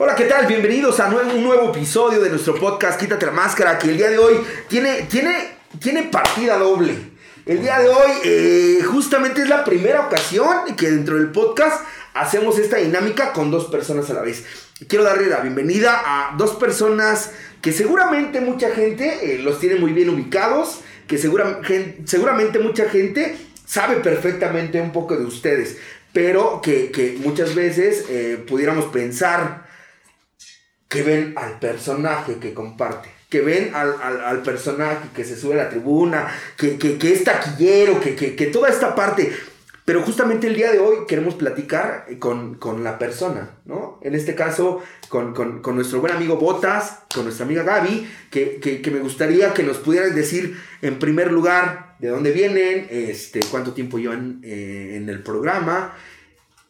Hola, 0.00 0.14
¿qué 0.14 0.26
tal? 0.26 0.46
Bienvenidos 0.46 1.00
a 1.00 1.08
un 1.08 1.42
nuevo 1.42 1.70
episodio 1.70 2.20
de 2.20 2.30
nuestro 2.30 2.54
podcast 2.54 3.00
Quítate 3.00 3.26
la 3.26 3.32
Máscara, 3.32 3.76
que 3.80 3.90
el 3.90 3.96
día 3.96 4.08
de 4.08 4.16
hoy 4.16 4.36
tiene, 4.68 5.08
tiene, 5.10 5.34
tiene 5.80 6.04
partida 6.04 6.56
doble. 6.56 6.94
El 7.44 7.62
día 7.62 7.80
de 7.80 7.88
hoy 7.88 8.10
eh, 8.22 8.80
justamente 8.84 9.42
es 9.42 9.48
la 9.48 9.64
primera 9.64 10.06
ocasión 10.06 10.76
que 10.76 10.88
dentro 10.88 11.16
del 11.16 11.32
podcast 11.32 11.84
hacemos 12.14 12.60
esta 12.60 12.76
dinámica 12.76 13.32
con 13.32 13.50
dos 13.50 13.64
personas 13.64 14.08
a 14.08 14.14
la 14.14 14.22
vez. 14.22 14.44
Quiero 14.86 15.04
darle 15.04 15.26
la 15.26 15.40
bienvenida 15.40 16.00
a 16.06 16.36
dos 16.36 16.54
personas 16.54 17.32
que 17.60 17.72
seguramente 17.72 18.40
mucha 18.40 18.70
gente 18.70 19.34
eh, 19.34 19.40
los 19.40 19.58
tiene 19.58 19.80
muy 19.80 19.92
bien 19.92 20.10
ubicados, 20.10 20.78
que 21.08 21.18
seguramente 21.18 22.60
mucha 22.60 22.88
gente 22.88 23.36
sabe 23.66 23.96
perfectamente 23.96 24.80
un 24.80 24.92
poco 24.92 25.16
de 25.16 25.24
ustedes, 25.24 25.76
pero 26.12 26.60
que, 26.62 27.18
muchas 27.18 27.56
veces 27.56 28.04
eh, 28.08 28.40
pudiéramos 28.46 28.84
pensar 28.92 29.66
que 30.88 31.02
ven 31.02 31.34
al 31.36 31.58
personaje 31.58 32.36
que 32.36 32.54
comparte, 32.54 33.10
que 33.28 33.42
ven 33.42 33.72
al, 33.74 34.42
personaje 34.42 35.08
que 35.14 35.24
se 35.24 35.36
sube 35.36 35.54
a 35.54 35.64
la 35.64 35.70
tribuna, 35.70 36.28
que, 36.56 36.98
es 37.02 37.24
taquillero, 37.24 38.00
que, 38.00 38.14
que, 38.16 38.46
toda 38.46 38.70
esta 38.70 38.94
parte. 38.94 39.30
Pero 39.84 40.02
justamente 40.02 40.46
el 40.46 40.54
día 40.54 40.70
de 40.70 40.80
hoy 40.80 41.06
queremos 41.06 41.34
platicar 41.34 42.06
con, 42.18 42.58
la 42.82 42.98
persona, 42.98 43.50
¿no? 43.64 43.98
En 44.02 44.14
este 44.14 44.34
caso, 44.34 44.82
con, 45.08 45.34
nuestro 45.74 46.00
buen 46.00 46.12
amigo 46.12 46.36
Botas, 46.36 47.00
con 47.14 47.24
nuestra 47.24 47.46
amiga 47.46 47.62
Gaby, 47.62 48.06
que, 48.30 48.90
me 48.92 49.00
gustaría 49.00 49.54
que 49.54 49.62
nos 49.62 49.78
pudieran 49.78 50.14
decir 50.14 50.58
en 50.82 50.98
primer 50.98 51.32
lugar 51.32 51.96
de 51.98 52.08
dónde 52.08 52.32
vienen, 52.32 52.86
este, 52.90 53.40
cuánto 53.50 53.72
tiempo 53.72 53.98
llevan 53.98 54.40
eh, 54.42 54.94
en 54.96 55.08
el 55.08 55.22
programa 55.22 55.94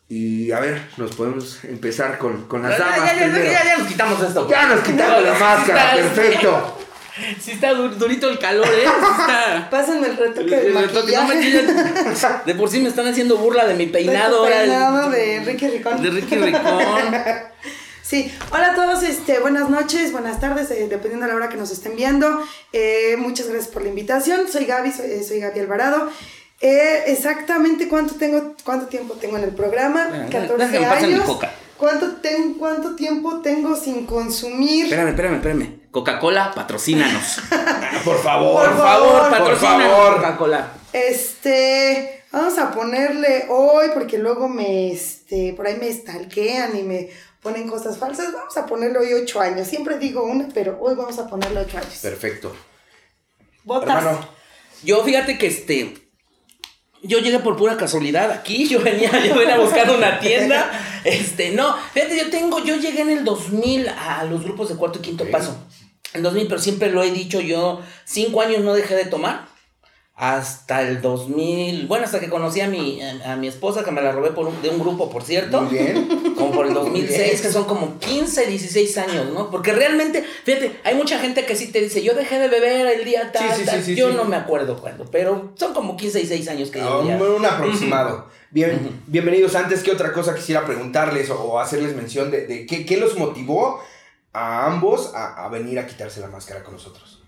y 0.08 0.50
a 0.52 0.60
ver, 0.60 0.80
nos 0.96 1.14
podemos 1.14 1.62
empezar 1.64 2.16
con, 2.16 2.48
con 2.48 2.62
las 2.62 2.78
damas. 2.78 2.98
Ya, 2.98 3.26
ya, 3.26 3.28
ya, 3.28 3.64
ya, 3.64 3.78
nos 3.78 3.88
quitamos 3.88 4.22
esto. 4.22 4.48
Ya 4.48 4.66
nos 4.66 4.80
quitamos 4.80 5.22
la 5.22 5.34
máscara, 5.34 5.92
perfecto. 5.96 6.78
Sí 7.40 7.50
está 7.52 7.74
durito 7.74 8.30
el 8.30 8.38
calor, 8.38 8.66
¿eh? 8.66 8.84
está... 8.84 9.68
Pásenme 9.70 10.08
el 10.08 10.16
retoque 10.16 10.56
de 10.56 10.70
maquillaje. 10.70 11.66
de 12.46 12.54
por 12.54 12.70
sí 12.70 12.80
me 12.80 12.88
están 12.88 13.06
haciendo 13.06 13.36
burla 13.36 13.66
de 13.66 13.74
mi 13.74 13.86
peinado. 13.86 14.44
De 14.44 14.50
peinado 14.50 15.10
de 15.10 15.36
Enrique 15.36 15.68
Ricón. 15.68 16.02
De 16.02 16.08
Enrique 16.08 16.36
Ricón. 16.36 16.78
Sí, 18.02 18.32
hola 18.52 18.72
a 18.72 18.74
todos, 18.74 19.02
este, 19.02 19.38
buenas 19.38 19.68
noches, 19.68 20.12
buenas 20.12 20.40
tardes, 20.40 20.70
eh, 20.70 20.86
dependiendo 20.88 21.26
de 21.26 21.32
la 21.32 21.36
hora 21.36 21.50
que 21.50 21.58
nos 21.58 21.70
estén 21.70 21.94
viendo. 21.94 22.42
Eh, 22.72 23.16
muchas 23.18 23.48
gracias 23.48 23.70
por 23.70 23.82
la 23.82 23.90
invitación. 23.90 24.48
Soy 24.50 24.64
Gaby, 24.64 24.92
soy, 24.92 25.22
soy 25.22 25.40
Gaby 25.40 25.60
Alvarado. 25.60 26.10
Eh, 26.60 27.04
exactamente 27.06 27.88
cuánto 27.88 28.16
tengo, 28.16 28.54
cuánto 28.64 28.86
tiempo 28.86 29.14
tengo 29.14 29.36
en 29.36 29.44
el 29.44 29.54
programa, 29.54 30.26
14 30.30 30.84
años. 30.84 31.38
¿Cuánto, 31.76 32.16
ten, 32.16 32.54
¿Cuánto 32.54 32.96
tiempo 32.96 33.40
tengo 33.40 33.76
sin 33.76 34.04
consumir? 34.04 34.86
Espérame, 34.86 35.10
espérame, 35.10 35.36
espérame. 35.36 35.80
Coca-Cola, 35.92 36.50
patrocínanos. 36.52 37.40
por 38.04 38.20
favor, 38.20 38.66
por 38.66 38.76
favor, 38.76 39.30
patrocínanos. 39.30 40.16
Coca-Cola. 40.16 40.72
Este, 40.92 42.24
vamos 42.32 42.58
a 42.58 42.72
ponerle 42.72 43.46
hoy, 43.48 43.90
porque 43.94 44.18
luego 44.18 44.48
me, 44.48 44.90
este, 44.90 45.54
por 45.56 45.68
ahí 45.68 45.76
me 45.76 45.92
stalkean 45.92 46.76
y 46.76 46.82
me 46.82 47.10
ponen 47.40 47.68
cosas 47.68 47.96
falsas. 47.96 48.32
Vamos 48.32 48.56
a 48.56 48.66
ponerle 48.66 48.98
hoy 48.98 49.12
ocho 49.14 49.40
años. 49.40 49.68
Siempre 49.68 49.98
digo 49.98 50.24
una, 50.24 50.48
pero 50.52 50.78
hoy 50.80 50.96
vamos 50.96 51.16
a 51.20 51.28
ponerle 51.28 51.60
ocho 51.60 51.78
años. 51.78 51.98
Perfecto. 52.02 52.56
Botas. 53.62 54.04
Yo 54.82 55.04
fíjate 55.04 55.38
que 55.38 55.46
este 55.46 56.07
yo 57.02 57.18
llegué 57.18 57.38
por 57.38 57.56
pura 57.56 57.76
casualidad 57.76 58.30
aquí, 58.30 58.66
yo 58.68 58.80
venía, 58.80 59.10
yo 59.26 59.34
venía 59.34 59.58
buscando 59.58 59.96
una 59.96 60.18
tienda. 60.20 60.70
Este, 61.04 61.52
no, 61.52 61.74
fíjate, 61.94 62.18
yo 62.18 62.28
tengo, 62.28 62.62
yo 62.62 62.76
llegué 62.76 63.00
en 63.02 63.10
el 63.10 63.24
2000 63.24 63.88
a 63.88 64.24
los 64.24 64.42
grupos 64.42 64.68
de 64.68 64.74
cuarto 64.74 64.98
y 64.98 65.02
quinto 65.02 65.24
paso. 65.30 65.56
En 66.12 66.22
2000, 66.22 66.48
pero 66.48 66.60
siempre 66.60 66.90
lo 66.90 67.02
he 67.02 67.10
dicho, 67.12 67.40
yo 67.40 67.80
cinco 68.04 68.42
años 68.42 68.62
no 68.62 68.74
dejé 68.74 68.94
de 68.94 69.04
tomar 69.04 69.46
hasta 70.18 70.82
el 70.82 71.00
2000, 71.00 71.86
bueno, 71.86 72.04
hasta 72.04 72.18
que 72.18 72.28
conocí 72.28 72.60
a 72.60 72.66
mi, 72.66 73.00
a, 73.00 73.36
mi 73.36 73.46
esposa, 73.46 73.84
que 73.84 73.92
me 73.92 74.02
la 74.02 74.10
robé 74.10 74.32
por 74.32 74.50
de 74.60 74.68
un 74.68 74.80
grupo, 74.80 75.08
por 75.08 75.22
cierto. 75.22 75.62
Muy 75.62 75.78
bien. 75.78 76.34
Como 76.34 76.50
por 76.50 76.66
el 76.66 76.74
2006, 76.74 77.40
que 77.40 77.52
son 77.52 77.66
como 77.66 78.00
15, 78.00 78.46
16 78.46 78.98
años, 78.98 79.32
¿no? 79.32 79.48
Porque 79.48 79.72
realmente, 79.72 80.24
fíjate, 80.42 80.80
hay 80.82 80.96
mucha 80.96 81.20
gente 81.20 81.46
que 81.46 81.54
sí 81.54 81.70
te 81.70 81.80
dice, 81.80 82.02
yo 82.02 82.14
dejé 82.14 82.40
de 82.40 82.48
beber 82.48 82.88
el 82.88 83.04
día 83.04 83.30
tal, 83.30 83.84
sí, 83.84 83.94
yo 83.94 84.10
no 84.10 84.24
me 84.24 84.34
acuerdo 84.34 84.80
cuándo, 84.80 85.04
pero 85.04 85.52
son 85.54 85.72
como 85.72 85.96
15, 85.96 86.18
16 86.18 86.48
años 86.48 86.70
que 86.70 86.80
yo 86.80 86.98
Un 86.98 87.46
aproximado. 87.46 88.26
Bien, 88.50 89.00
bienvenidos. 89.06 89.54
Antes 89.54 89.84
que 89.84 89.92
otra 89.92 90.12
cosa 90.12 90.34
quisiera 90.34 90.66
preguntarles 90.66 91.30
o, 91.30 91.60
hacerles 91.60 91.94
mención 91.94 92.32
de, 92.32 92.44
de 92.48 92.66
qué, 92.66 92.84
qué, 92.84 92.96
los 92.96 93.16
motivó 93.16 93.80
a 94.32 94.66
ambos 94.66 95.14
a, 95.14 95.44
a 95.44 95.48
venir 95.48 95.78
a 95.78 95.86
quitarse 95.86 96.18
la 96.18 96.28
máscara 96.28 96.64
con 96.64 96.74
nosotros. 96.74 97.22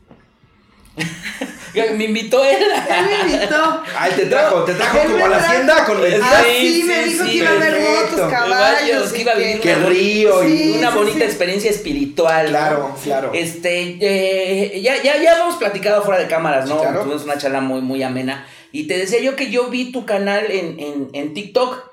me 1.75 2.05
invitó 2.05 2.45
él. 2.45 2.63
Él 2.63 3.07
me 3.07 3.35
invitó. 3.35 3.83
Ay, 3.97 4.13
te 4.17 4.27
trajo, 4.27 4.65
te 4.65 4.75
trajo 4.75 4.99
como 4.99 5.25
a 5.25 5.29
la 5.29 5.37
hacienda 5.37 5.85
con 5.85 6.05
el. 6.05 6.21
Ah, 6.23 6.43
sí, 6.45 6.85
me 6.87 7.05
dijo 7.05 7.25
que 7.25 7.35
iba 7.35 7.51
a 7.51 7.55
ver 7.55 7.81
motos, 7.81 8.31
caballos. 8.31 9.13
Que 9.13 9.21
iba 9.23 9.33
a 9.33 9.37
vivir 9.37 9.61
que 9.61 9.75
río 9.75 10.49
y 10.49 10.73
una 10.79 10.91
bonita 10.91 11.25
experiencia 11.25 11.71
espiritual. 11.71 12.49
Claro, 12.49 12.95
claro. 13.03 13.31
Este, 13.35 13.99
eh, 14.01 14.81
ya, 14.81 15.03
ya, 15.03 15.23
ya 15.23 15.39
hemos 15.39 15.57
platicado 15.57 16.03
fuera 16.03 16.21
de 16.21 16.29
cámaras, 16.29 16.69
¿no? 16.69 16.77
Tuvimos 16.77 17.25
una 17.25 17.39
charla 17.39 17.61
muy, 17.61 17.81
muy 17.81 18.03
amena. 18.03 18.47
Y 18.73 18.87
te 18.87 18.97
decía 18.97 19.21
yo 19.21 19.37
que 19.37 19.51
yo 19.51 19.69
vi 19.69 19.91
tu 19.93 20.07
canal 20.07 20.51
en, 20.51 20.79
en, 20.79 21.09
en 21.13 21.35
TikTok. 21.35 21.91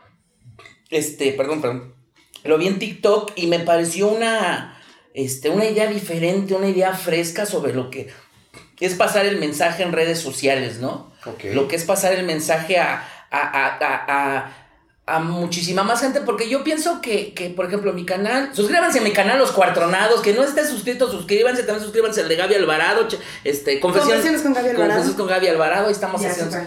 Este, 0.89 1.33
perdón, 1.33 1.61
perdón. 1.61 1.95
Lo 2.43 2.57
vi 2.57 2.67
en 2.67 2.79
TikTok 2.79 3.31
y 3.35 3.47
me 3.47 3.59
pareció 3.59 4.07
una, 4.07 4.79
este, 5.13 5.49
una 5.49 5.65
idea 5.65 5.87
diferente, 5.87 6.53
una 6.53 6.69
idea 6.69 6.93
fresca 6.93 7.45
sobre 7.45 7.73
lo 7.73 7.89
que 7.89 8.07
es 8.85 8.95
pasar 8.95 9.25
el 9.25 9.37
mensaje 9.37 9.83
en 9.83 9.91
redes 9.91 10.19
sociales, 10.19 10.79
¿no? 10.79 11.11
Lo 11.53 11.67
que 11.67 11.75
es 11.75 11.83
pasar 11.83 12.13
el 12.13 12.25
mensaje 12.25 12.77
a, 12.77 13.03
a, 13.31 13.41
a, 13.41 14.05
a, 14.07 14.51
a 15.09 15.19
muchísima 15.19 15.83
más 15.83 16.01
gente, 16.01 16.19
porque 16.19 16.49
yo 16.49 16.65
pienso 16.65 16.99
que, 17.01 17.33
que, 17.33 17.49
por 17.49 17.65
ejemplo, 17.65 17.93
mi 17.93 18.05
canal, 18.05 18.49
suscríbanse 18.51 18.99
a 18.99 19.01
mi 19.01 19.13
canal 19.13 19.39
Los 19.39 19.53
Cuartronados, 19.53 20.19
que 20.19 20.33
no 20.33 20.43
estés 20.43 20.67
suscrito, 20.67 21.09
suscríbanse, 21.09 21.63
también 21.63 21.81
suscríbanse 21.81 22.19
al 22.19 22.27
de 22.27 22.35
Gaby 22.35 22.55
Alvarado, 22.55 23.07
este, 23.45 23.79
Confesiones, 23.79 24.41
con 24.41 24.53
Gaby 24.53 24.69
Alvarado. 24.71 24.89
Confesiones 24.89 25.15
con 25.15 25.27
Gaby 25.27 25.47
Alvarado, 25.47 25.87
ahí 25.87 25.93
estamos 25.93 26.25
haciendo... 26.25 26.57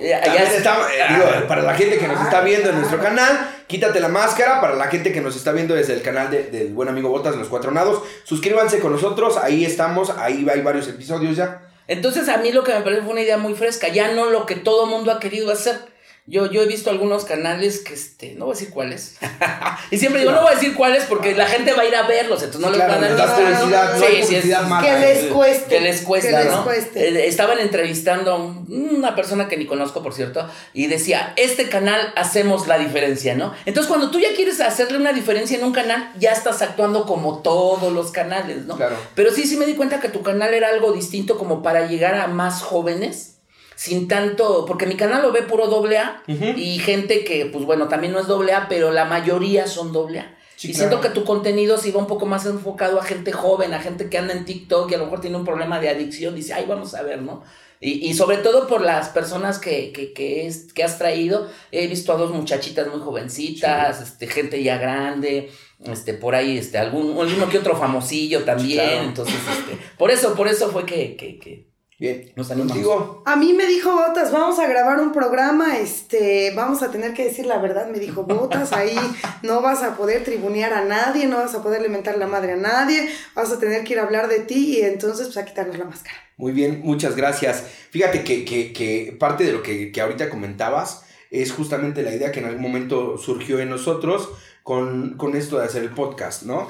Ya, 0.00 0.18
estamos, 0.18 0.86
eh, 0.86 1.04
digo, 1.10 1.46
para 1.46 1.60
la 1.60 1.74
gente 1.74 1.98
que 1.98 2.08
nos 2.08 2.22
está 2.22 2.40
viendo 2.40 2.70
en 2.70 2.76
nuestro 2.76 2.98
canal, 3.00 3.62
quítate 3.66 4.00
la 4.00 4.08
máscara, 4.08 4.62
para 4.62 4.76
la 4.76 4.86
gente 4.86 5.12
que 5.12 5.20
nos 5.20 5.36
está 5.36 5.52
viendo 5.52 5.74
desde 5.74 5.92
el 5.92 6.00
canal 6.00 6.30
de, 6.30 6.44
del 6.44 6.72
buen 6.72 6.88
amigo 6.88 7.10
Botas, 7.10 7.36
Los 7.36 7.48
Cuatronados, 7.48 8.02
suscríbanse 8.24 8.80
con 8.80 8.92
nosotros, 8.92 9.36
ahí 9.36 9.66
estamos, 9.66 10.08
ahí 10.08 10.46
hay 10.50 10.62
varios 10.62 10.88
episodios 10.88 11.36
ya. 11.36 11.68
Entonces 11.86 12.30
a 12.30 12.38
mí 12.38 12.50
lo 12.50 12.64
que 12.64 12.72
me 12.72 12.80
parece 12.80 13.02
fue 13.02 13.12
una 13.12 13.20
idea 13.20 13.36
muy 13.36 13.52
fresca, 13.52 13.88
ya 13.88 14.12
no 14.12 14.30
lo 14.30 14.46
que 14.46 14.54
todo 14.54 14.86
mundo 14.86 15.12
ha 15.12 15.20
querido 15.20 15.52
hacer. 15.52 15.90
Yo, 16.30 16.46
yo 16.48 16.62
he 16.62 16.66
visto 16.66 16.90
algunos 16.90 17.24
canales 17.24 17.80
que, 17.80 17.92
este, 17.92 18.34
no 18.36 18.44
voy 18.44 18.52
a 18.52 18.56
decir 18.56 18.72
cuáles. 18.72 19.16
y 19.90 19.98
siempre 19.98 20.20
digo, 20.20 20.30
no 20.30 20.42
voy 20.42 20.52
a 20.52 20.54
decir 20.54 20.76
cuáles 20.76 21.02
porque 21.06 21.34
la 21.34 21.46
gente 21.46 21.72
va 21.72 21.82
a 21.82 21.86
ir 21.86 21.96
a 21.96 22.04
verlos, 22.04 22.44
entonces 22.44 22.60
no 22.60 22.70
les 22.70 22.78
van 22.78 23.02
a 23.02 23.08
dar 23.08 23.34
publicidad, 23.34 23.94
no, 23.94 24.06
sí, 24.06 24.22
sí, 24.22 24.86
Que 24.86 24.98
les 25.00 25.24
cueste. 25.32 25.68
Que 25.68 25.80
les 25.80 26.02
cuesta, 26.02 26.44
¿no? 26.44 26.70
Eh, 26.70 27.26
estaban 27.26 27.58
entrevistando 27.58 28.30
a 28.30 28.36
una 28.36 29.16
persona 29.16 29.48
que 29.48 29.56
ni 29.56 29.66
conozco, 29.66 30.04
por 30.04 30.14
cierto, 30.14 30.48
y 30.72 30.86
decía, 30.86 31.32
este 31.34 31.68
canal 31.68 32.12
hacemos 32.14 32.68
la 32.68 32.78
diferencia, 32.78 33.34
¿no? 33.34 33.52
Entonces 33.66 33.88
cuando 33.88 34.12
tú 34.12 34.20
ya 34.20 34.32
quieres 34.36 34.60
hacerle 34.60 34.98
una 34.98 35.12
diferencia 35.12 35.58
en 35.58 35.64
un 35.64 35.72
canal, 35.72 36.12
ya 36.16 36.30
estás 36.30 36.62
actuando 36.62 37.06
como 37.06 37.40
todos 37.40 37.92
los 37.92 38.12
canales, 38.12 38.66
¿no? 38.66 38.76
Claro. 38.76 38.94
Pero 39.16 39.32
sí, 39.32 39.48
sí 39.48 39.56
me 39.56 39.66
di 39.66 39.74
cuenta 39.74 39.98
que 39.98 40.08
tu 40.08 40.22
canal 40.22 40.54
era 40.54 40.68
algo 40.68 40.92
distinto 40.92 41.36
como 41.36 41.60
para 41.60 41.88
llegar 41.88 42.14
a 42.14 42.28
más 42.28 42.62
jóvenes 42.62 43.39
sin 43.80 44.08
tanto, 44.08 44.66
porque 44.66 44.84
mi 44.84 44.94
canal 44.94 45.22
lo 45.22 45.32
ve 45.32 45.40
puro 45.40 45.66
doble 45.66 45.96
A 45.96 46.22
y 46.26 46.78
gente 46.80 47.24
que, 47.24 47.46
pues 47.46 47.64
bueno, 47.64 47.88
también 47.88 48.12
no 48.12 48.20
es 48.20 48.26
doble 48.26 48.52
A, 48.52 48.68
pero 48.68 48.90
la 48.90 49.06
mayoría 49.06 49.66
son 49.66 49.90
doble 49.90 50.18
A. 50.20 50.36
y 50.60 50.74
siento 50.74 51.00
que 51.00 51.08
tu 51.08 51.24
contenido 51.24 51.78
se 51.78 51.88
iba 51.88 51.98
un 51.98 52.06
poco 52.06 52.26
más 52.26 52.44
enfocado 52.44 53.00
a 53.00 53.04
gente 53.04 53.32
joven, 53.32 53.72
a 53.72 53.80
gente 53.80 54.10
que 54.10 54.18
anda 54.18 54.34
en 54.34 54.44
TikTok 54.44 54.90
y 54.90 54.96
a 54.96 54.98
lo 54.98 55.04
mejor 55.04 55.22
tiene 55.22 55.38
un 55.38 55.46
problema 55.46 55.80
de 55.80 55.88
adicción, 55.88 56.34
dice, 56.34 56.52
ay, 56.52 56.66
vamos 56.68 56.94
a 56.94 57.00
ver, 57.00 57.22
¿no? 57.22 57.42
Y, 57.80 58.06
y 58.06 58.12
sobre 58.12 58.36
todo 58.36 58.66
por 58.66 58.82
las 58.82 59.08
personas 59.08 59.58
que, 59.58 59.92
que, 59.92 60.12
que, 60.12 60.46
es, 60.46 60.74
que 60.74 60.84
has 60.84 60.98
traído, 60.98 61.48
he 61.72 61.86
visto 61.86 62.12
a 62.12 62.18
dos 62.18 62.32
muchachitas 62.32 62.86
muy 62.88 63.00
jovencitas, 63.00 64.02
este, 64.02 64.26
gente 64.26 64.62
ya 64.62 64.76
grande, 64.76 65.48
este, 65.86 66.12
por 66.12 66.34
ahí, 66.34 66.58
este, 66.58 66.76
algún, 66.76 67.16
uno 67.16 67.48
que 67.48 67.56
otro 67.56 67.74
famosillo 67.78 68.44
también, 68.44 69.04
entonces, 69.04 69.36
este, 69.36 69.78
por 69.96 70.10
eso, 70.10 70.34
por 70.34 70.48
eso 70.48 70.68
fue 70.68 70.84
que, 70.84 71.16
que, 71.16 71.38
que 71.38 71.69
Bien, 72.00 72.32
nos 72.34 72.50
animamos. 72.50 73.18
A 73.26 73.36
mí 73.36 73.52
me 73.52 73.66
dijo 73.66 73.92
Botas, 73.92 74.32
vamos 74.32 74.58
a 74.58 74.66
grabar 74.66 74.98
un 75.00 75.12
programa, 75.12 75.76
este, 75.76 76.50
vamos 76.56 76.82
a 76.82 76.90
tener 76.90 77.12
que 77.12 77.24
decir 77.24 77.44
la 77.44 77.58
verdad, 77.58 77.90
me 77.90 77.98
dijo 77.98 78.22
Botas, 78.22 78.72
ahí 78.72 78.96
no 79.42 79.60
vas 79.60 79.82
a 79.82 79.98
poder 79.98 80.24
tribunear 80.24 80.72
a 80.72 80.82
nadie, 80.82 81.26
no 81.26 81.36
vas 81.36 81.54
a 81.54 81.62
poder 81.62 81.80
alimentar 81.80 82.16
la 82.16 82.26
madre 82.26 82.52
a 82.52 82.56
nadie, 82.56 83.06
vas 83.34 83.52
a 83.52 83.58
tener 83.58 83.84
que 83.84 83.92
ir 83.92 83.98
a 83.98 84.04
hablar 84.04 84.28
de 84.28 84.38
ti 84.38 84.78
y 84.78 84.80
entonces 84.80 85.26
pues 85.26 85.36
a 85.36 85.44
quitarnos 85.44 85.76
la 85.76 85.84
máscara. 85.84 86.16
Muy 86.38 86.52
bien, 86.52 86.80
muchas 86.82 87.16
gracias. 87.16 87.64
Fíjate 87.90 88.24
que, 88.24 88.46
que, 88.46 88.72
que 88.72 89.14
parte 89.20 89.44
de 89.44 89.52
lo 89.52 89.62
que, 89.62 89.92
que 89.92 90.00
ahorita 90.00 90.30
comentabas 90.30 91.04
es 91.30 91.52
justamente 91.52 92.02
la 92.02 92.14
idea 92.14 92.32
que 92.32 92.40
en 92.40 92.46
algún 92.46 92.62
momento 92.62 93.18
surgió 93.18 93.58
en 93.58 93.68
nosotros 93.68 94.30
con, 94.62 95.18
con 95.18 95.36
esto 95.36 95.58
de 95.58 95.66
hacer 95.66 95.82
el 95.82 95.90
podcast, 95.90 96.44
¿no? 96.44 96.66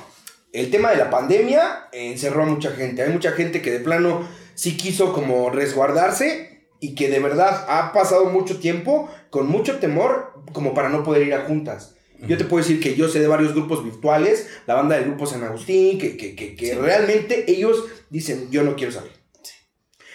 el 0.52 0.70
tema 0.70 0.90
de 0.90 0.96
la 0.96 1.10
pandemia 1.10 1.88
encerró 1.92 2.42
a 2.42 2.46
mucha 2.46 2.72
gente. 2.72 3.02
Hay 3.02 3.10
mucha 3.10 3.32
gente 3.32 3.62
que 3.62 3.70
de 3.70 3.78
plano 3.80 4.26
sí 4.60 4.76
quiso 4.76 5.14
como 5.14 5.48
resguardarse 5.48 6.66
y 6.80 6.94
que 6.94 7.08
de 7.08 7.18
verdad 7.18 7.64
ha 7.66 7.94
pasado 7.94 8.26
mucho 8.26 8.58
tiempo 8.58 9.10
con 9.30 9.48
mucho 9.48 9.78
temor 9.78 10.34
como 10.52 10.74
para 10.74 10.90
no 10.90 11.02
poder 11.02 11.26
ir 11.26 11.32
a 11.32 11.46
juntas. 11.46 11.94
Yo 12.28 12.36
te 12.36 12.44
puedo 12.44 12.62
decir 12.62 12.78
que 12.78 12.94
yo 12.94 13.08
sé 13.08 13.20
de 13.20 13.26
varios 13.26 13.54
grupos 13.54 13.82
virtuales, 13.82 14.50
la 14.66 14.74
banda 14.74 14.96
del 14.96 15.06
grupo 15.06 15.24
San 15.24 15.42
Agustín, 15.42 15.98
que, 15.98 16.18
que, 16.18 16.36
que, 16.36 16.54
que 16.54 16.74
realmente 16.74 17.50
ellos 17.50 17.86
dicen, 18.10 18.50
yo 18.50 18.62
no 18.62 18.76
quiero 18.76 18.92
salir. 18.92 19.12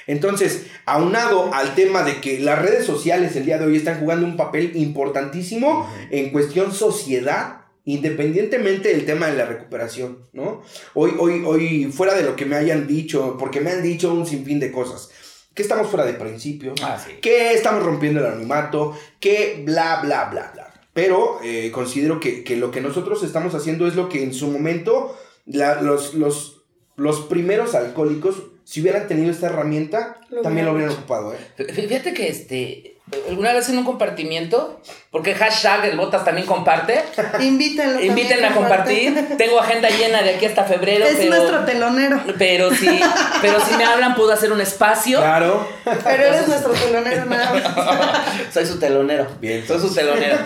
Entonces, 0.06 0.68
aunado 0.86 1.52
al 1.52 1.74
tema 1.74 2.04
de 2.04 2.22
que 2.22 2.40
las 2.40 2.62
redes 2.62 2.86
sociales 2.86 3.36
el 3.36 3.48
día 3.48 3.58
de 3.58 3.66
hoy 3.66 3.78
están 3.78 4.00
jugando 4.00 4.28
un 4.28 4.38
papel 4.38 4.74
importantísimo 4.76 5.90
en 6.12 6.30
cuestión 6.30 6.72
sociedad, 6.72 7.65
independientemente 7.86 8.90
del 8.90 9.06
tema 9.06 9.28
de 9.28 9.38
la 9.38 9.46
recuperación, 9.46 10.20
¿no? 10.34 10.62
Hoy, 10.94 11.14
hoy, 11.18 11.44
hoy, 11.46 11.86
fuera 11.92 12.14
de 12.16 12.24
lo 12.24 12.36
que 12.36 12.46
me 12.46 12.56
hayan 12.56 12.88
dicho, 12.88 13.38
porque 13.40 13.62
me 13.62 13.72
han 13.72 13.82
dicho 13.84 14.14
un 14.14 14.26
sinfín 14.26 14.60
de 14.60 14.72
cosas, 14.72 15.10
que 15.54 15.62
estamos 15.62 15.88
fuera 15.88 16.06
de 16.06 16.14
principio, 16.14 16.74
Ah, 16.82 17.02
sí. 17.04 17.14
que 17.22 17.54
estamos 17.54 17.84
rompiendo 17.84 18.20
el 18.20 18.26
anonimato, 18.26 18.98
que 19.20 19.62
bla, 19.66 20.02
bla, 20.02 20.26
bla, 20.26 20.52
bla. 20.54 20.74
Pero 20.94 21.40
eh, 21.44 21.72
considero 21.72 22.20
que, 22.20 22.44
que 22.44 22.56
lo 22.58 22.72
que 22.72 22.82
nosotros 22.82 23.24
estamos 23.24 23.54
haciendo 23.54 23.88
es 23.88 23.96
lo 23.96 24.10
que 24.10 24.24
en 24.24 24.34
su 24.34 24.48
momento 24.48 25.18
la- 25.46 25.82
los, 25.82 26.14
los, 26.14 26.64
los 26.96 27.22
primeros 27.22 27.76
alcohólicos, 27.76 28.44
si 28.64 28.82
hubieran 28.82 29.08
tenido 29.08 29.30
esta 29.32 29.48
herramienta, 29.48 30.20
Lo 30.30 30.42
también 30.42 30.66
lo 30.66 30.74
hubieran 30.74 30.94
ocupado, 30.94 31.34
¿eh? 31.34 31.38
Fí- 31.58 31.88
Fíjate 31.88 32.14
que 32.14 32.28
este. 32.30 32.95
Alguna 33.30 33.54
vez 33.54 33.70
en 33.70 33.78
un 33.78 33.86
compartimiento, 33.86 34.82
porque 35.12 35.36
hashtag 35.36 35.86
el 35.86 35.98
Botas 35.98 36.26
también 36.26 36.48
comparte. 36.48 37.04
Invítenlo. 37.40 38.00
También, 38.00 38.46
a 38.46 38.54
compartir. 38.54 39.38
Tengo 39.38 39.60
agenda 39.60 39.90
llena 39.90 40.24
de 40.24 40.32
aquí 40.32 40.48
hasta 40.48 40.64
febrero. 40.64 41.06
Es 41.06 41.18
pero, 41.18 41.36
nuestro 41.36 41.66
telonero. 41.66 42.20
pero 42.40 42.74
si, 42.74 43.00
pero 43.42 43.60
si 43.60 43.76
me 43.76 43.86
hablan, 43.86 44.16
puedo 44.16 44.32
hacer 44.32 44.52
un 44.52 44.60
espacio. 44.60 45.20
Claro. 45.20 45.68
Pero 45.84 46.24
eres 46.24 46.48
nuestro 46.48 46.74
telonero 46.74 47.26
nada 47.26 47.54
más. 47.54 48.24
Soy 48.54 48.66
su 48.66 48.80
telonero. 48.80 49.28
Bien. 49.40 49.66
Soy 49.68 49.80
su 49.80 49.94
telonero. 49.94 50.38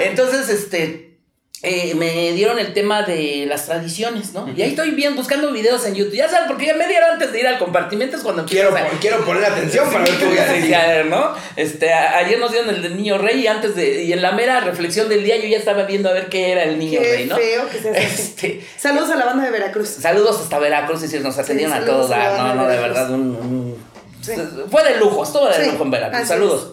Entonces, 0.00 0.48
este. 0.48 1.13
Eh, 1.64 1.94
me 1.96 2.32
dieron 2.32 2.58
el 2.58 2.72
tema 2.72 3.02
de 3.02 3.46
las 3.48 3.66
tradiciones, 3.66 4.32
¿no? 4.32 4.48
Y 4.54 4.62
ahí 4.62 4.70
estoy 4.70 4.90
bien 4.92 5.16
buscando 5.16 5.50
videos 5.52 5.84
en 5.86 5.94
YouTube. 5.94 6.14
Ya 6.14 6.28
saben, 6.28 6.46
porque 6.46 6.66
ya 6.66 6.74
media 6.74 6.98
hora 6.98 7.12
antes 7.14 7.32
de 7.32 7.40
ir 7.40 7.46
al 7.46 7.58
compartimento 7.58 8.16
es 8.16 8.22
cuando 8.22 8.44
Quiero, 8.46 8.74
quiero 9.00 9.24
poner 9.24 9.44
atención 9.44 9.86
para 9.90 10.04
ver 10.04 10.16
qué 10.18 10.24
voy 10.26 10.38
a 10.38 10.44
decir. 10.46 10.66
sí, 10.66 10.74
a 10.74 10.86
ver, 10.86 11.06
¿no? 11.06 11.34
Este, 11.56 11.92
a- 11.92 12.18
ayer 12.18 12.38
nos 12.38 12.52
dieron 12.52 12.70
el 12.70 12.82
del 12.82 12.96
niño 12.96 13.18
rey 13.18 13.40
y 13.40 13.46
antes 13.46 13.74
de, 13.74 14.04
y 14.04 14.12
en 14.12 14.22
la 14.22 14.32
mera 14.32 14.60
reflexión 14.60 15.08
del 15.08 15.24
día 15.24 15.36
yo 15.36 15.48
ya 15.48 15.56
estaba 15.58 15.82
viendo 15.84 16.08
a 16.08 16.12
ver 16.12 16.28
qué 16.28 16.52
era 16.52 16.64
el 16.64 16.78
niño 16.78 17.00
Qué 17.00 17.12
rey, 17.16 17.26
¿no? 17.26 17.36
feo 17.36 17.68
que. 17.68 17.90
Este, 17.98 18.64
Saludos 18.76 19.10
a 19.10 19.16
la 19.16 19.24
banda 19.24 19.44
de 19.44 19.50
Veracruz. 19.50 19.88
saludos 19.88 20.40
hasta 20.40 20.58
Veracruz 20.58 21.02
y 21.02 21.08
si 21.08 21.18
nos 21.20 21.38
atendieron 21.38 21.74
Sí, 21.76 21.82
a 21.82 21.86
todos, 21.86 22.08
saludos 22.10 22.28
a 22.38 22.42
la 22.44 22.50
ah, 22.50 22.54
no, 22.54 22.62
no, 22.62 22.68
de 22.68 22.76
verdad, 22.78 23.10
un, 23.10 23.20
un- 23.20 23.94
Sí. 24.20 24.32
fue 24.70 24.82
de 24.84 24.96
lujo, 24.98 25.22
estuvo 25.24 25.46
de 25.48 25.54
Sí, 25.64 25.70
lujo 25.70 25.84
en 25.84 25.90
Veracruz, 25.90 26.18
así 26.20 26.28
saludos. 26.28 26.72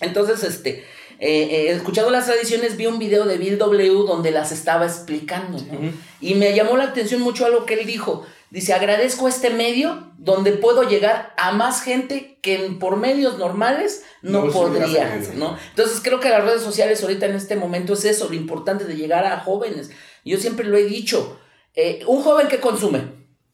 Entonces, 0.00 0.42
este, 0.44 0.84
eh, 1.18 1.48
eh, 1.50 1.70
escuchando 1.70 2.10
las 2.10 2.26
tradiciones, 2.26 2.76
vi 2.76 2.86
un 2.86 2.98
video 2.98 3.24
de 3.24 3.38
Bill 3.38 3.58
W 3.58 4.06
donde 4.06 4.30
las 4.30 4.52
estaba 4.52 4.86
explicando, 4.86 5.58
¿no? 5.58 5.92
Y 6.20 6.34
me 6.34 6.54
llamó 6.54 6.76
la 6.76 6.84
atención 6.84 7.20
mucho 7.20 7.46
a 7.46 7.48
lo 7.48 7.66
que 7.66 7.74
él 7.74 7.86
dijo. 7.86 8.26
Dice, 8.50 8.72
agradezco 8.72 9.26
este 9.26 9.50
medio 9.50 10.12
donde 10.16 10.52
puedo 10.52 10.84
llegar 10.84 11.34
a 11.36 11.52
más 11.52 11.82
gente 11.82 12.38
que 12.40 12.76
por 12.78 12.96
medios 12.96 13.38
normales 13.38 14.04
no, 14.22 14.48
podría. 14.50 15.20
¿no? 15.34 15.58
Entonces 15.70 16.00
creo 16.00 16.20
que 16.20 16.28
las 16.28 16.44
redes 16.44 16.62
sociales 16.62 17.02
ahorita 17.02 17.26
en 17.26 17.34
este 17.34 17.56
momento 17.56 17.94
es 17.94 18.04
eso, 18.04 18.28
lo 18.28 18.34
importante 18.34 18.84
de 18.84 18.96
llegar 18.96 19.26
a 19.26 19.40
jóvenes. 19.40 19.90
Yo 20.24 20.38
siempre 20.38 20.66
lo 20.66 20.76
he 20.76 20.84
dicho, 20.84 21.40
eh, 21.74 22.04
un 22.06 22.22
joven 22.22 22.46
que 22.46 22.60
consume 22.60 23.02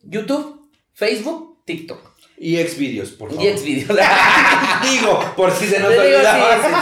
YouTube, 0.02 0.68
Facebook, 0.92 1.62
TikTok 1.64 2.09
Y 2.42 2.56
Xvideos, 2.56 3.10
por 3.10 3.28
favor. 3.28 3.44
y 3.44 3.58
Xvideos. 3.58 3.98
Digo, 4.90 5.32
por 5.36 5.52
si 5.52 5.66
se 5.66 5.78
nos 5.78 5.90
digo, 5.90 6.02
olvidaba. 6.02 6.54
sí, 6.56 6.62
sí, 6.64 6.74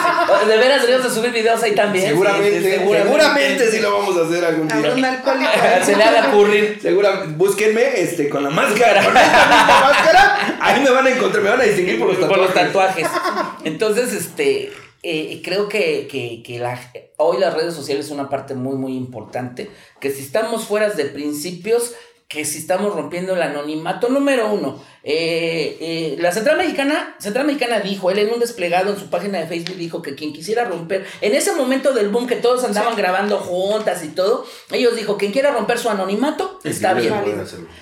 sí. 0.43 0.49
De 0.49 0.57
veras 0.57 0.77
deberíamos 0.83 1.09
de 1.13 1.21
subir 1.21 1.33
videos 1.33 1.61
ahí 1.65 1.75
también. 1.75 2.07
Seguramente, 2.11 2.59
sí, 2.63 2.65
sí, 2.65 2.79
seguramente, 2.79 3.71
sí 3.73 3.81
lo 3.81 3.99
vamos 3.99 4.17
a 4.17 4.27
hacer 4.27 4.45
algún 4.45 4.69
día. 4.69 4.77
alcohólico. 5.11 5.51
Se 5.85 5.97
le 5.97 6.05
ha 6.05 6.13
de 6.23 6.29
ocurrir. 6.29 6.79
Seguramente, 6.81 7.35
búsquenme 7.37 8.01
este, 8.01 8.29
con 8.29 8.45
la 8.45 8.51
máscara, 8.51 9.05
con 9.05 9.17
esta 9.17 9.47
máscara. 9.81 10.59
Ahí 10.61 10.81
me 10.81 10.91
van 10.91 11.07
a 11.09 11.11
encontrar, 11.11 11.43
me 11.43 11.51
van 11.51 11.61
a 11.61 11.65
distinguir 11.65 11.99
por 11.99 12.09
los 12.17 12.19
Por 12.29 12.39
los 12.39 12.55
tatuajes. 12.55 13.03
tatuajes. 13.11 13.59
Entonces, 13.65 14.13
este, 14.13 14.73
eh, 15.03 15.41
creo 15.45 15.69
que, 15.69 16.07
que, 16.09 16.43
que 16.47 16.61
la- 16.61 16.81
hoy 17.17 17.39
las 17.39 17.55
redes 17.55 17.75
sociales 17.75 18.07
son 18.07 18.21
una 18.21 18.29
parte 18.31 18.55
muy, 18.55 18.77
muy 18.77 18.97
importante. 18.97 19.71
Que 20.01 20.13
si 20.13 20.23
estamos 20.23 20.67
fuera 20.67 20.89
de 20.91 21.05
principios, 21.07 21.95
que 22.29 22.45
si 22.45 22.59
estamos 22.59 22.95
rompiendo 22.95 23.35
el 23.35 23.41
anonimato, 23.41 24.11
número 24.11 24.53
uno, 24.53 24.79
eh, 25.03 25.79
eh, 25.81 26.17
la 26.19 26.31
Central 26.31 26.59
Mexicana, 26.59 27.17
Central 27.19 27.47
Mexicana 27.47 27.81
dijo, 27.81 28.11
él 28.11 28.19
en 28.19 28.35
un 28.35 28.39
desplegado 28.39 28.93
en 28.93 28.99
su 28.99 29.09
página 29.09 29.39
de 29.39 29.47
Facebook 29.47 29.77
dijo 29.77 30.03
que 30.03 30.15
quien 30.15 30.35
quisiera 30.35 30.65
romper, 30.65 31.07
en 31.23 31.35
ese 31.35 31.55
momento 31.55 31.95
del 31.95 32.11
boom 32.11 32.27
que 32.27 32.37
todos 32.37 32.65
andaban 32.65 32.97
grabando 32.97 33.39
juntas 33.39 34.05
y 34.05 34.09
todo, 34.09 34.45
ellos 34.71 34.95
dijo, 34.95 35.17
quien 35.17 35.33
quiera 35.33 35.53
romper 35.53 35.79
su 35.79 35.89
anonimato, 35.89 36.61
Es 36.65 36.77
está 36.77 36.93
bien 36.93 37.15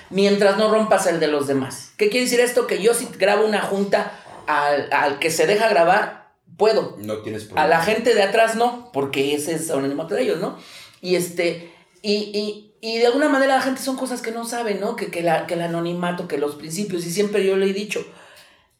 mientras 0.09 0.57
no 0.57 0.71
rompas 0.71 1.07
el 1.07 1.19
de 1.19 1.27
los 1.27 1.47
demás. 1.47 1.91
¿Qué 1.97 2.07
quiere 2.09 2.23
decir 2.23 2.39
esto? 2.39 2.67
Que 2.67 2.81
yo 2.81 2.93
si 2.93 3.09
grabo 3.19 3.45
una 3.45 3.61
junta 3.61 4.13
al, 4.47 4.87
al 4.93 5.19
que 5.19 5.29
se 5.29 5.45
deja 5.45 5.67
grabar, 5.67 6.31
puedo. 6.55 6.95
No 6.99 7.17
tienes 7.17 7.43
problema. 7.43 7.65
A 7.65 7.67
la 7.67 7.81
gente 7.83 8.15
de 8.15 8.23
atrás 8.23 8.55
no, 8.55 8.91
porque 8.93 9.35
ese 9.35 9.55
es 9.55 9.69
anonimato 9.69 10.15
de 10.15 10.21
ellos, 10.21 10.39
¿no? 10.39 10.57
Y 11.01 11.15
este, 11.15 11.73
y, 12.07 12.31
y, 12.37 12.73
y 12.79 12.99
de 12.99 13.07
alguna 13.07 13.27
manera 13.27 13.55
la 13.55 13.61
gente 13.61 13.81
son 13.81 13.97
cosas 13.97 14.21
que 14.21 14.31
no 14.31 14.45
sabe, 14.45 14.75
¿no? 14.75 14.95
Que, 14.95 15.11
que, 15.11 15.21
la, 15.21 15.45
que 15.45 15.55
el 15.55 15.61
anonimato, 15.61 16.29
que 16.29 16.37
los 16.37 16.55
principios, 16.55 17.05
y 17.05 17.11
siempre 17.11 17.45
yo 17.45 17.57
le 17.57 17.69
he 17.69 17.73
dicho, 17.73 18.05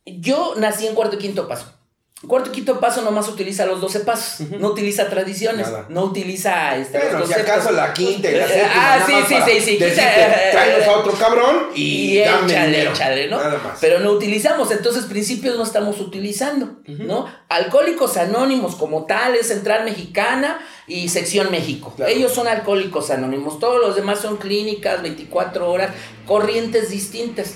yo 0.06 0.56
nací 0.56 0.88
en 0.88 0.96
cuarto 0.96 1.18
y 1.18 1.20
quinto 1.20 1.46
paso. 1.46 1.77
Cuarto 2.26 2.50
y 2.50 2.52
quinto 2.54 2.80
paso 2.80 3.04
nomás 3.04 3.28
utiliza 3.28 3.68
los 3.68 3.80
12 3.80 4.00
pasos, 4.00 4.48
no 4.50 4.70
utiliza 4.70 5.08
tradiciones, 5.08 5.68
Nada. 5.68 5.86
no 5.90 6.06
utiliza 6.06 6.76
este, 6.76 6.98
Bueno, 6.98 7.20
los 7.20 7.28
si 7.28 7.36
acaso 7.36 7.72
la 7.72 7.94
quinta 7.94 8.32
y 8.32 8.36
la 8.36 8.48
séptima. 8.48 8.72
Ah, 8.96 9.04
sí, 9.06 9.14
sí, 9.28 9.36
sí, 9.46 9.52
sí, 9.62 9.78
decirte, 9.78 10.02
Tráenos 10.52 10.88
a 10.88 10.92
otro 10.98 11.12
cabrón 11.14 11.68
y, 11.76 12.18
y 12.18 12.20
dame 12.22 12.48
échale, 12.52 12.68
dinero. 12.72 12.92
échale, 12.92 13.28
¿no? 13.28 13.38
Nada 13.38 13.62
más. 13.64 13.78
Pero 13.80 14.00
no 14.00 14.10
utilizamos, 14.14 14.72
entonces 14.72 15.06
principios 15.06 15.58
no 15.58 15.64
estamos 15.64 16.00
utilizando, 16.00 16.78
¿no? 16.88 17.28
Alcohólicos 17.50 18.18
Anónimos 18.18 18.74
como 18.76 19.06
tal 19.06 19.36
es 19.36 19.50
Central 19.50 19.86
Mexicana 19.86 20.60
y 20.88 21.10
Sección 21.10 21.52
México. 21.52 21.94
Claro. 21.96 22.12
Ellos 22.12 22.34
son 22.34 22.48
alcohólicos 22.48 23.12
anónimos, 23.12 23.60
todos 23.60 23.80
los 23.80 23.96
demás 23.96 24.20
son 24.22 24.38
clínicas, 24.38 25.04
24 25.04 25.70
horas, 25.72 25.92
corrientes 26.26 26.90
distintas. 26.90 27.56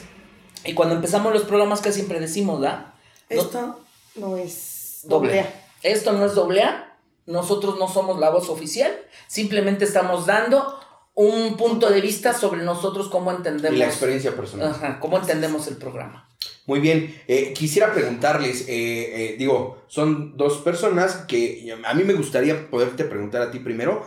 Y 0.63 0.73
cuando 0.75 0.93
empezamos 0.93 1.33
los 1.33 1.43
programas 1.45 1.81
que 1.81 1.91
siempre 1.91 2.19
decimos, 2.19 2.61
¿da? 2.61 2.93
No- 3.31 3.41
Esto 3.41 3.79
no 4.15 4.37
es 4.37 5.01
doble. 5.03 5.29
doble 5.29 5.39
A. 5.41 5.65
Esto 5.83 6.13
no 6.13 6.25
es 6.25 6.35
doble 6.35 6.63
A. 6.63 6.97
Nosotros 7.25 7.77
no 7.79 7.87
somos 7.87 8.19
la 8.19 8.29
voz 8.29 8.49
oficial. 8.49 8.91
Simplemente 9.27 9.85
estamos 9.85 10.25
dando 10.25 10.79
un 11.13 11.57
punto 11.57 11.89
de 11.89 12.01
vista 12.01 12.33
sobre 12.33 12.63
nosotros 12.63 13.09
cómo 13.09 13.31
entendemos. 13.31 13.75
Y 13.75 13.79
la 13.79 13.87
experiencia 13.87 14.35
personal. 14.35 14.69
Ajá, 14.69 14.99
cómo 14.99 15.17
entendemos 15.17 15.67
el 15.67 15.77
programa. 15.77 16.27
Muy 16.65 16.79
bien, 16.79 17.21
eh, 17.27 17.53
quisiera 17.53 17.93
preguntarles, 17.93 18.61
eh, 18.61 18.67
eh, 18.69 19.35
digo, 19.37 19.83
son 19.87 20.37
dos 20.37 20.59
personas 20.59 21.15
que 21.27 21.75
a 21.83 21.93
mí 21.93 22.03
me 22.03 22.13
gustaría 22.13 22.69
poderte 22.69 23.03
preguntar 23.03 23.41
a 23.41 23.51
ti 23.51 23.59
primero, 23.59 24.05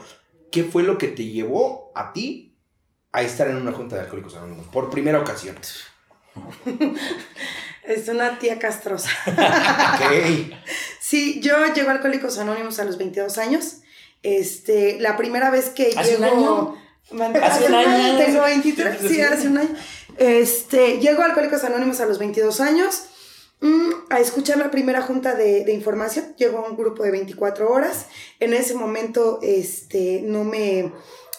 ¿qué 0.50 0.64
fue 0.64 0.82
lo 0.82 0.96
que 0.96 1.08
te 1.08 1.24
llevó 1.24 1.92
a 1.94 2.12
ti 2.12 2.56
a 3.12 3.22
estar 3.22 3.48
en 3.48 3.56
una 3.56 3.72
junta 3.72 3.96
de 3.96 4.02
alcohólicos 4.02 4.36
anónimos 4.36 4.66
por 4.68 4.88
primera 4.88 5.20
ocasión? 5.20 5.56
Es 7.86 8.08
una 8.08 8.38
tía 8.38 8.58
castrosa. 8.58 9.10
Ok. 9.26 10.54
Sí, 11.00 11.40
yo 11.40 11.54
llego 11.74 11.90
a 11.90 11.92
Alcohólicos 11.92 12.38
Anónimos 12.38 12.78
a 12.80 12.84
los 12.84 12.96
22 12.98 13.38
años. 13.38 13.76
Este, 14.22 14.98
la 15.00 15.16
primera 15.16 15.50
vez 15.50 15.68
que 15.70 15.92
¿Hace 15.96 16.16
un 16.16 16.22
llego... 16.22 16.36
año? 16.36 16.82
Mande- 17.12 17.40
¿Hace 17.42 17.66
un 17.66 17.74
año? 17.74 18.16
Tengo 18.18 18.42
23, 18.42 18.96
sí, 19.06 19.20
hace 19.20 19.48
un 19.48 19.58
año. 19.58 19.68
Este, 20.16 20.98
llego 21.00 21.22
a 21.22 21.26
Alcohólicos 21.26 21.62
Anónimos 21.64 22.00
a 22.00 22.06
los 22.06 22.18
22 22.18 22.60
años 22.60 23.02
mm, 23.60 23.90
a 24.10 24.18
escuchar 24.20 24.56
la 24.56 24.70
primera 24.70 25.02
junta 25.02 25.34
de, 25.34 25.64
de 25.64 25.72
información. 25.74 26.34
Llego 26.38 26.58
a 26.58 26.68
un 26.70 26.76
grupo 26.76 27.02
de 27.02 27.10
24 27.10 27.68
horas. 27.70 28.06
En 28.40 28.54
ese 28.54 28.74
momento, 28.74 29.38
este, 29.42 30.22
no 30.24 30.44
me... 30.44 30.90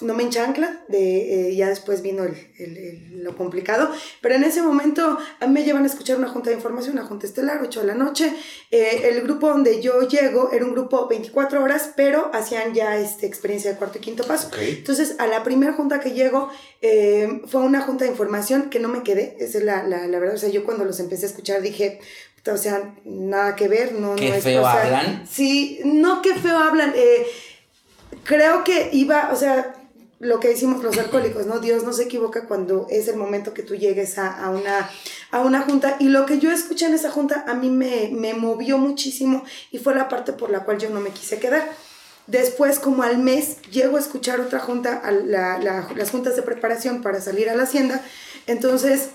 No 0.02 0.14
me 0.14 0.24
enchancla, 0.24 0.84
de, 0.90 1.50
eh, 1.50 1.56
ya 1.56 1.70
después 1.70 2.02
vino 2.02 2.24
el- 2.24 2.36
el- 2.58 2.78
el- 2.78 3.24
lo 3.24 3.36
complicado, 3.38 3.90
pero 4.22 4.36
en 4.36 4.44
ese 4.44 4.62
momento 4.62 5.18
a 5.40 5.48
mí 5.48 5.54
me 5.54 5.64
llevan 5.64 5.84
a 5.84 5.88
escuchar 5.88 6.18
una 6.18 6.28
junta 6.28 6.50
de 6.50 6.56
información, 6.58 6.94
una 6.98 7.06
junta 7.08 7.26
estelar, 7.26 7.62
8 7.64 7.82
de 7.82 7.88
la 7.88 7.96
noche. 7.96 8.34
Eh, 8.72 9.10
el 9.10 9.22
grupo 9.22 9.48
donde 9.48 9.82
yo 9.82 10.02
llego 10.08 10.52
era 10.52 10.66
un 10.66 10.74
grupo 10.74 11.08
24 11.08 11.64
horas, 11.64 11.92
pero 11.96 12.30
hacían 12.34 12.74
ya 12.74 12.98
este, 12.98 13.26
experiencia 13.26 13.72
de 13.72 13.78
cuarto 13.78 13.98
y 13.98 14.02
quinto 14.02 14.24
paso. 14.26 14.50
Entonces, 14.80 15.16
a 15.20 15.28
la 15.28 15.44
primera 15.44 15.74
junta 15.74 16.00
que 16.00 16.12
llego, 16.12 16.50
eh, 16.82 17.42
fue 17.48 17.62
una 17.62 17.82
junta 17.82 18.06
de 18.06 18.12
información 18.12 18.70
que 18.70 18.80
no 18.80 18.90
me 18.90 19.02
quedé, 19.04 19.38
esa 19.40 19.58
es 19.60 19.64
la, 19.64 19.84
la, 19.84 20.08
la 20.08 20.20
verdad. 20.20 20.36
O 20.36 20.40
sea, 20.40 20.50
yo 20.50 20.66
cuando 20.66 20.84
los 20.86 21.00
empecé 21.00 21.26
a 21.26 21.30
escuchar 21.30 21.62
dije, 21.62 22.00
o 22.52 22.58
sea, 22.58 22.94
nada 23.06 23.56
que 23.56 23.68
ver, 23.68 23.94
no, 23.94 24.16
Qué 24.16 24.30
no 24.30 24.36
es 24.36 24.44
feo 24.44 24.62
o 24.62 24.64
sea, 24.66 24.84
hablan. 24.84 25.28
Sí, 25.28 25.80
no, 25.84 26.22
qué 26.22 26.36
feo 26.36 26.58
hablan. 26.58 26.94
creo 28.24 28.64
que 28.64 28.90
iba, 28.92 29.30
o 29.32 29.36
sea, 29.36 29.75
lo 30.26 30.40
que 30.40 30.50
decimos 30.50 30.84
los 30.84 30.98
alcohólicos, 30.98 31.46
¿no? 31.46 31.60
Dios 31.60 31.84
no 31.84 31.94
se 31.94 32.04
equivoca 32.04 32.46
cuando 32.46 32.88
es 32.90 33.08
el 33.08 33.16
momento 33.16 33.54
que 33.54 33.64
tú 33.64 33.76
llegues 33.76 34.18
a, 34.18 34.28
a 34.28 34.50
una, 34.50 34.90
a 35.32 35.42
una 35.42 35.62
junta. 35.62 35.98
Y 36.00 36.10
lo 36.10 36.26
que 36.26 36.40
yo 36.40 36.52
escuché 36.52 36.88
en 36.88 36.94
esa 36.94 37.12
junta 37.12 37.46
a 37.48 37.54
mí 37.54 37.70
me, 37.70 38.10
me 38.12 38.34
movió 38.34 38.78
muchísimo 38.78 39.44
y 39.72 39.78
fue 39.78 39.96
la 39.96 40.10
parte 40.10 40.34
por 40.34 40.50
la 40.50 40.64
cual 40.64 40.80
yo 40.80 40.90
no 40.90 41.00
me 41.00 41.12
quise 41.12 41.40
quedar. 41.40 41.70
Después, 42.28 42.80
como 42.80 43.04
al 43.04 43.20
mes, 43.20 43.62
llego 43.70 43.98
a 43.98 44.00
escuchar 44.00 44.40
otra 44.42 44.60
junta, 44.60 45.04
las 45.12 46.10
juntas 46.10 46.36
de 46.36 46.42
preparación 46.42 47.04
para 47.04 47.22
salir 47.22 47.50
a 47.50 47.56
la 47.56 47.64
hacienda. 47.64 48.02
Entonces, 48.48 49.10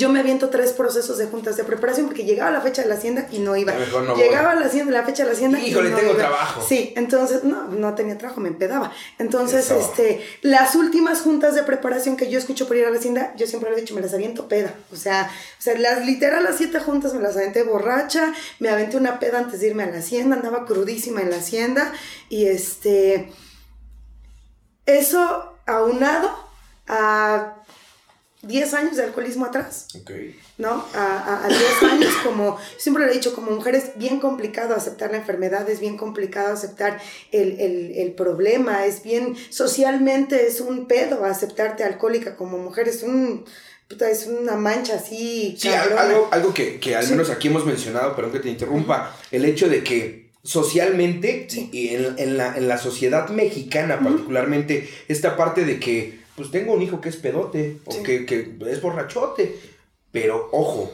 yo 0.00 0.08
me 0.08 0.20
aviento 0.20 0.48
tres 0.48 0.72
procesos 0.72 1.18
de 1.18 1.26
juntas 1.26 1.58
de 1.58 1.64
preparación 1.64 2.06
porque 2.06 2.24
llegaba 2.24 2.50
la 2.50 2.62
fecha 2.62 2.80
de 2.80 2.88
la 2.88 2.94
hacienda 2.94 3.28
y 3.30 3.38
no 3.38 3.54
iba. 3.54 3.74
No 3.74 4.16
llegaba 4.16 4.54
la, 4.54 4.64
hacienda, 4.64 4.92
la 4.92 5.04
fecha 5.04 5.24
de 5.24 5.28
la 5.28 5.34
hacienda 5.34 5.60
y 5.60 5.68
Híjole, 5.68 5.90
no 5.90 5.96
tengo 5.98 6.12
iba. 6.12 6.20
trabajo. 6.20 6.64
Sí, 6.66 6.94
entonces, 6.96 7.44
no, 7.44 7.68
no 7.68 7.94
tenía 7.94 8.16
trabajo, 8.16 8.40
me 8.40 8.48
empedaba. 8.48 8.92
Entonces, 9.18 9.66
Eso. 9.66 9.78
este, 9.78 10.24
las 10.40 10.74
últimas 10.74 11.20
juntas 11.20 11.54
de 11.54 11.64
preparación 11.64 12.16
que 12.16 12.30
yo 12.30 12.38
escucho 12.38 12.66
por 12.66 12.78
ir 12.78 12.86
a 12.86 12.90
la 12.90 12.96
hacienda, 12.96 13.34
yo 13.36 13.46
siempre 13.46 13.70
le 13.70 13.76
he 13.76 13.80
dicho, 13.82 13.94
me 13.94 14.00
las 14.00 14.14
aviento 14.14 14.48
peda. 14.48 14.72
O 14.90 14.96
sea, 14.96 15.30
o 15.58 15.62
sea, 15.62 15.78
las 15.78 16.06
literal 16.06 16.44
las 16.44 16.56
siete 16.56 16.80
juntas 16.80 17.12
me 17.12 17.20
las 17.20 17.36
aventé 17.36 17.62
borracha, 17.62 18.32
me 18.58 18.70
aventé 18.70 18.96
una 18.96 19.18
peda 19.18 19.38
antes 19.38 19.60
de 19.60 19.68
irme 19.68 19.82
a 19.82 19.90
la 19.90 19.98
hacienda, 19.98 20.36
andaba 20.36 20.64
crudísima 20.64 21.20
en 21.20 21.28
la 21.28 21.36
hacienda 21.36 21.92
y 22.30 22.46
este, 22.46 23.30
eso 24.86 25.52
aunado 25.66 26.30
a 26.88 27.59
10 28.42 28.74
años 28.74 28.96
de 28.96 29.04
alcoholismo 29.04 29.44
atrás. 29.46 29.86
Ok. 30.00 30.10
¿no? 30.58 30.84
A, 30.94 31.18
a, 31.18 31.44
a 31.44 31.48
10 31.48 31.60
años, 31.92 32.12
como 32.24 32.58
siempre 32.78 33.04
lo 33.04 33.10
he 33.10 33.14
dicho, 33.14 33.34
como 33.34 33.50
mujer 33.50 33.74
es 33.74 33.96
bien 33.96 34.18
complicado 34.20 34.74
aceptar 34.74 35.10
la 35.10 35.18
enfermedad, 35.18 35.68
es 35.68 35.80
bien 35.80 35.96
complicado 35.96 36.52
aceptar 36.52 37.00
el, 37.32 37.60
el, 37.60 37.92
el 37.96 38.12
problema, 38.12 38.86
es 38.86 39.02
bien, 39.02 39.34
socialmente 39.50 40.46
es 40.46 40.60
un 40.60 40.86
pedo 40.86 41.24
aceptarte 41.24 41.84
alcohólica 41.84 42.36
como 42.36 42.58
mujer, 42.58 42.88
es 42.88 43.02
un, 43.02 43.44
puta, 43.88 44.10
es 44.10 44.26
una 44.26 44.56
mancha 44.56 44.94
así. 44.96 45.56
Sí, 45.58 45.68
cabrona. 45.68 46.00
algo, 46.02 46.28
algo 46.30 46.54
que, 46.54 46.78
que 46.80 46.96
al 46.96 47.04
Sí. 47.04 47.12
menos 47.12 47.30
aquí 47.30 47.48
hemos 47.48 47.66
mencionado, 47.66 48.14
perdón 48.16 48.32
que 48.32 48.40
te 48.40 48.48
interrumpa, 48.48 49.16
el 49.30 49.44
hecho 49.44 49.68
de 49.68 49.82
que 49.84 50.30
socialmente 50.42 51.46
Sí. 51.50 51.68
y 51.72 51.88
en, 51.94 52.14
en 52.18 52.36
la, 52.36 52.56
en 52.56 52.68
la 52.68 52.78
sociedad 52.78 53.28
mexicana 53.28 53.98
particularmente, 54.00 54.88
esta 55.08 55.36
parte 55.36 55.64
de 55.64 55.78
que 55.80 56.19
pues 56.40 56.50
tengo 56.50 56.72
un 56.72 56.80
hijo 56.80 57.02
que 57.02 57.10
es 57.10 57.16
pedote 57.16 57.76
o 57.84 57.92
Sí. 57.92 58.02
que, 58.02 58.24
que 58.24 58.56
es 58.70 58.80
borrachote, 58.80 59.58
pero 60.10 60.48
ojo, 60.52 60.90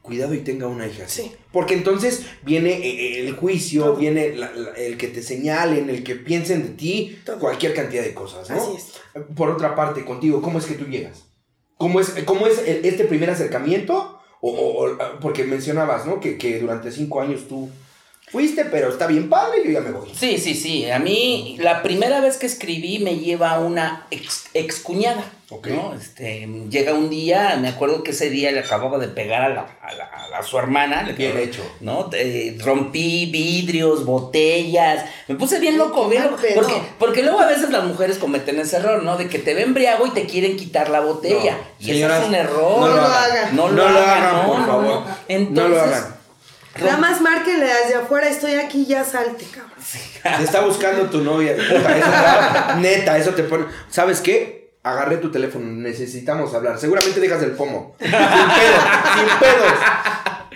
cuidado 0.00 0.32
y 0.34 0.38
tenga 0.38 0.66
una 0.66 0.86
hija. 0.86 1.06
Sí. 1.08 1.32
Porque 1.52 1.74
entonces 1.74 2.24
viene 2.42 2.72
eh, 2.72 3.20
el 3.20 3.34
juicio, 3.36 3.84
Todo. 3.84 3.96
viene 3.96 4.34
la- 4.34 4.50
la- 4.52 4.70
el 4.72 4.96
que 4.96 5.08
te 5.08 5.22
señalen, 5.22 5.90
el 5.90 6.02
que 6.04 6.14
piensen 6.14 6.62
de 6.62 6.68
ti, 6.70 7.18
Todo. 7.24 7.38
cualquier 7.38 7.74
cantidad 7.74 8.02
de 8.02 8.14
cosas, 8.14 8.48
¿no? 8.50 8.56
Así 8.56 8.72
es. 8.76 9.24
Por 9.36 9.50
otra 9.50 9.74
parte, 9.74 10.04
contigo, 10.04 10.40
¿cómo 10.42 10.58
es 10.58 10.66
que 10.66 10.74
tú 10.74 10.86
llegas? 10.86 11.24
¿Cómo 11.76 12.00
es, 12.00 12.10
cómo 12.24 12.46
es 12.46 12.58
este 12.66 13.04
primer 13.04 13.30
acercamiento? 13.30 14.18
O- 14.40 14.88
porque 15.20 15.44
mencionabas, 15.44 16.06
¿no? 16.06 16.20
Que, 16.20 16.38
que 16.38 16.60
durante 16.60 16.90
cinco 16.92 17.20
años 17.20 17.46
tú 17.48 17.68
fuiste, 18.34 18.64
pero 18.64 18.88
está 18.90 19.06
bien 19.06 19.28
padre, 19.30 19.62
yo 19.64 19.70
ya 19.70 19.80
me 19.80 19.92
voy. 19.92 20.10
Sí, 20.12 20.38
sí, 20.38 20.54
sí. 20.54 20.90
A 20.90 20.98
mí 20.98 21.56
la 21.60 21.82
primera 21.84 22.20
vez 22.20 22.36
que 22.36 22.46
escribí 22.46 22.98
me 22.98 23.16
lleva 23.18 23.60
una 23.60 24.06
ex, 24.10 24.46
excuñada. 24.54 25.24
Ok. 25.50 25.68
¿no? 25.68 25.94
Este, 25.94 26.48
llega 26.68 26.94
un 26.94 27.10
día, 27.10 27.56
me 27.60 27.68
acuerdo 27.68 28.02
que 28.02 28.10
ese 28.10 28.28
día 28.30 28.50
le 28.50 28.58
acababa 28.60 28.98
de 28.98 29.06
pegar 29.08 29.42
a, 29.42 29.48
la, 29.50 29.60
a, 29.82 30.28
la- 30.30 30.42
su 30.42 30.58
hermana. 30.58 31.04
Le 31.04 31.12
Bien 31.12 31.38
hecho. 31.38 31.62
¿no? 31.80 32.10
Eh, 32.12 32.58
rompí 32.60 33.26
vidrios, 33.26 34.04
botellas. 34.04 35.04
Me 35.28 35.36
puse 35.36 35.60
bien 35.60 35.78
loco, 35.78 36.08
bien 36.08 36.24
loco. 36.24 36.36
pedo. 36.42 36.54
Porque, 36.56 36.74
porque 36.98 37.22
luego 37.22 37.38
a 37.40 37.46
veces 37.46 37.70
las 37.70 37.84
mujeres 37.84 38.18
cometen 38.18 38.58
ese 38.58 38.76
error, 38.78 39.02
¿no? 39.04 39.16
De 39.16 39.28
que 39.28 39.38
te 39.38 39.54
ven 39.54 39.64
embriago 39.68 40.06
y 40.06 40.10
te 40.10 40.24
quieren 40.26 40.56
quitar 40.56 40.88
la 40.90 41.00
botella. 41.00 41.52
No, 41.52 41.58
y 41.78 41.84
señoras, 41.84 42.16
eso 42.16 42.22
es 42.24 42.28
un 42.30 42.34
error. 42.34 42.80
no 42.80 42.86
lo 42.88 43.02
hagan. 43.02 43.56
No 43.56 43.68
lo, 43.68 43.74
No 43.84 43.88
lo 43.90 43.98
hagan, 44.00 44.46
por 44.46 44.66
favor. 44.66 45.02
Entonces, 45.28 45.62
no 45.62 45.68
lo 45.68 45.80
hagan. 45.80 46.23
Nada 46.80 46.96
más 46.96 47.20
márquenle 47.20 47.66
desde 47.66 47.94
afuera, 47.96 48.28
estoy 48.28 48.54
aquí, 48.54 48.84
ya 48.86 49.04
salte, 49.04 49.44
cabrón. 49.46 49.72
Te 50.38 50.42
está 50.44 50.60
buscando 50.62 51.04
tu 51.10 51.20
novia. 51.22 51.54
Puta, 51.56 51.96
eso 51.98 52.06
te- 52.74 52.80
neta, 52.80 53.18
eso 53.18 53.30
te 53.32 53.42
pone. 53.44 53.66
¿Sabes 53.88 54.20
qué? 54.20 54.72
Agarré 54.82 55.16
tu 55.18 55.30
teléfono, 55.30 55.64
necesitamos 55.66 56.52
hablar. 56.54 56.78
Seguramente 56.78 57.20
dejas 57.20 57.42
el 57.42 57.52
pomo. 57.52 57.94
Sin 58.00 58.10
pedos, 58.10 58.84
sin 59.14 59.38
pedos. 59.38 59.72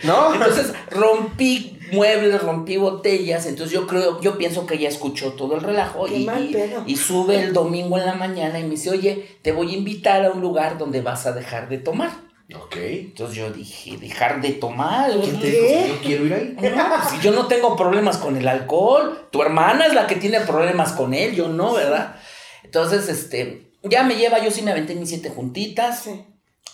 ¿No? 0.04 0.34
Entonces 0.34 0.72
rompí 0.90 1.78
muebles, 1.92 2.40
rompí 2.42 2.76
botellas, 2.76 3.46
entonces 3.46 3.72
yo 3.74 3.86
creo, 3.86 4.20
yo 4.20 4.36
pienso 4.38 4.66
que 4.66 4.74
ella 4.74 4.88
escuchó 4.88 5.32
todo 5.32 5.54
el 5.56 5.62
relajo 5.62 6.04
Qué 6.04 6.18
y, 6.18 6.26
mal 6.26 6.44
y- 6.48 6.52
pedo. 6.52 6.82
y 6.86 6.96
sube 6.96 7.42
el 7.42 7.52
domingo 7.52 7.98
en 7.98 8.06
la 8.06 8.14
mañana 8.14 8.58
y 8.60 8.64
me 8.64 8.70
dice, 8.70 8.90
oye, 8.90 9.38
te 9.42 9.50
voy 9.52 9.72
a 9.74 9.78
invitar 9.78 10.24
a 10.24 10.30
un 10.30 10.40
lugar 10.40 10.78
donde 10.78 11.00
vas 11.00 11.26
a 11.26 11.32
dejar 11.32 11.68
de 11.68 11.78
tomar. 11.78 12.10
Ok. 12.54 12.76
Entonces 12.76 13.36
yo 13.36 13.50
dije, 13.50 13.98
dejar 13.98 14.40
de 14.40 14.52
tomar. 14.52 15.10
¿Quién 15.20 15.38
te 15.38 15.50
dijo 15.50 15.66
que 15.66 15.88
yo 15.88 16.00
quiero 16.00 16.26
ir 16.26 16.34
ahí? 16.34 16.56
No, 16.56 16.88
pues, 16.88 17.10
si 17.10 17.20
yo 17.20 17.32
no 17.32 17.46
tengo 17.46 17.76
problemas 17.76 18.16
con 18.16 18.36
el 18.36 18.48
alcohol, 18.48 19.28
tu 19.30 19.42
hermana 19.42 19.86
es 19.86 19.94
la 19.94 20.06
que 20.06 20.16
tiene 20.16 20.40
problemas 20.40 20.92
con 20.92 21.12
él, 21.12 21.34
yo 21.34 21.48
no, 21.48 21.74
¿verdad? 21.74 22.16
Entonces, 22.64 23.08
este, 23.08 23.72
ya 23.82 24.02
me 24.02 24.16
lleva, 24.16 24.42
yo 24.42 24.50
sí 24.50 24.62
me 24.62 24.70
aventé 24.70 24.94
mis 24.94 25.10
siete 25.10 25.28
juntitas. 25.28 26.02
Sí. 26.04 26.24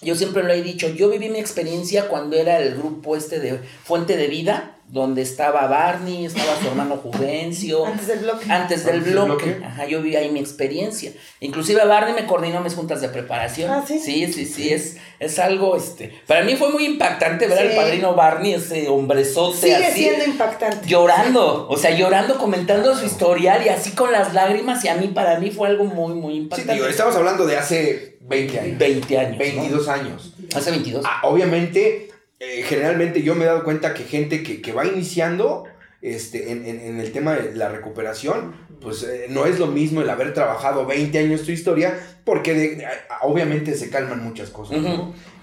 Yo 0.01 0.15
siempre 0.15 0.43
lo 0.43 0.53
he 0.53 0.63
dicho, 0.63 0.89
yo 0.89 1.09
viví 1.09 1.29
mi 1.29 1.39
experiencia 1.39 2.09
cuando 2.09 2.37
era 2.37 2.59
el 2.59 2.77
grupo 2.77 3.17
este 3.17 3.41
de 3.41 3.59
Fuente 3.59 4.17
de 4.17 4.29
Vida, 4.29 4.74
donde 4.89 5.23
estaba 5.23 5.67
Barney, 5.67 6.27
estaba 6.27 6.57
su 6.61 6.69
hermano 6.69 6.97
Juvencio. 6.99 7.85
Antes 7.87 8.07
del 8.07 8.19
bloque. 8.21 8.47
Antes 8.49 8.85
del 8.85 8.95
Antes 8.97 9.05
del 9.07 9.25
bloque. 9.27 9.45
bloque. 9.47 9.65
Ajá, 9.65 9.87
yo 9.87 10.03
viví 10.03 10.15
ahí 10.17 10.31
mi 10.31 10.39
experiencia. 10.41 11.13
Inclusive 11.41 11.85
Barney 11.85 12.15
me 12.15 12.27
coordinó 12.27 12.61
mis 12.61 12.75
juntas 12.75 13.01
de 13.01 13.09
preparación. 13.09 13.71
Ah, 13.71 13.85
¿sí? 13.87 13.99
Sí, 13.99 14.33
sí, 14.33 14.45
sí, 14.47 14.73
es, 14.73 14.99
es 15.19 15.39
algo, 15.39 15.77
este, 15.77 16.13
para 16.27 16.45
mí 16.45 16.55
fue 16.57 16.71
muy 16.71 16.85
impactante 16.85 17.47
ver 17.49 17.59
al 17.59 17.71
Sí. 17.71 17.77
padrino 17.77 18.15
Barney, 18.15 18.55
ese 18.55 18.89
hombrezote 18.89 19.57
Sigue 19.59 19.75
así. 19.87 20.01
siendo 20.05 20.25
impactante. 20.27 20.87
Llorando, 20.87 21.67
o 21.69 21.77
sea, 21.77 21.91
llorando, 21.91 22.39
comentando 22.39 22.95
su 22.97 23.05
historial 23.07 23.65
y 23.67 23.71
así 23.71 23.93
con 23.93 24.13
las 24.13 24.33
lágrimas 24.35 24.85
y 24.85 24.89
a 24.89 24.95
mí, 24.95 25.09
para 25.09 25.41
mí 25.41 25.51
fue 25.51 25.69
algo 25.69 25.85
muy, 25.85 26.15
muy 26.15 26.35
Sí, 26.35 26.39
impactante. 26.41 26.75
digo, 26.75 26.87
estamos 26.87 27.17
hablando 27.17 27.47
de 27.47 27.57
hace 27.57 28.19
20 28.21 28.61
años. 28.61 28.79
20 28.79 29.19
años. 29.19 29.33
¿no? 29.33 29.39
22 29.39 29.89
años. 29.89 30.35
Hace 30.55 30.71
22. 30.71 31.05
Ah, 31.05 31.21
obviamente, 31.25 32.11
eh, 32.45 32.63
generalmente 32.63 33.23
yo 33.23 33.35
me 33.35 33.45
he 33.45 33.47
dado 33.47 33.65
cuenta 33.65 33.95
que 33.95 34.05
gente 34.05 34.43
que, 34.43 34.61
que 34.61 34.73
va 34.73 34.87
iniciando 34.87 35.65
este, 36.03 36.53
en, 36.53 36.67
en- 36.67 36.81
en 36.81 37.01
el 37.01 37.13
tema 37.13 37.35
de 37.35 37.55
la 37.55 37.69
recuperación, 37.71 38.55
pues 38.81 39.03
eh, 39.05 39.27
no 39.31 39.47
es 39.47 39.59
lo 39.59 39.67
mismo 39.69 40.03
el 40.03 40.11
haber 40.11 40.35
trabajado 40.35 40.85
20 40.85 41.19
años 41.19 41.45
tu 41.45 41.51
historia, 41.53 41.99
porque 42.25 42.55
de- 42.55 42.87
obviamente 43.23 43.75
se 43.75 43.89
calman 43.91 44.23
muchas 44.23 44.51
cosas. 44.51 44.79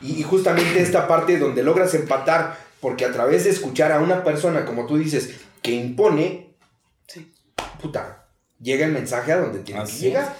y, 0.01 0.19
y 0.19 0.23
justamente 0.23 0.79
esta 0.81 1.07
parte 1.07 1.37
donde 1.39 1.63
logras 1.63 1.93
empatar, 1.95 2.57
porque 2.79 3.05
a 3.05 3.11
través 3.11 3.43
de 3.45 3.49
escuchar 3.51 3.91
a 3.91 3.99
una 3.99 4.23
persona, 4.23 4.65
como 4.65 4.85
tú 4.85 4.97
dices, 4.97 5.31
que 5.63 5.71
impone, 5.71 6.53
Sí. 7.07 7.31
puta, 7.81 8.27
llega 8.61 8.85
el 8.85 8.91
mensaje 8.91 9.31
a 9.31 9.37
donde 9.37 9.59
tiene 9.59 9.83
que 9.85 9.91
llegar. 9.91 10.35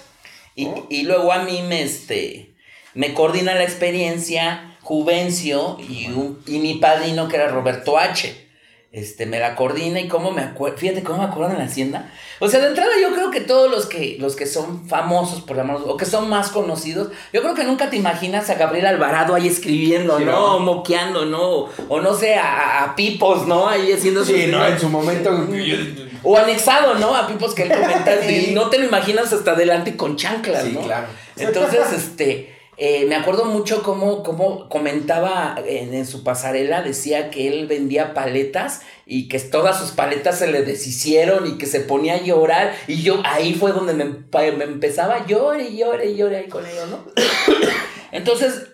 Y, 0.56 0.66
¿no? 0.66 0.86
y 0.90 1.04
luego 1.04 1.32
a 1.34 1.44
mí 1.44 1.64
me, 1.68 1.82
este, 1.84 2.54
me 2.94 3.14
coordina 3.14 3.56
la 3.56 3.64
experiencia 3.64 4.71
Juvencio 4.82 5.78
y, 5.80 6.08
un- 6.08 6.40
y 6.48 6.60
mi 6.60 6.76
padrino 6.76 7.28
que 7.28 7.36
era 7.38 7.48
Roberto 7.48 7.98
H. 7.98 8.50
Este, 8.94 9.26
me 9.26 9.40
la 9.40 9.56
coordina 9.56 10.02
y 10.02 10.10
cómo 10.10 10.32
me 10.32 10.42
acuerdo, 10.42 10.78
fíjate 10.78 11.02
cómo 11.02 11.20
me 11.20 11.24
acuerdo 11.24 11.54
en 11.54 11.60
la 11.60 11.64
hacienda. 11.64 12.12
O 12.42 12.50
sea, 12.50 12.60
de 12.60 12.68
entrada 12.68 12.92
yo 13.02 13.14
creo 13.14 13.32
que 13.32 13.40
todos 13.40 13.72
los 13.72 13.86
que, 13.86 14.18
los 14.20 14.36
que 14.36 14.46
son 14.46 14.86
famosos, 14.90 15.40
por 15.44 15.56
llamarlos, 15.56 15.88
o 15.88 15.96
que 15.96 16.04
son 16.06 16.28
más 16.28 16.50
conocidos, 16.50 17.08
yo 17.32 17.42
creo 17.42 17.56
que 17.56 17.64
nunca 17.64 17.90
te 17.90 17.96
imaginas 17.96 18.50
a 18.50 18.56
Gabriel 18.56 18.88
Alvarado 18.88 19.34
ahí 19.34 19.48
escribiendo, 19.48 20.18
Sí, 20.18 20.26
¿no? 20.26 20.32
¿no? 20.34 20.60
Moqueando, 20.60 21.24
¿no? 21.26 21.70
O 21.88 22.02
no 22.02 22.14
sé, 22.14 22.36
a, 22.36 22.84
a 22.84 22.96
Pipos, 22.98 23.48
¿no? 23.48 23.70
Ahí 23.70 23.94
haciendo 23.94 24.26
sus- 24.26 24.36
Sí, 24.36 24.48
no, 24.48 24.66
en 24.66 24.78
su 24.78 24.90
momento... 24.90 25.48
O 26.24 26.38
anexado, 26.38 26.96
¿no? 26.96 27.16
A 27.16 27.28
Pipos 27.28 27.56
que 27.56 27.64
él 27.64 27.70
comenta 27.80 28.22
Sí. 28.22 28.48
y 28.50 28.54
no 28.54 28.70
te 28.70 28.78
lo 28.78 28.86
imaginas 28.86 29.32
hasta 29.32 29.52
adelante 29.52 29.96
con 29.96 30.18
chanclas, 30.18 30.66
Sí, 30.66 30.72
¿no? 30.74 30.82
claro. 30.82 31.08
Entonces, 31.38 31.94
este, 31.94 32.54
eh, 32.84 33.06
me 33.06 33.14
acuerdo 33.14 33.46
mucho 33.46 33.84
cómo, 33.84 34.24
cómo 34.24 34.68
comentaba 34.68 35.56
en, 35.68 36.04
su 36.08 36.24
pasarela, 36.24 36.82
decía 36.82 37.30
que 37.30 37.48
él 37.48 37.68
vendía 37.68 38.16
paletas 38.16 38.82
y 39.06 39.28
que 39.28 39.38
todas 39.40 39.80
sus 39.80 39.92
paletas 39.92 40.40
se 40.40 40.52
le 40.52 40.64
deshicieron 40.64 41.46
y 41.46 41.60
que 41.60 41.68
se 41.68 41.82
ponía 41.82 42.16
a 42.16 42.24
llorar 42.24 42.74
y 42.88 43.04
yo 43.04 43.22
ahí 43.24 43.54
fue 43.54 43.72
donde 43.72 43.94
me, 43.94 44.06
me 44.06 44.64
empezaba 44.64 45.18
a 45.18 45.28
llorar 45.28 45.62
y 45.62 45.78
llorar 45.78 46.04
y 46.04 46.16
llorar 46.16 46.50
con 46.50 46.66
ellos, 46.66 46.90
¿no? 46.90 47.06
Entonces, 48.12 48.70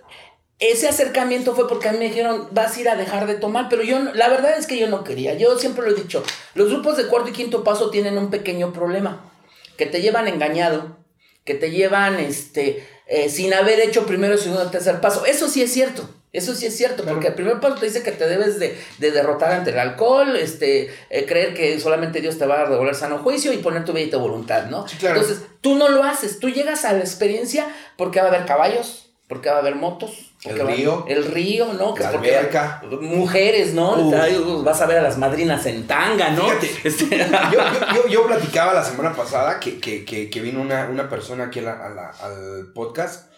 ese 0.60 0.88
acercamiento 0.88 1.54
fue 1.54 1.68
porque 1.68 1.90
a 1.90 1.92
mí 1.92 1.98
me 1.98 2.06
dijeron, 2.06 2.48
vas 2.52 2.78
a 2.78 2.80
ir 2.80 2.88
a 2.88 2.96
dejar 2.96 3.28
de 3.28 3.36
tomar, 3.36 3.68
pero 3.70 3.84
yo, 3.84 4.00
la 4.14 4.30
verdad 4.30 4.58
es 4.58 4.68
que 4.68 4.80
yo 4.80 4.88
no 4.88 5.04
quería, 5.04 5.34
yo 5.34 5.60
siempre 5.60 5.84
lo 5.84 5.92
he 5.92 6.02
dicho, 6.02 6.24
los 6.56 6.70
grupos 6.70 6.96
de 6.96 7.08
cuarto 7.08 7.32
y 7.32 7.34
quinto 7.34 7.66
paso 7.66 7.90
tienen 7.90 8.18
un 8.18 8.30
pequeño 8.30 8.72
problema, 8.72 9.30
que 9.76 9.86
te 9.86 10.02
llevan 10.02 10.30
engañado, 10.30 10.96
que 11.44 11.56
te 11.56 11.72
llevan, 11.72 12.22
este, 12.22 12.88
eh, 13.08 13.30
sin 13.30 13.54
haber 13.54 13.80
hecho 13.80 14.06
primero, 14.06 14.38
segundo, 14.38 14.70
tercer 14.70 15.00
paso, 15.00 15.26
eso 15.26 15.48
sí 15.48 15.62
es 15.62 15.72
cierto, 15.72 16.10
Eso 16.34 16.54
sí 16.54 16.66
es 16.66 16.76
cierto, 16.76 17.04
porque 17.06 17.28
el 17.28 17.34
primer 17.36 17.60
paso 17.62 17.76
te 17.76 17.86
dice 17.86 18.04
que 18.04 18.12
te 18.12 18.28
debes 18.28 18.60
de, 18.60 18.78
de 19.00 19.12
derrotar 19.12 19.54
ante 19.54 19.72
el 19.72 19.80
alcohol, 19.80 20.36
este, 20.36 20.94
eh, 21.10 21.26
creer 21.26 21.54
que 21.54 21.80
solamente 21.80 22.20
Dios 22.20 22.38
te 22.38 22.46
va 22.46 22.62
a 22.62 22.70
devolver 22.70 22.94
sano 22.96 23.20
juicio 23.20 23.54
y 23.54 23.58
poner 23.58 23.86
tu 23.86 23.94
vida 23.94 24.06
y 24.06 24.10
tu 24.10 24.20
voluntad, 24.20 24.66
¿no? 24.66 24.88
Sí, 24.88 24.98
claro. 24.98 25.22
Entonces, 25.22 25.46
tú 25.62 25.76
no 25.76 25.88
lo 25.88 26.04
haces, 26.04 26.40
tú 26.40 26.50
llegas 26.50 26.84
a 26.84 26.94
la 26.94 27.00
experiencia 27.00 27.68
porque 27.96 28.20
va 28.20 28.26
a 28.26 28.30
haber 28.30 28.46
caballos, 28.46 29.10
porque 29.28 29.50
va 29.50 29.56
a 29.56 29.60
haber 29.60 29.76
motos. 29.76 30.34
El 30.50 30.68
río. 30.68 31.06
El 31.08 31.26
río, 31.26 31.74
¿no? 31.74 31.94
Que 31.94 32.04
La 32.04 32.10
alberca. 32.10 32.82
Mujeres, 33.02 33.74
¿no? 33.74 34.12
Ay, 34.22 34.38
Vas 34.64 34.82
a 34.82 34.86
ver 34.86 34.98
a 35.00 35.02
las 35.02 35.18
madrinas 35.18 35.66
en 35.66 35.88
tanga, 35.88 36.30
¿no? 36.32 36.44
Fíjate, 36.48 36.70
Este- 36.88 37.18
Yo, 37.54 38.08
yo, 38.10 38.28
platicaba 38.28 38.74
la 38.74 38.84
semana 38.84 39.14
pasada 39.16 39.60
que, 39.60 39.80
que, 39.80 40.06
que, 40.06 40.30
que 40.30 40.42
vino 40.42 40.62
una, 40.62 40.88
una 40.90 41.10
persona 41.10 41.46
aquí 41.46 41.60
a 41.60 41.64
la- 41.64 41.86
a 41.86 41.90
la- 41.90 42.10
al 42.10 42.68
podcast 42.74 43.32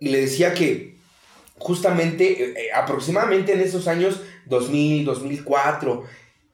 y 0.00 0.08
le 0.10 0.20
decía 0.22 0.54
que 0.54 0.96
justamente, 1.58 2.42
eh, 2.42 2.54
eh, 2.56 2.68
aproximadamente 2.74 3.52
en 3.52 3.60
esos 3.60 3.86
años 3.88 4.20
2000, 4.46 5.04
2004, 5.04 6.04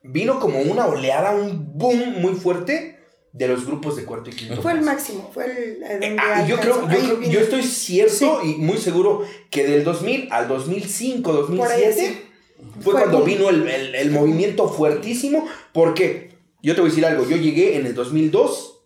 vino 0.03 0.39
como 0.39 0.59
una 0.59 0.85
oleada, 0.85 1.31
un 1.31 1.77
boom 1.77 2.21
muy 2.21 2.33
fuerte 2.33 2.96
de 3.33 3.47
los 3.47 3.65
grupos 3.65 3.95
de 3.95 4.03
cuarto 4.05 4.29
y 4.29 4.33
quinto. 4.33 4.61
Fue 4.61 4.71
el 4.71 4.79
paso. 4.79 4.91
máximo, 4.91 5.31
fue 5.33 5.45
el... 5.45 5.83
eh, 5.83 5.87
donde 5.91 6.17
Ah, 6.19 6.45
yo, 6.47 6.57
creo, 6.59 6.87
yo, 6.89 7.21
yo 7.21 7.39
estoy 7.39 7.61
cierto 7.63 8.41
y 8.43 8.55
muy 8.55 8.77
seguro 8.77 9.23
que 9.51 9.67
del 9.67 9.83
2000 9.83 10.29
al 10.31 10.47
2005, 10.47 11.31
Por 11.31 11.39
ahí 11.71 11.83
2007 11.83 11.93
sí. 11.93 12.21
fue, 12.81 12.83
Fue 12.83 12.93
cuando 13.01 13.23
vino 13.23 13.49
el, 13.49 13.67
el- 13.67 13.95
el 13.95 14.11
movimiento 14.11 14.67
fuertísimo. 14.69 15.47
Porque 15.71 16.31
yo 16.63 16.73
te 16.73 16.81
voy 16.81 16.89
a 16.89 16.91
decir 16.91 17.05
algo, 17.05 17.25
yo 17.27 17.37
llegué 17.37 17.77
en 17.77 17.85
el 17.85 17.93
2002 17.93 18.79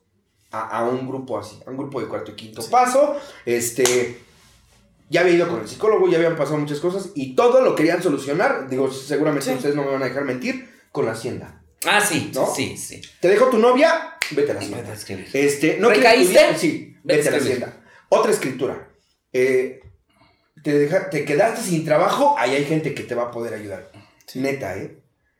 a, 0.51 0.79
a 0.79 0.89
un 0.89 1.07
grupo 1.07 1.37
así, 1.37 1.57
a 1.65 1.69
un 1.69 1.77
grupo 1.77 2.01
de 2.01 2.07
cuarto 2.07 2.31
y 2.31 2.35
quinto 2.35 2.61
paso. 2.69 3.15
Este, 3.45 4.17
ya 5.09 5.21
había 5.21 5.33
ido 5.35 5.47
con 5.47 5.61
el 5.61 5.67
psicólogo, 5.69 6.09
ya 6.09 6.17
habían 6.17 6.35
pasado 6.35 6.57
muchas 6.57 6.79
cosas 6.79 7.11
y 7.15 7.35
todo 7.35 7.61
lo 7.61 7.73
querían 7.75 8.03
solucionar. 8.03 8.67
Digo, 8.69 8.91
seguramente 8.91 9.45
Sí. 9.49 9.55
ustedes 9.55 9.75
no 9.75 9.83
me 9.85 9.91
van 9.91 10.01
a 10.03 10.05
dejar 10.05 10.25
mentir, 10.25 10.69
con 10.91 11.05
la 11.05 11.11
hacienda. 11.13 11.60
Ah, 11.85 11.99
sí, 12.01 12.31
¿No? 12.33 12.53
sí, 12.53 12.77
sí. 12.77 13.01
Te 13.19 13.27
dejo 13.27 13.47
tu 13.47 13.57
novia, 13.57 14.15
vete 14.31 14.51
a 14.51 14.53
la 14.55 14.59
hacienda. 14.59 14.93
Este, 15.33 15.77
¿no 15.79 15.89
¿Recaíste? 15.89 16.33
estudiar? 16.33 16.57
Sí, 16.59 16.97
Vete 17.03 17.17
vete 17.17 17.27
a 17.29 17.31
la 17.31 17.37
hacienda. 17.37 17.77
Otra 18.09 18.31
escritura. 18.31 18.87
Eh, 19.33 19.79
te, 20.63 20.77
deja- 20.77 21.09
te 21.09 21.25
quedaste 21.25 21.61
sin 21.63 21.83
trabajo, 21.85 22.35
ahí 22.37 22.53
hay 22.55 22.65
gente 22.65 22.93
que 22.93 23.03
te 23.03 23.15
va 23.15 23.23
a 23.23 23.31
poder 23.31 23.53
ayudar. 23.53 23.91
Neta, 24.35 24.77
¿eh? 24.77 24.97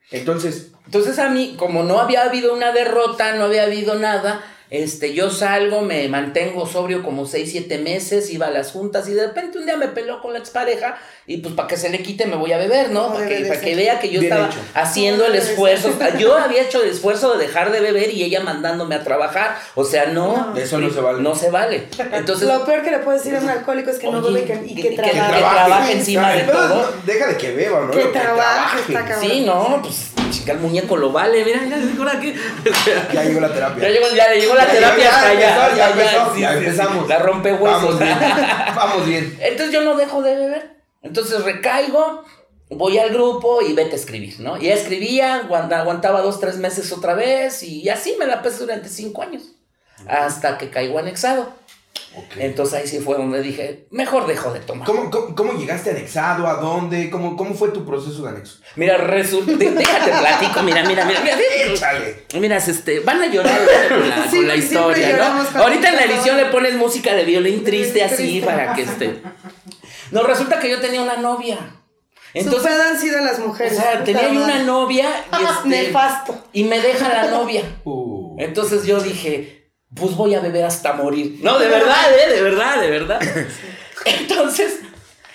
Entonces, 0.10 0.72
Entonces 0.86 1.20
a 1.20 1.30
mí, 1.30 1.56
como 1.58 1.84
no 1.84 2.00
había 2.00 2.24
habido 2.24 2.54
una 2.54 2.72
derrota, 2.74 3.36
no 3.36 3.46
había 3.46 3.64
habido 3.64 3.96
nada, 3.96 4.44
este, 4.72 5.14
yo 5.14 5.30
salgo, 5.30 5.82
me 5.82 6.08
mantengo 6.08 6.66
sobrio 6.66 7.04
como 7.04 7.26
6, 7.28 7.50
7 7.52 7.78
meses, 7.80 8.32
iba 8.32 8.48
a 8.48 8.52
las 8.52 8.72
juntas 8.72 9.08
y 9.10 9.14
de 9.14 9.28
repente 9.28 9.60
un 9.60 9.66
día 9.66 9.76
me 9.76 9.90
peló 9.90 10.22
con 10.22 10.32
la 10.34 10.40
expareja 10.40 10.98
y 11.28 11.38
pues 11.38 11.54
para 11.56 11.68
que 11.68 11.76
se 11.78 11.90
le 11.90 12.02
quite 12.02 12.26
me 12.26 12.38
voy 12.38 12.54
a 12.54 12.58
beber, 12.58 12.90
¿no? 12.90 13.14
Para 13.14 13.28
que, 13.28 13.46
para 13.46 13.60
que 13.60 13.76
vea 13.76 14.00
que 14.00 14.10
yo 14.10 14.22
Bien 14.22 14.32
estaba 14.32 14.50
hecho. 14.50 14.60
haciendo 14.74 15.26
el 15.26 15.36
esfuerzo. 15.36 15.92
Yo 16.18 16.38
había 16.38 16.62
hecho 16.64 16.82
el 16.82 16.90
esfuerzo 16.90 17.34
de 17.38 17.46
dejar 17.46 17.72
de 17.72 17.82
beber 17.82 18.12
y 18.14 18.24
ella 18.24 18.40
mandándome 18.40 18.96
a 18.96 19.04
trabajar. 19.04 19.58
O 19.76 19.84
sea, 19.84 20.06
no. 20.08 20.52
No. 20.54 20.58
Eso 20.58 20.80
no 20.80 20.90
se 20.90 21.02
vale. 21.02 21.22
No 21.22 21.36
se 21.36 21.50
vale. 21.52 21.88
Entonces, 22.14 22.48
Lo 22.48 22.64
peor 22.66 22.82
que 22.82 22.92
le 22.92 23.00
puedes 23.00 23.24
decir 23.26 23.38
a 23.38 23.42
un 23.42 23.50
alcohólico 23.50 23.90
es 23.92 24.00
que 24.00 24.10
no 24.10 24.22
bebe 24.22 24.40
y 24.42 24.44
que, 24.46 24.54
y 24.68 24.76
que- 24.76 24.82
que, 24.82 24.90
que 24.90 24.96
trabaje. 24.96 25.40
trabaje 25.40 25.92
encima 25.94 26.32
de 26.32 26.44
Pero 26.46 26.58
todo. 26.58 26.68
no, 26.76 26.88
deja 27.06 27.28
de 27.28 27.38
que 27.38 27.52
beba, 27.52 27.82
¿no? 27.82 27.92
Que 27.92 28.06
trabaje, 28.06 28.80
sí, 29.20 29.44
no, 29.46 29.80
pues 29.84 30.12
chica, 30.32 30.54
el 30.54 30.60
muñeco 30.60 30.98
lo 30.98 31.12
vale. 31.12 31.46
Mira, 31.46 31.62
mira, 31.62 31.78
aquí. 32.12 32.34
Ya 33.14 33.24
llegó 33.24 33.40
la 33.42 33.54
terapia. 33.54 33.84
Ya 33.84 33.90
llegó, 33.90 34.08
ya 34.16 34.30
le 34.30 34.40
llegó 34.42 34.56
la 34.56 34.66
Ya 34.66 34.72
terapia 34.72 35.04
ya 35.04 35.10
hasta 35.16 35.30
allá. 35.30 35.50
empezó, 35.50 35.78
ya 35.78 35.86
allá, 35.86 35.90
empezó, 35.92 36.36
ya 36.38 36.52
sí, 36.54 36.58
sí. 36.60 36.66
empezamos. 36.66 37.08
La 37.08 37.20
rompe 37.20 37.52
Vamos 37.54 38.00
bien. 38.00 38.18
Vamos 38.76 39.06
bien. 39.06 39.38
Entonces 39.42 39.74
yo 39.74 39.82
no 39.84 39.96
dejo 39.96 40.22
de 40.24 40.36
beber. 40.36 40.72
Entonces 41.04 41.44
recaigo, 41.44 42.24
voy 42.70 42.98
al 42.98 43.10
grupo 43.10 43.62
y 43.62 43.74
vete 43.74 43.94
a 43.94 43.96
escribir, 43.96 44.40
¿no? 44.40 44.58
Ya 44.58 44.74
escribía, 44.74 45.36
aguanta- 45.36 45.80
aguantaba 45.80 46.22
dos, 46.22 46.40
tres 46.40 46.58
meses 46.58 46.92
otra 46.92 47.14
vez 47.16 47.64
y 47.64 47.90
así 47.90 48.16
me 48.20 48.26
la 48.28 48.42
pasé 48.42 48.60
durante 48.60 48.88
cinco 48.90 49.22
años. 49.24 49.44
Hasta 50.08 50.58
que 50.58 50.70
caigo 50.70 50.98
anexado. 51.00 51.54
Ok. 52.14 52.38
Entonces 52.40 52.80
ahí 52.82 52.88
sí 52.88 53.00
fue 53.00 53.16
donde 53.16 53.42
dije, 53.42 53.86
mejor 53.90 54.28
dejo 54.28 54.52
de 54.52 54.60
tomar. 54.60 54.86
¿Cómo, 54.86 55.10
cómo, 55.10 55.34
cómo 55.34 55.54
llegaste 55.54 55.92
anexado? 55.92 56.46
¿A 56.46 56.56
dónde? 56.56 57.10
¿Cómo, 57.10 57.38
¿Cómo 57.38 57.56
fue 57.56 57.70
tu 57.70 57.86
proceso 57.86 58.24
de 58.24 58.30
anexo? 58.30 58.60
Mira, 58.76 58.98
resulta, 58.98 59.54
déjate 59.54 60.12
platico, 60.12 60.62
mira, 60.64 60.84
mira, 60.84 61.06
mira, 61.06 61.22
mira. 61.22 61.38
Échale. 61.68 62.26
Mira, 62.38 62.58
este, 62.58 63.00
van 63.00 63.22
a 63.22 63.28
llorar 63.28 63.62
con 63.88 64.10
la, 64.10 64.30
Sí, 64.30 64.38
con 64.38 64.48
la 64.50 64.56
historia, 64.56 65.18
¿no? 65.18 65.62
Ahorita 65.62 65.90
en 65.90 65.96
la 65.96 66.04
edición 66.04 66.36
le 66.36 66.46
pones 66.48 66.76
música 66.76 67.14
de 67.16 67.24
violín 67.24 67.64
triste 67.64 68.04
así 68.04 68.42
para 68.42 68.74
que 68.74 68.82
este. 68.82 69.22
No, 70.12 70.24
resulta 70.24 70.60
que 70.60 70.70
yo 70.70 70.82
tenía 70.82 71.02
una 71.02 71.16
novia. 71.16 71.60
Entonces, 72.34 72.72
han 72.72 73.00
sido 73.00 73.20
las 73.22 73.40
o 73.40 73.48
mujeres. 73.48 73.78
sea, 73.78 74.04
tenía 74.04 74.32
yo 74.32 74.44
una 74.44 74.60
novia 74.64 75.08
y, 75.40 75.44
este, 75.44 75.68
Nefasto. 75.70 76.46
y 76.54 76.64
me 76.66 76.80
deja 76.82 77.08
la 77.10 77.32
novia. 77.32 77.64
Uh. 77.84 78.36
Entonces 78.40 78.86
yo 78.86 79.00
dije, 79.02 79.61
pues 79.96 80.16
voy 80.16 80.36
a 80.36 80.40
beber 80.40 80.66
hasta 80.66 80.94
morir. 80.94 81.40
No, 81.42 81.60
de 81.60 81.68
verdad, 81.68 82.14
¿eh? 82.14 82.34
De 82.34 82.42
verdad, 82.42 82.80
de 82.82 82.90
verdad. 82.90 83.20
Entonces, 84.06 84.80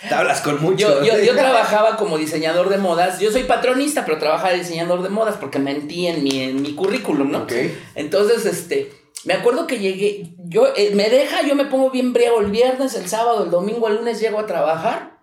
Te 0.08 0.14
hablas 0.14 0.40
con 0.40 0.60
mucho. 0.62 1.02
yo, 1.04 1.16
yo, 1.16 1.22
yo 1.24 1.34
trabajaba 1.34 1.96
como 1.96 2.18
diseñador 2.18 2.68
de 2.68 2.78
modas. 2.78 3.18
Yo 3.20 3.30
soy 3.32 3.44
patronista, 3.44 4.04
pero 4.04 4.18
trabajaba 4.18 4.50
de 4.52 4.58
diseñador 4.58 5.02
de 5.02 5.08
modas 5.08 5.36
porque 5.40 5.58
mentí 5.58 6.06
en 6.06 6.22
mi, 6.24 6.42
en 6.42 6.62
mi 6.62 6.74
currículum, 6.74 7.30
¿no? 7.30 7.42
Ok. 7.42 7.52
Entonces, 7.94 8.44
este, 8.46 8.92
me 9.24 9.34
acuerdo 9.34 9.66
que 9.66 9.78
llegué, 9.78 10.34
yo, 10.38 10.68
eh, 10.76 10.92
me 10.94 11.10
deja, 11.10 11.42
yo 11.42 11.54
me 11.54 11.66
pongo 11.66 11.90
bien 11.90 12.12
briago 12.12 12.40
el 12.40 12.50
viernes, 12.50 12.94
el 12.94 13.08
sábado, 13.08 13.44
el 13.44 13.50
domingo, 13.50 13.88
el 13.88 13.96
lunes 13.96 14.20
llego 14.20 14.38
a 14.38 14.46
trabajar. 14.46 15.16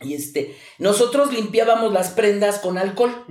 Y 0.00 0.14
este, 0.14 0.56
nosotros 0.78 1.32
limpiábamos 1.32 1.92
las 1.92 2.10
prendas 2.10 2.58
con 2.58 2.76
alcohol. 2.76 3.24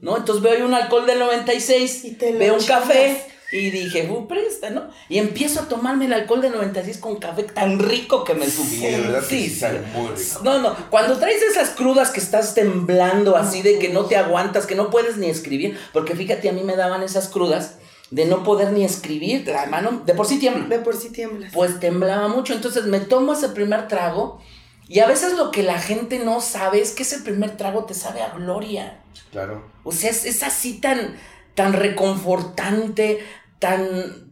¿no? 0.00 0.16
Entonces 0.16 0.42
veo 0.42 0.66
un 0.66 0.74
alcohol 0.74 1.06
del 1.06 1.20
96, 1.20 2.04
Y 2.04 2.14
te 2.14 2.32
lo 2.32 2.38
veo 2.40 2.54
un 2.54 2.60
chingas. 2.60 2.80
café 2.80 3.26
y 3.52 3.70
dije, 3.70 4.08
uh, 4.10 4.26
presta, 4.26 4.70
¿no? 4.70 4.88
Y 5.08 5.18
empiezo 5.18 5.60
a 5.60 5.68
tomarme 5.68 6.06
el 6.06 6.12
alcohol 6.12 6.40
del 6.42 6.52
96 6.52 6.98
con 6.98 7.16
café 7.16 7.44
tan 7.44 7.78
rico 7.78 8.24
que 8.24 8.34
me 8.34 8.46
Sí, 8.46 8.50
subió. 8.52 8.90
de 8.90 9.00
verdad 9.00 9.20
que 9.20 9.26
Sí, 9.26 9.48
sí 9.50 9.60
sabe 9.60 9.80
muy 9.94 10.08
rico. 10.08 10.40
no, 10.42 10.58
no, 10.58 10.74
cuando 10.90 11.16
traes 11.18 11.40
esas 11.42 11.70
crudas 11.70 12.10
que 12.10 12.20
estás 12.20 12.54
temblando 12.54 13.36
así 13.36 13.62
de 13.62 13.78
que 13.78 13.88
no 13.90 14.06
te 14.06 14.16
aguantas, 14.16 14.66
que 14.66 14.74
no 14.74 14.90
puedes 14.90 15.16
ni 15.16 15.28
escribir, 15.30 15.78
porque 15.92 16.14
fíjate, 16.16 16.48
a 16.48 16.52
mí 16.52 16.62
me 16.64 16.74
daban 16.76 17.02
esas 17.02 17.28
crudas 17.28 17.74
de 18.10 18.24
no 18.24 18.42
poder 18.44 18.72
ni 18.72 18.84
escribir, 18.84 19.46
la 19.48 19.66
mano, 19.66 20.02
de 20.06 20.14
por 20.14 20.26
sí 20.26 20.38
tiembla. 20.38 20.66
De 20.76 20.82
por 20.82 20.96
sí 20.96 21.10
tiemblas. 21.10 21.52
Pues 21.52 21.80
temblaba 21.80 22.28
mucho, 22.28 22.52
entonces 22.52 22.84
me 22.84 23.00
tomo 23.00 23.32
ese 23.32 23.48
primer 23.48 23.88
trago 23.88 24.40
y 24.88 25.00
a 25.00 25.06
veces 25.06 25.32
lo 25.36 25.50
que 25.50 25.62
la 25.64 25.80
gente 25.80 26.20
no 26.20 26.40
sabe 26.40 26.80
es 26.80 26.92
que 26.92 27.02
ese 27.02 27.18
primer 27.20 27.56
trago 27.56 27.84
te 27.84 27.94
sabe 27.94 28.22
a 28.22 28.30
gloria. 28.30 29.00
Claro. 29.32 29.64
O 29.82 29.90
sea, 29.92 30.10
es, 30.10 30.24
es 30.24 30.42
así 30.44 30.74
tan, 30.74 31.16
tan 31.56 31.72
reconfortante, 31.72 33.18
tan, 33.58 33.82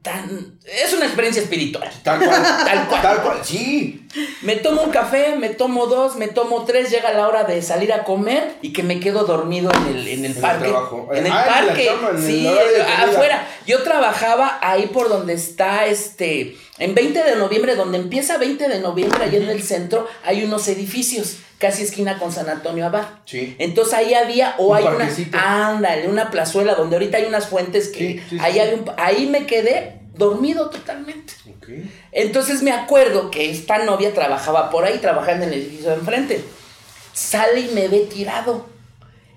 tan... 0.02 0.53
Es 0.64 0.94
una 0.94 1.04
experiencia 1.04 1.42
espiritual. 1.42 1.90
Tal 2.02 2.24
cual. 2.24 2.42
Tal 2.42 2.88
cual. 2.88 3.02
Tal 3.02 3.22
cual. 3.22 3.38
Sí. 3.44 4.06
Me 4.42 4.56
tomo 4.56 4.82
un 4.82 4.90
café, 4.90 5.36
me 5.36 5.50
tomo 5.50 5.86
dos, 5.86 6.16
me 6.16 6.28
tomo 6.28 6.64
tres, 6.64 6.90
llega 6.90 7.12
la 7.12 7.28
hora 7.28 7.44
de 7.44 7.60
salir 7.60 7.92
a 7.92 8.02
comer 8.04 8.54
y 8.62 8.72
que 8.72 8.82
me 8.82 8.98
quedo 8.98 9.24
dormido 9.24 9.70
en 9.72 9.86
el, 9.94 10.08
en 10.08 10.24
el 10.24 10.32
En 10.34 10.40
parque. 10.40 10.72
En 11.12 11.26
el 11.26 11.32
Ah, 11.32 11.58
en 11.60 11.66
parque, 11.66 11.86
cama, 11.86 12.10
en 12.10 12.16
el 12.16 12.22
sí, 12.22 12.48
afuera. 13.02 13.46
Yo 13.66 13.82
trabajaba 13.82 14.58
ahí 14.62 14.86
por 14.86 15.10
donde 15.10 15.34
está 15.34 15.84
este, 15.86 16.56
en 16.78 16.94
20 16.94 17.22
de 17.22 17.36
noviembre, 17.36 17.74
donde 17.76 17.98
empieza 17.98 18.38
20 18.38 18.66
de 18.68 18.80
noviembre, 18.80 19.22
allá 19.22 19.36
en 19.38 19.50
el 19.50 19.62
centro, 19.62 20.08
hay 20.24 20.44
unos 20.44 20.66
edificios, 20.68 21.36
casi 21.58 21.82
esquina 21.82 22.18
con 22.18 22.32
San 22.32 22.48
Antonio 22.48 22.86
Abad. 22.86 23.04
Sí. 23.26 23.54
Entonces 23.58 23.92
ahí 23.94 24.14
había, 24.14 24.54
o 24.56 24.68
Un 24.68 24.76
hay 24.78 24.84
una, 24.84 24.96
parquecito. 24.96 25.36
ándale, 25.38 26.08
una 26.08 26.30
plazuela 26.30 26.74
donde 26.74 26.96
ahorita 26.96 27.18
hay 27.18 27.24
unas 27.26 27.48
fuentes 27.48 27.88
que 27.88 27.98
Sí, 27.98 28.22
sí, 28.30 28.38
ahí, 28.40 28.58
había 28.60 28.74
un- 28.76 28.90
ahí 28.96 29.26
me 29.26 29.44
quedé 29.46 30.00
dormido 30.14 30.70
totalmente. 30.70 31.32
Entonces 32.12 32.62
me 32.62 32.70
acuerdo 32.72 33.30
que 33.30 33.50
esta 33.50 33.78
novia 33.84 34.14
trabajaba 34.14 34.70
por 34.70 34.84
ahí, 34.84 34.98
trabajaba 34.98 35.32
en 35.36 35.42
el 35.44 35.52
edificio 35.54 35.90
de 35.90 35.96
enfrente. 35.96 36.44
Sale 37.12 37.60
y 37.60 37.68
me 37.74 37.88
ve 37.88 38.00
tirado. 38.12 38.66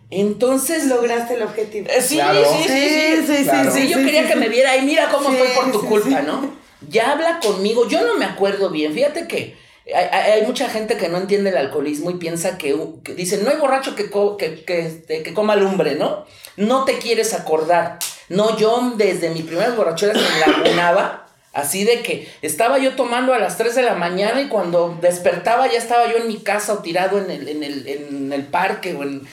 Entonces 0.09 0.85
Lograste 0.87 1.33
el 1.35 1.43
objetivo. 1.43 1.87
Eh, 1.89 2.01
sí, 2.01 2.15
Claro. 2.15 2.43
sí, 2.43 2.63
sí, 2.63 2.69
sí, 2.69 3.23
Sí, 3.27 3.37
sí, 3.37 3.43
Claro. 3.43 3.71
Sí, 3.71 3.87
yo 3.89 3.97
quería 3.97 4.27
que 4.27 4.35
me 4.35 4.47
viera 4.49 4.77
y 4.77 4.83
mira 4.85 5.09
cómo 5.11 5.29
Sí, 5.29 5.35
fue 5.37 5.47
por 5.49 5.71
tu 5.71 5.81
sí, 5.81 5.87
culpa, 5.87 6.19
sí. 6.21 6.25
¿no? 6.25 6.53
Ya 6.89 7.11
habla 7.11 7.39
conmigo, 7.39 7.87
yo 7.89 8.05
no 8.05 8.15
me 8.15 8.25
acuerdo 8.25 8.69
bien. 8.69 8.93
Fíjate 8.93 9.27
que 9.27 9.57
hay, 9.93 10.43
mucha 10.45 10.69
gente 10.69 10.95
que 10.97 11.09
no 11.09 11.17
entiende 11.17 11.49
el 11.49 11.57
alcoholismo 11.57 12.11
y 12.11 12.15
piensa 12.15 12.57
que, 12.57 12.75
que 13.03 13.15
dice, 13.15 13.37
no 13.43 13.49
hay 13.49 13.57
borracho 13.57 13.95
que, 13.95 14.09
co- 14.09 14.37
que, 14.37 14.63
que, 14.63 14.85
este, 14.85 15.23
que 15.23 15.33
coma 15.33 15.55
lumbre, 15.55 15.95
¿no? 15.95 16.25
No 16.55 16.85
te 16.85 16.99
quieres 16.99 17.33
acordar. 17.33 17.97
No, 18.29 18.57
yo 18.57 18.93
desde 18.95 19.29
mis 19.29 19.43
primeras 19.43 19.75
borracheras 19.75 20.17
me 20.17 20.39
lagunaba. 20.53 21.23
Así 21.53 21.83
de 21.85 22.03
que 22.03 22.31
estaba 22.43 22.77
yo 22.77 22.95
tomando 22.95 23.33
a 23.33 23.39
las 23.39 23.57
3 23.57 23.73
de 23.73 23.81
la 23.81 23.95
mañana 23.95 24.41
y 24.41 24.47
cuando 24.47 24.95
despertaba 25.01 25.65
ya 25.71 25.79
estaba 25.79 26.05
yo 26.11 26.17
en 26.17 26.27
mi 26.27 26.37
casa 26.37 26.73
o 26.73 26.79
tirado 26.79 27.17
en 27.17 27.31
el, 27.31 27.47
en 27.47 27.63
el, 27.63 27.87
en 27.87 28.31
el 28.31 28.43
parque 28.45 28.93
o 28.93 29.01
en- 29.01 29.27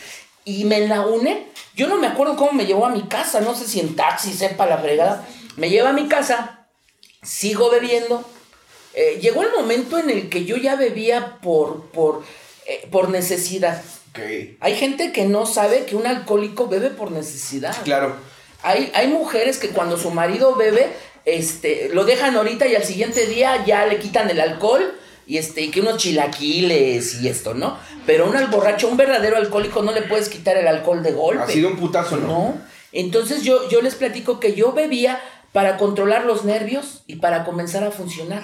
y 0.47 0.65
me 0.65 0.79
enlaguné. 0.79 1.47
Yo 1.75 1.87
no 1.87 1.99
me 1.99 2.07
acuerdo 2.07 2.37
cómo 2.37 2.53
me 2.53 2.65
llevó 2.67 2.87
a 2.87 2.91
mi 2.91 3.03
casa, 3.03 3.41
no 3.41 3.55
sé 3.55 3.67
si 3.67 3.81
en 3.81 3.95
taxi, 3.97 4.33
sepa 4.33 4.65
la 4.67 4.79
fregada. 4.79 5.27
Me 5.57 5.69
lleva 5.69 5.91
a 5.91 5.93
mi 5.93 6.09
casa, 6.09 6.67
sigo 7.23 7.71
bebiendo. 7.71 8.25
Eh, 8.95 9.19
llegó 9.21 9.43
el 9.43 9.51
momento 9.53 9.99
en 9.99 10.09
el 10.09 10.29
que 10.31 10.45
yo 10.45 10.57
ya 10.57 10.77
bebía 10.77 11.39
por, 11.43 11.87
por, 11.91 12.23
eh, 12.67 12.87
por 12.91 13.09
necesidad. 13.11 13.83
Hay 14.61 14.77
gente 14.77 15.13
que 15.13 15.25
no 15.25 15.45
sabe 15.45 15.85
que 15.85 15.97
un 15.97 16.07
alcohólico 16.07 16.69
bebe 16.69 16.91
por 16.91 17.11
necesidad. 17.11 17.77
Claro. 17.83 18.15
Hay, 18.65 18.91
hay 18.95 19.07
mujeres 19.09 19.59
que 19.59 19.69
cuando 19.69 19.97
su 19.97 20.11
marido 20.11 20.55
bebe, 20.57 20.89
este, 21.25 21.91
lo 21.93 22.05
dejan 22.05 22.37
ahorita 22.37 22.67
y 22.67 22.75
al 22.75 22.85
siguiente 22.85 23.27
día 23.27 23.65
ya 23.65 23.87
le 23.87 23.99
quitan 23.99 24.29
el 24.31 24.41
alcohol 24.41 24.95
y 25.27 25.39
este, 25.39 25.63
y 25.63 25.71
que 25.71 25.81
unos 25.81 25.97
chilaquiles 25.99 27.21
y 27.23 27.29
esto, 27.29 27.55
¿no? 27.55 27.79
Pero 28.07 28.27
un 28.27 28.51
borracho, 28.51 28.89
un 28.89 28.97
verdadero 28.97 29.37
alcohólico 29.37 29.83
no 29.83 29.93
le 29.93 30.03
puedes 30.03 30.29
quitar 30.29 30.57
el 30.57 30.69
alcohol 30.69 31.03
de 31.03 31.13
golpe. 31.13 31.43
Ha 31.43 31.47
sido 31.47 31.69
un 31.69 31.77
putazo, 31.77 32.17
¿no? 32.17 32.27
¿no? 32.27 32.59
Entonces 32.93 33.43
yo, 33.43 33.69
yo 33.71 33.81
les 33.83 33.95
platico 33.95 34.39
que 34.41 34.55
yo 34.55 34.73
bebía 34.73 35.21
para 35.53 35.77
controlar 35.77 36.25
los 36.25 36.45
nervios 36.45 37.03
y 37.07 37.17
para 37.17 37.45
comenzar 37.45 37.85
a 37.85 37.91
funcionar. 37.91 38.43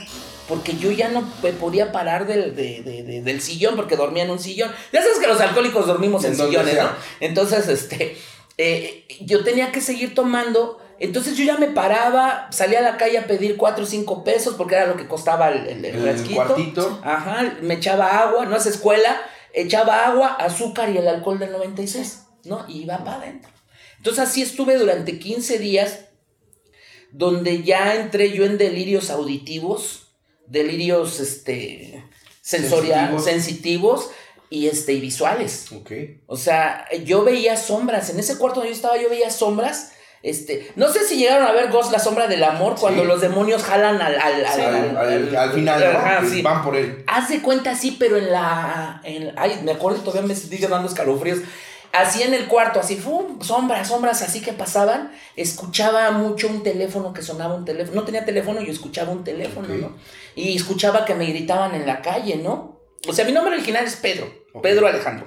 Porque 0.48 0.76
yo 0.76 0.90
ya 0.90 1.08
no 1.08 1.22
me 1.42 1.52
podía 1.52 1.92
parar 1.92 2.26
del, 2.26 2.56
de- 2.56 2.82
de- 2.82 3.02
de- 3.04 3.22
del 3.22 3.40
sillón 3.40 3.76
porque 3.76 3.94
dormía 3.96 4.24
en 4.24 4.30
un 4.30 4.38
sillón. 4.40 4.72
Ya 4.92 5.02
sabes 5.02 5.18
que 5.18 5.26
los 5.28 5.40
alcohólicos 5.40 5.86
dormimos 5.86 6.24
en 6.24 6.34
sillones. 6.34 6.74
¿no? 6.76 6.90
Entonces, 7.20 7.68
este, 7.68 8.16
eh, 8.58 9.06
yo 9.20 9.42
tenía 9.44 9.72
que 9.72 9.80
seguir 9.80 10.14
tomando. 10.14 10.78
Entonces 10.98 11.36
yo 11.36 11.44
ya 11.44 11.56
me 11.56 11.68
paraba, 11.68 12.48
salía 12.52 12.80
a 12.80 12.82
la 12.82 12.96
calle 12.98 13.16
a 13.16 13.26
pedir 13.26 13.56
cuatro 13.56 13.84
o 13.84 13.86
cinco 13.86 14.22
pesos 14.22 14.54
porque 14.56 14.74
era 14.74 14.86
lo 14.86 14.96
que 14.96 15.06
costaba 15.08 15.48
el, 15.48 15.66
el, 15.66 15.84
el 15.84 15.94
El 15.94 16.02
frasquito. 16.02 16.34
cuartito. 16.34 17.00
Ajá, 17.02 17.56
me 17.62 17.74
echaba 17.74 18.18
agua, 18.20 18.44
no 18.44 18.54
es 18.56 18.66
escuela, 18.66 19.18
echaba 19.54 20.06
agua, 20.06 20.34
azúcar 20.34 20.90
y 20.90 20.98
el 20.98 21.08
alcohol 21.08 21.38
del 21.38 21.52
96, 21.52 22.24
¿no? 22.44 22.66
Y 22.68 22.82
iba 22.82 22.98
para 23.02 23.16
adentro. 23.16 23.50
Entonces 23.96 24.24
así 24.28 24.42
estuve 24.42 24.76
durante 24.76 25.18
15 25.18 25.58
días, 25.58 26.00
donde 27.12 27.62
ya 27.62 27.94
entré 27.96 28.32
yo 28.32 28.44
en 28.44 28.58
delirios 28.58 29.10
auditivos, 29.10 30.08
delirios 30.46 31.18
este, 31.20 32.04
sensoriales, 32.42 33.22
Sensitivos. 33.22 33.24
sensitivos 33.24 34.10
y, 34.50 34.66
este, 34.66 34.92
y 34.92 35.00
visuales. 35.00 35.70
Ok. 35.72 35.92
O 36.26 36.36
sea, 36.36 36.84
yo 37.04 37.24
veía 37.24 37.56
sombras. 37.56 38.10
En 38.10 38.18
ese 38.18 38.36
cuarto 38.36 38.56
donde 38.60 38.70
yo 38.70 38.76
estaba, 38.76 38.98
yo 39.00 39.08
veía 39.08 39.30
sombras. 39.30 39.92
Este, 40.22 40.70
no 40.76 40.92
sé 40.92 41.04
si 41.04 41.16
llegaron 41.16 41.46
a 41.46 41.52
ver 41.52 41.70
Ghost, 41.70 41.92
la 41.92 41.98
sombra 41.98 42.26
del 42.28 42.44
amor, 42.44 42.74
cuando 42.78 43.00
Sí. 43.02 43.08
los 43.08 43.22
demonios 43.22 43.62
jalan 43.62 44.02
al, 44.02 44.20
al, 44.20 44.44
al- 44.44 44.60
Al, 44.60 44.74
al- 44.74 44.96
al- 44.98 45.36
al 45.36 45.52
final. 45.52 45.82
Ajá, 45.96 46.22
sí. 46.28 46.42
Van 46.42 46.62
por 46.62 46.76
él. 46.76 47.04
Haz 47.06 47.30
de 47.30 47.40
cuenta 47.40 47.70
así, 47.70 47.96
pero 47.98 48.18
en 48.18 48.30
la. 48.30 49.00
En, 49.04 49.32
ay, 49.38 49.60
me 49.64 49.72
acuerdo, 49.72 50.00
todavía 50.00 50.28
me 50.28 50.34
sigue 50.34 50.68
dando 50.68 50.88
escalofríos. 50.88 51.38
Así 51.92 52.22
en 52.22 52.34
el 52.34 52.46
cuarto, 52.46 52.78
así, 52.80 52.96
¡fum! 52.96 53.40
sombras, 53.42 53.88
sombras 53.88 54.20
así 54.22 54.40
que 54.42 54.52
pasaban. 54.52 55.10
Escuchaba 55.36 56.10
mucho 56.12 56.48
un 56.48 56.62
teléfono 56.62 57.12
que 57.14 57.22
sonaba 57.22 57.54
un 57.54 57.64
teléfono. 57.64 58.00
No 58.00 58.04
tenía 58.06 58.24
teléfono, 58.24 58.60
yo 58.60 58.70
escuchaba 58.70 59.10
un 59.12 59.24
teléfono, 59.24 59.66
Ok. 59.72 59.80
¿no? 59.80 59.96
Y 60.36 60.54
escuchaba 60.54 61.04
que 61.04 61.14
me 61.14 61.24
gritaban 61.26 61.74
en 61.74 61.86
la 61.86 62.00
calle, 62.02 62.36
¿no? 62.36 62.79
O 63.08 63.12
sea, 63.12 63.24
mi 63.24 63.32
nombre 63.32 63.54
original 63.54 63.84
es 63.84 63.96
Pedro. 63.96 64.30
Pedro 64.62 64.86
Alejandro. 64.86 65.26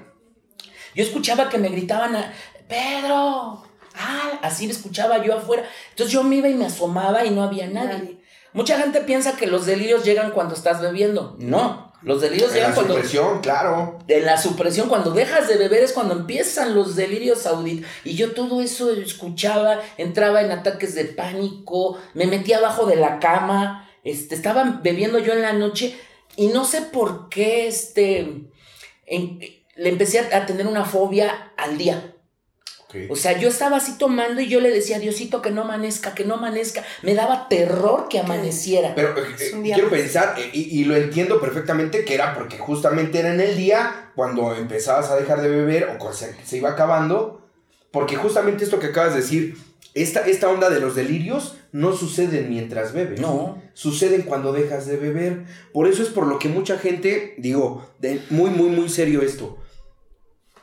Yo 0.96 1.04
escuchaba 1.04 1.50
que 1.50 1.58
me 1.58 1.70
gritaban, 1.70 2.16
a, 2.16 2.34
Pedro, 2.68 3.64
ah, 3.96 4.40
así 4.42 4.68
me 4.68 4.74
escuchaba 4.74 5.24
yo 5.24 5.36
afuera. 5.36 5.64
Entonces 5.90 6.14
yo 6.14 6.24
me 6.24 6.38
iba 6.38 6.50
y 6.50 6.54
me 6.54 6.66
asomaba 6.66 7.26
y 7.26 7.32
no 7.32 7.44
había 7.44 7.68
nadie. 7.68 8.00
Nadie. 8.00 8.24
Mucha 8.54 8.78
gente 8.78 9.02
piensa 9.02 9.36
que 9.36 9.48
los 9.48 9.66
delirios 9.66 10.06
llegan 10.06 10.32
cuando 10.32 10.54
estás 10.54 10.80
bebiendo. 10.80 11.36
No, 11.40 11.92
los 12.04 12.22
delirios 12.22 12.50
En 12.50 12.56
llegan 12.56 12.70
la 12.70 12.76
cuando... 12.76 12.94
supresión, 12.94 13.42
claro. 13.42 13.98
En 14.08 14.26
la 14.26 14.38
supresión, 14.38 14.90
cuando 14.90 15.10
dejas 15.10 15.48
de 15.48 15.58
beber 15.58 15.84
es 15.84 15.92
cuando 15.92 16.14
empiezan 16.14 16.76
los 16.76 16.96
delirios 16.96 17.48
auditivos. 17.48 17.90
Y 18.04 18.16
yo 18.16 18.34
todo 18.34 18.62
eso 18.62 18.92
escuchaba, 18.92 19.80
entraba 19.98 20.42
en 20.42 20.52
ataques 20.52 20.94
de 20.94 21.06
pánico, 21.06 21.98
me 22.14 22.28
metía 22.28 22.60
abajo 22.60 22.86
de 22.86 22.96
la 22.96 23.20
cama, 23.20 23.90
este, 24.04 24.36
estaba 24.36 24.82
bebiendo 24.84 25.18
yo 25.18 25.34
en 25.34 25.42
la 25.42 25.54
noche 25.54 25.98
y 26.36 26.48
no 26.48 26.66
sé 26.66 26.82
por 26.82 27.30
qué 27.30 27.68
este, 27.68 28.20
en- 29.06 29.40
le 29.76 29.90
empecé 29.90 30.20
a, 30.20 30.38
a 30.38 30.46
tener 30.46 30.68
una 30.68 30.86
fobia 30.86 31.54
al 31.58 31.78
día. 31.78 32.10
O 33.10 33.16
sea, 33.16 33.40
yo 33.40 33.50
estaba 33.50 33.78
así 33.78 33.98
tomando 33.98 34.40
y 34.40 34.48
yo 34.48 34.60
le 34.62 34.70
decía, 34.70 35.00
Diosito, 35.00 35.42
que 35.42 35.50
no 35.50 35.64
amanezca, 35.64 36.14
que 36.14 36.26
no 36.26 36.36
amanezca. 36.36 36.84
Me 37.02 37.16
daba 37.16 37.50
terror 37.50 38.08
que 38.08 38.20
amaneciera. 38.20 38.94
Pero 38.94 39.18
eh, 39.18 39.36
eh, 39.40 39.56
día 39.64 39.74
quiero 39.74 39.90
más. 39.90 40.00
pensar, 40.00 40.36
eh, 40.38 40.52
y, 40.54 40.80
y 40.80 40.86
lo 40.86 40.96
entiendo 40.96 41.42
perfectamente, 41.42 42.06
que 42.06 42.14
era 42.14 42.36
porque 42.36 42.60
justamente 42.60 43.18
era 43.18 43.34
en 43.34 43.42
el 43.42 43.58
día 43.58 44.12
cuando 44.14 44.54
empezabas 44.54 45.10
a 45.10 45.16
dejar 45.16 45.42
de 45.42 45.50
beber 45.50 45.86
o 45.86 45.98
cuando 45.98 46.14
se, 46.16 46.36
se 46.46 46.58
iba 46.58 46.70
acabando. 46.70 47.42
Porque 47.90 48.16
justamente 48.16 48.64
esto 48.64 48.78
que 48.80 48.88
acabas 48.88 49.16
de 49.16 49.22
decir, 49.22 49.58
esta, 49.94 50.22
esta 50.22 50.50
onda 50.50 50.70
de 50.70 50.80
los 50.80 50.96
delirios 50.96 51.56
no 51.72 51.94
suceden 51.96 52.50
mientras 52.50 52.94
bebes. 52.94 53.20
No. 53.20 53.62
Suceden 53.74 54.24
cuando 54.24 54.52
dejas 54.52 54.86
de 54.88 54.98
beber. 54.98 55.44
Por 55.72 55.88
eso 55.88 56.02
es 56.04 56.10
por 56.10 56.28
lo 56.28 56.40
que 56.40 56.50
mucha 56.50 56.78
gente, 56.78 57.36
digo, 57.38 57.88
de, 58.00 58.22
muy, 58.30 58.50
muy, 58.50 58.70
muy 58.70 58.90
serio 58.90 59.22
esto, 59.22 59.58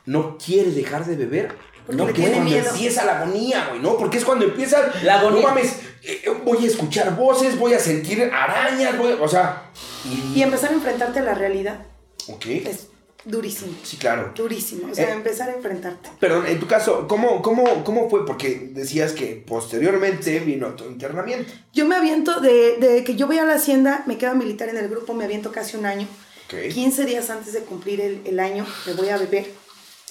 no 0.05 0.37
quiere 0.37 0.71
dejar 0.71 1.05
de 1.05 1.15
beber. 1.15 1.55
Porque 1.85 1.97
no 1.97 2.05
quiere 2.05 2.19
tiene 2.19 2.35
cuando 2.35 2.51
miedo. 2.51 2.69
empieza 2.69 3.05
la 3.05 3.21
agonía, 3.21 3.67
güey, 3.69 3.81
¿no? 3.81 3.97
Porque 3.97 4.17
es 4.17 4.25
cuando 4.25 4.45
empieza 4.45 4.91
La 5.03 5.19
agonía. 5.19 5.41
No 5.41 5.47
mames, 5.47 5.77
eh, 6.03 6.23
voy 6.45 6.63
a 6.63 6.67
escuchar 6.67 7.15
voces, 7.15 7.57
voy 7.57 7.73
a 7.73 7.79
sentir 7.79 8.21
arañas, 8.31 8.97
voy, 8.97 9.13
o 9.19 9.27
sea. 9.27 9.63
Y, 10.05 10.39
Y 10.39 10.43
empezar 10.43 10.71
a 10.71 10.73
enfrentarte 10.73 11.19
a 11.19 11.23
la 11.23 11.33
realidad 11.33 11.85
ok. 12.27 12.45
es 12.47 12.87
durísimo. 13.25 13.73
Sí, 13.83 13.97
claro. 13.97 14.31
Durísimo. 14.35 14.91
O 14.91 14.95
sea, 14.95 15.09
Eh. 15.09 15.13
empezar 15.13 15.49
a 15.49 15.53
enfrentarte. 15.55 16.09
Perdón, 16.19 16.45
en 16.47 16.59
tu 16.59 16.67
caso, 16.67 17.07
¿cómo, 17.07 17.41
cómo, 17.41 17.83
¿cómo 17.83 18.09
fue? 18.09 18.25
Porque 18.25 18.69
decías 18.73 19.13
que 19.13 19.43
posteriormente 19.47 20.39
vino 20.39 20.69
tu 20.75 20.85
internamiento. 20.85 21.51
Yo 21.73 21.85
me 21.85 21.95
aviento 21.95 22.39
de, 22.41 22.77
de 22.77 23.03
que 23.03 23.15
yo 23.15 23.27
voy 23.27 23.37
a 23.37 23.45
la 23.45 23.53
hacienda, 23.55 24.03
me 24.07 24.17
quedo 24.17 24.35
militar 24.35 24.69
en 24.69 24.77
el 24.77 24.87
grupo, 24.89 25.13
me 25.13 25.25
aviento 25.25 25.51
casi 25.51 25.77
un 25.77 25.85
año. 25.85 26.07
Ok. 26.47 26.73
15 26.73 27.05
días 27.05 27.29
antes 27.29 27.53
de 27.53 27.61
cumplir 27.61 28.01
el, 28.01 28.21
el 28.25 28.39
año, 28.39 28.65
me 28.85 28.93
voy 28.93 29.09
a 29.09 29.17
beber. 29.17 29.45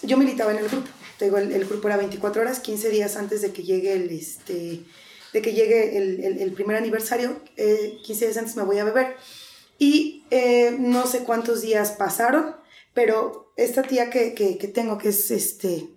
Yo 0.03 0.17
militaba 0.17 0.53
en 0.53 0.59
el 0.59 0.69
grupo. 0.69 0.89
Te 1.19 1.27
digo, 1.27 1.37
el, 1.37 1.53
el 1.53 1.67
grupo 1.67 1.89
era 1.89 1.99
24 1.99 2.41
horas, 2.41 2.61
15 2.61 2.89
días 2.89 3.17
antes 3.17 3.43
de 3.43 3.53
que 3.53 3.63
llegue 3.63 3.93
el, 3.93 4.09
este, 4.11 4.81
de 5.35 5.43
que 5.43 5.53
llegue 5.53 5.99
el, 5.99 6.25
el- 6.25 6.39
el 6.41 6.53
primer 6.53 6.77
aniversario, 6.77 7.37
eh, 7.59 7.99
15 8.05 8.25
días 8.25 8.37
antes 8.39 8.57
me 8.57 8.63
voy 8.63 8.79
a 8.79 8.85
beber. 8.85 9.17
Y 9.79 10.25
eh, 10.31 10.75
no 10.79 11.07
sé 11.07 11.21
cuántos 11.25 11.61
días 11.61 11.91
pasaron, 11.93 12.55
pero 12.95 13.53
esta 13.57 13.83
tía 13.83 14.11
que, 14.11 14.35
que, 14.35 14.59
que 14.59 14.69
tengo, 14.69 14.99
que 14.99 15.11
es 15.11 15.31
este, 15.31 15.91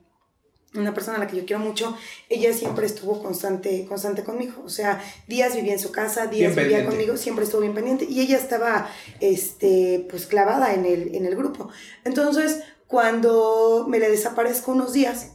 una 0.76 0.94
persona 0.94 1.18
a 1.18 1.20
la 1.20 1.28
que 1.28 1.38
yo 1.38 1.46
quiero 1.46 1.62
mucho, 1.62 1.96
ella 2.30 2.54
siempre 2.54 2.86
estuvo 2.86 3.22
constante, 3.22 3.86
constante 3.86 4.24
conmigo. 4.24 4.62
O 4.66 4.70
sea, 4.70 5.02
días 5.28 5.56
vivía 5.56 5.74
en 5.74 5.80
su 5.80 5.92
casa, 5.92 6.28
días 6.28 6.56
Bien 6.56 6.66
vivía 6.68 6.78
pendiente. 6.78 6.90
conmigo, 6.90 7.18
siempre 7.18 7.46
estuvo 7.46 7.62
bien 7.62 7.74
pendiente. 7.74 8.06
Y 8.06 8.22
ella 8.22 8.38
estaba, 8.38 8.90
este, 9.20 10.06
pues 10.10 10.26
clavada 10.26 10.74
en 10.74 10.86
el, 10.86 11.16
en 11.16 11.26
el 11.26 11.36
grupo. 11.36 11.70
Entonces, 12.04 12.62
cuando 12.88 13.86
me 13.88 14.00
le 14.00 14.10
desaparezco 14.10 14.72
unos 14.72 14.94
días, 14.94 15.34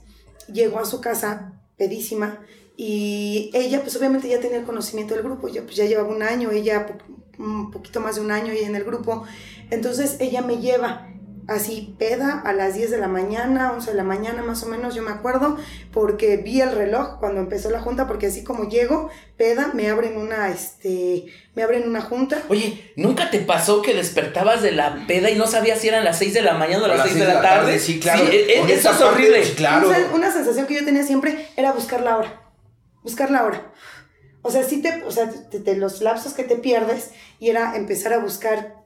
llego 0.52 0.78
a 0.78 0.84
su 0.84 1.00
casa 1.00 1.60
pedísima 1.76 2.40
y 2.76 3.50
ella, 3.54 3.82
pues 3.82 3.96
obviamente 3.96 4.28
ya 4.28 4.40
tenía 4.40 4.58
el 4.58 4.64
conocimiento 4.64 5.14
del 5.14 5.24
grupo, 5.24 5.48
ya, 5.48 5.62
pues, 5.62 5.76
ya 5.76 5.84
llevaba 5.84 6.08
un 6.08 6.22
año, 6.22 6.50
ella 6.50 6.86
un 7.38 7.70
poquito 7.70 8.00
más 8.00 8.16
de 8.16 8.20
un 8.20 8.30
año 8.30 8.52
ella 8.52 8.66
en 8.66 8.76
el 8.76 8.84
grupo, 8.84 9.24
entonces 9.70 10.16
ella 10.20 10.42
me 10.42 10.58
lleva 10.58 11.07
así 11.48 11.94
peda 11.98 12.42
a 12.44 12.52
las 12.52 12.74
10 12.74 12.90
de 12.90 12.98
la 12.98 13.08
mañana, 13.08 13.72
11 13.72 13.90
de 13.92 13.96
la 13.96 14.04
mañana 14.04 14.42
más 14.42 14.62
o 14.62 14.66
menos, 14.66 14.94
yo 14.94 15.02
me 15.02 15.10
acuerdo, 15.10 15.56
porque 15.92 16.36
vi 16.36 16.60
el 16.60 16.72
reloj 16.72 17.18
cuando 17.18 17.40
empezó 17.40 17.70
la 17.70 17.80
junta, 17.80 18.06
porque 18.06 18.26
así 18.26 18.44
como 18.44 18.68
llego, 18.68 19.08
peda, 19.36 19.70
me 19.74 19.88
abren 19.88 20.16
una, 20.18 20.50
este, 20.50 21.24
me 21.54 21.62
abren 21.62 21.88
una 21.88 22.02
junta. 22.02 22.42
Oye, 22.48 22.92
¿nunca 22.96 23.30
te 23.30 23.40
pasó 23.40 23.82
que 23.82 23.94
despertabas 23.94 24.62
de 24.62 24.72
la 24.72 25.04
peda 25.08 25.30
y 25.30 25.36
no 25.36 25.46
sabías 25.46 25.80
si 25.80 25.88
eran 25.88 26.04
las 26.04 26.18
6 26.18 26.34
de 26.34 26.42
la 26.42 26.52
mañana 26.54 26.82
o 26.82 26.84
A 26.84 26.88
las 26.88 26.98
las 26.98 27.08
6 27.08 27.18
de 27.18 27.32
la 27.34 27.40
tarde? 27.40 27.78
Sí, 27.78 27.98
claro. 27.98 28.22
eh, 28.30 28.56
Con 28.60 28.70
eso 28.70 28.90
es 28.90 29.00
horrible. 29.00 29.42
Claro. 29.56 29.88
Una, 29.88 29.98
una 30.14 30.30
sensación 30.32 30.66
que 30.66 30.74
yo 30.74 30.84
tenía 30.84 31.02
siempre 31.02 31.48
era 31.56 31.72
buscar 31.72 32.02
la 32.02 32.18
hora. 32.18 32.42
Buscar 33.02 33.30
la 33.30 33.44
hora. 33.44 33.72
O 34.42 34.50
sea, 34.50 34.62
sí 34.64 34.80
te, 34.82 35.02
o 35.04 35.10
sea, 35.10 35.28
te- 35.30 35.60
te- 35.60 35.76
los 35.76 36.00
lapsos 36.00 36.32
que 36.34 36.44
te 36.44 36.56
pierdes 36.56 37.10
y 37.40 37.48
era 37.50 37.74
empezar 37.76 38.12
a 38.12 38.18
buscar 38.18 38.77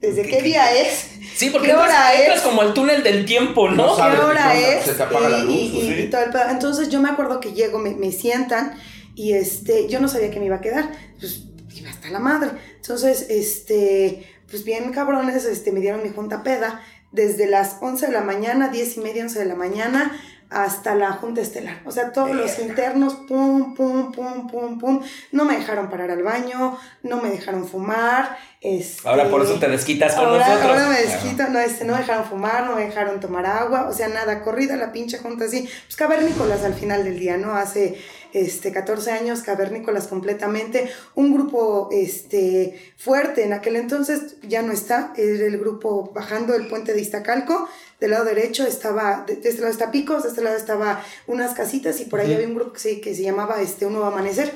desde 0.00 0.22
qué 0.22 0.42
día 0.42 0.72
es, 0.74 1.06
Sí, 1.36 1.50
porque 1.50 1.68
¿Qué 1.68 1.72
entras, 1.72 1.88
hora 1.90 2.14
entras 2.14 2.38
es? 2.38 2.42
como 2.44 2.62
el 2.62 2.74
túnel 2.74 3.02
del 3.02 3.24
tiempo, 3.24 3.68
¿no? 3.70 3.76
No 3.86 3.96
sabes 3.96 4.18
qué 4.18 4.24
hora 4.24 4.58
es 4.58 4.84
se 4.84 4.92
te 4.94 5.02
apaga 5.02 5.28
la 5.28 5.38
y- 5.38 5.42
luz, 5.44 5.54
y, 5.54 5.78
y- 5.78 5.80
sí. 5.94 6.00
y 6.02 6.10
todo 6.10 6.22
el 6.22 6.30
pedo. 6.30 6.48
Entonces 6.50 6.88
yo 6.90 7.00
me 7.00 7.08
acuerdo 7.08 7.40
que 7.40 7.52
llego, 7.52 7.78
me, 7.78 7.90
me 7.94 8.12
sientan 8.12 8.74
y 9.14 9.32
este, 9.32 9.88
yo 9.88 10.00
no 10.00 10.08
sabía 10.08 10.30
que 10.30 10.38
me 10.40 10.46
iba 10.46 10.56
a 10.56 10.60
quedar. 10.60 10.90
Pues 11.18 11.44
iba 11.74 11.88
hasta 11.90 12.08
la 12.10 12.18
madre. 12.18 12.50
Entonces, 12.76 13.26
este, 13.30 14.26
pues 14.50 14.64
bien 14.64 14.90
cabrones, 14.92 15.44
este, 15.44 15.72
me 15.72 15.80
dieron 15.80 16.02
mi 16.02 16.10
junta 16.10 16.42
peda 16.42 16.82
desde 17.12 17.46
las 17.46 17.76
11 17.80 18.06
de 18.06 18.12
la 18.12 18.20
mañana, 18.22 18.68
10 18.68 18.96
y 18.98 19.00
media, 19.00 19.22
11 19.24 19.38
de 19.38 19.44
la 19.46 19.54
mañana, 19.54 20.12
hasta 20.50 20.96
la 20.96 21.12
junta 21.12 21.40
estelar. 21.40 21.80
O 21.84 21.92
sea, 21.92 22.12
todos 22.12 22.34
los 22.34 22.58
internos, 22.58 23.14
pum, 23.28 23.74
pum, 23.74 24.12
pum, 24.12 24.48
pum, 24.48 24.78
pum. 24.78 25.00
No 25.30 25.44
me 25.44 25.56
dejaron 25.56 25.88
parar 25.88 26.10
al 26.10 26.22
baño, 26.22 26.76
no 27.02 27.22
me 27.22 27.30
dejaron 27.30 27.66
fumar. 27.66 28.36
Este, 28.60 29.08
Ahora 29.08 29.30
por 29.30 29.42
eso 29.42 29.58
te 29.58 29.68
desquitas 29.68 30.14
con 30.14 30.26
ahora, 30.26 30.46
nosotros. 30.46 30.70
Ahora 30.70 30.88
me 30.88 31.00
desquito, 31.00 31.48
no, 31.48 31.58
este, 31.60 31.84
no 31.84 31.94
me 31.94 32.00
dejaron 32.00 32.24
fumar, 32.24 32.66
no 32.66 32.74
me 32.74 32.84
dejaron 32.84 33.20
tomar 33.20 33.46
agua, 33.46 33.88
o 33.88 33.92
sea, 33.92 34.08
nada, 34.08 34.42
corrida 34.42 34.76
la 34.76 34.92
pinche 34.92 35.18
junta 35.18 35.44
así. 35.44 35.68
Pues 35.86 35.96
cavernícolas 35.96 36.64
al 36.64 36.74
final 36.74 37.04
del 37.04 37.18
día, 37.18 37.36
¿no? 37.36 37.54
Hace, 37.54 37.96
este, 38.32 38.72
14 38.72 39.12
años, 39.12 39.42
cavernícolas 39.42 40.06
completamente, 40.08 40.90
un 41.14 41.32
grupo 41.32 41.88
este, 41.92 42.92
fuerte 42.96 43.44
en 43.44 43.52
aquel 43.52 43.76
entonces, 43.76 44.36
ya 44.42 44.62
no 44.62 44.72
está, 44.72 45.12
era 45.16 45.46
el 45.46 45.58
grupo 45.58 46.12
bajando 46.14 46.54
el 46.54 46.66
puente 46.68 46.92
de 46.92 47.00
Iztacalco, 47.00 47.68
del 48.00 48.10
lado 48.10 48.24
derecho 48.24 48.66
estaba, 48.66 49.24
de, 49.26 49.34
este 49.34 49.60
lado 49.60 49.68
está 49.68 49.90
Picos, 49.90 50.22
de 50.22 50.30
este 50.30 50.42
lado 50.42 50.56
estaba 50.56 51.04
unas 51.26 51.54
casitas 51.54 52.00
y 52.00 52.06
por 52.06 52.20
ahí 52.20 52.32
había 52.32 52.46
un 52.46 52.54
grupo 52.54 52.72
que 52.72 52.80
se, 52.80 53.00
que 53.00 53.14
se 53.14 53.22
llamaba 53.22 53.60
este, 53.60 53.86
Un 53.86 53.92
Nuevo 53.92 54.08
Amanecer. 54.08 54.52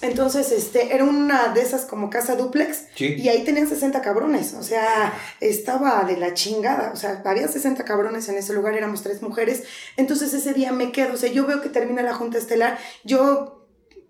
Entonces, 0.00 0.52
este, 0.52 0.94
era 0.94 1.02
una 1.02 1.48
de 1.48 1.60
esas 1.60 1.84
como 1.84 2.08
casa 2.08 2.36
duplex 2.36 2.84
y 2.98 3.28
ahí 3.28 3.42
tenían 3.44 3.68
60 3.68 4.00
cabrones, 4.00 4.54
o 4.54 4.62
sea, 4.62 5.12
estaba 5.40 6.04
de 6.04 6.16
la 6.16 6.34
chingada, 6.34 6.92
o 6.92 6.96
sea, 6.96 7.20
había 7.24 7.48
60 7.48 7.84
cabrones 7.84 8.28
en 8.28 8.36
ese 8.36 8.52
lugar, 8.52 8.74
éramos 8.74 9.02
tres 9.02 9.22
mujeres, 9.22 9.64
entonces 9.96 10.32
ese 10.34 10.54
día 10.54 10.70
me 10.70 10.92
quedo, 10.92 11.14
o 11.14 11.16
sea, 11.16 11.32
yo 11.32 11.46
veo 11.46 11.60
que 11.60 11.68
termina 11.68 12.02
la 12.02 12.14
junta 12.14 12.38
estelar, 12.38 12.78
yo 13.02 13.57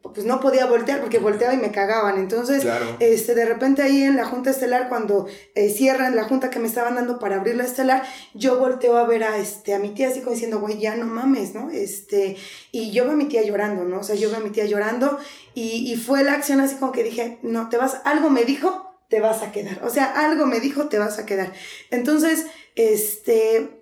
pues 0.03 0.25
no 0.25 0.41
podía 0.41 0.67
voltear 0.67 1.01
porque 1.01 1.19
volteaba 1.19 1.55
y 1.55 1.59
me 1.59 1.71
cagaban. 1.71 2.19
Entonces, 2.19 2.67
este, 3.01 3.35
de 3.35 3.45
repente 3.45 3.83
ahí 3.83 4.03
en 4.03 4.17
la 4.17 4.25
junta 4.25 4.51
estelar, 4.51 4.89
cuando 4.89 5.27
eh, 5.55 5.71
cierran 5.71 6.17
la 6.17 6.25
junta 6.25 6.51
que 6.51 6.59
me 6.59 6.69
estaban 6.69 6.95
dando 6.95 7.19
para 7.19 7.37
abrir 7.37 7.57
la 7.57 7.65
estelar, 7.65 8.05
yo 8.35 8.59
volteo 8.59 8.97
a 8.97 9.07
ver 9.07 9.25
a, 9.25 9.39
este, 9.39 9.75
a 9.75 9.79
mi 9.79 9.91
tía 9.91 10.09
así 10.09 10.21
como 10.21 10.33
diciendo, 10.33 10.61
güey, 10.61 10.79
ya 10.79 10.97
no 10.97 11.07
mames, 11.07 11.55
¿no? 11.55 11.71
Este, 11.71 12.37
y 12.73 12.93
yo 12.93 13.05
veo 13.05 13.13
a 13.13 13.17
mi 13.17 13.27
tía 13.27 13.43
llorando, 13.43 13.85
¿no? 13.85 14.01
O 14.01 14.03
sea, 14.03 14.15
yo 14.15 14.31
veo 14.31 14.39
a 14.39 14.43
mi 14.43 14.51
tía 14.51 14.67
llorando 14.67 15.19
y, 15.55 15.93
y 15.93 15.97
fue 15.97 16.23
la 16.23 16.35
acción 16.35 16.61
así 16.61 16.77
como 16.77 16.93
que 16.93 17.03
dije, 17.03 17.39
no, 17.43 17.69
te 17.69 17.77
vas, 17.77 18.01
algo 18.05 18.31
me 18.31 18.45
dijo, 18.45 18.89
te 19.09 19.21
vas 19.21 19.43
a 19.43 19.53
quedar. 19.53 19.81
O 19.85 19.91
sea, 19.91 20.07
algo 20.07 20.47
me 20.47 20.61
dijo, 20.61 20.89
te 20.89 20.99
vas 20.99 21.19
a 21.19 21.27
quedar. 21.27 21.53
Entonces, 21.91 22.47
este, 22.77 23.78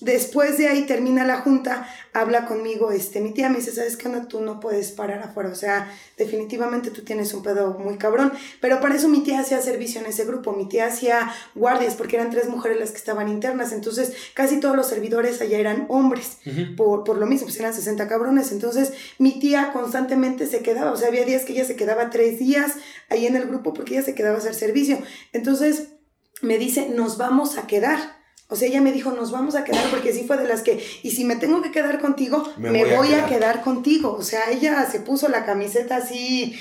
Después 0.00 0.56
de 0.56 0.68
ahí 0.68 0.86
termina 0.86 1.26
la 1.26 1.42
junta, 1.42 1.86
habla 2.14 2.46
conmigo, 2.46 2.90
este, 2.90 3.20
mi 3.20 3.32
tía 3.32 3.50
me 3.50 3.58
dice, 3.58 3.70
¿sabes 3.72 3.98
qué 3.98 4.08
onda? 4.08 4.28
Tú 4.28 4.40
no 4.40 4.58
puedes 4.58 4.92
parar 4.92 5.22
afuera, 5.22 5.50
o 5.50 5.54
sea, 5.54 5.92
definitivamente 6.16 6.90
tú 6.90 7.02
tienes 7.02 7.34
un 7.34 7.42
pedo 7.42 7.78
muy 7.78 7.98
cabrón, 7.98 8.32
pero 8.62 8.80
para 8.80 8.94
eso 8.94 9.08
mi 9.08 9.22
tía 9.22 9.40
hacía 9.40 9.60
servicio 9.60 10.00
en 10.00 10.06
ese 10.06 10.24
grupo, 10.24 10.54
mi 10.54 10.66
tía 10.66 10.86
hacía 10.86 11.30
guardias, 11.54 11.96
porque 11.96 12.16
eran 12.16 12.30
tres 12.30 12.48
mujeres 12.48 12.80
las 12.80 12.92
que 12.92 12.96
estaban 12.96 13.28
internas, 13.28 13.72
entonces 13.72 14.14
casi 14.32 14.58
todos 14.58 14.74
los 14.74 14.86
servidores 14.86 15.40
allá 15.42 15.58
eran 15.58 15.84
hombres, 15.88 16.38
por, 16.78 17.04
por 17.04 17.18
lo 17.18 17.26
mismo, 17.26 17.48
pues 17.48 17.60
eran 17.60 17.74
60 17.74 18.08
cabrones, 18.08 18.52
entonces 18.52 18.94
mi 19.18 19.38
tía 19.38 19.70
constantemente 19.74 20.46
se 20.46 20.60
quedaba, 20.60 20.92
o 20.92 20.96
sea, 20.96 21.08
había 21.08 21.26
días 21.26 21.44
que 21.44 21.52
ella 21.52 21.66
se 21.66 21.76
quedaba 21.76 22.08
tres 22.08 22.38
días 22.38 22.76
ahí 23.10 23.26
en 23.26 23.36
el 23.36 23.46
grupo 23.46 23.74
porque 23.74 23.96
ella 23.96 24.04
se 24.04 24.14
quedaba 24.14 24.36
a 24.36 24.38
hacer 24.38 24.54
servicio, 24.54 24.98
entonces 25.34 25.88
me 26.40 26.58
dice, 26.58 26.88
nos 26.88 27.18
vamos 27.18 27.58
a 27.58 27.66
quedar. 27.66 28.19
O 28.50 28.56
sea, 28.56 28.68
ella 28.68 28.80
me 28.80 28.92
dijo, 28.92 29.12
nos 29.12 29.30
vamos 29.30 29.54
a 29.54 29.64
quedar 29.64 29.88
porque 29.90 30.12
sí 30.12 30.24
fue 30.26 30.36
de 30.36 30.46
las 30.46 30.62
que, 30.62 30.84
y 31.02 31.12
si 31.12 31.24
me 31.24 31.36
tengo 31.36 31.62
que 31.62 31.70
quedar 31.70 32.00
contigo, 32.00 32.42
me, 32.56 32.84
voy, 32.84 33.14
a, 33.14 33.26
quedar. 33.26 33.62
contigo. 33.62 34.16
O 34.18 34.22
sea, 34.22 34.50
ella 34.50 34.88
se 34.90 35.00
puso 35.00 35.28
la 35.28 35.44
camiseta 35.44 35.96
así 35.96 36.58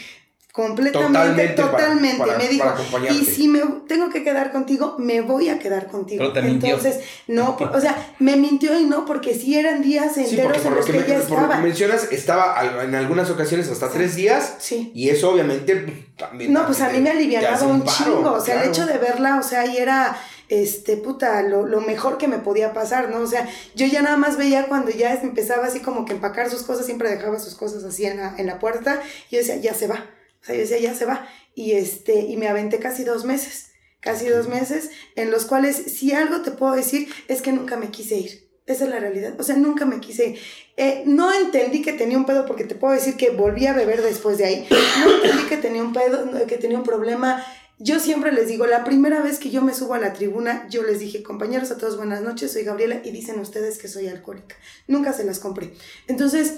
completamente, 0.51 1.49
totalmente. 1.49 2.25
me 2.37 2.47
dijo, 2.47 2.73
y 3.09 3.25
si 3.25 3.47
me 3.47 3.61
tengo 3.87 4.09
que 4.09 4.23
quedar 4.23 4.51
contigo, 4.51 4.95
me 4.99 5.21
voy 5.21 5.49
a 5.49 5.57
quedar 5.57 5.87
contigo. 5.87 6.31
Entonces, 6.35 6.99
no, 7.27 7.57
o 7.57 7.81
sea, 7.81 8.13
me 8.19 8.35
mintió 8.35 8.79
y 8.79 8.85
no, 8.85 9.05
porque 9.05 9.33
sí 9.33 9.57
eran 9.57 9.81
días 9.81 10.17
enteros 10.17 10.63
en 10.65 10.75
los 10.75 10.85
que, 10.85 10.97
ella 10.97 11.17
estaba. 11.17 11.41
Por 11.41 11.49
lo 11.49 11.55
que 11.55 11.67
mencionas, 11.67 12.11
estaba 12.11 12.83
en 12.83 12.93
algunas 12.93 13.29
ocasiones 13.29 13.69
hasta 13.69 13.89
tres 13.89 14.15
días. 14.15 14.55
Sí. 14.59 14.91
Y 14.93 15.09
eso 15.09 15.31
obviamente 15.31 15.75
pues, 15.75 15.97
también. 16.17 16.53
No, 16.53 16.65
pues 16.65 16.81
a 16.81 16.89
mí 16.89 16.99
me 16.99 17.11
alivianaba 17.11 17.65
un, 17.65 17.83
chingo. 17.85 18.33
O 18.33 18.41
sea, 18.41 18.61
el 18.61 18.69
hecho 18.69 18.85
de 18.85 18.97
verla, 18.97 19.39
o 19.39 19.43
sea, 19.43 19.65
y 19.65 19.77
era 19.77 20.17
este, 20.49 20.97
puta, 20.97 21.41
lo, 21.43 21.65
lo, 21.65 21.79
mejor 21.81 22.17
que 22.17 22.27
me 22.27 22.39
podía 22.39 22.73
pasar, 22.73 23.09
¿no? 23.09 23.19
O 23.19 23.27
sea, 23.27 23.47
yo 23.75 23.85
ya 23.85 24.01
nada 24.01 24.17
más 24.17 24.35
veía 24.35 24.67
cuando 24.67 24.91
ya 24.91 25.13
empezaba 25.13 25.67
así 25.67 25.79
como 25.79 26.05
que 26.05 26.13
empacar 26.13 26.49
sus 26.49 26.63
cosas, 26.63 26.85
siempre 26.85 27.09
dejaba 27.09 27.39
sus 27.39 27.55
cosas 27.55 27.83
así 27.83 28.05
en 28.05 28.17
la, 28.17 28.35
en 28.37 28.47
la 28.47 28.59
puerta, 28.59 29.01
y 29.29 29.35
yo 29.35 29.39
decía, 29.39 29.57
ya 29.57 29.73
se 29.73 29.87
va, 29.87 30.05
o 30.41 30.45
sea, 30.45 30.55
yo 30.55 30.61
decía, 30.61 30.79
ya 30.79 30.95
se 30.95 31.05
va, 31.05 31.27
y 31.53 31.73
este, 31.73 32.21
y 32.21 32.35
me 32.37 32.47
aventé 32.47 32.79
casi 32.79 33.03
dos 33.03 33.25
meses, 33.25 33.71
casi 33.99 34.27
dos 34.27 34.47
meses, 34.47 34.89
en 35.15 35.29
los 35.29 35.45
cuales, 35.45 35.75
si 35.75 36.13
algo 36.13 36.41
te 36.41 36.51
puedo 36.51 36.73
decir, 36.73 37.09
es 37.27 37.41
que 37.41 37.51
nunca 37.51 37.77
me 37.77 37.89
quise 37.89 38.15
ir. 38.17 38.49
Esa 38.65 38.83
es 38.83 38.91
la 38.91 38.99
realidad. 38.99 39.33
O 39.39 39.43
sea, 39.43 39.55
nunca 39.55 39.85
me 39.85 39.99
quise 39.99 40.27
ir. 40.27 40.39
Eh, 40.77 41.01
no 41.07 41.33
entendí 41.33 41.81
que 41.81 41.91
tenía 41.91 42.19
un 42.19 42.25
pedo 42.25 42.45
porque 42.45 42.65
te 42.65 42.75
puedo 42.75 42.93
decir 42.93 43.17
que 43.17 43.31
volví 43.31 43.65
a 43.65 43.73
beber 43.73 44.03
después 44.03 44.37
de 44.37 44.45
ahí. 44.45 44.67
No 44.99 45.15
entendí 45.15 45.43
que 45.49 45.57
tenía 45.57 45.81
un 45.81 45.91
pedo, 45.91 46.45
que 46.45 46.57
tenía 46.57 46.77
un 46.77 46.83
problema 46.83 47.43
yo 47.79 47.99
siempre 47.99 48.33
les 48.33 48.47
digo, 48.47 48.67
la 48.67 48.83
primera 48.83 49.21
vez 49.21 49.39
que 49.39 49.49
yo 49.49 49.61
me 49.61 49.73
subo 49.73 49.93
a 49.93 49.99
la 49.99 50.11
tribuna, 50.11 50.67
yo 50.69 50.83
les 50.83 50.99
dije, 50.99 51.23
compañeros 51.23 51.71
a 51.71 51.77
todos, 51.77 51.95
buenas 51.95 52.21
noches, 52.21 52.51
soy 52.51 52.63
Gabriela 52.63 52.99
y 53.05 53.11
dicen 53.11 53.39
ustedes 53.39 53.77
que 53.77 53.87
soy 53.87 54.07
alcohólica. 54.07 54.57
Nunca 54.87 55.13
se 55.13 55.23
las 55.23 55.39
compré. 55.39 55.73
Entonces, 56.07 56.55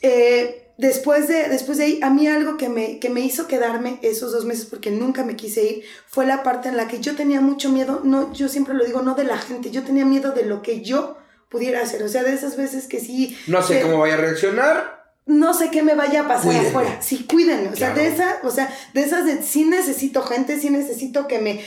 eh, 0.00 0.72
después, 0.78 1.28
de, 1.28 1.50
después 1.50 1.76
de 1.76 1.84
ahí, 1.84 2.00
a 2.02 2.08
mí 2.08 2.26
algo 2.26 2.56
que 2.56 2.70
me, 2.70 2.98
que 3.00 3.10
me 3.10 3.20
hizo 3.20 3.46
quedarme 3.46 3.98
esos 4.00 4.32
dos 4.32 4.46
meses, 4.46 4.64
porque 4.64 4.90
nunca 4.90 5.24
me 5.24 5.36
quise 5.36 5.62
ir, 5.62 5.84
fue 6.06 6.24
la 6.24 6.42
parte 6.42 6.70
en 6.70 6.78
la 6.78 6.88
que 6.88 7.00
yo 7.00 7.14
tenía 7.16 7.42
mucho 7.42 7.70
miedo, 7.70 8.00
no, 8.02 8.32
yo 8.32 8.48
siempre 8.48 8.72
lo 8.72 8.86
digo, 8.86 9.02
no 9.02 9.14
de 9.14 9.24
la 9.24 9.36
gente, 9.36 9.70
yo 9.70 9.82
tenía 9.82 10.06
miedo 10.06 10.32
de 10.32 10.46
lo 10.46 10.62
que 10.62 10.80
yo 10.80 11.18
pudiera 11.50 11.82
hacer, 11.82 12.02
o 12.02 12.08
sea, 12.08 12.22
de 12.22 12.32
esas 12.32 12.56
veces 12.56 12.86
que 12.86 12.98
sí... 12.98 13.36
No 13.46 13.62
sé 13.62 13.82
cómo 13.82 13.98
vaya 13.98 14.14
a 14.14 14.18
reaccionar, 14.18 14.95
no 15.26 15.54
sé 15.54 15.70
qué 15.70 15.82
me 15.82 15.96
vaya 15.96 16.22
a 16.22 16.28
pasar 16.28 16.54
afuera. 16.54 17.02
Sí, 17.02 17.26
cuídenme. 17.28 17.68
O 17.68 17.76
sea, 17.76 17.92
de 17.92 18.06
esa, 18.06 18.38
o 18.44 18.50
sea, 18.50 18.72
de 18.94 19.02
esas 19.02 19.26
de 19.26 19.42
sí 19.42 19.64
necesito 19.64 20.22
gente, 20.22 20.58
sí 20.58 20.70
necesito 20.70 21.26
que 21.26 21.40
me, 21.40 21.60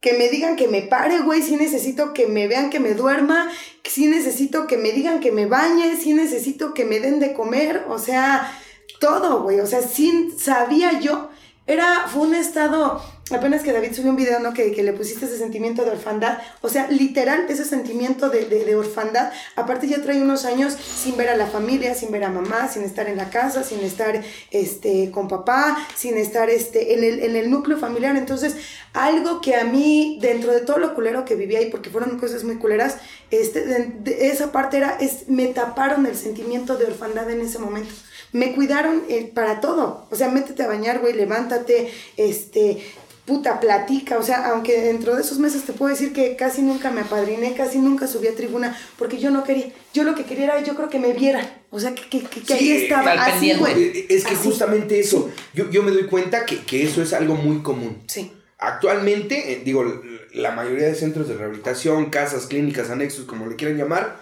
que 0.00 0.14
me 0.14 0.28
digan 0.28 0.56
que 0.56 0.66
me 0.66 0.82
pare, 0.82 1.20
güey, 1.20 1.40
sí 1.40 1.56
necesito 1.56 2.12
que 2.12 2.26
me 2.26 2.48
vean 2.48 2.68
que 2.68 2.80
me 2.80 2.94
duerma, 2.94 3.48
sí 3.84 4.06
necesito 4.06 4.66
que 4.66 4.76
me 4.76 4.90
digan 4.90 5.20
que 5.20 5.30
me 5.30 5.46
bañe, 5.46 5.96
sí 5.96 6.14
necesito 6.14 6.74
que 6.74 6.84
me 6.84 6.98
den 6.98 7.20
de 7.20 7.32
comer, 7.32 7.84
o 7.88 8.00
sea, 8.00 8.52
todo, 8.98 9.42
güey. 9.42 9.60
O 9.60 9.66
sea, 9.66 9.82
sí 9.82 10.34
sabía 10.36 10.98
yo. 10.98 11.30
Era, 11.68 12.06
fue 12.08 12.22
un 12.22 12.34
estado 12.34 13.02
apenas 13.30 13.62
que 13.62 13.72
David 13.72 13.92
subió 13.92 14.10
un 14.10 14.16
video, 14.16 14.38
¿no? 14.38 14.52
Que, 14.52 14.72
que, 14.72 14.82
le 14.82 14.92
pusiste 14.92 15.24
ese 15.24 15.36
sentimiento 15.36 15.84
de 15.84 15.90
orfandad. 15.90 16.38
O 16.60 16.68
sea, 16.68 16.88
literal, 16.88 17.46
ese 17.48 17.64
sentimiento 17.64 18.30
de, 18.30 18.44
de, 18.46 18.76
orfandad. 18.76 19.32
Aparte 19.56 19.88
ya 19.88 20.00
trae 20.00 20.22
unos 20.22 20.44
años 20.44 20.74
sin 20.74 21.16
ver 21.16 21.30
a 21.30 21.36
la 21.36 21.46
familia, 21.46 21.94
sin 21.94 22.12
ver 22.12 22.24
a 22.24 22.30
mamá, 22.30 22.68
sin 22.68 22.82
estar 22.82 23.08
en 23.08 23.16
la 23.16 23.30
casa, 23.30 23.64
sin 23.64 23.80
estar 23.80 24.22
este, 24.50 25.10
con 25.10 25.26
papá, 25.26 25.76
sin 25.96 26.16
estar 26.16 26.50
este, 26.50 26.94
en, 26.94 27.02
el, 27.02 27.20
en 27.20 27.36
el 27.36 27.50
núcleo 27.50 27.78
familiar. 27.78 28.16
Entonces, 28.16 28.56
algo 28.92 29.40
que 29.40 29.56
a 29.56 29.64
mí, 29.64 30.18
dentro 30.22 30.52
de 30.52 30.60
todo 30.60 30.78
lo 30.78 30.94
culero 30.94 31.24
que 31.24 31.34
vivía 31.34 31.58
ahí, 31.58 31.70
porque 31.70 31.90
fueron 31.90 32.18
cosas 32.18 32.44
muy 32.44 32.56
culeras, 32.56 32.98
este, 33.30 33.64
de, 33.64 34.28
esa 34.28 34.52
parte 34.52 34.76
era, 34.76 34.96
es, 35.00 35.28
me 35.28 35.46
taparon 35.46 36.06
el 36.06 36.16
sentimiento 36.16 36.76
de 36.76 36.86
orfandad 36.86 37.30
en 37.30 37.40
ese 37.40 37.58
momento 37.58 37.92
me 38.32 38.52
cuidaron 38.54 39.04
eh, 39.08 39.30
para 39.34 39.60
todo. 39.60 40.06
O 40.10 40.16
sea, 40.16 40.28
métete 40.28 40.62
a 40.62 40.68
bañar, 40.68 41.00
güey, 41.00 41.14
levántate, 41.14 41.90
este, 42.16 42.82
puta, 43.24 43.60
platica, 43.60 44.18
o 44.18 44.22
sea, 44.22 44.50
aunque 44.50 44.80
dentro 44.80 45.16
de 45.16 45.22
esos 45.22 45.38
meses 45.38 45.64
te 45.64 45.72
puedo 45.72 45.90
decir 45.90 46.12
que 46.12 46.36
casi 46.36 46.62
nunca 46.62 46.90
me 46.90 47.00
apadriné, 47.00 47.54
casi 47.54 47.78
nunca 47.78 48.06
subí 48.06 48.28
a 48.28 48.36
tribuna, 48.36 48.78
porque 48.98 49.18
yo 49.18 49.30
no 49.30 49.42
quería, 49.42 49.72
yo 49.92 50.04
lo 50.04 50.14
que 50.14 50.24
quería 50.24 50.44
era, 50.44 50.62
yo 50.62 50.76
creo 50.76 50.88
que 50.88 50.98
me 50.98 51.12
vieran, 51.12 51.48
o 51.70 51.80
sea, 51.80 51.94
que, 51.94 52.08
que, 52.08 52.54
ahí 52.54 52.70
estaba, 52.70 53.12
así, 53.12 53.52
güey. 53.54 54.06
Es 54.08 54.24
que 54.24 54.36
justamente 54.36 55.00
eso, 55.00 55.30
yo, 55.54 55.68
yo, 55.70 55.82
me 55.82 55.90
doy 55.90 56.06
cuenta 56.06 56.46
que, 56.46 56.62
que, 56.62 56.84
eso 56.84 57.02
es 57.02 57.12
algo 57.12 57.34
muy 57.34 57.62
común. 57.62 58.02
Sí. 58.06 58.32
Actualmente, 58.58 59.52
eh, 59.52 59.62
digo, 59.64 59.84
la 60.32 60.52
mayoría 60.52 60.86
de 60.86 60.94
centros 60.94 61.28
de 61.28 61.34
rehabilitación, 61.34 62.10
casas, 62.10 62.46
clínicas, 62.46 62.90
anexos, 62.90 63.24
como 63.24 63.46
le 63.46 63.56
quieran 63.56 63.78
llamar, 63.78 64.20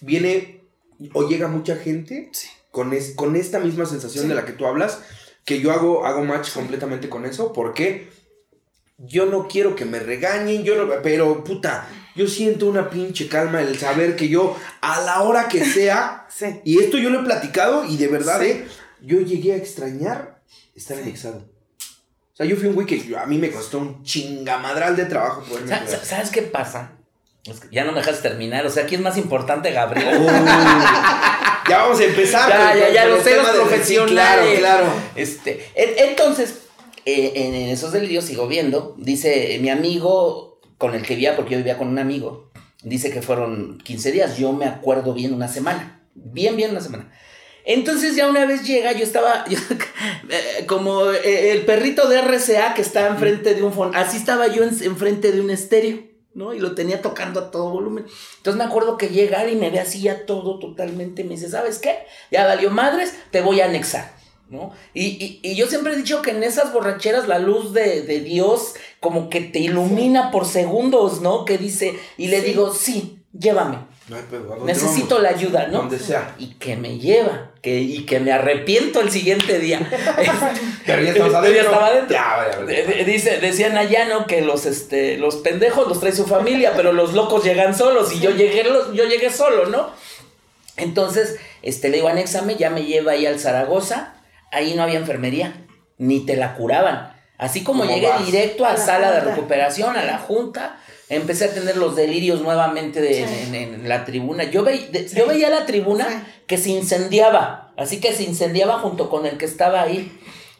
viene 0.00 0.62
o 1.12 1.28
llega 1.28 1.48
mucha 1.48 1.76
gente 1.76 2.30
con, 2.70 2.92
es, 2.92 3.14
con 3.14 3.36
esta 3.36 3.58
misma 3.58 3.86
sensación 3.86 4.28
de 4.28 4.34
la 4.34 4.44
que 4.44 4.52
tú 4.52 4.66
hablas, 4.66 5.00
que 5.44 5.60
yo 5.60 5.72
hago, 5.72 6.06
hago 6.06 6.24
match 6.24 6.52
completamente 6.52 7.08
con 7.08 7.24
eso, 7.24 7.52
¿por 7.52 7.74
qué? 7.74 8.08
yo 9.06 9.26
no 9.26 9.48
quiero 9.48 9.74
que 9.74 9.84
me 9.84 9.98
regañen, 9.98 10.62
yo 10.62 10.76
no, 10.76 10.92
pero 11.02 11.42
puta, 11.42 11.88
yo 12.14 12.26
siento 12.26 12.66
una 12.66 12.90
pinche 12.90 13.28
calma 13.28 13.62
el 13.62 13.78
saber 13.78 14.16
que 14.16 14.28
yo 14.28 14.56
a 14.80 15.00
la 15.02 15.22
hora 15.22 15.48
que 15.48 15.64
sea, 15.64 16.28
y 16.64 16.78
esto 16.78 16.98
yo 16.98 17.10
lo 17.10 17.20
he 17.20 17.24
platicado 17.24 17.84
y 17.84 17.96
de 17.96 18.08
verdad, 18.08 18.42
eh, 18.44 18.66
yo 19.00 19.20
llegué 19.20 19.52
a 19.52 19.56
extrañar 19.56 20.42
estar 20.74 20.98
anexado. 20.98 21.49
Sea, 22.40 22.48
yo 22.48 22.56
fui 22.56 22.68
un 22.68 22.74
güey 22.74 22.86
que 22.86 23.14
a 23.18 23.26
mí 23.26 23.36
me 23.36 23.50
costó 23.50 23.78
un 23.78 24.02
chingamadral 24.02 24.96
de 24.96 25.04
trabajo 25.04 25.42
poderme 25.42 25.68
¿Sabes, 25.68 26.00
¿Sabes 26.04 26.30
qué 26.30 26.40
pasa? 26.40 26.92
ya 27.70 27.84
no 27.84 27.92
me 27.92 27.98
dejas 27.98 28.22
terminar, 28.22 28.64
o 28.64 28.70
sea, 28.70 28.84
aquí 28.84 28.94
es 28.94 29.00
más 29.02 29.18
importante 29.18 29.72
Gabriel. 29.72 30.24
ya 31.68 31.82
vamos 31.82 32.00
a 32.00 32.04
empezar. 32.04 32.48
Ya, 32.48 32.74
ya, 32.76 32.92
ya, 32.94 33.06
los 33.06 33.22
temas 33.22 33.50
profesionales. 33.50 34.58
claro, 34.58 34.58
claro. 34.58 34.86
Este, 35.16 35.66
entonces, 35.74 36.60
eh, 37.04 37.32
en 37.34 37.54
esos 37.54 37.92
delirios 37.92 38.24
sigo 38.24 38.46
viendo, 38.46 38.94
dice 38.96 39.58
mi 39.60 39.68
amigo 39.68 40.60
con 40.78 40.94
el 40.94 41.02
que 41.02 41.16
vivía, 41.16 41.36
porque 41.36 41.52
yo 41.52 41.58
vivía 41.58 41.76
con 41.76 41.88
un 41.88 41.98
amigo, 41.98 42.50
dice 42.82 43.10
que 43.10 43.20
fueron 43.20 43.78
15 43.84 44.12
días, 44.12 44.38
yo 44.38 44.52
me 44.54 44.64
acuerdo 44.64 45.12
bien 45.12 45.34
una 45.34 45.48
semana, 45.48 46.02
bien, 46.14 46.56
bien 46.56 46.70
una 46.70 46.80
semana. 46.80 47.10
Entonces 47.64 48.16
ya 48.16 48.28
una 48.28 48.46
vez 48.46 48.66
llega, 48.66 48.92
yo 48.92 49.04
estaba 49.04 49.44
eh, 50.30 50.66
como 50.66 51.10
eh, 51.10 51.52
el 51.52 51.64
perrito 51.64 52.08
de 52.08 52.20
RCA 52.20 52.74
que 52.74 52.82
está 52.82 53.08
enfrente 53.08 53.54
de 53.54 53.62
un 53.62 53.72
fondo, 53.72 53.96
así 53.96 54.16
estaba 54.16 54.46
yo 54.48 54.64
enfrente 54.64 55.32
de 55.32 55.40
un 55.40 55.50
estéreo. 55.50 56.10
¿no? 56.32 56.54
Y 56.54 56.60
lo 56.60 56.76
tenía 56.76 57.02
tocando 57.02 57.40
a 57.40 57.50
todo 57.50 57.70
volumen. 57.70 58.06
Entonces 58.36 58.56
me 58.56 58.64
acuerdo 58.64 58.96
que 58.96 59.08
llegar 59.08 59.48
y 59.48 59.56
me 59.56 59.70
ve 59.70 59.80
así 59.80 60.00
ya 60.00 60.26
todo 60.26 60.58
totalmente, 60.58 61.24
me 61.24 61.30
dice, 61.30 61.48
¿sabes 61.48 61.78
qué? 61.78 61.98
Ya 62.30 62.46
valió 62.46 62.70
madres, 62.70 63.14
te 63.30 63.40
voy 63.40 63.60
a 63.60 63.66
anexar. 63.66 64.18
¿No? 64.48 64.72
Y, 64.94 65.38
y, 65.44 65.54
yo 65.54 65.68
siempre 65.68 65.92
he 65.92 65.96
dicho 65.96 66.22
que 66.22 66.32
en 66.32 66.42
esas 66.42 66.72
borracheras 66.72 67.28
la 67.28 67.38
luz 67.38 67.72
de, 67.72 68.02
de 68.02 68.18
Dios 68.18 68.74
como 68.98 69.30
que 69.30 69.42
te 69.42 69.60
ilumina 69.60 70.32
por 70.32 70.44
segundos, 70.44 71.20
¿no? 71.20 71.44
Que 71.44 71.56
dice, 71.56 71.96
y 72.16 72.26
le 72.26 72.40
digo, 72.40 72.74
sí, 72.74 73.20
llévame. 73.32 73.78
Necesito 74.64 75.18
la 75.18 75.30
ayuda, 75.30 75.68
¿no? 75.68 75.78
Donde 75.78 75.98
sea. 75.98 76.34
Y 76.38 76.54
que 76.54 76.76
me 76.76 76.98
lleva, 76.98 77.52
que, 77.62 77.80
y 77.80 78.04
que 78.06 78.20
me 78.20 78.32
arrepiento 78.32 79.00
el 79.00 79.10
siguiente 79.10 79.58
día. 79.58 79.80
Pero 80.86 81.02
ya 81.02 81.12
estaba 81.12 81.38
adentro. 81.86 82.16
estaba 82.16 82.42
adentro. 82.42 83.04
Dice, 83.04 83.38
decía 83.38 83.68
Nayano 83.70 84.26
que 84.26 84.42
los, 84.42 84.66
este, 84.66 85.18
los 85.18 85.36
pendejos 85.36 85.88
los 85.88 86.00
trae 86.00 86.12
su 86.12 86.26
familia, 86.26 86.72
pero 86.74 86.92
los 86.92 87.14
locos 87.14 87.44
llegan 87.44 87.76
solos 87.76 88.12
y 88.14 88.20
yo 88.20 88.30
llegué, 88.30 88.64
yo 88.94 89.04
llegué 89.04 89.30
solo, 89.30 89.66
¿no? 89.66 89.90
Entonces, 90.76 91.36
este, 91.62 91.88
le 91.88 91.98
digo, 91.98 92.08
anéxame, 92.08 92.56
ya 92.56 92.70
me 92.70 92.84
lleva 92.84 93.12
ahí 93.12 93.26
al 93.26 93.38
Zaragoza 93.38 94.14
ahí 94.50 94.74
no 94.74 94.82
había 94.82 94.98
enfermería, 94.98 95.66
ni 95.98 96.20
te 96.20 96.36
la 96.36 96.54
curaban. 96.54 97.14
Así 97.38 97.64
como 97.64 97.84
llegué 97.84 98.10
directo 98.24 98.66
a, 98.66 98.72
la 98.72 98.76
sala 98.76 99.12
de 99.12 99.20
recuperación, 99.20 99.96
a 99.96 100.04
la 100.04 100.18
junta, 100.18 100.78
empecé 101.10 101.46
a 101.46 101.52
tener 101.52 101.76
los 101.76 101.96
delirios 101.96 102.40
nuevamente 102.40 103.22
en, 103.22 103.88
la 103.88 104.04
tribuna. 104.04 104.44
Yo, 104.44 104.64
yo 104.64 105.26
veía 105.26 105.50
la 105.50 105.66
tribuna 105.66 106.26
que 106.46 106.56
se 106.56 106.70
incendiaba, 106.70 107.72
así 107.76 108.00
que 108.00 108.14
se 108.14 108.22
incendiaba 108.22 108.78
junto 108.78 109.10
con 109.10 109.26
el 109.26 109.36
que 109.36 109.44
estaba 109.44 109.82
ahí. 109.82 110.10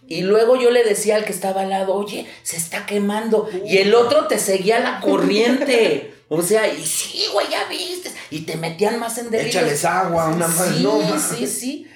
Y 0.07 0.23
luego 0.23 0.57
yo 0.57 0.71
le 0.71 0.83
decía 0.83 1.15
al 1.15 1.25
que 1.25 1.33
estaba 1.33 1.63
al 1.63 1.71
lado, 1.71 1.95
oye, 1.95 2.27
se 2.43 2.57
está 2.57 2.85
quemando. 2.85 3.49
y 3.65 3.79
el 3.79 3.95
otro 3.95 4.27
te 4.27 4.39
seguía 4.39 4.81
la 4.81 5.01
corriente. 5.01 6.15
O 6.33 6.43
sea, 6.43 6.73
y 6.73 6.87
sí, 6.87 7.25
güey, 7.33 7.49
ya 7.51 7.65
viste. 7.69 8.09
Y 8.31 8.43
te 8.43 8.57
metían 8.57 9.01
más 9.01 9.19
en 9.19 9.33
delirios. 9.33 9.57
Échales 9.57 9.85
agua, 9.85 10.29
una 10.29 10.47
más. 10.47 10.77
Sí, 10.77 10.87
sí, 11.19 11.47
sí. 11.49 11.87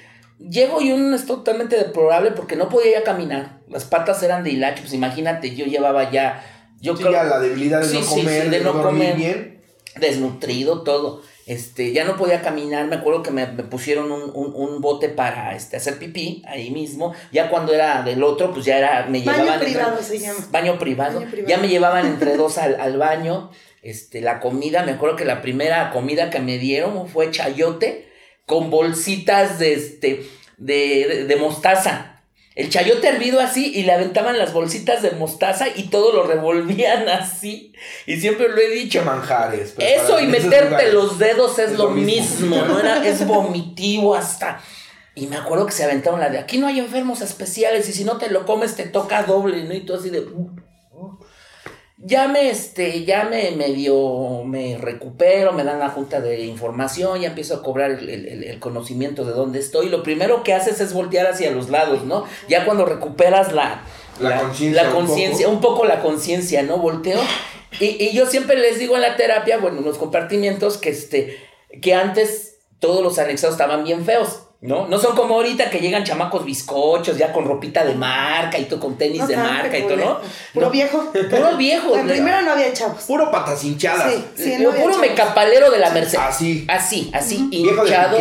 Llego 0.41 0.81
y 0.81 0.91
un 0.91 1.15
es 1.15 1.25
totalmente 1.25 1.77
deplorable 1.77 2.33
porque 2.33 2.57
no 2.57 2.69
podía 2.69 2.99
ya 2.99 3.05
caminar. 3.05 3.61
Las 3.69 3.85
patas 3.85 4.21
eran 4.25 4.43
de 4.43 4.51
hilacho, 4.51 4.83
pues 4.83 4.93
imagínate, 4.93 5.55
yo 5.55 5.67
llevaba 5.67 6.11
ya. 6.11 6.45
Yo 6.85 6.95
creo, 6.95 7.13
ya 7.13 7.25
la 7.25 7.41
debilidad 7.41 7.81
de 7.81 7.99
no 7.99 8.07
comer, 8.07 8.51
de, 8.51 8.61
no 8.61 8.83
comer 8.83 9.17
bien. 9.17 9.61
Desnutrido, 9.97 10.83
todo. 10.83 11.23
Este, 11.47 11.93
ya 11.93 12.05
no 12.05 12.17
podía 12.17 12.41
caminar, 12.41 12.87
me 12.87 12.97
acuerdo 12.97 13.23
que 13.23 13.31
me, 13.31 13.47
pusieron 13.47 14.11
un, 14.13 14.81
bote 14.81 15.09
para 15.09 15.55
este, 15.55 15.77
hacer 15.77 15.99
pipí 15.99 16.43
ahí 16.47 16.71
mismo. 16.71 17.15
Ya 17.33 17.49
cuando 17.49 17.73
era 17.73 18.03
del 18.03 18.23
otro, 18.23 18.53
pues 18.53 18.67
ya 18.67 18.79
era, 18.79 19.07
me 19.07 19.23
baño 19.23 19.39
llevaban. 19.39 19.61
Privado 19.61 20.03
se 20.03 20.19
llama. 20.19 20.47
Baño 20.51 20.79
privado. 20.79 21.23
Ya 21.47 21.59
me 21.59 21.69
llevaban 21.69 22.07
entre 22.07 22.37
dos 22.37 22.59
al, 22.59 22.81
al 22.81 22.99
baño. 22.99 23.51
Este, 23.83 24.21
la 24.21 24.41
comida, 24.41 24.83
me 24.83 24.93
acuerdo 24.93 25.17
que 25.17 25.25
la 25.25 25.43
primera 25.43 25.91
comida 25.91 26.31
que 26.31 26.41
me 26.41 26.59
dieron 26.59 27.07
fue 27.09 27.31
chayote 27.31 28.09
con 28.47 28.71
bolsitas 28.71 29.59
de, 29.59 29.75
este, 29.75 30.27
de, 30.57 31.25
de, 31.27 31.37
mostaza. 31.37 32.14
El 32.55 32.71
chayote 32.71 33.09
hervido 33.09 33.41
así 33.41 33.73
y 33.75 33.83
le 33.83 33.93
aventaban 33.93 34.39
las 34.39 34.53
bolsitas 34.53 35.03
de 35.03 35.11
mostaza 35.11 35.67
y 35.75 35.89
todo 35.89 36.13
lo 36.13 36.23
revolvían 36.23 37.09
así. 37.09 37.73
Y 38.07 38.21
siempre 38.21 38.49
lo 38.49 38.57
he 38.59 38.71
dicho. 38.71 39.03
manjares. 39.05 39.75
Eso 39.79 40.21
y 40.21 40.27
meterte 40.29 40.93
los 40.93 41.19
dedos 41.19 41.59
es, 41.59 41.73
lo, 41.73 41.91
mismo, 41.91 42.57
¿no? 42.63 42.79
Era, 42.79 43.05
es 43.05 43.27
vomitivo 43.27 44.15
hasta. 44.15 44.61
Y 45.17 45.27
me 45.27 45.37
acuerdo 45.37 45.67
que 45.67 45.73
se 45.73 45.85
aventaron 45.85 46.21
la 46.21 46.29
de 46.29 46.39
aquí 46.39 46.59
no 46.59 46.67
hay 46.67 46.81
enfermos 46.81 47.21
especiales 47.21 47.89
y 47.89 47.93
si 47.93 48.05
no 48.05 48.19
te 48.19 48.31
lo 48.31 48.47
comes 48.47 48.75
te 48.75 48.85
toca 48.85 49.23
doble, 49.23 49.63
¿no? 49.65 49.75
Y 49.75 49.81
tú 49.81 49.95
así 49.95 50.11
de 50.11 50.27
ya 52.07 52.29
me, 52.29 52.51
este, 52.51 53.05
ya 53.05 53.25
me 53.25 53.51
medio, 53.53 54.45
me 54.45 54.77
recupero, 54.77 55.53
me 55.53 55.65
dan 55.65 55.79
la 55.79 55.89
junta 55.89 56.21
de 56.21 56.45
información, 56.45 57.23
ya 57.23 57.29
empiezo 57.29 57.55
a 57.55 57.63
cobrar 57.63 57.93
el, 57.93 58.59
conocimiento 58.61 59.25
de 59.25 59.33
dónde 59.33 59.59
estoy. 59.59 59.89
Lo 59.89 60.03
primero 60.03 60.43
que 60.43 60.53
haces 60.53 60.83
es 60.83 60.93
voltear 60.93 61.27
hacia 61.27 61.51
los 61.51 61.71
lados, 61.71 62.05
¿no? 62.05 62.25
Ya 62.47 62.67
cuando 62.67 62.85
recuperas 62.85 63.55
la, 63.55 63.83
la, 64.21 64.39
conciencia, 64.93 65.49
un, 65.49 65.63
poco 65.63 65.87
la 65.87 66.03
conciencia, 66.03 66.63
¿no? 66.63 66.77
Volteo. 66.77 67.21
Y, 67.81 67.97
y, 68.05 68.13
yo 68.13 68.27
siempre 68.27 68.57
les 68.57 68.79
digo 68.79 68.97
en 68.97 69.01
la 69.01 69.17
terapia, 69.17 69.57
bueno, 69.57 69.79
en 69.79 69.87
los 69.87 69.97
compartimientos, 69.97 70.77
que 70.77 70.91
este, 70.91 71.39
que 71.81 71.95
antes 71.95 72.59
todos 72.81 73.03
los 73.03 73.19
anexados 73.19 73.55
estaban 73.55 73.83
bien 73.83 74.05
feos. 74.05 74.44
¿No? 74.65 74.89
No 74.89 74.99
son 74.99 75.15
como 75.15 75.35
ahorita 75.35 75.69
que 75.69 75.79
llegan 75.79 76.05
chamacos 76.05 76.43
bizcochos 76.43 77.19
ya 77.19 77.35
con 77.35 77.45
ropita 77.45 77.85
de 77.85 77.93
marca 77.93 78.59
y 78.59 78.65
tú 78.65 78.81
con 78.81 78.97
tenis 78.97 79.29
de 79.29 79.37
marca 79.37 79.77
y 79.77 79.83
todo, 79.83 79.97
¿no? 79.97 80.21
Puro 80.55 80.71
viejo. 80.71 81.13
Puro 81.13 81.59
viejo. 81.59 81.93
primero 81.93 82.41
no 82.41 82.53
había 82.53 82.73
chavos. 82.73 83.03
Puro 83.03 83.31
patas 83.31 83.63
hinchadas. 83.63 84.11
Sí, 84.35 84.57
sí, 84.57 84.65
puro 84.65 84.97
mecapalero 84.97 85.71
de 85.71 85.79
la 85.79 85.91
Merced. 85.91 86.17
Así. 86.19 86.65
Así, 86.67 87.11
así, 87.13 87.47
hinchados. 87.51 88.19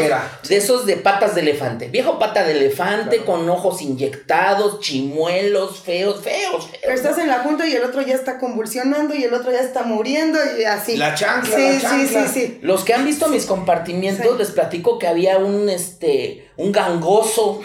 De, 0.49 0.57
esos 0.57 0.85
de 0.85 0.97
patas 0.97 1.33
de 1.33 1.41
elefante. 1.41 1.87
Viejo 1.87 2.19
pata 2.19 2.43
de 2.43 2.51
elefante 2.51 3.23
con 3.23 3.49
ojos 3.49 3.81
inyectados, 3.81 4.81
chimuelos, 4.81 5.79
feos, 5.79 6.21
feos, 6.21 6.65
feos. 6.65 6.79
Pero 6.81 6.93
estás 6.93 7.19
en 7.19 7.29
la 7.29 7.39
junta 7.39 7.65
y 7.65 7.73
el 7.73 7.85
otro 7.85 8.01
ya 8.01 8.15
está 8.15 8.37
convulsionando 8.37 9.15
y 9.15 9.23
el 9.23 9.33
otro 9.33 9.49
ya 9.53 9.61
está 9.61 9.83
muriendo 9.83 10.37
y 10.59 10.65
así. 10.65 10.97
La 10.97 11.15
chancla, 11.15 11.55
sí, 11.55 11.61
la 11.61 11.79
chancla. 11.79 12.27
Sí, 12.27 12.31
sí, 12.33 12.41
sí. 12.47 12.59
Los 12.61 12.83
que 12.83 12.93
han 12.93 13.05
visto 13.05 13.29
mis 13.29 13.45
compartimientos 13.45 14.37
les 14.37 14.51
platico 14.51 14.99
que 14.99 15.07
había 15.07 15.37
un, 15.37 15.69
este 15.69 16.32
un 16.57 16.71
gangoso. 16.71 17.61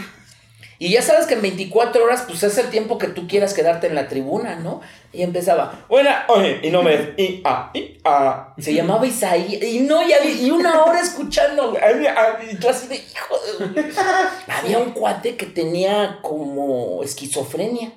Y 0.80 0.90
ya 0.90 1.02
sabes 1.02 1.26
que 1.26 1.34
en 1.34 1.42
24 1.42 2.04
horas, 2.04 2.24
pues 2.26 2.42
es 2.44 2.56
el 2.56 2.70
tiempo 2.70 2.98
que 2.98 3.08
tú 3.08 3.26
quieras 3.26 3.52
quedarte 3.52 3.88
en 3.88 3.96
la 3.96 4.06
tribuna, 4.06 4.56
¿no? 4.56 4.80
Y 5.12 5.22
empezaba, 5.22 5.84
buena, 5.88 6.24
oye, 6.28 6.60
y 6.62 6.70
no 6.70 6.82
me, 6.84 7.14
y, 7.16 7.42
ah, 7.44 7.70
y, 7.74 7.98
ah. 8.04 8.54
Se 8.58 8.72
llamaba 8.72 9.04
Isaí, 9.04 9.58
y 9.60 9.80
no, 9.80 10.00
y 10.06 10.50
una 10.50 10.84
hora 10.84 11.00
escuchando, 11.00 11.76
y 12.48 12.56
tú 12.56 12.68
así 12.68 12.86
de, 12.86 12.94
hijo 12.94 13.36
de... 13.74 13.92
Había 14.52 14.78
un 14.78 14.92
cuate 14.92 15.36
que 15.36 15.46
tenía 15.46 16.20
como 16.22 17.02
esquizofrenia. 17.02 17.92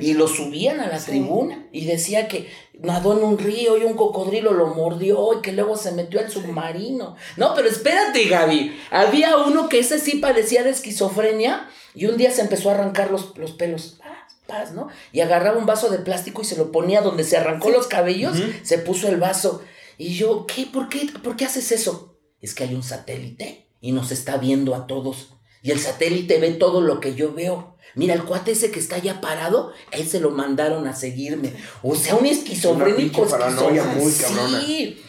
Y 0.00 0.14
lo 0.14 0.28
subían 0.28 0.80
a 0.80 0.88
la 0.88 0.98
tribuna 0.98 1.68
y 1.72 1.86
decía 1.86 2.28
que 2.28 2.50
nadó 2.78 3.16
en 3.16 3.24
un 3.24 3.38
río 3.38 3.76
y 3.78 3.84
un 3.84 3.94
cocodrilo 3.94 4.52
lo 4.52 4.74
mordió 4.74 5.38
y 5.38 5.42
que 5.42 5.52
luego 5.52 5.76
se 5.76 5.92
metió 5.92 6.20
al 6.20 6.30
submarino. 6.30 7.16
No, 7.36 7.54
pero 7.54 7.68
espérate, 7.68 8.24
Gaby. 8.24 8.76
Había 8.90 9.36
uno 9.38 9.68
que 9.68 9.78
ese 9.78 9.98
sí 9.98 10.16
padecía 10.16 10.62
de 10.62 10.70
esquizofrenia 10.70 11.68
y 11.94 12.06
un 12.06 12.16
día 12.16 12.30
se 12.30 12.42
empezó 12.42 12.70
a 12.70 12.74
arrancar 12.74 13.10
los, 13.10 13.36
los 13.38 13.52
pelos. 13.52 13.98
Paz, 13.98 14.36
paz, 14.46 14.72
¿no? 14.72 14.88
Y 15.12 15.20
agarraba 15.20 15.58
un 15.58 15.66
vaso 15.66 15.88
de 15.88 15.98
plástico 15.98 16.42
y 16.42 16.44
se 16.44 16.56
lo 16.56 16.72
ponía 16.72 17.00
donde 17.00 17.24
se 17.24 17.36
arrancó 17.36 17.70
los 17.70 17.86
cabellos, 17.86 18.36
se 18.62 18.78
puso 18.78 19.08
el 19.08 19.16
vaso. 19.16 19.62
Y 19.96 20.14
yo, 20.14 20.46
¿qué? 20.46 20.66
¿Por 20.66 20.88
qué? 20.88 21.08
¿Por 21.22 21.36
qué 21.36 21.44
haces 21.44 21.72
eso? 21.72 22.18
Es 22.40 22.54
que 22.54 22.64
hay 22.64 22.74
un 22.74 22.82
satélite 22.82 23.66
y 23.80 23.92
nos 23.92 24.12
está 24.12 24.36
viendo 24.36 24.74
a 24.74 24.86
todos. 24.86 25.34
Y 25.62 25.72
el 25.72 25.78
satélite 25.78 26.38
ve 26.38 26.52
todo 26.52 26.80
lo 26.80 27.00
que 27.00 27.14
yo 27.14 27.34
veo. 27.34 27.76
Mira, 27.94 28.14
el 28.14 28.24
cuate 28.24 28.52
ese 28.52 28.70
que 28.70 28.78
está 28.78 28.96
allá 28.96 29.20
parado, 29.20 29.72
él 29.90 30.06
se 30.06 30.20
lo 30.20 30.30
mandaron 30.30 30.86
a 30.86 30.94
seguirme. 30.94 31.52
O 31.82 31.94
sea, 31.94 32.16
un 32.16 32.26
esquizofrénico. 32.26 33.26
paranoia 33.26 33.84
muy 33.84 34.12
cabrona. 34.12 34.60
Sí. 34.60 35.02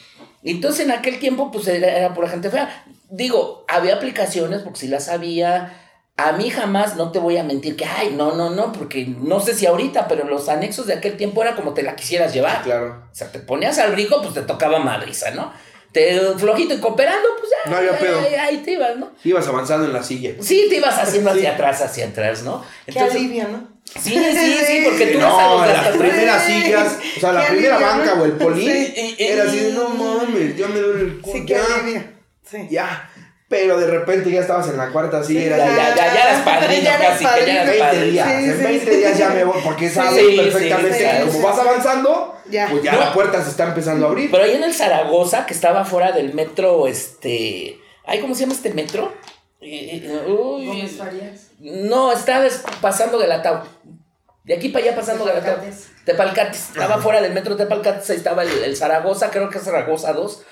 Entonces 0.43 0.85
en 0.85 0.91
aquel 0.91 1.19
tiempo, 1.19 1.51
pues 1.51 1.67
era, 1.67 1.95
era 1.95 2.15
la 2.15 2.29
gente 2.29 2.49
fea. 2.49 2.85
Digo, 3.09 3.65
había 3.67 3.95
aplicaciones, 3.95 4.61
porque 4.61 4.79
si 4.79 4.87
las 4.87 5.09
había. 5.09 5.77
A 6.17 6.33
mí 6.33 6.49
jamás, 6.49 6.97
no 6.97 7.11
te 7.11 7.19
voy 7.19 7.37
a 7.37 7.43
mentir 7.43 7.75
que, 7.75 7.85
ay, 7.85 8.13
no, 8.15 8.35
no, 8.35 8.49
no, 8.51 8.71
porque 8.73 9.05
no 9.05 9.39
sé 9.39 9.55
si 9.55 9.65
ahorita, 9.65 10.07
pero 10.07 10.25
los 10.27 10.49
anexos 10.49 10.85
de 10.85 10.93
aquel 10.93 11.17
tiempo 11.17 11.41
era 11.41 11.55
como 11.55 11.73
te 11.73 11.83
la 11.83 11.95
quisieras 11.95 12.33
llevar. 12.33 12.61
Claro. 12.63 13.07
O 13.11 13.15
sea, 13.15 13.31
te 13.31 13.39
ponías 13.39 13.79
al 13.79 13.93
rico, 13.93 14.21
pues 14.21 14.33
te 14.33 14.41
tocaba 14.41 14.79
madriza, 14.79 15.31
¿no? 15.31 15.51
Te 15.91 16.19
flojito 16.37 16.73
y 16.73 16.79
cooperando, 16.79 17.27
pues 17.37 17.51
ya. 17.51 17.69
No 17.69 17.77
había 17.77 17.97
pedo. 17.97 18.19
Ahí, 18.39 18.57
te 18.57 18.71
ibas, 18.71 18.97
¿no? 18.97 19.11
Ibas 19.23 19.47
avanzando 19.47 19.85
en 19.85 19.93
la 19.93 20.03
silla. 20.03 20.31
Sí, 20.39 20.67
te 20.69 20.77
ibas 20.77 20.97
haciendo 20.97 21.31
hacia 21.31 21.53
atrás, 21.53 21.81
hacia 21.81 22.07
atrás, 22.07 22.43
¿no? 22.43 22.63
Entonces, 22.87 23.13
Qué 23.13 23.19
alivio, 23.19 23.47
¿no? 23.49 23.67
Sí, 23.99 24.11
sí, 24.11 24.57
sí, 24.65 24.81
porque 24.85 25.07
tú 25.07 25.19
no, 25.19 25.65
las 25.65 25.87
primeras 25.89 26.45
sillas, 26.45 26.97
o 27.17 27.19
sea, 27.19 27.33
la 27.33 27.47
primera 27.47 27.77
banca 27.77 28.13
o 28.13 28.25
el 28.25 28.33
polín, 28.33 28.93
era 29.17 29.43
así, 29.43 29.73
no 29.73 29.89
mames, 29.89 30.55
ya 30.55 30.67
me 30.67 30.79
duele 30.79 31.01
el 31.01 31.21
culo. 31.21 31.45
Sí, 31.45 31.53
alivio. 31.53 32.03
Sí. 32.49 32.67
Ya. 32.69 33.09
Pero 33.51 33.77
de 33.77 33.87
repente 33.87 34.31
ya 34.31 34.39
estabas 34.39 34.69
en 34.69 34.77
la 34.77 34.91
cuarta 34.91 35.21
silla. 35.21 35.57
ya, 35.57 35.57
ya, 35.57 35.75
ya, 35.93 36.13
ya 36.13 36.29
eras 36.29 36.41
padrino 36.41 36.89
casi, 36.97 37.25
que 37.25 37.45
ya 37.45 37.63
eras 37.63 37.91
20 37.91 38.05
días, 38.05 38.29
en 38.31 38.63
20 38.63 38.97
días 38.97 39.17
ya 39.17 39.29
me 39.29 39.43
voy, 39.43 39.61
porque 39.61 39.89
sabes 39.89 40.23
perfectamente 40.37 40.97
que 40.97 41.29
como 41.29 41.41
vas 41.41 41.59
avanzando, 41.59 42.40
pues 42.69 42.83
ya 42.83 42.95
la 42.95 43.13
puerta 43.13 43.43
se 43.43 43.49
está 43.49 43.67
empezando 43.67 44.05
a 44.05 44.09
abrir. 44.09 44.31
Pero 44.31 44.43
ahí 44.43 44.55
en 44.55 44.63
el 44.63 44.73
Zaragoza, 44.73 45.45
que 45.45 45.53
estaba 45.53 45.85
fuera 45.85 46.11
del 46.11 46.33
metro, 46.33 46.87
este... 46.87 47.79
¿Ay, 48.05 48.19
cómo 48.19 48.35
se 48.35 48.41
llama 48.41 48.53
este 48.53 48.73
metro? 48.73 49.13
Uy, 49.61 50.89
no, 51.59 52.11
estaba 52.11 52.47
pasando 52.81 53.19
de 53.19 53.27
la 53.27 53.41
Tau. 53.41 53.61
De 54.43 54.55
aquí 54.55 54.69
para 54.69 54.85
allá 54.85 54.95
pasando 54.95 55.23
de 55.25 55.33
la 55.33 55.41
Tau. 55.41 55.57
Tepalcates. 56.05 56.69
Estaba 56.69 56.97
fuera 56.97 57.21
del 57.21 57.33
metro 57.33 57.55
Tepalcates, 57.55 58.09
ahí 58.09 58.17
estaba 58.17 58.43
el, 58.43 58.63
el 58.63 58.75
Zaragoza, 58.75 59.29
creo 59.29 59.49
que 59.49 59.59
es 59.59 59.63
Zaragoza 59.63 60.13
2 60.13 60.45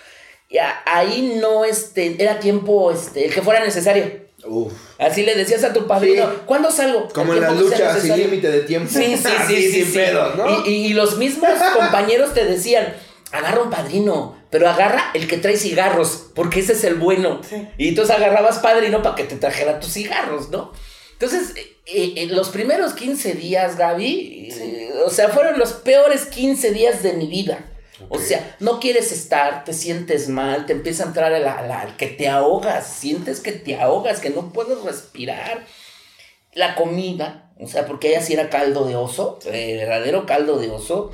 y 0.50 0.58
ahí 0.86 1.38
no 1.40 1.64
este, 1.64 2.22
era 2.22 2.40
tiempo 2.40 2.92
este, 2.92 3.26
el 3.26 3.34
que 3.34 3.42
fuera 3.42 3.64
necesario. 3.64 4.29
Uf. 4.46 4.74
Así 4.98 5.24
le 5.24 5.36
decías 5.36 5.64
a 5.64 5.74
tu 5.74 5.86
padrino, 5.88 6.28
¿cuándo 6.46 6.72
salgo? 6.72 7.08
Como 7.14 7.34
en 7.34 7.42
la 7.42 7.52
lucha 7.52 8.00
sin 8.00 8.18
límite 8.18 8.50
de 8.50 8.62
tiempo. 8.62 8.90
Sí, 8.92 9.18
sí, 9.18 9.30
sí, 9.48 9.56
sí, 9.56 9.84
sin 9.84 9.94
Pedos, 9.94 10.36
¿no? 10.36 10.66
y, 10.66 10.88
y, 10.88 10.94
los 10.94 11.18
mismos 11.18 11.50
compañeros 11.78 12.34
te 12.34 12.46
decían, 12.46 12.94
agarra 13.32 13.62
un 13.62 13.70
padrino, 13.70 14.38
pero 14.50 14.70
agarra 14.70 15.12
el 15.14 15.28
que 15.28 15.38
trae 15.38 15.58
cigarros, 15.58 16.28
porque 16.34 16.62
ese 16.62 16.74
es 16.74 16.84
el 16.84 16.96
bueno. 16.96 17.42
Y 17.78 17.90
entonces 17.90 18.16
agarrabas 18.16 18.60
padrino 18.60 19.02
para 19.04 19.16
que 19.16 19.24
te 19.24 19.36
trajera 19.36 19.80
tus 19.80 19.94
cigarros, 19.94 20.50
¿no? 20.50 20.72
Entonces, 21.14 21.54
eh, 21.86 22.14
eh, 22.16 22.28
los 22.28 22.50
primeros 22.50 22.94
15 22.94 23.34
días, 23.34 23.78
Gaby, 23.78 24.50
eh, 24.52 24.92
o 25.06 25.10
sea, 25.10 25.30
fueron 25.30 25.60
los 25.60 25.74
peores 25.74 26.26
15 26.26 26.72
días 26.72 27.04
de 27.04 27.14
mi 27.14 27.28
vida. 27.28 27.66
O 28.08 28.20
sea, 28.20 28.56
no 28.60 28.80
quieres 28.80 29.12
estar, 29.12 29.66
te 29.66 29.74
sientes 29.74 30.30
mal, 30.30 30.66
te 30.66 30.74
empieza 30.74 31.04
a 31.04 31.08
entrar 31.08 31.34
el, 31.34 31.46
que 31.98 32.08
te 32.08 32.30
ahogas, 32.30 32.88
sientes 32.88 33.42
que 33.42 33.52
te 33.52 33.80
ahogas, 33.80 34.22
que 34.22 34.30
no 34.30 34.54
puedes 34.54 34.82
respirar. 34.84 35.66
La 36.54 36.76
comida, 36.76 37.52
o 37.60 37.68
sea, 37.68 37.86
porque 37.86 38.10
ella 38.10 38.22
sí 38.22 38.34
era 38.34 38.50
caldo 38.50 38.86
de 38.86 38.96
oso, 38.96 39.40
verdadero 39.46 40.26
caldo 40.26 40.58
de 40.58 40.70
oso, 40.72 41.12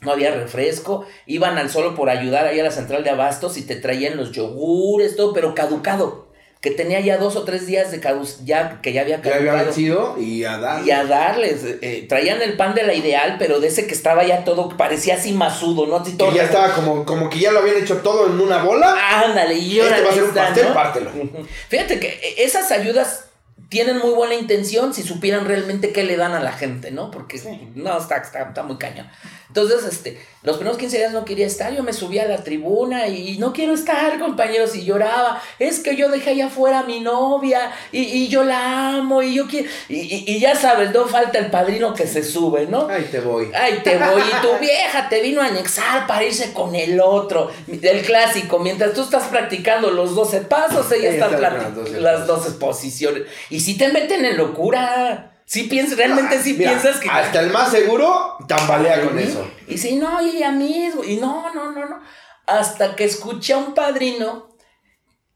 no 0.00 0.12
había 0.12 0.34
refresco, 0.34 1.06
iban 1.26 1.58
al 1.58 1.70
solo 1.70 1.94
por 1.94 2.10
ayudar 2.10 2.46
ahí 2.46 2.60
a 2.60 2.64
la 2.64 2.70
central 2.70 3.04
de 3.04 3.10
abastos 3.10 3.56
y 3.56 3.62
te 3.62 3.76
traían 3.76 4.16
los 4.16 4.32
yogures, 4.32 5.16
todo, 5.16 5.32
pero 5.32 5.54
caducado 5.54 6.23
que 6.64 6.70
tenía 6.70 6.98
ya 7.00 7.18
dos 7.18 7.36
o 7.36 7.44
tres 7.44 7.66
días 7.66 7.90
de 7.90 8.00
ya 8.46 8.80
que 8.80 8.94
ya 8.94 9.02
había 9.02 9.20
caducado. 9.20 9.44
Ya 9.44 9.52
había 9.52 9.64
vencido 9.64 10.16
y 10.18 10.44
a 10.44 10.56
darles. 10.56 10.86
Y 10.86 10.90
a 10.92 11.04
darles. 11.04 11.60
Eh, 11.82 12.06
traían 12.08 12.40
el 12.40 12.56
pan 12.56 12.74
de 12.74 12.84
la 12.84 12.94
ideal, 12.94 13.36
pero 13.38 13.60
de 13.60 13.68
ese 13.68 13.86
que 13.86 13.92
estaba 13.92 14.24
ya 14.24 14.44
todo, 14.44 14.70
parecía 14.70 15.16
así 15.16 15.32
masudo, 15.32 15.86
¿no? 15.86 15.96
Así 15.96 16.16
todo 16.16 16.32
ya 16.32 16.44
estaba 16.44 16.72
como, 16.72 17.04
como 17.04 17.28
que 17.28 17.38
ya 17.38 17.52
lo 17.52 17.58
habían 17.58 17.76
hecho 17.76 17.98
todo 17.98 18.28
en 18.28 18.40
una 18.40 18.62
bola. 18.62 18.96
Ándale, 19.26 19.56
y 19.56 19.78
ahora. 19.78 19.98
Este 19.98 20.06
va 20.06 20.10
a 20.10 20.14
ser 20.14 20.24
un 20.24 20.32
pastel, 20.32 20.66
pártelo. 20.68 21.10
Fíjate 21.68 22.00
que 22.00 22.06
eh, 22.06 22.34
esas 22.38 22.70
ayudas 22.70 23.26
tienen 23.68 23.98
muy 23.98 24.10
buena 24.10 24.34
intención 24.34 24.94
si 24.94 25.02
supieran 25.02 25.46
realmente 25.46 25.92
qué 25.92 26.04
le 26.04 26.16
dan 26.16 26.32
a 26.32 26.40
la 26.40 26.52
gente, 26.52 26.90
¿no? 26.90 27.10
Porque 27.10 27.40
no, 27.74 27.98
está, 27.98 28.18
está, 28.18 28.42
está 28.42 28.62
muy 28.62 28.76
cañón. 28.76 29.08
Entonces, 29.48 29.84
este, 29.84 30.20
los 30.42 30.56
primeros 30.56 30.78
15 30.78 30.96
días 30.96 31.12
no 31.12 31.24
quería 31.24 31.46
estar, 31.46 31.72
yo 31.72 31.84
me 31.84 31.92
subía 31.92 32.24
a 32.24 32.26
la 32.26 32.42
tribuna 32.42 33.06
y 33.06 33.38
no 33.38 33.52
quiero 33.52 33.72
estar, 33.72 34.18
compañeros, 34.18 34.74
y 34.74 34.84
lloraba. 34.84 35.40
Es 35.60 35.78
que 35.78 35.94
yo 35.94 36.08
dejé 36.08 36.30
allá 36.30 36.46
afuera 36.46 36.80
a 36.80 36.82
mi 36.82 36.98
novia 36.98 37.70
y, 37.92 38.26
yo 38.26 38.42
la 38.42 38.96
amo 38.96 39.22
y 39.22 39.34
yo 39.34 39.46
quiero. 39.46 39.70
Y, 39.88 40.40
ya 40.40 40.56
sabes, 40.56 40.92
no 40.92 41.06
falta 41.06 41.38
el 41.38 41.52
padrino 41.52 41.94
que 41.94 42.08
se 42.08 42.24
sube, 42.24 42.66
¿no? 42.66 42.88
Ay, 42.88 43.08
te 43.10 43.20
voy. 43.20 43.48
Ay, 43.54 43.80
te 43.84 43.96
voy. 43.96 44.22
Y 44.22 44.42
tu 44.42 44.58
vieja 44.58 45.08
te 45.08 45.20
vino 45.20 45.40
a 45.40 45.46
anexar 45.46 46.08
para 46.08 46.24
irse 46.24 46.52
con 46.52 46.74
el 46.74 47.00
otro. 47.00 47.52
El 47.68 48.02
clásico, 48.02 48.58
mientras 48.58 48.92
tú 48.92 49.02
estás 49.02 49.28
practicando 49.28 49.92
los 49.92 50.16
12 50.16 50.40
pasos, 50.40 50.90
ella, 50.90 51.10
está, 51.10 51.28
practicando 51.28 51.84
las 52.00 52.26
12 52.26 52.52
posiciones. 52.58 53.22
Y 53.50 53.60
si 53.60 53.76
te 53.76 53.88
meten 53.88 54.24
en 54.24 54.36
locura. 54.36 55.30
Si 55.46 55.64
piensas, 55.64 55.98
realmente 55.98 56.42
si 56.42 56.54
piensas 56.54 56.98
que. 56.98 57.08
Hasta 57.08 57.40
el 57.40 57.50
más 57.50 57.70
seguro 57.70 58.38
tambalea 58.48 59.02
con 59.02 59.18
eso. 59.18 59.46
Y 59.68 59.76
si 59.76 59.96
no, 59.96 60.24
y 60.26 60.36
ella 60.36 60.50
mismo. 60.52 61.04
Y 61.04 61.16
no, 61.16 61.52
no, 61.52 61.70
no, 61.72 61.86
no. 61.86 62.00
Hasta 62.46 62.96
que 62.96 63.04
escuché 63.04 63.52
a 63.52 63.58
un 63.58 63.74
padrino 63.74 64.56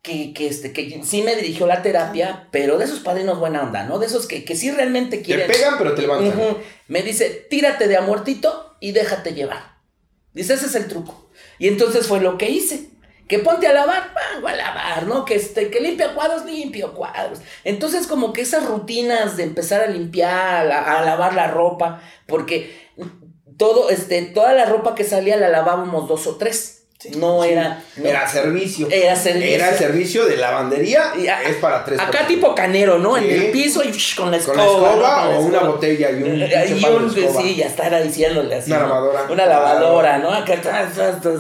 que, 0.03 0.33
que, 0.33 0.49
este, 0.49 0.73
que 0.73 1.03
sí 1.05 1.23
me 1.23 1.37
dirigió 1.37 1.67
la 1.67 1.83
terapia, 1.83 2.49
pero 2.51 2.79
de 2.79 2.87
esos 2.87 3.01
padrinos 3.01 3.39
buena 3.39 3.63
onda, 3.63 3.85
¿no? 3.85 3.99
De 3.99 4.07
esos 4.07 4.27
que, 4.27 4.45
que 4.45 4.57
sí 4.57 4.71
realmente 4.71 5.21
quieren. 5.21 5.47
Te 5.47 5.53
pegan, 5.53 5.77
pero 5.77 5.95
te 5.95 6.03
levantan. 6.03 6.57
Me 6.87 7.03
dice, 7.03 7.47
tírate 7.51 7.89
de 7.89 7.97
amortito 7.97 8.77
y 8.81 8.93
déjate 8.93 9.35
llevar. 9.35 9.79
Dice, 10.33 10.55
ese 10.55 10.67
es 10.67 10.75
el 10.75 10.89
truco. 10.89 11.31
Y 11.59 11.69
entonces 11.69 12.07
fue 12.07 12.21
lo 12.21 12.39
que 12.39 12.49
hice 12.49 12.91
que 13.29 13.39
ponte 13.39 13.67
a 13.69 13.75
lavar, 13.75 14.15
vengo 14.35 14.49
a 14.49 14.57
lavar, 14.57 15.07
¿no? 15.07 15.25
Que, 15.27 15.35
este, 15.35 15.71
que 15.71 15.81
limpia 15.81 16.15
cuadros, 16.15 16.47
limpio 16.47 16.95
cuadros. 16.95 17.41
Entonces, 17.63 18.07
como 18.07 18.33
que 18.33 18.41
esas 18.41 18.65
rutinas 18.65 19.37
de 19.37 19.43
empezar 19.43 19.83
a 19.83 19.87
limpiar, 19.87 20.73
a, 20.73 21.03
lavar 21.05 21.35
la 21.35 21.49
ropa, 21.49 22.01
porque 22.27 22.89
todo, 23.59 23.91
este, 23.91 24.23
toda 24.23 24.55
la 24.55 24.65
ropa 24.65 24.95
que 24.95 25.05
salía 25.05 25.37
la 25.37 25.51
lavábamos 25.51 26.09
dos 26.09 26.27
o 26.27 26.37
tres. 26.37 26.87
no 27.17 27.45
era. 27.45 27.85
era 28.03 28.27
servicio. 28.27 28.89
Era 28.91 29.15
servicio. 29.15 29.55
Era 29.57 29.77
servicio 29.77 30.25
de 30.25 30.39
lavandería. 30.39 31.13
Es 31.47 31.57
para 31.57 31.85
tres. 31.85 32.01
Acá 32.01 32.27
tipo 32.27 32.55
canero, 32.55 32.99
¿no? 32.99 33.19
En 33.19 33.25
el 33.25 33.51
piso 33.51 33.83
y 33.85 33.93
con 34.17 34.31
la 34.31 34.39
escoba. 34.39 34.57
Con 34.57 34.67
la 34.67 34.91
escoba 34.91 35.29
o 35.29 35.41
una 35.43 35.61
botella 35.65 36.11
y 36.13 36.23
un. 36.23 36.41
Y 36.79 36.85
un 36.87 37.11
sí, 37.43 37.57
ya 37.57 37.67
estará 37.67 38.01
diciéndole 38.01 38.55
así. 38.55 38.71
Una 38.71 38.81
lavadora. 38.81 39.27
Una 39.29 39.47
lavadora, 39.47 40.19
¿no? 40.19 40.33
Acá 40.33 40.57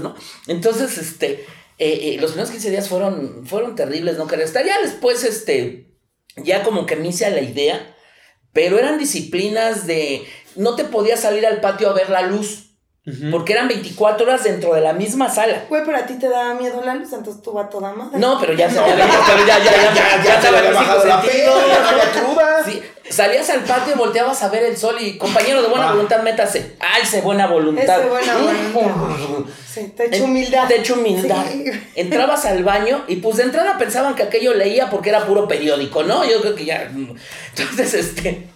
¿no? 0.02 0.14
Entonces, 0.46 0.98
este 0.98 1.46
eh, 1.78 2.14
eh, 2.14 2.16
los 2.20 2.32
primeros 2.32 2.50
15 2.50 2.70
días 2.70 2.88
fueron, 2.88 3.46
fueron 3.46 3.76
terribles, 3.76 4.18
no 4.18 4.26
quería 4.26 4.44
estar. 4.44 4.66
Ya 4.66 4.80
después, 4.82 5.22
este, 5.24 5.94
ya 6.36 6.62
como 6.64 6.86
que 6.86 6.96
me 6.96 7.08
hice 7.08 7.24
a 7.24 7.30
la 7.30 7.40
idea, 7.40 7.96
pero 8.52 8.78
eran 8.78 8.98
disciplinas 8.98 9.86
de, 9.86 10.24
no 10.56 10.74
te 10.74 10.84
podías 10.84 11.20
salir 11.20 11.46
al 11.46 11.60
patio 11.60 11.88
a 11.88 11.94
ver 11.94 12.10
la 12.10 12.22
luz. 12.22 12.67
Porque 13.30 13.54
eran 13.54 13.68
24 13.68 14.26
horas 14.26 14.44
dentro 14.44 14.74
de 14.74 14.82
la 14.82 14.92
misma 14.92 15.30
sala. 15.30 15.64
Güey, 15.68 15.82
pero 15.84 15.96
a 15.96 16.06
ti 16.06 16.18
te 16.18 16.28
daba 16.28 16.54
miedo 16.54 16.82
la 16.84 16.94
luz, 16.94 17.12
entonces 17.12 17.42
tú 17.42 17.52
vas 17.52 17.70
toda 17.70 17.92
madre. 17.92 18.18
No, 18.18 18.38
pero 18.38 18.52
ya 18.52 18.68
se 18.68 18.78
había, 18.78 18.96
pero 18.96 19.46
ya, 19.46 19.58
ya, 19.58 19.64
ya, 19.64 19.94
ya, 19.94 20.22
ya, 20.22 20.40
ya, 20.40 20.58
había 20.58 20.70
bajado 20.72 21.04
la 21.06 21.22
ya. 21.22 22.64
Sí, 22.64 22.82
salías 23.08 23.48
al 23.50 23.60
patio 23.60 23.94
y 23.94 23.98
volteabas 23.98 24.42
a 24.42 24.48
ver 24.48 24.64
el 24.64 24.76
sol 24.76 24.96
y 25.00 25.16
compañero 25.16 25.62
de 25.62 25.68
buena 25.68 25.92
voluntad, 25.92 26.22
métase. 26.22 26.76
Ay, 26.80 27.06
se 27.06 27.22
buena 27.22 27.46
voluntad. 27.46 28.00
Ese 28.00 28.08
buena 28.08 28.36
voluntad. 28.36 29.52
Sí, 29.66 29.92
te 29.96 30.06
echo 30.06 30.24
humildad. 30.24 30.68
Te 30.68 30.80
echo 30.80 30.94
humildad. 30.94 31.46
Entrabas 31.94 32.44
al 32.44 32.62
baño 32.62 33.04
y 33.08 33.16
pues 33.16 33.38
de 33.38 33.44
entrada 33.44 33.78
pensaban 33.78 34.14
que 34.16 34.24
aquello 34.24 34.52
leía 34.54 34.90
porque 34.90 35.08
era 35.10 35.24
puro 35.24 35.48
periódico, 35.48 36.02
¿no? 36.02 36.28
Yo 36.28 36.42
creo 36.42 36.54
que 36.54 36.66
ya. 36.66 36.82
Entonces, 36.82 37.94
este. 37.94 38.48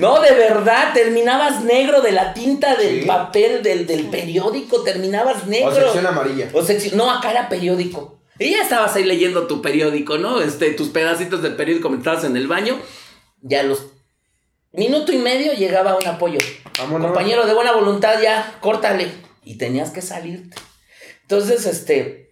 No, 0.00 0.20
de 0.20 0.32
verdad, 0.32 0.92
terminabas 0.92 1.62
negro 1.62 2.00
de 2.02 2.12
la 2.12 2.34
tinta 2.34 2.74
del 2.74 3.06
papel 3.06 3.62
del, 3.62 3.86
periódico, 4.10 4.82
terminabas 4.82 5.46
negro. 5.46 5.68
O 5.68 5.74
sección 5.74 6.06
amarilla. 6.06 6.48
O 6.52 6.62
sección, 6.62 6.96
no, 6.96 7.10
acá 7.10 7.30
era 7.30 7.48
periódico. 7.48 8.18
Y 8.38 8.50
ya 8.50 8.62
estabas 8.62 8.96
ahí 8.96 9.04
leyendo 9.04 9.46
tu 9.46 9.62
periódico, 9.62 10.18
¿no? 10.18 10.40
Este, 10.40 10.72
tus 10.72 10.88
pedacitos 10.88 11.42
del 11.42 11.56
periódico 11.56 11.94
estabas 11.94 12.24
en 12.24 12.36
el 12.36 12.48
baño. 12.48 12.78
Ya 13.42 13.62
los 13.62 13.86
minuto 14.72 15.12
y 15.12 15.18
medio 15.18 15.52
llegaba 15.52 15.96
un 15.96 16.06
apoyo. 16.06 16.38
Compañero 16.76 17.46
de 17.46 17.54
buena 17.54 17.72
voluntad, 17.72 18.20
ya, 18.20 18.58
córtale. 18.60 19.08
Y 19.44 19.56
tenías 19.56 19.90
que 19.90 20.02
salirte. 20.02 20.56
Entonces, 21.22 21.66
este, 21.66 22.30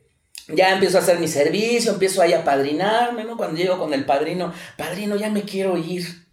ya 0.48 0.72
empiezo 0.72 0.98
a 0.98 1.02
hacer 1.02 1.20
mi 1.20 1.28
servicio, 1.28 1.92
empiezo 1.92 2.22
ahí 2.22 2.32
a 2.32 2.44
padrinarme, 2.44 3.24
¿no? 3.24 3.36
Cuando 3.36 3.56
llego 3.56 3.78
con 3.78 3.94
el 3.94 4.04
padrino, 4.04 4.52
padrino, 4.76 5.14
ya 5.16 5.30
me 5.30 5.42
quiero 5.42 5.76
ir. 5.76 6.27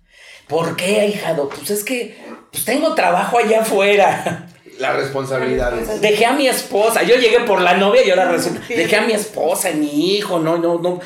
¿Por 0.47 0.75
qué, 0.75 1.07
hijado? 1.07 1.49
Pues 1.49 1.69
es 1.71 1.83
que 1.83 2.17
pues 2.51 2.65
tengo 2.65 2.95
trabajo 2.95 3.37
allá 3.37 3.61
afuera. 3.61 4.47
La 4.79 4.93
responsabilidad. 4.93 5.71
Dejé 5.73 6.25
a 6.25 6.33
mi 6.33 6.47
esposa. 6.47 7.03
Yo 7.03 7.15
llegué 7.15 7.41
por 7.41 7.61
la 7.61 7.75
novia 7.75 8.05
y 8.05 8.09
ahora 8.09 8.31
resulta. 8.31 8.61
Dejé 8.67 8.97
a 8.97 9.01
mi 9.01 9.13
esposa 9.13 9.71
y 9.71 9.75
mi 9.75 10.15
hijo. 10.15 10.39
No, 10.39 10.57
no, 10.57 10.79
no. 10.79 10.99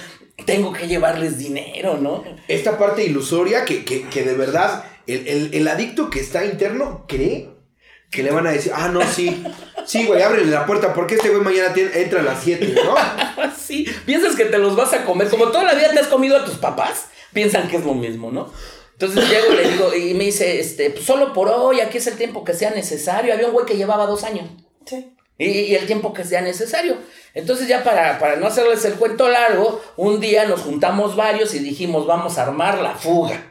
Tengo 0.46 0.74
que 0.74 0.88
llevarles 0.88 1.38
dinero, 1.38 1.98
¿no? 1.98 2.24
Esta 2.48 2.78
parte 2.78 3.04
ilusoria 3.04 3.66
que, 3.66 3.84
de 3.84 4.34
verdad 4.36 4.86
el, 5.06 5.68
adicto 5.68 6.10
que 6.10 6.20
está 6.20 6.46
interno 6.46 7.06
cree 7.08 7.50
que 8.10 8.24
le 8.24 8.32
van 8.32 8.48
a 8.48 8.52
decir, 8.52 8.72
ah, 8.76 8.90
no, 8.90 9.02
sí. 9.06 9.44
Sí, 9.86 10.06
güey, 10.06 10.22
ábrele 10.22 10.50
la 10.52 10.66
puerta 10.66 10.94
porque 10.94 11.16
este 11.16 11.30
güey 11.30 11.42
mañana 11.42 11.74
entra 11.76 12.22
a 12.22 12.24
las 12.24 12.44
7, 12.44 12.76
¿no? 12.84 12.96
sí, 13.58 13.86
piensas 14.06 14.36
que 14.36 14.46
te 14.46 14.58
los 14.58 14.76
vas 14.76 14.94
a 14.94 15.06
comer. 15.06 15.30
Como 15.30 15.48
toda 15.48 15.64
la 15.64 15.74
vida 15.74 15.92
te 15.92 16.00
has 16.00 16.08
comido 16.08 16.38
a 16.38 16.46
tus 16.46 16.56
papás, 16.56 17.08
piensan 17.34 17.68
que 17.68 17.78
es 17.78 17.86
lo 17.86 17.94
mismo, 17.94 18.32
¿no? 18.32 18.52
Entonces 19.00 19.30
llego 19.30 19.54
y 19.54 19.56
le 19.56 19.70
digo, 19.70 19.94
y 19.94 20.14
me 20.14 20.26
dice, 20.26 20.60
este, 20.60 20.90
pues 20.90 21.06
solo 21.06 21.32
por 21.32 21.48
hoy, 21.48 21.80
aquí 21.80 22.00
es 22.00 22.08
el 22.08 22.18
tiempo 22.18 22.44
que 22.44 22.54
sea 22.54 22.72
necesario. 22.72 23.34
Había 23.34 23.48
un 23.48 23.54
güey 23.54 23.66
que 23.66 23.78
llevaba 23.78 24.06
dos 24.06 24.26
años. 24.26 24.50
Sí. 24.86 25.16
Y, 25.38 25.74
el 25.74 25.86
tiempo 25.86 26.14
que 26.14 26.26
sea 26.26 26.42
necesario. 26.42 26.98
Entonces 27.34 27.70
ya 27.70 27.82
para, 27.86 28.20
para 28.20 28.36
no 28.36 28.48
hacerles 28.48 28.84
el 28.84 28.96
cuento 28.96 29.30
largo, 29.30 29.82
un 29.96 30.20
día 30.20 30.44
nos 30.44 30.60
juntamos 30.60 31.16
varios 31.16 31.54
y 31.54 31.60
dijimos, 31.60 32.06
vamos 32.08 32.38
a 32.38 32.44
armar 32.44 32.82
la 32.82 32.94
fuga. 32.94 33.49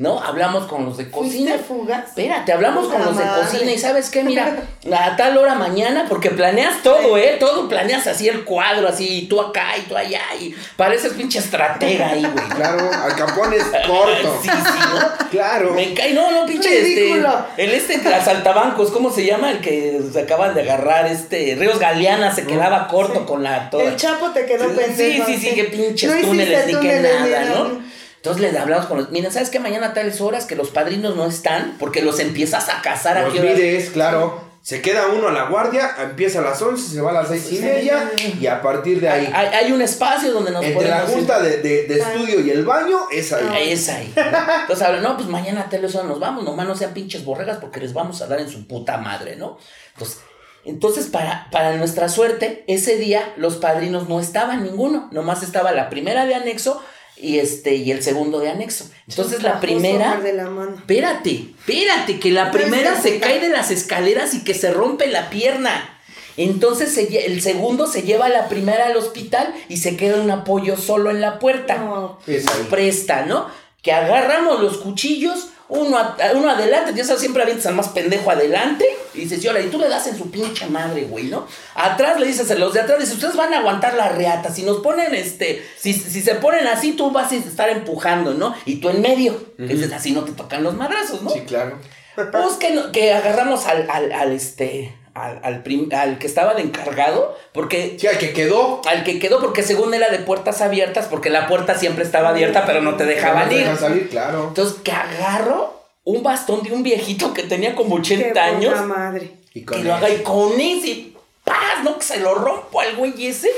¿No? 0.00 0.18
Hablamos 0.18 0.64
con 0.64 0.86
los 0.86 0.96
de 0.96 1.10
cocina. 1.10 1.56
fugas? 1.58 2.08
Espérate, 2.08 2.54
hablamos 2.54 2.88
con 2.88 3.04
los 3.04 3.18
de 3.18 3.22
cocina 3.22 3.70
y 3.70 3.76
¿sabes 3.76 4.08
qué? 4.08 4.24
Mira, 4.24 4.56
a 4.98 5.14
tal 5.14 5.36
hora 5.36 5.54
mañana, 5.54 6.06
porque 6.08 6.30
planeas 6.30 6.82
todo, 6.82 7.18
¿eh? 7.18 7.36
Todo 7.38 7.68
planeas 7.68 8.06
así 8.06 8.26
el 8.26 8.46
cuadro, 8.46 8.88
así, 8.88 9.24
y 9.24 9.26
tú 9.28 9.38
acá 9.38 9.76
y 9.76 9.82
tú 9.82 9.94
allá, 9.94 10.22
y 10.40 10.54
pareces 10.78 11.12
pinche 11.12 11.38
estratega 11.38 12.08
ahí, 12.08 12.22
güey. 12.22 12.48
Claro, 12.56 12.90
al 12.90 13.14
campón 13.14 13.52
es 13.52 13.62
corto. 13.86 14.38
sí, 14.42 14.48
sí, 14.48 14.78
¿no? 14.94 15.28
Claro. 15.30 15.74
Me 15.74 15.92
cae, 15.92 16.14
no, 16.14 16.30
no, 16.30 16.46
pinche, 16.46 16.80
este, 16.80 17.22
el 17.58 17.70
este 17.74 18.02
las 18.08 18.26
altabancos, 18.26 18.90
¿cómo 18.92 19.10
se 19.10 19.26
llama? 19.26 19.50
El 19.50 19.60
que 19.60 20.00
se 20.10 20.20
acaban 20.20 20.54
de 20.54 20.62
agarrar, 20.62 21.08
este, 21.08 21.56
Ríos 21.58 21.78
Galeana 21.78 22.34
se 22.34 22.46
quedaba 22.46 22.88
corto 22.88 23.26
con 23.26 23.42
la 23.42 23.68
toda. 23.68 23.84
El 23.84 23.96
Chapo 23.96 24.30
te 24.30 24.46
quedó 24.46 24.64
pendiente. 24.74 25.26
Sí, 25.26 25.36
sí, 25.36 25.48
sí, 25.50 25.54
que 25.54 25.64
pinches 25.64 26.22
túneles 26.22 26.66
ni 26.68 26.74
que 26.76 27.00
nada, 27.00 27.44
¿no? 27.44 27.90
Entonces 28.20 28.42
les 28.42 28.60
hablamos 28.60 28.84
con 28.84 28.98
los. 28.98 29.10
Miren, 29.10 29.32
¿sabes 29.32 29.48
qué? 29.48 29.58
Mañana 29.60 29.88
a 29.88 29.94
tales 29.94 30.20
horas 30.20 30.44
que 30.44 30.54
los 30.54 30.68
padrinos 30.68 31.16
no 31.16 31.24
están 31.24 31.76
porque 31.78 32.02
los 32.02 32.18
empiezas 32.20 32.68
a 32.68 32.82
casar 32.82 33.16
aquí. 33.16 33.38
Los 33.38 33.88
claro. 33.90 34.50
Se 34.62 34.82
queda 34.82 35.06
uno 35.06 35.28
a 35.28 35.32
la 35.32 35.48
guardia, 35.48 35.90
empieza 36.02 36.40
a 36.40 36.42
las 36.42 36.60
11, 36.60 36.94
se 36.94 37.00
va 37.00 37.12
a 37.12 37.14
las 37.14 37.28
seis 37.28 37.50
y 37.50 37.60
media 37.60 38.12
y 38.38 38.46
a 38.46 38.60
partir 38.60 39.00
de 39.00 39.08
ahí. 39.08 39.32
Hay, 39.34 39.72
un 39.72 39.80
espacio 39.80 40.32
donde 40.32 40.50
nos 40.50 40.62
Entre 40.62 40.86
la 40.86 41.00
junta 41.00 41.40
de, 41.40 41.86
estudio 41.86 42.40
y 42.40 42.50
el 42.50 42.66
baño 42.66 42.98
es 43.10 43.32
ahí. 43.32 43.46
Ah, 43.50 43.58
es 43.58 43.88
ahí. 43.88 44.12
Entonces 44.60 44.86
hablan, 44.86 45.02
no, 45.02 45.16
pues 45.16 45.30
mañana 45.30 45.62
a 45.62 45.70
tales 45.70 45.94
horas 45.94 46.08
nos 46.08 46.20
vamos, 46.20 46.44
nomás 46.44 46.68
no 46.68 46.76
sean 46.76 46.92
pinches 46.92 47.24
borregas 47.24 47.56
porque 47.56 47.80
les 47.80 47.94
vamos 47.94 48.20
a 48.20 48.26
dar 48.26 48.38
en 48.38 48.50
su 48.50 48.66
puta 48.66 48.98
madre, 48.98 49.36
¿no? 49.36 49.56
Entonces 49.94 50.18
Entonces, 50.66 51.06
para, 51.06 51.48
para 51.50 51.76
nuestra 51.76 52.10
suerte, 52.10 52.62
ese 52.66 52.96
día 52.96 53.32
los 53.38 53.56
padrinos 53.56 54.10
no 54.10 54.20
estaban 54.20 54.62
ninguno, 54.62 55.08
nomás 55.10 55.42
estaba 55.42 55.72
la 55.72 55.88
primera 55.88 56.26
de 56.26 56.34
anexo 56.34 56.82
y 57.22 57.38
este 57.38 57.76
y 57.76 57.90
el 57.90 58.02
segundo 58.02 58.40
de 58.40 58.50
anexo. 58.50 58.88
Entonces 59.08 59.42
la 59.42 59.60
primera, 59.60 60.20
de 60.20 60.32
la 60.32 60.48
mano. 60.48 60.76
espérate, 60.76 61.46
espérate, 61.58 62.18
que 62.18 62.30
la 62.30 62.50
primera 62.50 63.00
se 63.00 63.18
cae 63.18 63.40
de 63.40 63.48
las 63.48 63.70
escaleras 63.70 64.34
y 64.34 64.44
que 64.44 64.54
se 64.54 64.72
rompe 64.72 65.06
la 65.06 65.30
pierna. 65.30 65.98
Entonces 66.36 66.94
se 66.94 67.26
el 67.26 67.42
segundo 67.42 67.86
se 67.86 68.02
lleva 68.02 68.26
a 68.26 68.30
la 68.30 68.48
primera 68.48 68.86
al 68.86 68.96
hospital 68.96 69.54
y 69.68 69.78
se 69.78 69.96
queda 69.96 70.20
un 70.20 70.30
apoyo 70.30 70.76
solo 70.76 71.10
en 71.10 71.20
la 71.20 71.38
puerta 71.38 71.76
No. 71.76 72.18
Es 72.26 72.46
ahí. 72.46 72.66
presta, 72.70 73.26
¿no? 73.26 73.48
Que 73.82 73.92
agarramos 73.92 74.60
los 74.60 74.78
cuchillos, 74.78 75.48
uno, 75.70 75.96
a- 75.98 76.16
uno 76.34 76.50
adelante, 76.50 76.92
ya 76.94 77.04
sabes, 77.04 77.20
siempre 77.20 77.42
avientas 77.42 77.66
al 77.66 77.74
más 77.74 77.88
pendejo 77.88 78.30
adelante, 78.30 78.84
y 79.14 79.20
dices, 79.20 79.40
yo, 79.42 79.58
y 79.58 79.68
tú 79.68 79.78
le 79.78 79.88
das 79.88 80.06
en 80.08 80.18
su 80.18 80.30
pinche 80.30 80.66
madre, 80.66 81.04
güey, 81.04 81.24
¿no? 81.24 81.46
Atrás 81.74 82.20
le 82.20 82.26
dices 82.26 82.50
a 82.50 82.54
los 82.56 82.74
de 82.74 82.80
atrás, 82.80 82.98
dices, 82.98 83.14
ustedes 83.14 83.36
van 83.36 83.54
a 83.54 83.58
aguantar 83.58 83.94
la 83.94 84.08
reata, 84.08 84.52
si 84.52 84.62
nos 84.64 84.78
ponen, 84.78 85.14
este, 85.14 85.64
si, 85.78 85.92
si 85.94 86.20
se 86.22 86.34
ponen 86.34 86.66
así, 86.66 86.92
tú 86.92 87.10
vas 87.10 87.32
a 87.32 87.36
estar 87.36 87.68
empujando, 87.70 88.34
¿no? 88.34 88.54
Y 88.66 88.76
tú 88.76 88.88
en 88.90 89.00
medio, 89.00 89.40
dices, 89.58 89.92
así 89.92 90.12
no 90.12 90.24
te 90.24 90.32
tocan 90.32 90.62
los 90.62 90.74
madrazos, 90.74 91.22
¿no? 91.22 91.30
Sí, 91.30 91.40
claro. 91.46 91.78
Pues 92.14 92.54
que, 92.58 92.78
que 92.92 93.12
agarramos 93.12 93.66
al, 93.66 93.88
al, 93.90 94.12
al, 94.12 94.32
este, 94.32 94.92
al, 95.14 95.40
al, 95.42 95.62
prim- 95.62 95.88
al 95.92 96.18
que 96.18 96.26
estaba 96.26 96.54
de 96.54 96.62
encargado, 96.62 97.36
porque 97.52 97.96
Sí, 97.98 98.06
al 98.06 98.18
que 98.18 98.32
quedó. 98.32 98.80
al 98.86 99.04
que 99.04 99.18
quedó, 99.18 99.40
porque 99.40 99.62
según 99.62 99.92
era 99.94 100.08
de 100.08 100.18
puertas 100.18 100.60
abiertas, 100.60 101.06
porque 101.08 101.30
la 101.30 101.46
puerta 101.48 101.78
siempre 101.78 102.04
estaba 102.04 102.30
abierta, 102.30 102.64
pero 102.66 102.80
no 102.82 102.96
te 102.96 103.04
dejaban 103.04 103.44
No 103.44 103.48
te 103.48 103.54
ir. 103.56 103.60
dejan 103.62 103.78
salir, 103.78 104.08
claro. 104.08 104.48
Entonces, 104.48 104.78
que 104.82 104.92
agarro 104.92 105.80
un 106.04 106.22
bastón 106.22 106.62
de 106.62 106.72
un 106.72 106.82
viejito 106.82 107.34
que 107.34 107.42
tenía 107.42 107.74
como 107.74 107.96
Qué 107.96 108.14
80 108.14 108.28
poca 108.28 108.44
años, 108.44 108.86
madre. 108.86 109.32
Y 109.52 109.60
que 109.60 109.64
con 109.66 109.84
lo 109.84 109.94
haga 109.94 110.08
y 110.08 110.22
con 110.22 110.60
ese 110.60 111.08
paz, 111.44 111.82
¿no? 111.84 111.96
Que 111.98 112.04
se 112.04 112.20
lo 112.20 112.34
rompo 112.34 112.80
al 112.80 112.96
güey 112.96 113.26
ese. 113.26 113.50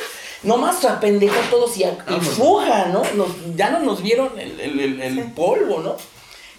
Nomás 0.42 0.84
apendejó 0.84 1.36
a 1.38 1.50
todos 1.50 1.76
y, 1.76 1.84
a- 1.84 1.96
y 2.08 2.20
fuga, 2.20 2.86
¿no? 2.86 3.02
Nos- 3.14 3.54
ya 3.56 3.70
no 3.70 3.78
nos 3.78 4.02
vieron 4.02 4.30
el, 4.38 4.58
el- 4.58 4.80
el- 4.80 5.00
el 5.00 5.24
polvo, 5.32 5.80
¿no? 5.80 5.96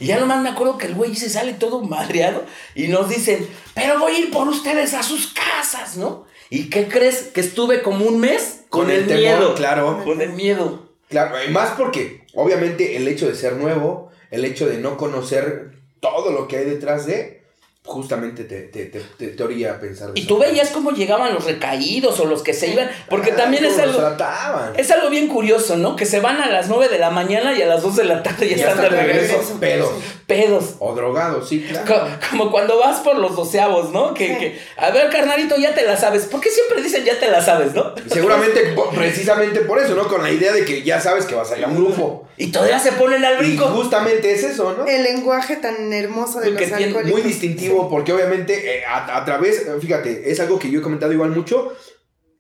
Y 0.04 0.08
ya 0.08 0.20
nomás 0.20 0.42
me 0.42 0.50
acuerdo 0.50 0.78
que 0.78 0.88
el 0.88 0.96
güey 0.96 1.16
se 1.16 1.30
sale 1.30 1.54
todo 1.54 1.80
madreado 1.80 2.44
y 2.76 2.90
nos 2.90 3.08
dicen, 3.08 3.48
pero 3.74 4.00
voy 4.00 4.12
a 4.16 4.20
ir 4.20 4.32
por 4.32 4.50
ustedes 4.50 4.94
a 4.94 5.02
sus 5.02 5.28
casas, 5.28 5.96
¿no? 5.96 6.26
¿Y 6.50 6.70
qué 6.70 6.90
crees? 6.90 7.30
Que 7.34 7.40
estuve 7.40 7.82
como 7.82 8.04
un 8.06 8.20
mes 8.20 8.64
con, 8.68 8.82
Con 8.82 8.92
el, 8.92 9.04
el 9.04 9.08
temor, 9.08 9.22
miedo. 9.22 9.56
claro. 9.56 10.04
Con 10.04 10.22
el 10.22 10.34
miedo. 10.34 10.90
Claro, 11.10 11.36
y 11.48 11.52
más 11.52 11.72
porque, 11.78 12.26
obviamente, 12.34 12.98
el 12.98 13.08
hecho 13.08 13.28
de 13.28 13.36
ser 13.36 13.54
nuevo, 13.54 14.12
el 14.30 14.44
hecho 14.44 14.68
de 14.68 14.78
no 14.78 14.98
conocer 14.98 15.72
todo 16.02 16.32
lo 16.34 16.50
que 16.50 16.58
hay 16.58 16.66
detrás 16.66 17.06
de, 17.06 17.43
justamente 17.86 18.46
te, 18.46 18.62
te, 18.62 18.86
te, 18.86 19.02
te, 19.02 19.28
te 19.28 19.44
orilla 19.44 19.74
a 19.74 19.80
pensar. 19.80 20.12
Y 20.16 20.26
tú 20.26 20.38
veías 20.38 20.70
cómo 20.70 20.92
llegaban 20.92 21.34
los 21.34 21.44
recaídos 21.46 22.18
o 22.22 22.26
los 22.26 22.42
que 22.42 22.54
se 22.54 22.70
iban, 22.70 22.90
porque 23.10 23.32
Ah, 23.34 23.36
también 23.36 23.66
es 23.66 23.78
algo, 23.78 23.98
trataban. 24.00 24.74
es 24.78 24.90
algo 24.92 25.10
bien 25.10 25.28
curioso, 25.28 25.76
¿no? 25.78 25.96
Que 25.98 26.06
se 26.06 26.22
van 26.22 26.38
a 26.42 26.50
las 26.50 26.70
9 26.70 26.88
de 26.88 26.98
la 27.00 27.10
mañana 27.10 27.54
y 27.54 27.62
a 27.62 27.66
las 27.68 27.82
2 27.84 27.98
de 27.98 28.04
la 28.06 28.24
tarde 28.24 28.48
ya, 28.50 28.56
Ya 28.56 28.70
están 28.70 28.84
de 28.84 28.90
regreso. 28.90 29.34
regreso. 29.34 29.60
Pedos. 29.60 29.90
Pedos. 30.28 30.76
O 30.80 30.96
drogados, 30.96 31.50
sí, 31.50 31.66
claro. 31.70 31.86
Co- 31.86 32.28
Como 32.32 32.52
cuando 32.52 32.80
vas 32.80 33.02
por 33.02 33.18
los 33.20 33.36
doceavos, 33.36 33.92
¿no? 33.92 34.14
Que, 34.14 34.28
Sí. 34.28 34.34
que, 34.40 34.60
a 34.78 34.90
ver, 34.92 35.10
carnalito, 35.10 35.58
ya 35.58 35.76
te 35.76 35.84
la 35.84 35.98
sabes. 35.98 36.24
¿Por 36.26 36.40
qué 36.40 36.50
siempre 36.50 36.82
dicen 36.82 37.04
ya 37.04 37.20
te 37.20 37.28
la 37.30 37.44
sabes, 37.44 37.74
no? 37.74 37.94
Seguramente, 38.10 38.74
precisamente 38.96 39.60
por 39.62 39.80
eso, 39.80 39.94
¿no? 39.96 40.08
Con 40.08 40.24
la 40.24 40.32
idea 40.32 40.54
de 40.54 40.64
que 40.64 40.84
ya 40.84 41.02
sabes 41.02 41.26
que 41.26 41.36
vas 41.36 41.52
a 41.52 41.58
ir 41.58 41.66
a 41.66 41.68
un 41.68 41.76
grupo. 41.76 42.28
Y 42.38 42.48
todavía 42.52 42.80
se 42.80 42.94
ponen 42.94 43.24
al 43.26 43.36
Y 43.36 43.38
brinco. 43.50 43.66
justamente 43.68 44.32
es 44.34 44.44
eso, 44.44 44.74
¿no? 44.78 44.86
El 44.88 45.04
lenguaje 45.04 45.58
tan 45.58 45.92
hermoso 45.92 46.40
de 46.40 46.52
Lo 46.52 46.60
los 46.60 46.72
alcohólicos. 46.72 47.12
Muy 47.12 47.22
distintivo, 47.22 47.73
porque 47.90 48.14
obviamente 48.14 48.80
eh, 48.80 48.86
a, 48.86 49.18
a 49.18 49.26
través, 49.26 49.66
fíjate, 49.82 50.32
es 50.32 50.40
algo 50.40 50.60
que 50.60 50.70
yo 50.70 50.80
he 50.80 50.84
comentado 50.84 51.14
igual 51.14 51.32
mucho, 51.32 51.74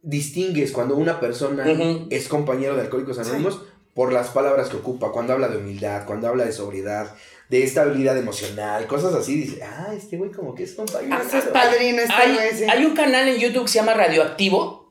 distingues 0.02 0.72
cuando 0.72 0.96
una 0.96 1.20
persona 1.20 1.66
es 2.10 2.28
compañero 2.28 2.76
de 2.76 2.82
Alcohólicos 2.82 3.18
Anónimos 3.20 3.62
por 3.94 4.12
las 4.12 4.30
palabras 4.30 4.70
que 4.70 4.78
ocupa, 4.78 5.12
cuando 5.12 5.34
habla 5.34 5.48
de 5.48 5.58
humildad, 5.58 6.06
cuando 6.06 6.28
habla 6.28 6.46
de 6.46 6.52
sobriedad, 6.52 7.16
de 7.50 7.64
estabilidad 7.64 8.18
emocional, 8.18 8.88
cosas 8.88 9.14
así, 9.14 9.36
dice, 9.36 9.64
ah, 9.64 9.94
este 9.96 10.18
güey 10.18 10.32
como 10.32 10.56
que 10.56 10.64
es 10.64 10.74
compañero. 10.74 11.16
Ah, 11.16 11.38
es 11.38 11.46
padrino, 11.46 12.02
este 12.02 12.14
hay, 12.14 12.34
güey, 12.34 12.54
sí. 12.56 12.64
hay 12.68 12.86
un 12.86 12.96
canal 12.96 13.28
en 13.28 13.40
YouTube 13.40 13.64
que 13.64 13.72
se 13.72 13.80
llama 13.80 13.94
Radioactivo. 13.94 14.84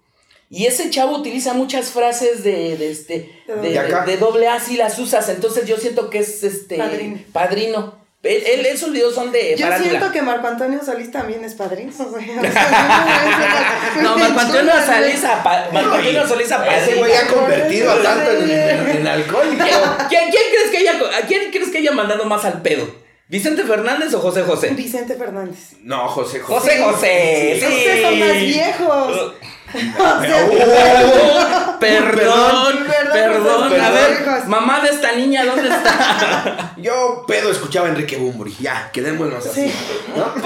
Y 0.48 0.66
ese 0.66 0.90
chavo 0.90 1.16
utiliza 1.16 1.54
muchas 1.54 1.90
frases 1.90 2.44
de, 2.44 2.76
de 2.76 2.90
este 2.90 3.30
de, 3.48 3.70
De 3.70 3.78
acá. 3.78 4.04
de 4.04 4.18
doble 4.18 4.48
A 4.48 4.60
si 4.60 4.76
las 4.76 4.98
usas. 4.98 5.26
Entonces 5.30 5.66
yo 5.66 5.78
siento 5.78 6.10
que 6.10 6.18
es 6.18 6.44
este 6.44 6.76
Padrino. 6.76 7.18
padrino. 7.32 8.01
Él, 8.22 8.42
él- 8.46 8.66
esos 8.66 8.92
videos 8.92 9.14
son 9.16 9.32
de 9.32 9.56
Yo 9.58 9.66
siento 9.82 10.12
que 10.12 10.22
Marco 10.22 10.46
Antonio 10.46 10.78
Solís 10.84 11.10
también 11.10 11.44
es 11.44 11.54
padrino. 11.54 11.90
o 11.90 11.92
sea, 12.20 13.92
No, 14.02 14.16
Marco 14.16 14.40
Antonio 14.40 14.72
Solís 14.86 15.24
a 15.24 15.68
Marco 15.72 15.94
Antonio 15.96 16.26
Solís 16.28 16.52
a 16.52 16.76
Ese 16.78 16.94
güey 16.94 17.12
ha 17.16 17.26
convertido 17.26 17.90
a 17.90 18.00
tanto 18.02 18.30
en, 18.30 18.50
en- 18.50 18.88
en 18.98 19.06
alcohólico. 19.08 19.64
¿Quién, 20.08 20.30
quién 20.30 20.42
crees 20.52 20.70
que 20.70 20.76
haya, 20.78 20.92
¿A 21.18 21.26
quién 21.26 21.50
crees 21.50 21.70
que 21.70 21.78
haya 21.78 21.92
mandado 21.92 22.24
más 22.24 22.44
al 22.44 22.62
pedo? 22.62 22.86
¿Vicente 23.28 23.62
Fernández 23.64 24.12
o 24.14 24.20
José 24.20 24.42
José? 24.42 24.68
Vicente 24.70 25.14
Fernández. 25.16 25.70
No, 25.80 26.06
José 26.08 26.38
José. 26.40 26.78
José 26.78 26.82
José, 26.84 27.56
sí. 27.58 27.66
Ustedes 27.66 28.02
son 28.02 28.18
más 28.20 28.36
viejos. 28.40 29.32
O 29.74 30.22
sea, 30.22 30.46
Oh, 31.74 31.78
perdón, 31.78 32.84
Perdón, 32.84 32.84
perdón. 32.86 33.70
perdón, 33.70 33.80
A 33.80 33.90
ver, 33.90 34.46
mamá 34.46 34.80
de 34.80 34.90
esta 34.90 35.12
niña, 35.12 35.44
¿dónde 35.44 35.68
está? 35.68 36.74
Yo 36.78 37.24
pedo 37.26 37.50
escuchaba 37.50 37.88
a 37.88 37.90
Enrique 37.90 38.16
Bumburi. 38.16 38.54
Ya, 38.60 38.90
quedémonos 38.92 39.44
así. 39.46 39.68
Sí. 39.68 39.74
¿no? 40.16 40.32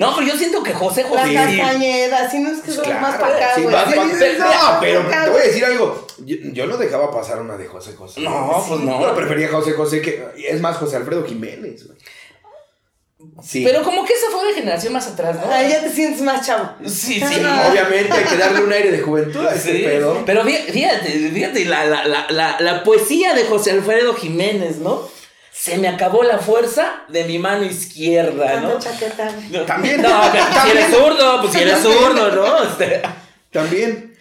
No, 0.00 0.14
pero 0.16 0.26
yo 0.28 0.36
siento 0.36 0.62
que 0.62 0.72
José 0.72 1.02
La 1.02 1.08
José. 1.20 1.34
Castañeda, 1.34 2.30
si 2.30 2.38
no 2.38 2.50
es 2.52 2.60
que 2.62 2.72
son 2.72 3.00
más 3.02 3.16
para 3.16 3.36
acá, 3.36 3.48
sí, 3.54 3.62
güey. 3.62 3.74
más 3.74 3.84
sí, 3.92 3.94
no, 4.38 4.80
pero 4.80 5.02
te 5.02 5.30
voy 5.30 5.40
a 5.40 5.44
decir 5.44 5.64
algo. 5.64 6.06
Yo, 6.24 6.36
yo 6.40 6.66
no 6.66 6.78
dejaba 6.78 7.10
pasar 7.10 7.40
una 7.40 7.58
de 7.58 7.66
José 7.66 7.94
José. 7.94 8.22
No, 8.22 8.64
pues 8.66 8.80
no. 8.80 8.98
Pero 8.98 9.14
prefería 9.14 9.48
José 9.48 9.72
José 9.72 10.00
que. 10.00 10.26
Es 10.48 10.60
más, 10.62 10.78
José 10.78 10.96
Alfredo 10.96 11.24
Jiménez, 11.26 11.86
güey. 11.86 11.98
Sí. 13.42 13.62
Pero 13.64 13.82
como 13.82 14.04
que 14.04 14.12
esa 14.12 14.30
fue 14.30 14.46
de 14.48 14.54
generación 14.54 14.92
más 14.92 15.06
atrás, 15.06 15.36
¿no? 15.36 15.50
Ay, 15.52 15.70
ya 15.70 15.82
te 15.82 15.90
sientes 15.90 16.20
más 16.22 16.46
chavo. 16.46 16.70
Sí, 16.84 17.14
sí. 17.14 17.20
Sí, 17.20 17.40
obviamente 17.70 18.12
hay 18.12 18.24
que 18.24 18.36
darle 18.36 18.62
un 18.62 18.72
aire 18.72 18.90
de 18.90 19.00
juventud 19.00 19.44
a 19.46 19.54
este 19.54 19.72
Sí, 19.78 19.82
pedo. 19.82 20.22
Pero 20.26 20.42
fí- 20.44 20.64
fíjate, 20.70 21.30
fíjate, 21.32 21.64
la, 21.64 21.84
la, 21.86 22.04
la, 22.06 22.26
la, 22.30 22.60
la 22.60 22.84
poesía 22.84 23.34
de 23.34 23.44
José 23.44 23.72
Alfredo 23.72 24.14
Jiménez, 24.14 24.78
¿no? 24.78 25.08
Se 25.52 25.76
me 25.78 25.88
acabó 25.88 26.22
la 26.22 26.38
fuerza 26.38 27.02
de 27.08 27.24
mi 27.24 27.38
mano 27.38 27.64
izquierda, 27.64 28.60
¿no? 28.60 28.78
chaqueta. 28.78 29.30
No, 29.50 29.62
También. 29.66 30.00
No, 30.00 30.20
pero 30.32 30.44
si 30.46 30.52
También. 30.54 30.76
eres 30.78 30.90
zurdo, 30.96 31.40
pues 31.42 31.52
si 31.52 31.58
eres 31.60 31.78
zurdo, 31.80 32.30
¿no? 32.34 32.62
Este, 32.64 33.02
También. 33.50 34.16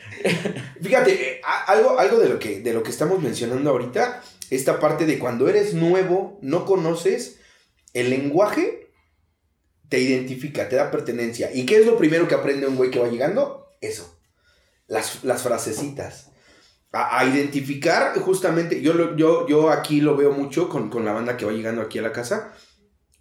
Fíjate, 0.82 1.12
eh, 1.14 1.42
algo, 1.68 1.98
algo 2.00 2.18
de, 2.20 2.28
lo 2.30 2.40
que, 2.40 2.60
de 2.60 2.74
lo 2.74 2.84
que 2.84 2.92
estamos 2.92 3.20
mencionando 3.22 3.70
ahorita, 3.70 4.22
esta 4.50 4.80
parte 4.80 5.06
de 5.06 5.18
cuando 5.20 5.48
eres 5.48 5.74
nuevo, 5.74 6.38
no 6.42 6.66
conoces 6.66 7.38
el 7.94 8.10
lenguaje, 8.10 8.89
te 9.90 10.00
identifica, 10.00 10.70
te 10.70 10.76
da 10.76 10.92
pertenencia. 10.92 11.52
¿Y 11.54 11.66
qué 11.66 11.78
es 11.78 11.86
lo 11.86 11.98
primero 11.98 12.28
que 12.28 12.36
aprende 12.36 12.68
un 12.68 12.76
güey 12.76 12.92
que 12.92 13.00
va 13.00 13.10
llegando? 13.10 13.68
Eso. 13.82 14.20
Las, 14.88 15.24
las 15.24 15.42
frasecitas. 15.44 16.28
A, 16.92 17.20
a 17.20 17.26
identificar 17.26 18.18
justamente, 18.20 18.82
yo, 18.82 18.94
lo- 18.94 19.16
yo, 19.16 19.48
yo 19.48 19.70
aquí 19.70 20.02
lo 20.02 20.16
veo 20.16 20.32
mucho 20.32 20.70
con, 20.70 20.90
con 20.90 21.06
la 21.06 21.12
banda 21.14 21.38
que 21.38 21.46
va 21.46 21.52
llegando 21.52 21.82
aquí 21.82 22.00
a 22.00 22.04
la 22.04 22.12
casa. 22.12 22.54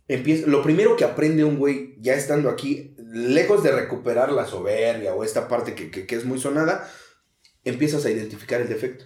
Empieza, 0.08 0.46
lo 0.46 0.62
primero 0.62 0.96
que 0.96 1.04
aprende 1.04 1.44
un 1.44 1.58
güey 1.58 1.96
ya 2.00 2.14
estando 2.14 2.48
aquí, 2.48 2.94
lejos 3.12 3.62
de 3.62 3.72
recuperar 3.72 4.32
la 4.32 4.46
soberbia 4.46 5.14
o 5.14 5.22
esta 5.24 5.48
parte 5.48 5.74
que, 5.74 5.90
que- 5.90 6.06
que 6.06 6.16
es 6.16 6.24
muy 6.24 6.38
sonada, 6.40 6.90
empiezas 7.64 8.04
a 8.06 8.10
identificar 8.10 8.60
el 8.62 8.68
defecto. 8.68 9.04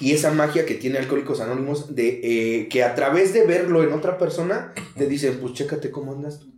Y 0.00 0.12
esa 0.12 0.30
magia 0.32 0.64
que 0.64 0.74
tiene 0.76 0.98
Alcohólicos 0.98 1.40
Anónimos 1.40 1.94
de 1.94 2.20
eh, 2.62 2.68
que 2.70 2.82
a 2.84 2.94
través 2.94 3.34
de 3.34 3.44
verlo 3.44 3.82
en 3.82 3.92
otra 3.92 4.16
persona, 4.16 4.72
te 4.96 5.06
dicen, 5.06 5.38
pues 5.40 5.52
chécate 5.52 5.90
cómo 5.90 6.12
andas 6.12 6.40
tú. 6.40 6.53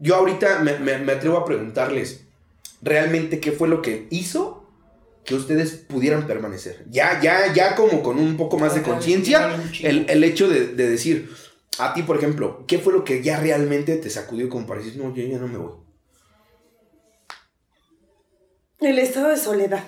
Yo 0.00 0.16
ahorita 0.16 0.60
me, 0.60 0.78
me- 0.78 0.98
me 0.98 1.12
atrevo 1.12 1.36
a 1.38 1.44
preguntarles, 1.44 2.22
¿realmente 2.82 3.38
qué 3.38 3.52
fue 3.52 3.68
lo 3.68 3.82
que 3.82 4.06
hizo 4.10 4.66
que 5.24 5.34
ustedes 5.34 5.72
pudieran 5.72 6.26
permanecer? 6.26 6.84
Ya, 6.90 7.20
ya, 7.20 7.52
ya 7.52 7.74
como 7.76 8.02
con 8.02 8.18
un 8.18 8.36
poco 8.36 8.58
más 8.58 8.74
de 8.74 8.82
conciencia, 8.82 9.46
el, 9.90 10.06
el 10.10 10.24
hecho 10.24 10.48
de, 10.48 10.68
de 10.68 10.88
decir, 10.88 11.30
a 11.78 11.92
ti, 11.94 12.02
por 12.02 12.16
ejemplo, 12.16 12.64
¿qué 12.66 12.78
fue 12.78 12.92
lo 12.92 13.04
que 13.04 13.22
ya 13.22 13.38
realmente 13.38 13.96
te 13.96 14.10
sacudió 14.10 14.48
como 14.48 14.66
para 14.66 14.80
decir, 14.82 14.96
no, 15.00 15.14
yo 15.14 15.22
ya 15.22 15.38
no 15.38 15.46
me 15.48 15.58
voy? 15.58 15.74
El 18.80 18.98
estado 18.98 19.28
de 19.28 19.36
soledad. 19.36 19.84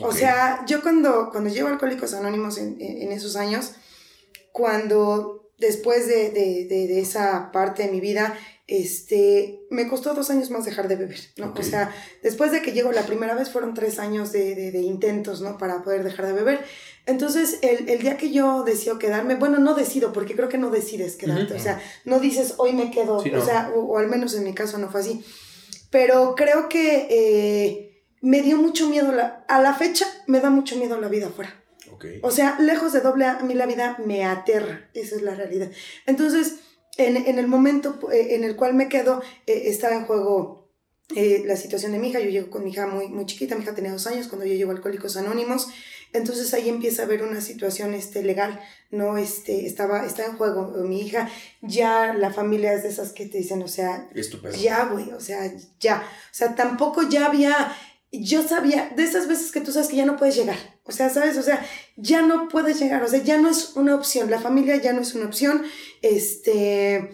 O 0.00 0.10
sea, 0.12 0.64
yo 0.66 0.82
cuando, 0.82 1.28
cuando 1.30 1.50
llevo 1.50 1.68
a 1.68 1.72
Alcohólicos 1.72 2.14
Anónimos 2.14 2.58
en, 2.58 2.80
en- 2.80 3.02
en 3.02 3.12
esos 3.12 3.36
años, 3.36 3.72
cuando 4.50 5.43
después 5.58 6.06
de, 6.08 6.30
de, 6.30 6.66
de, 6.68 7.00
esa 7.00 7.50
parte 7.52 7.84
de 7.84 7.92
mi 7.92 8.00
vida, 8.00 8.36
este, 8.66 9.60
me 9.70 9.88
costó 9.88 10.14
dos 10.14 10.30
años 10.30 10.50
más 10.50 10.64
dejar 10.64 10.88
de 10.88 10.96
beber, 10.96 11.20
¿no? 11.36 11.52
O 11.56 11.62
sea, 11.62 11.94
después 12.22 12.50
de 12.50 12.62
que 12.62 12.72
llego 12.72 12.92
la 12.92 13.06
primera 13.06 13.34
vez 13.34 13.50
fueron 13.50 13.74
tres 13.74 13.98
años 13.98 14.32
de, 14.32 14.54
de, 14.54 14.80
intentos, 14.80 15.42
¿no? 15.42 15.58
Para 15.58 15.82
poder 15.82 16.02
dejar 16.02 16.26
de 16.26 16.32
beber. 16.32 16.64
Entonces, 17.06 17.58
el, 17.62 17.88
el, 17.88 18.00
día 18.00 18.16
que 18.16 18.30
yo 18.30 18.62
decido 18.64 18.98
quedarme, 18.98 19.34
bueno, 19.34 19.58
no 19.58 19.74
decido, 19.74 20.12
porque 20.12 20.34
creo 20.34 20.48
que 20.48 20.58
no 20.58 20.70
decides 20.70 21.16
quedarte, 21.16 21.54
o 21.54 21.60
sea, 21.60 21.80
no 22.04 22.18
dices, 22.20 22.54
hoy 22.56 22.72
me 22.72 22.90
quedo, 22.90 23.16
o 23.16 23.44
sea, 23.44 23.70
o, 23.74 23.98
al 23.98 24.08
menos 24.08 24.34
en 24.34 24.44
mi 24.44 24.54
caso 24.54 24.78
no 24.78 24.90
fue 24.90 25.00
así. 25.00 25.24
Pero 25.90 26.34
creo 26.34 26.68
que 26.68 27.06
eh, 27.10 28.02
me 28.22 28.40
dio 28.40 28.56
mucho 28.56 28.88
miedo, 28.88 29.12
la, 29.12 29.44
a 29.46 29.60
la 29.60 29.74
fecha 29.74 30.06
me 30.26 30.40
da 30.40 30.48
mucho 30.48 30.76
miedo 30.76 30.98
la 30.98 31.08
vida 31.08 31.26
afuera. 31.26 31.63
O 32.22 32.30
sea, 32.30 32.58
lejos 32.60 32.92
de 32.92 33.00
doble 33.00 33.24
A, 33.24 33.38
a 33.38 33.42
mí 33.42 33.54
la 33.54 33.66
vida 33.66 33.96
me 34.04 34.24
aterra, 34.24 34.88
esa 34.94 35.16
es 35.16 35.22
la 35.22 35.34
realidad. 35.34 35.70
Entonces, 36.06 36.56
en, 36.96 37.16
en 37.16 37.38
el 37.38 37.46
momento 37.46 37.98
eh, 38.12 38.34
en 38.34 38.44
el 38.44 38.56
cual 38.56 38.74
me 38.74 38.88
quedo, 38.88 39.22
eh, 39.46 39.62
estaba 39.66 39.94
en 39.94 40.04
juego 40.04 40.64
eh, 41.14 41.42
la 41.44 41.56
situación 41.56 41.92
de 41.92 41.98
mi 41.98 42.08
hija. 42.08 42.20
Yo 42.20 42.30
llego 42.30 42.50
con 42.50 42.64
mi 42.64 42.70
hija 42.70 42.86
muy, 42.86 43.08
muy 43.08 43.26
chiquita, 43.26 43.56
mi 43.56 43.62
hija 43.62 43.74
tenía 43.74 43.92
dos 43.92 44.06
años 44.06 44.28
cuando 44.28 44.46
yo 44.46 44.54
llego 44.54 44.70
a 44.70 44.74
Alcohólicos 44.74 45.16
Anónimos. 45.16 45.68
Entonces 46.12 46.54
ahí 46.54 46.68
empieza 46.68 47.02
a 47.02 47.04
haber 47.06 47.22
una 47.22 47.40
situación 47.40 47.92
este, 47.92 48.22
legal, 48.22 48.60
¿no? 48.90 49.18
Este, 49.18 49.66
estaba, 49.66 50.06
estaba 50.06 50.28
en 50.30 50.36
juego 50.36 50.72
mi 50.86 51.00
hija. 51.00 51.28
Ya 51.60 52.14
la 52.14 52.32
familia 52.32 52.72
es 52.72 52.84
de 52.84 52.88
esas 52.88 53.12
que 53.12 53.26
te 53.26 53.38
dicen, 53.38 53.62
o 53.62 53.68
sea, 53.68 54.08
Estupendo. 54.14 54.56
ya, 54.56 54.84
güey, 54.84 55.10
o 55.10 55.20
sea, 55.20 55.52
ya. 55.80 56.04
O 56.30 56.34
sea, 56.34 56.54
tampoco 56.54 57.02
ya 57.08 57.26
había 57.26 57.76
yo 58.22 58.46
sabía, 58.46 58.92
de 58.94 59.04
esas 59.04 59.26
veces 59.26 59.50
que 59.50 59.60
tú 59.60 59.72
sabes 59.72 59.88
que 59.88 59.96
ya 59.96 60.06
no 60.06 60.16
puedes 60.16 60.36
llegar, 60.36 60.56
o 60.84 60.92
sea, 60.92 61.08
¿sabes? 61.10 61.36
O 61.38 61.42
sea, 61.42 61.64
ya 61.96 62.22
no 62.22 62.48
puedes 62.48 62.78
llegar, 62.78 63.02
o 63.02 63.08
sea, 63.08 63.22
ya 63.22 63.38
no 63.38 63.48
es 63.48 63.72
una 63.76 63.94
opción, 63.94 64.30
la 64.30 64.40
familia 64.40 64.76
ya 64.76 64.92
no 64.92 65.00
es 65.00 65.14
una 65.14 65.26
opción, 65.26 65.62
este, 66.02 67.10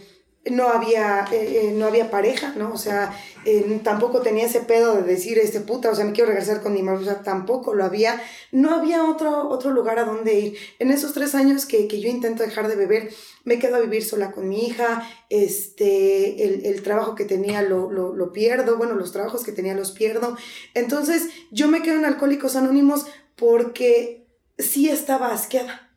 no 0.49 0.69
había, 0.69 1.27
eh, 1.33 1.69
eh, 1.69 1.73
no 1.75 1.87
había 1.87 2.11
pareja, 2.11 2.55
¿no? 2.57 2.73
O 2.73 2.79
sea, 2.79 3.15
eh, 3.45 3.81
tampoco 3.85 4.23
tenía 4.23 4.47
ese 4.47 4.61
pedo 4.61 4.97
de 4.97 5.03
decir, 5.03 5.39
este 5.39 5.61
puta, 5.61 5.91
o 5.91 5.95
sea, 5.95 6.07
me 6.07 6.13
quiero 6.13 6.29
regresar 6.29 6.63
con 6.63 6.73
mi 6.73 6.83
mamá, 6.83 6.99
o 6.99 7.05
sea, 7.05 7.23
tampoco 7.23 7.75
lo 7.75 7.85
había, 7.85 8.21
no 8.51 8.75
había 8.75 9.05
otro, 9.05 9.49
otro 9.51 9.71
lugar 9.71 9.99
a 9.99 10.05
donde 10.05 10.41
ir. 10.41 10.57
En 10.79 10.91
esos 10.91 11.13
tres 11.13 11.35
años 11.35 11.67
que, 11.67 11.87
que 11.89 12.01
yo 12.01 12.09
intento 12.09 12.43
dejar 12.43 12.69
de 12.69 12.77
beber, 12.77 13.11
me 13.45 13.59
quedo 13.59 13.77
a 13.77 13.81
vivir 13.81 14.03
sola 14.03 14.33
con 14.33 14.49
mi 14.49 14.67
hija, 14.67 15.07
este, 15.29 16.43
el, 16.45 16.65
el 16.65 16.83
trabajo 16.83 17.15
que 17.15 17.27
tenía 17.27 17.61
lo, 17.61 17.91
lo, 17.91 18.15
lo, 18.15 18.33
pierdo, 18.33 18.79
bueno, 18.79 18.95
los 18.95 19.13
trabajos 19.13 19.45
que 19.45 19.53
tenía 19.53 19.75
los 19.75 19.93
pierdo. 19.93 20.39
Entonces, 20.73 21.29
yo 21.51 21.69
me 21.69 21.83
quedo 21.83 21.97
en 21.97 22.07
Alcohólicos 22.07 22.57
Anónimos 22.57 23.07
porque 23.37 24.27
sí 24.59 24.89
estaba 24.89 25.33
asqueada 25.33 25.91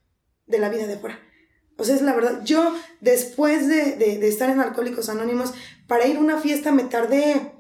de 0.48 0.60
la 0.60 0.70
vida 0.70 0.86
de 0.86 0.98
fuera. 0.98 1.23
O 1.78 1.84
sea, 1.84 1.96
es 1.96 2.02
la 2.02 2.14
verdad. 2.14 2.42
Yo, 2.44 2.74
después 3.02 3.68
de, 3.68 3.96
de, 3.96 4.18
de, 4.20 4.28
estar 4.28 4.50
en 4.50 4.60
Alcohólicos 4.60 5.10
Anónimos, 5.10 5.54
para 5.88 6.08
ir 6.08 6.18
a 6.18 6.20
una 6.20 6.40
fiesta 6.40 6.72
me 6.72 6.84
tardé, 6.84 7.54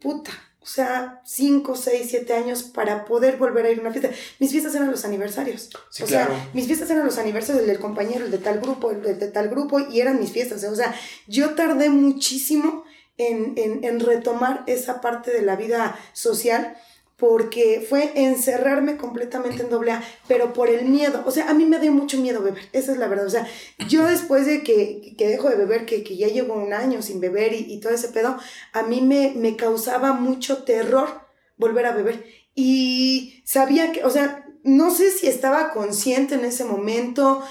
puta, 0.00 0.30
o 0.66 0.66
sea, 0.66 1.22
5, 1.24 1.76
6, 1.76 2.06
7 2.10 2.32
años 2.34 2.64
para 2.64 3.04
poder 3.04 3.36
volver 3.36 3.66
a 3.66 3.70
ir 3.70 3.78
a 3.78 3.82
una 3.82 3.92
fiesta. 3.92 4.10
Mis 4.40 4.50
fiestas 4.50 4.74
eran 4.74 4.90
los 4.90 5.04
aniversarios. 5.04 5.70
Sí, 5.90 6.02
o 6.02 6.06
claro. 6.06 6.34
sea, 6.34 6.50
mis 6.54 6.66
fiestas 6.66 6.90
eran 6.90 7.06
los 7.06 7.18
aniversarios 7.18 7.64
del, 7.64 7.72
del 7.72 7.80
compañero, 7.80 8.24
el 8.24 8.32
de 8.32 8.38
tal 8.38 8.60
grupo, 8.60 8.90
el 8.90 9.00
de, 9.00 9.14
de, 9.14 9.28
tal 9.28 9.48
grupo, 9.48 9.78
y 9.78 10.00
eran 10.00 10.18
mis 10.18 10.32
fiestas. 10.32 10.64
O 10.64 10.74
sea, 10.74 10.92
yo 11.28 11.54
tardé 11.54 11.88
muchísimo 11.88 12.84
en, 13.16 13.54
en, 13.56 13.84
en 13.84 14.00
retomar 14.00 14.64
esa 14.66 15.00
parte 15.00 15.30
de 15.30 15.42
la 15.42 15.56
vida 15.56 15.98
social 16.12 16.76
porque 17.16 17.84
fue 17.88 18.12
encerrarme 18.14 18.98
completamente 18.98 19.62
en 19.62 19.70
doble 19.70 19.92
A, 19.92 20.02
pero 20.28 20.52
por 20.52 20.68
el 20.68 20.84
miedo. 20.84 21.22
O 21.24 21.30
sea, 21.30 21.48
a 21.48 21.54
mí 21.54 21.64
me 21.64 21.78
dio 21.78 21.90
mucho 21.92 22.18
miedo 22.18 22.42
beber, 22.42 22.68
esa 22.72 22.92
es 22.92 22.98
la 22.98 23.08
verdad. 23.08 23.26
O 23.26 23.30
sea, 23.30 23.46
yo 23.88 24.04
después 24.04 24.44
de 24.44 24.62
que, 24.62 25.14
que 25.16 25.28
dejo 25.28 25.48
de 25.48 25.56
beber, 25.56 25.86
que, 25.86 26.02
que 26.02 26.16
ya 26.16 26.28
llevo 26.28 26.54
un 26.54 26.72
año 26.74 27.00
sin 27.00 27.20
beber 27.20 27.54
y, 27.54 27.72
y 27.72 27.80
todo 27.80 27.94
ese 27.94 28.08
pedo, 28.08 28.36
a 28.72 28.82
mí 28.82 29.00
me, 29.00 29.32
me 29.34 29.56
causaba 29.56 30.12
mucho 30.12 30.64
terror 30.64 31.08
volver 31.56 31.86
a 31.86 31.92
beber. 31.92 32.24
Y 32.54 33.42
sabía 33.44 33.92
que, 33.92 34.04
o 34.04 34.10
sea, 34.10 34.46
no 34.62 34.90
sé 34.90 35.10
si 35.10 35.26
estaba 35.26 35.70
consciente 35.70 36.34
en 36.34 36.44
ese 36.44 36.64
momento, 36.64 37.42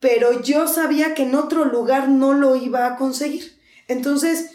pero 0.00 0.42
yo 0.42 0.66
sabía 0.66 1.14
que 1.14 1.22
en 1.22 1.36
otro 1.36 1.64
lugar 1.64 2.08
no 2.08 2.34
lo 2.34 2.56
iba 2.56 2.86
a 2.86 2.96
conseguir. 2.96 3.60
Entonces, 3.86 4.53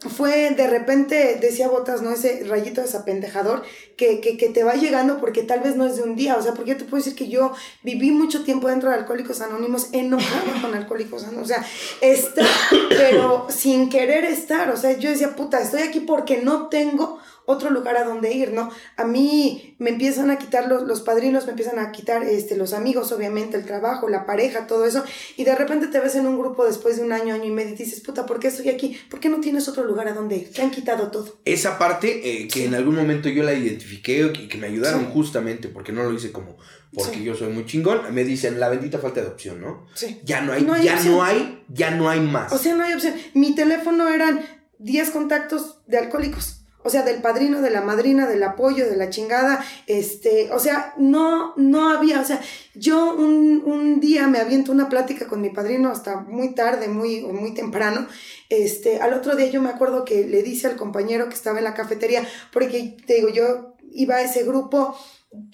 fue 0.00 0.50
de 0.50 0.66
repente, 0.68 1.38
decía 1.40 1.68
Botas, 1.68 2.02
¿no? 2.02 2.12
Ese 2.12 2.44
rayito 2.44 2.80
desapendejador 2.80 3.64
que, 3.96 4.20
que, 4.20 4.36
que, 4.36 4.48
te 4.48 4.62
va 4.62 4.74
llegando 4.74 5.18
porque 5.18 5.42
tal 5.42 5.58
vez 5.58 5.74
no 5.74 5.86
es 5.86 5.96
de 5.96 6.02
un 6.02 6.14
día. 6.14 6.36
O 6.36 6.42
sea, 6.42 6.54
porque 6.54 6.70
yo 6.70 6.76
te 6.76 6.84
puedo 6.84 7.02
decir 7.02 7.16
que 7.16 7.28
yo 7.28 7.52
viví 7.82 8.12
mucho 8.12 8.44
tiempo 8.44 8.68
dentro 8.68 8.90
de 8.90 8.96
Alcohólicos 8.96 9.40
Anónimos, 9.40 9.88
enojada 9.92 10.62
con 10.62 10.72
Alcohólicos 10.72 11.24
Anónimos. 11.24 11.50
O 11.50 11.52
sea, 11.52 11.66
estar, 12.00 12.46
pero 12.90 13.48
sin 13.50 13.88
querer 13.88 14.24
estar. 14.24 14.70
O 14.70 14.76
sea, 14.76 14.96
yo 14.96 15.10
decía, 15.10 15.34
puta, 15.34 15.60
estoy 15.60 15.82
aquí 15.82 15.98
porque 16.00 16.42
no 16.42 16.68
tengo 16.68 17.18
otro 17.48 17.70
lugar 17.70 17.96
a 17.96 18.04
donde 18.04 18.30
ir, 18.30 18.52
¿no? 18.52 18.70
A 18.96 19.04
mí 19.04 19.74
me 19.78 19.88
empiezan 19.88 20.30
a 20.30 20.36
quitar 20.36 20.68
los, 20.68 20.82
los 20.82 21.00
padrinos, 21.00 21.46
me 21.46 21.52
empiezan 21.52 21.78
a 21.78 21.92
quitar 21.92 22.22
este, 22.22 22.58
los 22.58 22.74
amigos, 22.74 23.10
obviamente, 23.10 23.56
el 23.56 23.64
trabajo, 23.64 24.06
la 24.06 24.26
pareja, 24.26 24.66
todo 24.66 24.84
eso, 24.84 25.02
y 25.38 25.44
de 25.44 25.54
repente 25.54 25.86
te 25.86 25.98
ves 25.98 26.14
en 26.14 26.26
un 26.26 26.38
grupo 26.38 26.66
después 26.66 26.98
de 26.98 27.04
un 27.04 27.12
año, 27.12 27.34
año 27.34 27.46
y 27.46 27.50
medio 27.50 27.72
y 27.72 27.76
dices, 27.76 28.00
puta, 28.00 28.26
¿por 28.26 28.38
qué 28.38 28.48
estoy 28.48 28.68
aquí? 28.68 28.98
¿Por 29.08 29.18
qué 29.18 29.30
no 29.30 29.40
tienes 29.40 29.66
otro 29.66 29.84
lugar 29.84 30.08
a 30.08 30.12
donde 30.12 30.36
ir? 30.36 30.52
Te 30.52 30.60
han 30.60 30.70
quitado 30.70 31.10
todo. 31.10 31.38
Esa 31.46 31.78
parte 31.78 32.20
eh, 32.22 32.48
que 32.48 32.60
sí. 32.60 32.64
en 32.66 32.74
algún 32.74 32.96
momento 32.96 33.30
yo 33.30 33.42
la 33.42 33.54
identifiqué 33.54 34.30
y 34.38 34.46
que 34.48 34.58
me 34.58 34.66
ayudaron 34.66 35.06
sí. 35.06 35.10
justamente, 35.14 35.68
porque 35.68 35.92
no 35.92 36.04
lo 36.04 36.12
hice 36.12 36.30
como 36.30 36.58
porque 36.94 37.18
sí. 37.18 37.24
yo 37.24 37.34
soy 37.34 37.52
muy 37.52 37.66
chingón, 37.66 38.14
me 38.14 38.24
dicen 38.24 38.58
la 38.58 38.68
bendita 38.68 38.98
falta 38.98 39.20
de 39.20 39.26
opción, 39.26 39.60
¿no? 39.60 39.86
Sí. 39.94 40.20
Ya 40.24 40.40
no 40.40 40.52
hay, 40.52 40.62
No 40.62 40.72
hay 40.74 40.84
ya 40.84 40.94
opción. 40.94 41.14
no 41.14 41.22
hay, 41.22 41.64
ya 41.68 41.90
no 41.90 42.08
hay 42.08 42.20
más. 42.20 42.52
O 42.52 42.58
sea, 42.58 42.74
no 42.74 42.84
hay 42.84 42.94
opción. 42.94 43.14
Mi 43.34 43.54
teléfono 43.54 44.08
eran 44.08 44.40
10 44.78 45.10
contactos 45.10 45.80
de 45.86 45.98
alcohólicos. 45.98 46.57
O 46.84 46.90
sea, 46.90 47.02
del 47.02 47.20
padrino, 47.20 47.60
de 47.60 47.70
la 47.70 47.80
madrina, 47.80 48.26
del 48.26 48.42
apoyo, 48.42 48.88
de 48.88 48.96
la 48.96 49.10
chingada, 49.10 49.64
este, 49.86 50.50
o 50.52 50.58
sea, 50.58 50.94
no, 50.96 51.52
no 51.56 51.90
había, 51.90 52.20
o 52.20 52.24
sea, 52.24 52.40
yo 52.74 53.14
un, 53.14 53.62
un 53.66 54.00
día 54.00 54.28
me 54.28 54.38
aviento 54.38 54.70
una 54.70 54.88
plática 54.88 55.26
con 55.26 55.40
mi 55.40 55.50
padrino 55.50 55.90
hasta 55.90 56.20
muy 56.20 56.54
tarde, 56.54 56.88
muy, 56.88 57.22
muy 57.22 57.52
temprano, 57.52 58.06
este, 58.48 59.00
al 59.00 59.12
otro 59.12 59.34
día 59.34 59.48
yo 59.48 59.60
me 59.60 59.70
acuerdo 59.70 60.04
que 60.04 60.26
le 60.26 60.42
dice 60.42 60.68
al 60.68 60.76
compañero 60.76 61.28
que 61.28 61.34
estaba 61.34 61.58
en 61.58 61.64
la 61.64 61.74
cafetería, 61.74 62.26
porque 62.52 62.96
te 63.06 63.14
digo, 63.14 63.28
yo 63.28 63.74
iba 63.90 64.16
a 64.16 64.22
ese 64.22 64.44
grupo, 64.44 64.96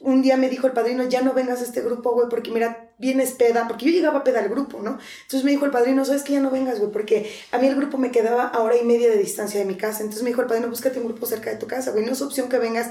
un 0.01 0.23
día 0.23 0.37
me 0.37 0.49
dijo 0.49 0.67
el 0.67 0.73
padrino, 0.73 1.05
ya 1.05 1.23
no 1.23 1.33
vengas 1.33 1.61
a 1.61 1.65
este 1.65 1.81
grupo, 1.81 2.13
güey, 2.13 2.29
porque 2.29 2.51
mira, 2.51 2.84
vienes 2.99 3.33
peda, 3.33 3.67
porque 3.67 3.87
yo 3.87 3.93
llegaba 3.93 4.25
peda 4.25 4.41
al 4.41 4.49
grupo, 4.49 4.81
¿no? 4.81 4.99
Entonces 5.23 5.45
me 5.45 5.51
dijo 5.51 5.65
el 5.65 5.71
padrino, 5.71 6.05
¿sabes 6.05 6.23
que 6.23 6.33
ya 6.35 6.41
no 6.41 6.51
vengas, 6.51 6.79
güey? 6.79 6.93
Porque 6.93 7.31
a 7.51 7.59
mí 7.59 7.67
el 7.67 7.75
grupo 7.75 7.99
me 7.99 8.11
quedaba 8.11 8.45
a 8.45 8.61
hora 8.61 8.77
y 8.77 8.85
media 8.85 9.11
de 9.11 9.19
distancia 9.19 9.59
de 9.59 9.67
mi 9.67 9.77
casa. 9.77 10.01
Entonces 10.01 10.23
me 10.23 10.31
dijo 10.31 10.43
el 10.43 10.47
padrino, 10.47 10.69
búscate 10.69 11.01
un 11.01 11.07
grupo 11.07 11.27
cerca 11.27 11.51
de 11.51 11.57
tu 11.57 11.67
casa, 11.67 11.91
güey. 11.91 12.05
No 12.05 12.13
es 12.13 12.23
opción 12.23 12.49
que 12.49 12.59
vengas, 12.59 12.91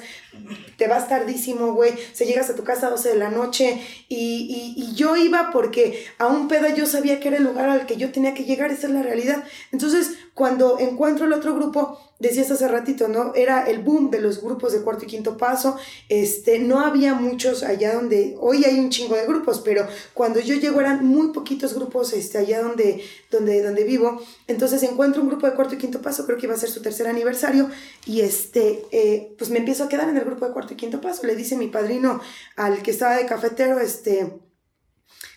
te 0.77 0.87
vas 0.87 1.07
tardísimo, 1.07 1.73
güey. 1.73 1.93
Se 2.13 2.25
llegas 2.25 2.49
a 2.49 2.55
tu 2.55 2.63
casa 2.63 2.87
a 2.87 2.89
12 2.89 3.09
de 3.09 3.15
la 3.15 3.29
noche. 3.29 3.81
Y, 4.09 4.75
y, 4.77 4.83
y 4.83 4.95
yo 4.95 5.15
iba 5.15 5.51
porque 5.51 6.05
a 6.17 6.27
un 6.27 6.47
peda 6.47 6.75
yo 6.75 6.85
sabía 6.85 7.19
que 7.19 7.29
era 7.29 7.37
el 7.37 7.43
lugar 7.43 7.69
al 7.69 7.85
que 7.85 7.95
yo 7.95 8.11
tenía 8.11 8.33
que 8.33 8.43
llegar, 8.43 8.71
esa 8.71 8.87
es 8.87 8.93
la 8.93 9.03
realidad. 9.03 9.43
Entonces, 9.71 10.11
cuando 10.33 10.79
encuentro 10.79 11.25
el 11.25 11.33
otro 11.33 11.53
grupo, 11.53 11.99
decías 12.17 12.49
hace 12.49 12.67
ratito, 12.67 13.07
¿no? 13.07 13.35
Era 13.35 13.67
el 13.67 13.83
boom 13.83 14.09
de 14.09 14.19
los 14.19 14.41
grupos 14.41 14.73
de 14.73 14.81
cuarto 14.81 15.05
y 15.05 15.07
quinto 15.07 15.37
paso. 15.37 15.77
Este, 16.09 16.57
no 16.57 16.79
había 16.79 17.13
muchos 17.13 17.61
allá 17.61 17.93
donde, 17.93 18.35
hoy 18.39 18.65
hay 18.65 18.79
un 18.79 18.89
chingo 18.89 19.15
de 19.15 19.27
grupos, 19.27 19.61
pero 19.63 19.85
cuando 20.15 20.39
yo 20.39 20.55
llego 20.55 20.81
eran 20.81 21.05
muy 21.05 21.31
poquitos 21.33 21.75
grupos 21.75 22.13
este, 22.13 22.39
allá 22.39 22.63
donde, 22.63 23.03
donde, 23.29 23.61
donde 23.61 23.83
vivo. 23.83 24.21
Entonces 24.47 24.81
encuentro 24.81 25.21
un 25.21 25.29
grupo 25.29 25.45
de 25.45 25.53
cuarto 25.53 25.75
y 25.75 25.77
quinto 25.77 26.01
paso, 26.01 26.25
creo 26.25 26.39
que 26.39 26.47
iba 26.47 26.55
a 26.55 26.57
ser 26.57 26.69
su 26.69 26.81
tercer 26.81 27.07
aniversario, 27.07 27.69
y 28.05 28.21
este, 28.21 28.85
eh, 28.91 29.35
pues 29.37 29.51
me 29.51 29.59
empiezo 29.59 29.83
a 29.83 29.89
quedar 29.89 30.09
en 30.09 30.17
el 30.17 30.25
grupo 30.25 30.47
de 30.47 30.53
cuarto 30.53 30.73
y 30.73 30.77
quinto 30.77 30.99
paso. 30.99 31.27
Le 31.27 31.35
dice 31.35 31.57
mi 31.57 31.67
padrino 31.67 32.21
al 32.55 32.81
que 32.81 32.91
estaba 32.91 33.17
de 33.17 33.25
cafetero, 33.25 33.79
este... 33.79 34.39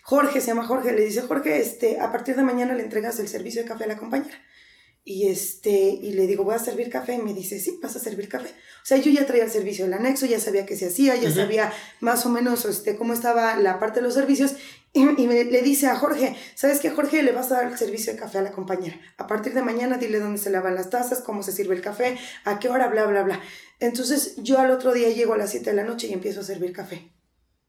Jorge, 0.03 0.41
se 0.41 0.47
llama 0.47 0.65
Jorge, 0.65 0.93
le 0.93 1.05
dice, 1.05 1.23
Jorge, 1.23 1.61
este, 1.61 1.99
a 2.01 2.13
partir 2.13 2.37
de 2.37 2.45
mañana 2.45 2.75
le 2.75 2.85
entregas 2.85 3.19
el 3.19 3.27
servicio 3.27 3.61
de 3.61 3.69
café 3.69 3.85
a 3.85 3.89
la 3.89 3.97
compañera. 3.97 4.37
Y, 5.09 5.29
este, 5.29 5.71
y 5.71 6.15
le 6.15 6.27
digo, 6.27 6.43
¿voy 6.43 6.57
a 6.57 6.59
servir 6.59 6.91
café? 6.91 7.15
Y 7.15 7.19
me 7.19 7.33
dice, 7.33 7.61
sí, 7.61 7.79
vas 7.81 7.95
a 7.95 8.01
servir 8.01 8.29
café. 8.29 8.49
O 8.49 8.85
sea, 8.85 8.99
yo 8.99 9.13
ya 9.13 9.25
traía 9.25 9.45
el 9.45 9.51
servicio 9.53 9.85
del 9.85 9.95
anexo, 9.95 10.27
ya 10.27 10.41
sabía 10.41 10.67
qué 10.67 10.75
se 10.75 10.87
hacía, 10.87 11.15
ya 11.15 11.29
uh 11.29 11.33
-huh. 11.33 11.37
sabía 11.37 11.73
más 12.01 12.27
o 12.27 12.29
menos 12.29 12.65
este, 12.65 12.97
cómo 12.97 13.13
estaba 13.13 13.57
la 13.57 13.79
parte 13.79 14.01
de 14.01 14.07
los 14.07 14.15
servicios. 14.15 14.57
Y, 14.93 15.03
y 15.03 15.29
me, 15.29 15.45
le 15.45 15.63
dice 15.63 15.87
a 15.87 15.95
Jorge, 15.95 16.35
¿sabes 16.57 16.81
qué, 16.81 16.91
Jorge? 16.91 17.23
Le 17.23 17.31
vas 17.31 17.53
a 17.53 17.63
dar 17.63 17.71
el 17.71 17.79
servicio 17.79 18.13
de 18.13 18.19
café 18.19 18.39
a 18.39 18.43
la 18.43 18.51
compañera. 18.51 18.99
A 19.17 19.29
partir 19.29 19.55
de 19.55 19.63
mañana 19.63 19.97
dile 19.97 20.19
dónde 20.19 20.39
se 20.39 20.51
lavan 20.51 20.75
las 20.75 20.91
tazas, 20.91 21.21
cómo 21.21 21.45
se 21.45 21.53
sirve 21.53 21.77
el 21.77 21.83
café, 21.83 22.19
a 22.45 22.59
qué 22.59 22.69
hora, 22.69 22.89
bla, 22.89 23.07
bla, 23.07 23.23
bla. 23.23 23.41
Entonces 23.79 24.35
yo 24.39 24.59
al 24.59 24.73
otro 24.73 24.93
día 24.93 25.11
llego 25.11 25.35
a 25.35 25.39
las 25.39 25.51
7 25.51 25.71
de 25.71 25.77
la 25.77 25.85
noche 25.85 26.09
y 26.09 26.15
empiezo 26.15 26.41
a 26.41 26.43
servir 26.43 26.73
café. 26.73 27.13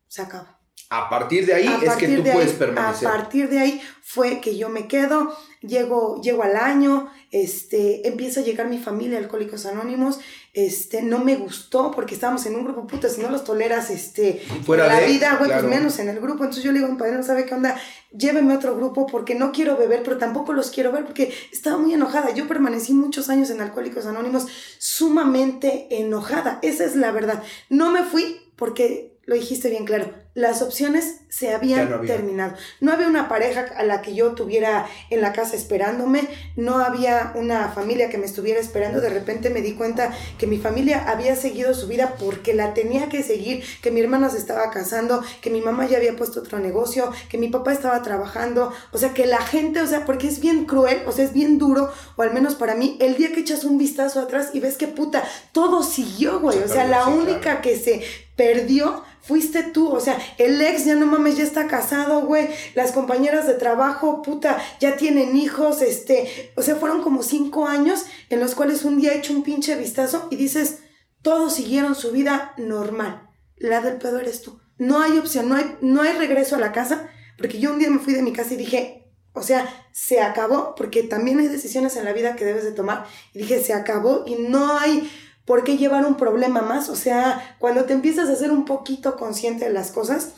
Se 0.07 0.23
acabó. 0.23 0.56
A 0.89 1.09
partir 1.09 1.45
de 1.45 1.53
ahí 1.53 1.69
es 1.81 1.95
que 1.95 2.07
tú 2.07 2.23
puedes 2.23 2.53
permanecer. 2.53 3.07
A 3.07 3.11
partir 3.11 3.49
de 3.49 3.59
ahí 3.59 3.81
fue 4.01 4.39
que 4.39 4.57
yo 4.57 4.69
me 4.69 4.87
quedo, 4.87 5.35
llego, 5.61 6.21
llego 6.21 6.43
al 6.43 6.55
año, 6.55 7.11
este, 7.31 8.07
empieza 8.07 8.39
a 8.39 8.43
llegar 8.43 8.69
mi 8.69 8.77
familia, 8.77 9.17
Alcohólicos 9.17 9.65
Anónimos, 9.65 10.19
este, 10.53 11.01
no 11.01 11.19
me 11.19 11.35
gustó 11.35 11.91
porque 11.91 12.13
estábamos 12.15 12.45
en 12.45 12.55
un 12.55 12.63
grupo, 12.63 12.87
puta, 12.87 13.09
si 13.09 13.21
no 13.21 13.29
los 13.29 13.43
toleras, 13.43 13.89
este, 13.89 14.41
Fuera 14.65 14.87
la 14.87 15.01
de, 15.01 15.07
vida, 15.07 15.35
güey, 15.37 15.51
pues 15.51 15.63
menos 15.65 15.99
en 15.99 16.07
el 16.07 16.21
grupo, 16.21 16.45
entonces 16.45 16.63
yo 16.63 16.71
le 16.71 16.79
digo 16.79 16.87
a 16.87 16.93
mi 16.93 16.97
padre, 16.97 17.17
no 17.17 17.23
sabe 17.23 17.45
qué 17.45 17.53
onda, 17.53 17.77
lléveme 18.17 18.53
a 18.53 18.57
otro 18.57 18.77
grupo 18.77 19.07
porque 19.07 19.35
no 19.35 19.51
quiero 19.51 19.75
beber, 19.75 20.03
pero 20.03 20.17
tampoco 20.17 20.53
los 20.53 20.71
quiero 20.71 20.93
ver 20.93 21.03
porque 21.03 21.33
estaba 21.51 21.77
muy 21.77 21.93
enojada, 21.93 22.33
yo 22.33 22.47
permanecí 22.47 22.93
muchos 22.93 23.29
años 23.29 23.49
en 23.49 23.59
Alcohólicos 23.59 24.05
Anónimos 24.05 24.47
sumamente 24.77 25.87
enojada, 25.89 26.59
esa 26.61 26.85
es 26.85 26.95
la 26.95 27.11
verdad, 27.11 27.43
no 27.69 27.91
me 27.91 28.03
fui 28.03 28.39
porque 28.55 29.16
lo 29.27 29.35
dijiste 29.35 29.69
bien 29.69 29.83
claro, 29.85 30.09
las 30.33 30.61
opciones 30.61 31.15
se 31.27 31.53
habían 31.53 31.79
Ya 31.79 31.85
no 31.89 31.95
había. 31.97 32.15
terminado. 32.15 32.53
No 32.79 32.93
había 32.93 33.07
una 33.07 33.27
pareja 33.27 33.65
a 33.75 33.83
la 33.83 34.01
que 34.01 34.15
yo 34.15 34.35
tuviera 34.35 34.87
en 35.09 35.19
la 35.19 35.33
casa 35.33 35.57
esperándome, 35.57 36.21
no 36.55 36.77
había 36.77 37.33
una 37.35 37.67
familia 37.69 38.09
que 38.09 38.17
me 38.17 38.25
estuviera 38.25 38.59
esperando. 38.61 39.01
De 39.01 39.09
repente 39.09 39.49
me 39.49 39.61
di 39.61 39.73
cuenta 39.73 40.13
que 40.37 40.47
mi 40.47 40.57
familia 40.59 41.03
había 41.09 41.35
seguido 41.35 41.73
su 41.73 41.87
vida 41.87 42.15
porque 42.17 42.53
la 42.53 42.73
tenía 42.73 43.09
que 43.09 43.21
seguir, 43.21 43.65
que 43.81 43.91
mi 43.91 43.99
hermana 43.99 44.29
se 44.29 44.37
estaba 44.37 44.71
casando, 44.71 45.21
que 45.41 45.49
mi 45.49 45.59
mamá 45.59 45.87
ya 45.87 45.97
había 45.97 46.15
puesto 46.15 46.39
otro 46.39 46.59
negocio, 46.59 47.11
que 47.29 47.37
mi 47.37 47.49
papá 47.49 47.73
estaba 47.73 48.01
trabajando. 48.03 48.71
O 48.93 48.97
sea, 48.97 49.13
que 49.13 49.25
la 49.25 49.41
gente, 49.41 49.81
o 49.81 49.87
sea, 49.87 50.05
porque 50.05 50.29
es 50.29 50.39
bien 50.39 50.63
cruel, 50.63 51.01
o 51.05 51.11
sea, 51.11 51.25
es 51.25 51.33
bien 51.33 51.57
duro, 51.57 51.91
o 52.15 52.21
al 52.21 52.33
menos 52.33 52.55
para 52.55 52.75
mí, 52.75 52.97
el 53.01 53.17
día 53.17 53.33
que 53.33 53.41
echas 53.41 53.65
un 53.65 53.77
vistazo 53.77 54.21
atrás 54.21 54.51
y 54.53 54.61
ves 54.61 54.77
que 54.77 54.87
puta, 54.87 55.25
todo 55.51 55.83
siguió, 55.83 56.39
güey. 56.39 56.59
O 56.59 56.67
sea, 56.69 56.85
la 56.87 57.07
única 57.07 57.59
que 57.59 57.77
se 57.77 58.01
perdió 58.37 59.03
fuiste 59.27 59.63
tú, 59.63 59.89
o 59.89 59.99
sea, 59.99 60.17
el 60.37 60.61
ex 60.61 60.85
ya 60.85 60.95
no 60.95 61.05
mames, 61.05 61.37
ya 61.37 61.43
está 61.43 61.67
casado, 61.67 62.21
güey, 62.21 62.47
las 62.75 62.93
compañeras 62.93 63.45
de 63.45 63.55
trabajo, 63.55 64.21
puta, 64.21 64.57
ya 64.79 64.95
tienen 64.95 65.35
hijos, 65.35 65.81
este, 65.81 66.53
o 66.55 66.61
sea, 66.61 66.77
fueron 66.77 67.03
como 67.03 67.23
cinco 67.23 67.67
años 67.67 68.05
en 68.29 68.39
los 68.39 68.55
cuales 68.55 68.85
un 68.85 69.01
día 69.01 69.13
he 69.13 69.17
hecho 69.17 69.33
un 69.33 69.43
pinche 69.43 69.75
vistazo 69.75 70.27
y 70.31 70.37
dices, 70.37 70.79
todos 71.21 71.53
siguieron 71.53 71.93
su 71.95 72.11
vida 72.11 72.53
normal, 72.57 73.29
la 73.57 73.81
del 73.81 73.97
pedo 73.97 74.19
eres 74.19 74.41
tú, 74.41 74.59
no 74.77 75.01
hay 75.01 75.17
opción, 75.17 75.49
no 75.49 75.55
hay, 75.55 75.75
no 75.81 76.01
hay 76.01 76.13
regreso 76.13 76.55
a 76.55 76.59
la 76.59 76.71
casa, 76.71 77.09
porque 77.37 77.59
yo 77.59 77.71
un 77.71 77.79
día 77.79 77.89
me 77.89 77.99
fui 77.99 78.13
de 78.13 78.21
mi 78.21 78.31
casa 78.31 78.53
y 78.53 78.57
dije, 78.57 79.11
o 79.33 79.43
sea, 79.43 79.67
se 79.91 80.21
acabó, 80.21 80.73
porque 80.75 81.03
también 81.03 81.39
hay 81.39 81.47
decisiones 81.47 81.97
en 81.97 82.05
la 82.05 82.13
vida 82.13 82.35
que 82.37 82.45
debes 82.45 82.63
de 82.63 82.71
tomar, 82.71 83.05
y 83.33 83.39
dije, 83.39 83.61
se 83.61 83.73
acabó 83.73 84.23
y 84.25 84.35
no 84.35 84.77
hay 84.77 85.11
¿Por 85.47 85.63
qué 85.63 85.77
llevar 85.77 86.05
un 86.05 86.17
problema 86.17 86.61
más? 86.61 86.89
O 86.89 86.95
sea, 86.95 87.55
cuando 87.57 87.85
te 87.85 87.93
empiezas 87.93 88.29
a 88.29 88.35
ser 88.35 88.51
un 88.51 88.65
poquito 88.65 89.15
consciente 89.15 89.65
de 89.65 89.73
las 89.73 89.89
cosas, 89.91 90.33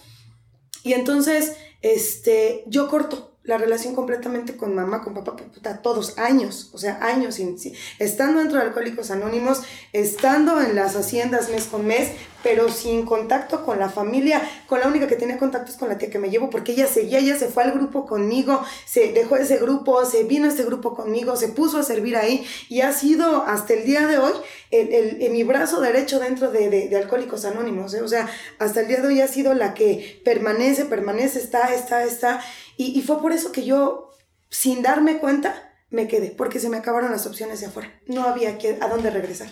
y 0.84 0.94
entonces, 0.94 1.54
este, 1.82 2.64
yo 2.68 2.88
corto 2.88 3.26
la 3.44 3.58
relación 3.58 3.96
completamente 3.96 4.56
con 4.56 4.76
mamá, 4.76 5.02
con 5.02 5.16
papá, 5.16 5.36
puta, 5.36 5.82
todos, 5.82 6.18
años, 6.20 6.70
o 6.74 6.78
sea, 6.78 7.00
años, 7.04 7.36
sin, 7.36 7.58
sin- 7.58 7.74
estando 7.98 8.40
dentro 8.40 8.60
de 8.60 8.66
Alcohólicos 8.66 9.10
Anónimos, 9.10 9.64
estando 9.92 10.62
en 10.62 10.76
las 10.76 10.96
haciendas 10.96 11.50
mes 11.50 11.64
con 11.66 11.88
mes, 11.88 12.12
pero 12.44 12.70
sin 12.70 13.06
contacto 13.06 13.66
con 13.66 13.80
la 13.80 13.90
familia, 13.90 14.42
con 14.68 14.80
la 14.80 14.88
única 14.88 15.08
que 15.08 15.16
tenía 15.16 15.38
contacto 15.38 15.72
es 15.72 15.78
con 15.78 15.90
la 15.90 15.98
tía 15.98 16.10
que 16.10 16.20
me 16.20 16.30
llevo, 16.30 16.50
porque 16.50 16.72
ella 16.72 16.88
seguía, 16.88 17.20
ella 17.20 17.38
se 17.38 17.48
fue 17.48 17.64
al 17.64 17.72
grupo 17.74 18.06
conmigo, 18.06 18.64
se 18.86 19.12
dejó 19.12 19.36
ese 19.36 19.58
grupo, 19.58 20.06
se 20.06 20.24
vino 20.24 20.46
a 20.46 20.50
este 20.50 20.64
grupo 20.64 20.96
conmigo, 20.96 21.36
se 21.36 21.50
puso 21.50 21.78
a 21.80 21.84
servir 21.84 22.16
ahí, 22.16 22.46
y 22.70 22.82
ha 22.82 22.94
sido 22.94 23.44
hasta 23.44 23.74
el 23.74 23.84
día 23.86 24.08
de 24.08 24.18
hoy 24.18 24.34
el, 24.72 24.94
el- 24.94 25.22
el- 25.22 25.32
mi 25.32 25.44
brazo 25.44 25.82
derecho 25.82 26.20
dentro 26.20 26.52
de, 26.52 26.70
de- 26.70 26.88
de 26.88 26.96
Alcohólicos 26.98 27.46
Anónimos, 27.46 27.94
¿eh? 27.94 28.02
o 28.02 28.08
sea, 28.08 28.30
hasta 28.58 28.82
el 28.82 28.88
día 28.88 29.02
de 29.02 29.08
hoy 29.08 29.22
ha 29.22 29.28
sido 29.28 29.54
la 29.54 29.74
que 29.74 30.22
permanece, 30.24 30.86
permanece, 30.86 31.40
está, 31.40 31.74
está, 31.74 32.04
está, 32.04 32.42
y, 32.78 32.98
y 32.98 33.02
fue 33.02 33.22
por 33.22 33.34
eso 33.34 33.52
que 33.52 33.66
yo, 33.66 34.12
sin 34.50 34.82
darme 34.82 35.18
cuenta, 35.20 35.74
me 35.90 36.08
quedé, 36.08 36.30
porque 36.32 36.60
se 36.60 36.70
me 36.70 36.78
acabaron 36.78 37.12
las 37.12 37.26
opciones 37.26 37.60
de 37.60 37.66
afuera, 37.68 37.92
no 38.06 38.24
había 38.24 38.58
que, 38.58 38.78
a 38.80 38.88
dónde 38.88 39.10
regresar. 39.10 39.50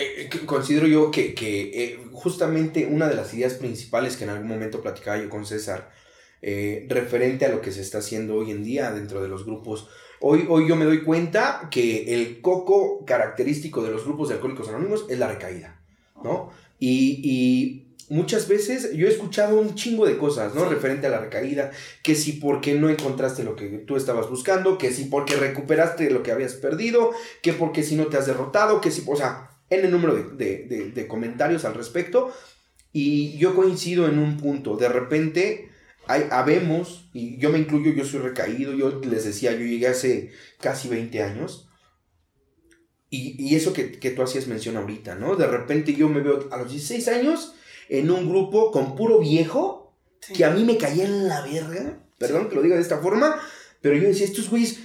Eh, 0.00 0.30
considero 0.46 0.86
yo 0.86 1.10
que, 1.10 1.34
que, 1.34 1.70
eh, 1.74 1.98
justamente 2.12 2.86
una 2.86 3.08
de 3.08 3.14
las 3.14 3.34
ideas 3.34 3.54
principales 3.54 4.16
que 4.16 4.24
en 4.24 4.30
algún 4.30 4.48
momento 4.48 4.80
platicaba 4.80 5.18
yo 5.18 5.28
con 5.28 5.44
César, 5.44 5.90
eh, 6.42 6.86
referente 6.88 7.44
a 7.44 7.50
lo 7.50 7.60
que 7.60 7.70
se 7.70 7.82
está 7.82 7.98
haciendo 7.98 8.36
hoy 8.36 8.50
en 8.50 8.64
día 8.64 8.92
dentro 8.92 9.22
de 9.22 9.28
los 9.28 9.44
grupos, 9.44 9.88
hoy, 10.20 10.46
hoy 10.48 10.66
yo 10.66 10.76
me 10.76 10.86
doy 10.86 11.02
cuenta 11.02 11.68
que 11.70 12.14
el 12.14 12.40
coco 12.40 13.04
característico 13.04 13.82
de 13.82 13.90
los 13.90 14.04
grupos 14.04 14.28
de 14.28 14.36
alcohólicos 14.36 14.68
anónimos 14.68 15.04
es 15.10 15.18
la 15.18 15.28
recaída, 15.28 15.80
¿no? 16.22 16.50
Y, 16.78 17.20
y 17.22 17.90
muchas 18.08 18.48
veces 18.48 18.92
yo 18.94 19.06
he 19.06 19.10
escuchado 19.10 19.60
un 19.60 19.74
chingo 19.74 20.06
de 20.06 20.16
cosas, 20.16 20.54
¿no? 20.54 20.64
Referente 20.64 21.08
a 21.08 21.10
la 21.10 21.20
recaída, 21.20 21.72
que 22.02 22.14
si 22.14 22.32
porque 22.32 22.74
no 22.74 22.88
encontraste 22.88 23.44
lo 23.44 23.54
que 23.54 23.66
tú 23.66 23.96
estabas 23.96 24.30
buscando, 24.30 24.78
que 24.78 24.92
si 24.92 25.04
porque 25.04 25.36
recuperaste 25.36 26.10
lo 26.10 26.22
que 26.22 26.32
habías 26.32 26.54
perdido, 26.54 27.10
que 27.42 27.52
porque 27.52 27.82
si 27.82 27.96
no 27.96 28.06
te 28.06 28.16
has 28.16 28.26
derrotado, 28.26 28.80
que 28.80 28.90
si, 28.90 29.04
o 29.06 29.16
sea, 29.16 29.49
en 29.70 29.84
el 29.84 29.90
número 29.90 30.14
de, 30.14 30.24
de- 30.24 30.64
de- 30.66 30.90
de 30.90 31.06
comentarios 31.08 31.64
al 31.64 31.74
respecto. 31.74 32.32
Y 32.92 33.38
yo 33.38 33.54
coincido 33.54 34.08
en 34.08 34.18
un 34.18 34.36
punto. 34.36 34.76
De 34.76 34.88
repente, 34.88 35.70
hay, 36.06 36.24
habemos, 36.30 37.08
y 37.14 37.38
yo 37.38 37.50
me 37.50 37.58
incluyo, 37.58 37.92
yo 37.92 38.04
soy 38.04 38.20
recaído. 38.20 38.74
Yo 38.74 39.00
les 39.00 39.24
decía, 39.24 39.52
yo 39.52 39.60
llegué 39.64 39.86
hace 39.88 40.32
casi 40.60 40.88
20 40.88 41.22
años. 41.22 41.68
Y, 43.08 43.34
y 43.42 43.56
eso 43.56 43.72
que, 43.72 43.92
que 43.92 44.10
tú 44.10 44.22
hacías 44.22 44.46
mención 44.46 44.76
ahorita, 44.76 45.16
¿no? 45.16 45.34
De 45.36 45.46
repente 45.46 45.94
yo 45.94 46.08
me 46.08 46.20
veo 46.20 46.48
a 46.52 46.58
los 46.58 46.70
16 46.70 47.08
años 47.08 47.54
en 47.88 48.10
un 48.10 48.28
grupo 48.28 48.70
con 48.70 48.94
puro 48.96 49.18
viejo 49.18 49.78
Sí. 50.20 50.34
que 50.34 50.44
a 50.44 50.50
mí 50.50 50.64
me 50.64 50.76
caía 50.76 51.04
en 51.06 51.28
la 51.28 51.40
verga. 51.40 51.98
Perdón 52.18 52.48
que 52.50 52.54
lo 52.54 52.60
diga 52.62 52.76
de 52.76 52.82
esta 52.82 52.98
forma. 52.98 53.40
Pero 53.80 53.96
yo 53.96 54.06
decía, 54.06 54.26
estos 54.26 54.50
güeyes 54.50 54.78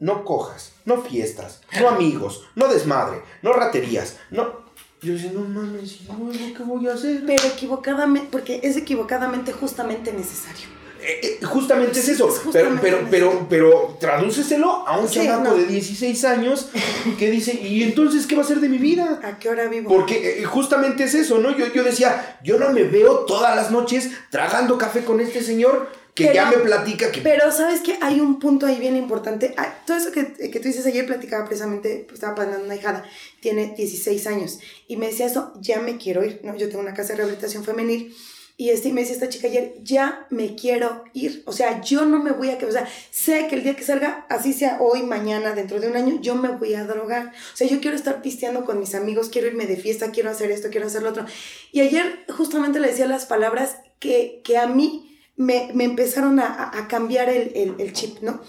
no 0.00 0.24
cojas, 0.24 0.72
no 0.84 1.02
fiestas, 1.02 1.60
no 1.80 1.88
amigos, 1.88 2.44
no 2.54 2.68
desmadre, 2.68 3.22
no 3.42 3.52
raterías, 3.52 4.16
no. 4.30 4.66
Yo 5.00 5.12
decía, 5.12 5.30
no 5.32 5.40
mames, 5.40 6.00
¿y 6.00 6.06
luego 6.06 6.30
qué 6.56 6.62
voy 6.64 6.88
a 6.88 6.94
hacer? 6.94 7.22
Pero 7.24 7.44
equivocadamente, 7.46 8.28
porque 8.32 8.60
es 8.64 8.76
equivocadamente 8.76 9.52
justamente 9.52 10.12
necesario. 10.12 10.66
Eh, 11.00 11.38
eh, 11.40 11.44
justamente 11.44 12.00
es 12.00 12.08
eso. 12.08 12.26
Es 12.28 12.34
pero, 12.34 12.44
justamente 12.44 12.80
pero, 12.82 13.06
pero, 13.08 13.46
pero 13.48 13.96
tradúceselo 14.00 14.86
a 14.88 14.98
un 14.98 15.08
Sí, 15.08 15.20
chamaco 15.20 15.50
no. 15.50 15.54
de 15.56 15.66
16 15.66 16.24
años 16.24 16.70
que 17.16 17.30
dice, 17.30 17.54
¿y 17.54 17.84
entonces 17.84 18.26
qué 18.26 18.34
va 18.34 18.42
a 18.42 18.44
ser 18.44 18.58
de 18.58 18.68
mi 18.68 18.78
vida? 18.78 19.20
¿A 19.22 19.38
qué 19.38 19.48
hora 19.48 19.68
vivo? 19.68 19.88
Porque 19.88 20.40
eh, 20.40 20.44
justamente 20.44 21.04
es 21.04 21.14
eso, 21.14 21.38
¿no? 21.38 21.56
Yo, 21.56 21.72
yo 21.72 21.84
decía, 21.84 22.40
yo 22.42 22.58
no 22.58 22.72
me 22.72 22.82
veo 22.82 23.20
todas 23.20 23.54
las 23.54 23.70
noches 23.70 24.10
tragando 24.30 24.76
café 24.76 25.04
con 25.04 25.20
este 25.20 25.40
señor 25.42 25.88
que 26.18 26.24
Pero- 26.24 26.34
ya 26.34 26.50
me 26.50 26.56
platica 26.56 27.12
que... 27.12 27.20
Pero 27.20 27.52
sabes 27.52 27.80
que 27.80 27.96
hay 28.00 28.18
un 28.18 28.40
punto 28.40 28.66
ahí 28.66 28.80
bien 28.80 28.96
importante. 28.96 29.54
Ah, 29.56 29.72
todo 29.86 29.96
eso 29.96 30.10
que, 30.10 30.32
que 30.50 30.58
tú 30.58 30.66
dices 30.66 30.84
ayer 30.84 31.06
platicaba 31.06 31.44
precisamente, 31.46 32.02
pues, 32.08 32.14
estaba 32.14 32.34
pasando 32.34 32.64
una 32.64 32.74
hijada, 32.74 33.04
tiene 33.38 33.72
16 33.76 34.26
años 34.26 34.58
y 34.88 34.96
me 34.96 35.06
decía 35.06 35.26
eso, 35.26 35.52
ya 35.60 35.78
me 35.80 35.96
quiero 35.96 36.24
ir, 36.24 36.40
¿no? 36.42 36.56
Yo 36.56 36.68
tengo 36.68 36.80
una 36.80 36.92
casa 36.92 37.10
de 37.10 37.18
rehabilitación 37.18 37.62
femenil 37.62 38.12
y 38.56 38.70
este, 38.70 38.88
y 38.88 38.92
me 38.92 39.02
decía 39.02 39.14
esta 39.14 39.28
chica 39.28 39.46
ayer, 39.46 39.74
ya 39.84 40.26
me 40.30 40.56
quiero 40.56 41.04
ir. 41.12 41.44
O 41.46 41.52
sea, 41.52 41.80
yo 41.80 42.04
no 42.04 42.20
me 42.20 42.32
voy 42.32 42.50
a 42.50 42.58
quedar, 42.58 42.70
o 42.70 42.72
sea, 42.72 42.88
sé 43.12 43.46
que 43.46 43.54
el 43.54 43.62
día 43.62 43.76
que 43.76 43.84
salga, 43.84 44.26
así 44.28 44.52
sea 44.52 44.78
hoy, 44.80 45.04
mañana, 45.04 45.54
dentro 45.54 45.78
de 45.78 45.86
un 45.86 45.96
año, 45.96 46.18
yo 46.20 46.34
me 46.34 46.48
voy 46.48 46.74
a 46.74 46.82
drogar. 46.82 47.28
O 47.28 47.56
sea, 47.56 47.68
yo 47.68 47.80
quiero 47.80 47.96
estar 47.96 48.20
pisteando 48.20 48.64
con 48.64 48.80
mis 48.80 48.96
amigos, 48.96 49.28
quiero 49.28 49.46
irme 49.46 49.66
de 49.66 49.76
fiesta, 49.76 50.10
quiero 50.10 50.30
hacer 50.30 50.50
esto, 50.50 50.70
quiero 50.70 50.88
hacer 50.88 51.04
lo 51.04 51.10
otro. 51.10 51.24
Y 51.70 51.82
ayer 51.82 52.24
justamente 52.36 52.80
le 52.80 52.88
decía 52.88 53.06
las 53.06 53.26
palabras 53.26 53.76
que, 54.00 54.40
que 54.42 54.58
a 54.58 54.66
mí 54.66 55.04
me, 55.38 55.70
me 55.72 55.84
empezaron 55.84 56.38
a, 56.40 56.70
a- 56.78 56.86
cambiar 56.88 57.30
el, 57.30 57.52
el- 57.54 57.74
el 57.78 57.92
chip, 57.94 58.18
¿no? 58.20 58.40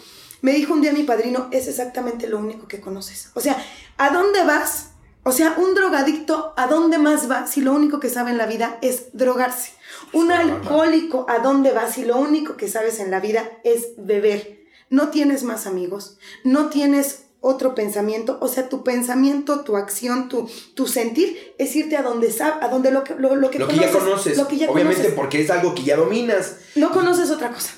Me 0.42 0.52
dijo 0.54 0.74
un 0.74 0.82
día 0.82 0.92
mi 0.92 1.04
padrino, 1.04 1.48
es 1.52 1.68
exactamente 1.70 2.28
lo 2.28 2.38
único 2.40 2.68
que 2.68 2.82
conoces. 2.82 3.30
O 3.36 3.40
sea, 3.42 3.56
¿a 3.98 4.10
dónde 4.10 4.44
vas? 4.44 4.92
O 5.24 5.32
sea, 5.32 5.54
un 5.58 5.76
drogadicto, 5.76 6.54
¿a 6.58 6.68
dónde 6.68 6.98
más 6.98 7.30
va 7.30 7.46
si 7.48 7.62
lo 7.62 7.74
único 7.74 8.00
que 8.00 8.10
sabe 8.10 8.32
en 8.32 8.38
la 8.38 8.46
vida 8.48 8.78
es 8.82 9.08
drogarse? 9.14 9.72
Un 10.14 10.32
alcohólico, 10.32 11.26
¿a 11.30 11.40
dónde 11.40 11.72
va 11.72 11.92
si 11.92 12.04
lo 12.06 12.18
único 12.18 12.56
que 12.58 12.68
sabes 12.68 13.00
en 13.00 13.12
la 13.12 13.20
vida 13.20 13.50
es 13.64 13.90
beber? 13.98 14.60
No 14.90 15.10
tienes 15.10 15.44
más 15.44 15.68
amigos, 15.68 16.18
no 16.44 16.70
tienes 16.70 17.26
otro 17.42 17.74
pensamiento, 17.74 18.38
o 18.42 18.48
sea, 18.48 18.68
tu 18.68 18.84
pensamiento, 18.84 19.62
tu 19.62 19.78
acción, 19.78 20.28
tu, 20.28 20.50
tu 20.76 20.88
sentir 20.88 21.54
es 21.58 21.76
irte 21.76 21.96
a 21.96 22.02
donde 22.02 22.32
sabe, 22.32 22.64
a 22.66 22.68
donde 22.68 22.92
lo 22.92 23.04
que, 23.04 23.16
lo, 23.16 23.36
lo 23.36 23.50
que 23.50 23.60
lo 23.60 23.68
que 23.68 23.78
ya 23.78 23.92
conoces, 23.92 24.38
lo 24.38 24.48
que 24.48 24.58
ya 24.58 24.70
obviamente 24.70 25.02
conoces. 25.02 25.16
porque 25.18 25.42
es 25.42 25.50
algo 25.50 25.74
que 25.74 25.84
ya 25.84 25.96
dominas. 25.96 26.58
No 26.76 26.92
conoces 26.92 27.32
otra 27.32 27.50
cosa. 27.50 27.74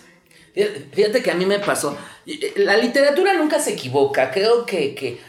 Fíjate 0.54 0.90
fíjate 0.92 1.24
que 1.24 1.32
a 1.32 1.36
mí 1.36 1.46
me 1.46 1.60
pasó. 1.60 1.96
La 2.56 2.78
literatura 2.78 3.34
nunca 3.36 3.60
se 3.60 3.74
equivoca. 3.74 4.32
Creo 4.32 4.66
que, 4.66 4.96
que 4.96 5.20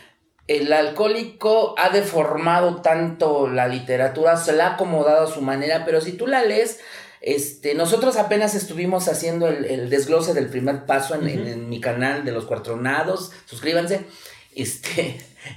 el 0.48 0.72
alcohólico 0.72 1.74
ha 1.78 1.90
deformado 1.90 2.82
tanto 2.82 3.48
la 3.48 3.68
literatura, 3.68 4.36
se 4.36 4.52
la 4.52 4.66
ha 4.66 4.74
acomodado 4.74 5.26
a 5.26 5.32
su 5.32 5.40
manera, 5.40 5.84
pero 5.84 6.00
si 6.00 6.12
tú 6.12 6.26
la 6.26 6.42
lees, 6.42 6.80
este, 7.22 7.74
nosotros 7.74 8.16
apenas 8.16 8.54
estuvimos 8.54 9.08
haciendo 9.08 9.46
el, 9.48 9.64
el 9.64 9.88
desglose 9.90 10.34
del 10.34 10.48
primer 10.48 10.86
paso 10.86 11.14
en, 11.14 11.28
en- 11.28 11.46
en 11.46 11.68
mi 11.68 11.80
canal 11.80 12.24
de 12.24 12.32
los 12.32 12.44
cuatronados. 12.46 13.30
Suscríbanse. 13.46 14.00
Este, 14.54 15.20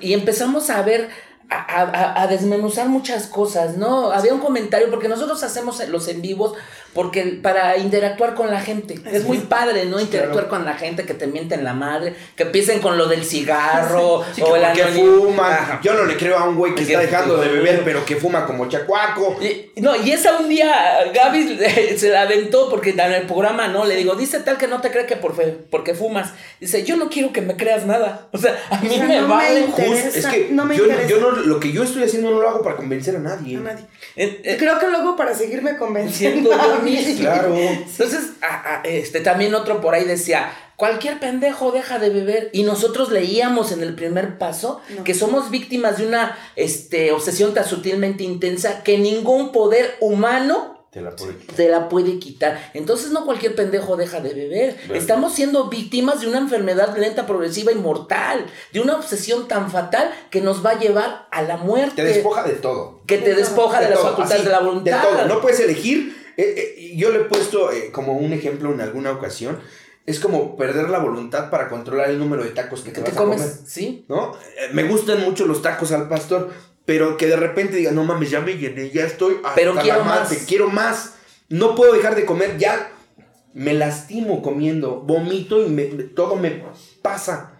y 0.00 0.12
empezamos 0.12 0.70
a 0.70 0.82
ver 0.82 1.08
a, 1.48 1.82
a- 1.82 2.22
a 2.22 2.26
desmenuzar 2.26 2.88
muchas 2.88 3.26
cosas, 3.26 3.76
¿no? 3.76 4.10
Había 4.12 4.34
un 4.34 4.40
comentario, 4.40 4.90
porque 4.90 5.08
nosotros 5.08 5.42
hacemos 5.42 5.86
los 5.88 6.08
en 6.08 6.20
vivos 6.22 6.54
porque 6.92 7.38
para 7.42 7.76
interactuar 7.76 8.34
con 8.34 8.50
la 8.50 8.58
gente. 8.58 8.98
Es 9.12 9.24
muy 9.24 9.36
padre, 9.38 9.84
¿no? 9.84 10.00
Interactuar 10.00 10.48
con 10.48 10.64
la 10.64 10.72
gente, 10.74 11.04
que 11.04 11.12
te 11.12 11.26
mienten 11.26 11.62
la 11.62 11.74
madre, 11.74 12.14
que 12.36 12.44
empiecen 12.44 12.80
con 12.80 12.96
lo 12.96 13.06
del 13.06 13.22
cigarro 13.22 14.24
Sí, 14.34 14.40
que 14.40 14.48
o 14.50 14.56
el 14.56 14.62
porque 14.62 14.82
anónimo. 14.82 15.16
fuman. 15.24 15.52
Ajá. 15.52 15.80
Yo 15.82 15.92
no 15.92 16.04
le 16.06 16.16
creo 16.16 16.38
a 16.38 16.48
un 16.48 16.56
güey 16.56 16.74
que 16.74 16.86
Que- 16.86 16.92
está 16.94 17.00
dejando 17.00 17.36
de 17.36 17.48
beber, 17.48 17.82
pero 17.84 18.02
que 18.06 18.16
fuma 18.16 18.46
como 18.46 18.66
chacuaco. 18.68 19.36
Y- 19.42 19.72
no, 19.80 19.94
y 19.94 20.10
esa 20.12 20.38
un 20.38 20.48
día 20.48 20.72
Gaby 21.14 21.58
se 21.98 22.08
la 22.08 22.22
aventó 22.22 22.70
porque 22.70 22.90
en 22.90 23.00
el 23.00 23.26
programa, 23.26 23.68
¿no? 23.68 23.84
Le 23.84 23.94
digo, 23.96 24.14
dice 24.14 24.40
tal 24.40 24.56
que 24.56 24.66
no 24.66 24.80
te 24.80 24.90
cree 24.90 25.04
que 25.04 25.16
por 25.16 25.36
fe- 25.36 25.54
porque 25.70 25.94
fumas. 25.94 26.30
Dice, 26.60 26.82
yo 26.82 26.96
no 26.96 27.10
quiero 27.10 27.30
que 27.30 27.42
me 27.42 27.56
creas 27.56 27.84
nada. 27.84 28.28
O 28.32 28.38
sea, 28.38 28.56
a 28.70 28.78
mí 28.80 28.88
sea, 28.88 29.04
me 29.06 29.16
no 29.20 29.28
me 29.28 29.34
vale. 29.34 29.60
interesa. 29.60 30.04
Just- 30.06 30.16
es 30.16 30.26
que 30.26 30.48
no 30.50 30.64
me 30.64 30.74
yo, 30.76 30.84
interesa. 30.84 31.08
yo 31.10 31.20
no, 31.20 31.35
lo 31.36 31.60
que 31.60 31.72
yo 31.72 31.82
estoy 31.82 32.02
haciendo 32.04 32.30
no 32.30 32.40
lo 32.40 32.48
hago 32.48 32.62
para 32.62 32.76
convencer 32.76 33.16
a 33.16 33.18
nadie. 33.20 33.56
A 33.56 33.60
nadie. 33.60 33.84
Eh, 34.16 34.40
eh, 34.44 34.56
Creo 34.58 34.78
que 34.78 34.86
luego 34.88 35.16
para 35.16 35.34
seguirme 35.34 35.76
convenciendo. 35.76 36.52
A 36.52 36.78
mí. 36.80 36.90
mismo. 36.92 37.20
Claro. 37.20 37.54
Entonces, 37.56 38.30
a- 38.42 38.76
a- 38.76 38.82
este, 38.84 39.20
también 39.20 39.54
otro 39.54 39.80
por 39.80 39.94
ahí 39.94 40.04
decía, 40.04 40.50
cualquier 40.76 41.18
pendejo 41.20 41.72
deja 41.72 41.98
de 41.98 42.10
beber. 42.10 42.50
Y 42.52 42.62
nosotros 42.64 43.10
leíamos 43.10 43.72
en 43.72 43.82
el 43.82 43.94
primer 43.94 44.38
paso 44.38 44.80
No. 44.96 45.04
que 45.04 45.14
somos 45.14 45.50
víctimas 45.50 45.98
de 45.98 46.06
una 46.06 46.36
este, 46.56 47.12
obsesión 47.12 47.54
tan 47.54 47.64
sutilmente 47.66 48.24
intensa 48.24 48.82
que 48.82 48.98
ningún 48.98 49.52
poder 49.52 49.96
humano 50.00 50.75
Te 50.96 51.02
la 51.02 51.10
puedo 51.14 51.36
quitar. 51.38 51.56
te 51.56 51.68
la 51.68 51.88
puede 51.90 52.18
quitar. 52.18 52.70
Entonces 52.72 53.10
no 53.10 53.26
cualquier 53.26 53.54
pendejo 53.54 53.96
deja 53.98 54.20
de 54.20 54.32
beber. 54.32 54.76
Bueno. 54.86 54.94
Estamos 54.94 55.34
siendo 55.34 55.68
víctimas 55.68 56.22
de 56.22 56.28
una 56.28 56.38
enfermedad 56.38 56.96
lenta, 56.96 57.26
progresiva 57.26 57.70
y 57.70 57.74
mortal. 57.74 58.46
De 58.72 58.80
una 58.80 58.96
obsesión 58.96 59.46
tan 59.46 59.70
fatal 59.70 60.10
que 60.30 60.40
nos 60.40 60.64
va 60.64 60.70
a 60.70 60.78
llevar 60.78 61.28
a 61.30 61.42
la 61.42 61.58
muerte. 61.58 61.96
Te 61.96 62.04
despoja 62.04 62.44
de 62.44 62.54
todo. 62.54 63.02
que 63.06 63.18
te 63.18 63.34
despoja 63.34 63.80
de, 63.80 63.84
De 63.84 63.90
las 63.90 64.00
todo, 64.00 64.10
facultades 64.12 64.40
así, 64.40 64.46
de 64.46 64.52
la 64.52 64.60
voluntad. 64.60 65.02
De 65.02 65.06
todo. 65.08 65.26
No 65.26 65.42
puedes 65.42 65.60
elegir. 65.60 66.16
Eh, 66.38 66.74
eh, 66.78 66.96
yo 66.96 67.10
le 67.10 67.18
he 67.18 67.24
puesto 67.24 67.70
eh, 67.72 67.90
como 67.92 68.14
un 68.14 68.32
ejemplo 68.32 68.72
en 68.72 68.80
alguna 68.80 69.12
ocasión. 69.12 69.58
Es 70.06 70.18
como 70.18 70.56
perder 70.56 70.88
la 70.88 71.00
voluntad 71.00 71.50
para 71.50 71.68
controlar 71.68 72.08
el 72.08 72.18
número 72.18 72.42
de 72.42 72.50
tacos 72.52 72.80
que 72.80 72.90
te 72.90 72.94
que 72.94 73.00
vas 73.02 73.10
te 73.10 73.16
a 73.18 73.22
comes, 73.22 73.40
comer. 73.42 73.56
¿sí? 73.66 74.06
¿No? 74.08 74.32
Eh, 74.34 74.70
me 74.72 74.84
gustan 74.84 75.20
mucho 75.20 75.44
los 75.44 75.60
tacos 75.60 75.92
al 75.92 76.08
pastor, 76.08 76.50
pero 76.86 77.16
que 77.18 77.26
de 77.26 77.36
repente 77.36 77.76
diga, 77.76 77.90
no 77.92 78.04
mames, 78.04 78.30
ya 78.30 78.40
me 78.40 78.56
llené, 78.56 78.90
ya 78.90 79.04
estoy 79.04 79.34
hasta 79.36 79.54
Pero 79.54 79.74
la 79.74 79.82
quiero 79.82 80.04
madre, 80.04 80.36
más. 80.36 80.44
quiero 80.46 80.68
más. 80.70 81.14
No 81.48 81.74
puedo 81.74 81.92
dejar 81.92 82.14
de 82.16 82.24
comer, 82.24 82.56
ya 82.58 82.90
me 83.54 83.74
lastimo 83.74 84.40
comiendo, 84.42 85.00
vomito 85.00 85.64
y 85.64 85.68
me- 85.68 85.84
todo 85.86 86.36
me 86.36 86.64
pasa. 87.02 87.52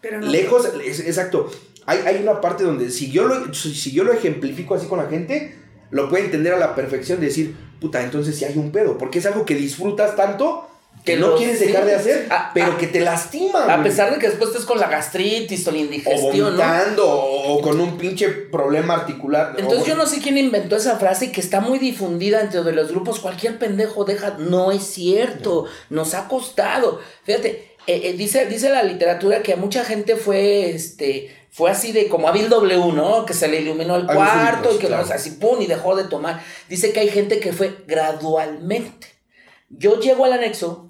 Pero 0.00 0.20
no. 0.20 0.26
Lejos, 0.28 0.68
es- 0.84 1.00
exacto. 1.00 1.50
Hay, 1.86 1.98
hay 2.06 2.22
una 2.22 2.40
parte 2.40 2.64
donde 2.64 2.90
si 2.90 3.10
yo, 3.10 3.24
lo, 3.26 3.52
si 3.54 3.74
si 3.74 3.90
yo 3.92 4.04
lo 4.04 4.12
ejemplifico 4.12 4.74
así 4.74 4.86
con 4.86 4.98
la 4.98 5.08
gente, 5.08 5.56
lo 5.90 6.08
puede 6.08 6.24
entender 6.26 6.52
a 6.54 6.58
la 6.58 6.74
perfección, 6.74 7.20
decir, 7.20 7.54
puta, 7.80 8.02
entonces 8.02 8.36
si 8.36 8.44
hay 8.44 8.56
un 8.56 8.70
pedo, 8.70 8.96
porque 8.96 9.18
es 9.18 9.26
algo 9.26 9.44
que 9.44 9.54
disfrutas 9.56 10.14
tanto 10.16 10.69
que 11.04 11.16
no 11.16 11.34
quieres 11.36 11.60
dejar 11.60 11.84
de 11.86 11.94
hacer, 11.94 12.26
Ah, 12.30 12.50
pero 12.52 12.72
ah. 12.72 12.78
que 12.78 12.86
te 12.86 13.00
lastima. 13.00 13.64
A 13.64 13.76
güey. 13.76 13.88
pesar 13.88 14.12
de 14.12 14.18
que 14.18 14.28
después 14.28 14.50
estés 14.50 14.66
con 14.66 14.78
la 14.78 14.88
gastritis 14.88 15.66
o 15.66 15.70
la 15.70 15.78
o 15.78 15.80
indigestión, 15.80 16.56
¿no? 16.56 16.62
vomitando 16.62 17.08
o, 17.10 17.54
o 17.54 17.60
con 17.62 17.80
un 17.80 17.96
pinche 17.96 18.28
problema 18.28 18.94
articular. 18.94 19.54
Entonces 19.58 19.82
o- 19.82 19.86
yo 19.86 19.94
no 19.96 20.06
sé 20.06 20.20
quién 20.20 20.36
inventó 20.38 20.76
esa 20.76 20.98
frase 20.98 21.26
y 21.26 21.32
que 21.32 21.40
está 21.40 21.60
muy 21.60 21.78
difundida 21.78 22.40
entre 22.40 22.62
de 22.62 22.72
los 22.72 22.90
grupos. 22.90 23.20
Cualquier 23.20 23.58
pendejo 23.58 24.04
deja. 24.04 24.36
No 24.38 24.72
es 24.72 24.82
cierto. 24.84 25.66
Nos 25.88 26.14
ha 26.14 26.28
costado. 26.28 27.00
Fíjate, 27.24 27.70
eh, 27.86 28.02
eh, 28.04 28.12
dice, 28.12 28.46
dice 28.46 28.68
la 28.68 28.82
literatura 28.82 29.42
que 29.42 29.54
a 29.54 29.56
mucha 29.56 29.84
gente 29.84 30.16
fue 30.16 30.70
este. 30.70 31.34
Fue 31.52 31.68
así 31.70 31.90
de 31.90 32.06
como 32.08 32.28
a 32.28 32.32
Bill 32.32 32.48
W, 32.48 32.92
¿no? 32.92 33.24
Que 33.26 33.34
se 33.34 33.48
le 33.48 33.60
iluminó 33.62 33.96
el 33.96 34.06
cuarto 34.06 34.72
y 34.72 34.78
que 34.78 34.86
claro. 34.86 35.04
no 35.04 35.12
así 35.12 35.32
pum 35.32 35.60
y 35.60 35.66
dejó 35.66 35.96
de 35.96 36.04
tomar. 36.04 36.40
Dice 36.68 36.92
que 36.92 37.00
hay 37.00 37.08
gente 37.08 37.40
que 37.40 37.52
fue 37.52 37.74
gradualmente. 37.88 39.08
Yo 39.68 39.98
llego 40.00 40.24
al 40.24 40.32
anexo 40.34 40.89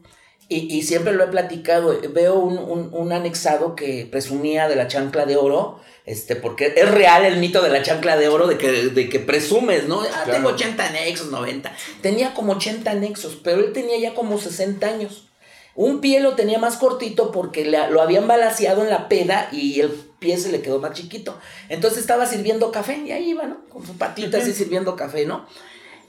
y, 0.51 0.77
y 0.77 0.83
siempre 0.83 1.15
lo 1.15 1.25
he 1.25 1.29
platicado. 1.29 1.99
Veo 2.13 2.35
un, 2.35 2.59
un- 2.59 2.91
un 2.93 3.13
anexado 3.13 3.75
que 3.75 4.07
presumía 4.11 4.69
de 4.69 4.77
la 4.77 4.87
chancla 4.89 5.25
de 5.25 5.37
oro. 5.37 5.81
Este, 6.07 6.35
porque 6.35 6.73
es 6.77 6.91
real 6.91 7.25
el 7.25 7.37
mito 7.39 7.63
de 7.63 7.69
la 7.69 7.83
chancla 7.83 8.17
de 8.17 8.29
oro 8.29 8.47
de 8.49 8.59
que, 8.59 8.71
de 8.71 9.09
que 9.09 9.21
presumes, 9.21 9.87
¿no? 9.87 10.01
Ah, 10.01 10.23
Claro. 10.25 10.33
tengo 10.33 10.49
80 10.49 10.87
anexos, 10.89 11.31
90. 11.31 11.73
Tenía 12.03 12.35
como 12.35 12.53
80 12.53 12.91
anexos, 12.91 13.39
pero 13.43 13.61
él 13.61 13.73
tenía 13.73 13.97
ya 13.99 14.13
como 14.15 14.39
60 14.39 14.87
años. 14.87 15.29
Un 15.77 16.01
pie 16.01 16.19
lo 16.21 16.35
tenía 16.35 16.59
más 16.59 16.77
cortito 16.79 17.31
porque 17.31 17.65
lo 17.65 18.03
habían 18.03 18.27
balaseado 18.27 18.83
en 18.83 18.91
la 18.91 19.09
peda 19.09 19.49
y 19.53 19.81
el 19.81 19.91
pie 20.19 20.37
se 20.37 20.51
le 20.51 20.63
quedó 20.63 20.81
más 20.81 20.95
chiquito. 20.95 21.39
Entonces 21.69 22.01
estaba 22.01 22.27
sirviendo 22.27 22.73
café 22.73 22.99
y 23.07 23.13
ahí 23.13 23.31
iba, 23.31 23.45
¿no? 23.45 23.65
Con 23.69 23.87
su 23.87 23.97
patita 23.97 24.39
así 24.39 24.53
sirviendo 24.53 24.97
café, 24.97 25.27
¿no? 25.27 25.47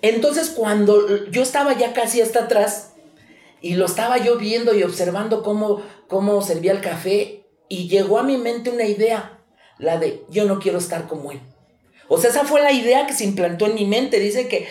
Entonces 0.02 0.50
cuando 0.50 1.26
yo 1.30 1.44
estaba 1.44 1.78
ya 1.78 1.94
casi 1.94 2.22
hasta 2.22 2.46
atrás 2.46 2.94
y 3.62 3.76
lo 3.76 3.86
estaba 3.86 4.18
yo 4.18 4.38
viendo 4.38 4.74
y 4.74 4.84
observando 4.84 5.44
cómo, 5.44 5.82
cómo 6.08 6.42
servía 6.42 6.72
el 6.72 6.82
café 6.82 7.46
y 7.70 7.88
llegó 7.88 8.18
a 8.18 8.24
mi 8.24 8.38
mente 8.38 8.70
una 8.70 8.86
idea, 8.86 9.40
la 9.78 9.98
de 9.98 10.24
yo 10.30 10.46
no 10.46 10.60
quiero 10.60 10.80
estar 10.80 11.08
como 11.08 11.32
él. 11.32 11.40
O 12.14 12.18
sea, 12.18 12.30
esa 12.30 12.44
fue 12.44 12.62
la 12.62 12.74
idea 12.74 13.08
que 13.08 13.14
se 13.14 13.24
implantó 13.24 13.68
en 13.68 13.76
mi 13.76 13.86
mente. 13.86 14.20
Dice 14.20 14.50
que, 14.50 14.58
eh, 14.58 14.68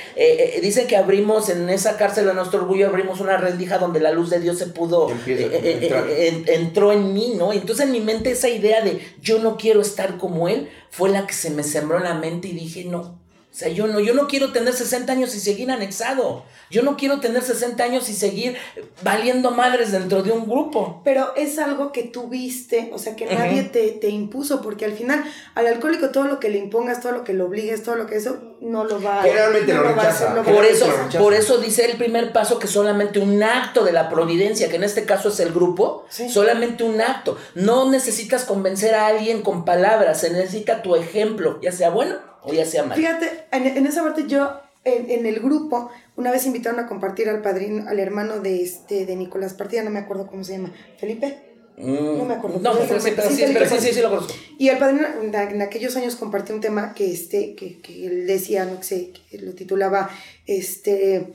eh, 0.57 0.61
dice 0.61 0.87
que 0.87 0.99
abrimos 0.99 1.49
en 1.49 1.71
esa 1.71 1.97
cárcel 1.97 2.27
de 2.27 2.35
nuestro 2.35 2.61
orgullo, 2.61 2.87
abrimos 2.87 3.19
una 3.19 3.39
rendija 3.39 3.79
donde 3.79 3.99
la 3.99 4.13
luz 4.13 4.29
de 4.29 4.41
Dios 4.41 4.59
se 4.59 4.67
pudo, 4.67 5.11
eh, 5.27 6.45
entró 6.49 6.93
en 6.93 7.15
mí, 7.15 7.33
¿no? 7.39 7.55
Entonces 7.55 7.87
en 7.87 7.93
mi 7.93 8.01
mente 8.01 8.33
esa 8.33 8.51
idea 8.51 8.83
de 8.83 9.01
yo 9.23 9.39
no 9.39 9.57
quiero 9.57 9.81
estar 9.81 10.19
como 10.19 10.49
él 10.49 10.69
fue 10.91 11.09
la 11.09 11.27
que 11.27 11.33
se 11.33 11.49
me 11.49 11.63
sembró 11.63 11.97
en 11.97 12.05
la 12.05 12.13
mente 12.13 12.49
y 12.49 12.53
dije, 12.53 12.85
no. 12.85 13.20
O 13.53 13.57
sea, 13.61 13.69
yo 13.69 13.89
no, 13.89 13.99
yo 13.99 14.15
no 14.15 14.29
quiero 14.29 14.53
tener 14.53 14.73
60 14.73 15.13
años 15.13 15.35
y 15.35 15.41
seguir 15.41 15.71
anexado. 15.73 16.45
Yo 16.71 16.83
no 16.83 16.97
quiero 16.97 17.19
tener 17.19 17.43
60 17.43 17.83
años 17.83 18.09
y 18.09 18.15
seguir 18.15 18.57
valiendo 19.03 19.51
madres 19.51 19.91
dentro 19.91 20.23
de 20.23 20.31
un 20.31 20.49
grupo. 20.49 21.01
Pero 21.05 21.35
es 21.35 21.59
algo 21.59 21.91
que 21.91 22.05
tú 22.05 22.29
viste, 22.29 22.91
o 22.93 22.99
sea, 22.99 23.17
que 23.17 23.27
nadie 23.27 23.65
te, 23.65 23.89
te 23.91 24.09
impuso, 24.09 24.63
porque 24.63 24.85
al 24.85 24.93
final 24.93 25.25
al 25.57 25.67
alcohólico 25.67 26.11
todo 26.11 26.25
lo 26.25 26.39
que 26.39 26.49
le 26.49 26.59
impongas, 26.59 27.01
todo 27.01 27.11
lo 27.11 27.25
que 27.25 27.33
lo 27.33 27.47
obligues, 27.47 27.83
todo 27.83 27.97
lo 27.97 28.07
que 28.07 28.17
eso, 28.17 28.39
no 28.61 28.85
lo 28.85 29.03
va 29.03 29.19
a... 29.21 29.23
Generalmente 29.25 29.75
no 29.75 29.83
lo 29.83 29.97
va 29.97 30.03
a 30.05 30.09
hacer, 30.11 30.29
a 30.29 30.43
Por 30.45 30.65
eso, 30.65 30.87
lo 30.87 30.97
rechaza. 30.97 31.19
por 31.19 31.35
eso 31.35 31.59
dice 31.59 31.87
el 31.87 31.97
primer 31.97 32.33
paso 32.33 32.61
que 32.61 32.69
solamente 32.69 33.19
un 33.19 33.43
acto 33.43 33.85
de 33.85 33.91
la 33.93 34.09
providencia, 34.09 34.69
que 34.71 34.77
en 34.77 34.85
este 34.85 35.05
caso 35.05 35.29
es 35.31 35.41
el 35.41 35.53
grupo, 35.53 36.07
Sí. 36.09 36.31
solamente 36.31 36.85
un 36.85 37.01
acto. 37.01 37.37
No 37.57 37.91
necesitas 37.91 38.45
convencer 38.45 38.95
a 38.95 39.09
alguien 39.09 39.43
con 39.43 39.65
palabras, 39.65 40.21
se 40.21 40.31
necesita 40.31 40.83
tu 40.83 40.95
ejemplo, 40.95 41.59
ya 41.61 41.73
sea 41.73 41.91
bueno 41.91 42.30
o 42.43 42.53
ya 42.53 42.65
sea 42.65 42.83
malo. 42.83 42.97
Fíjate, 42.97 43.45
en, 43.53 43.67
en 43.67 43.87
esa 43.87 44.03
parte 44.03 44.27
yo, 44.27 44.61
en, 44.85 45.11
en 45.11 45.27
el 45.27 45.41
grupo, 45.41 45.91
una 46.17 46.31
vez 46.31 46.47
invitaron 46.47 46.81
a 46.81 46.87
compartir 46.87 47.29
al 47.29 47.43
padrino, 47.43 47.89
al 47.89 47.99
hermano 47.99 48.41
de 48.41 48.63
este, 48.63 49.07
de 49.07 49.17
Nicolás 49.17 49.55
Partida, 49.55 49.83
no 49.83 49.91
me 49.91 50.01
acuerdo 50.01 50.27
cómo 50.27 50.45
se 50.45 50.53
llama, 50.53 50.73
Felipe. 50.99 51.51
Mm, 51.77 52.19
no 52.19 52.25
me 52.27 52.35
acuerdo, 52.35 52.59
No, 52.61 52.73
pero 52.75 52.87
pero 52.89 53.01
sí, 53.01 53.09
sí, 53.09 53.15
pero 53.17 53.29
sí, 53.29 53.37
sí, 53.37 53.47
sí, 53.47 53.53
pero 53.55 53.69
sí, 53.69 53.75
sí, 53.77 53.87
sí, 53.87 53.95
sí 53.95 54.01
lo 54.03 54.11
conozco. 54.11 54.35
Y 54.59 54.69
el 54.69 54.79
padrino 54.79 55.07
en, 55.23 55.35
en 55.35 55.63
aquellos 55.63 55.97
años 55.97 56.17
compartió 56.17 56.55
un 56.55 56.61
tema 56.61 56.93
que, 56.95 57.11
este, 57.11 57.55
que, 57.55 57.81
que 57.81 58.07
él 58.07 58.27
decía, 58.27 58.67
no 58.67 58.83
sé, 58.83 59.13
que 59.31 59.39
lo 59.39 59.55
titulaba 59.55 60.11
este, 60.47 61.33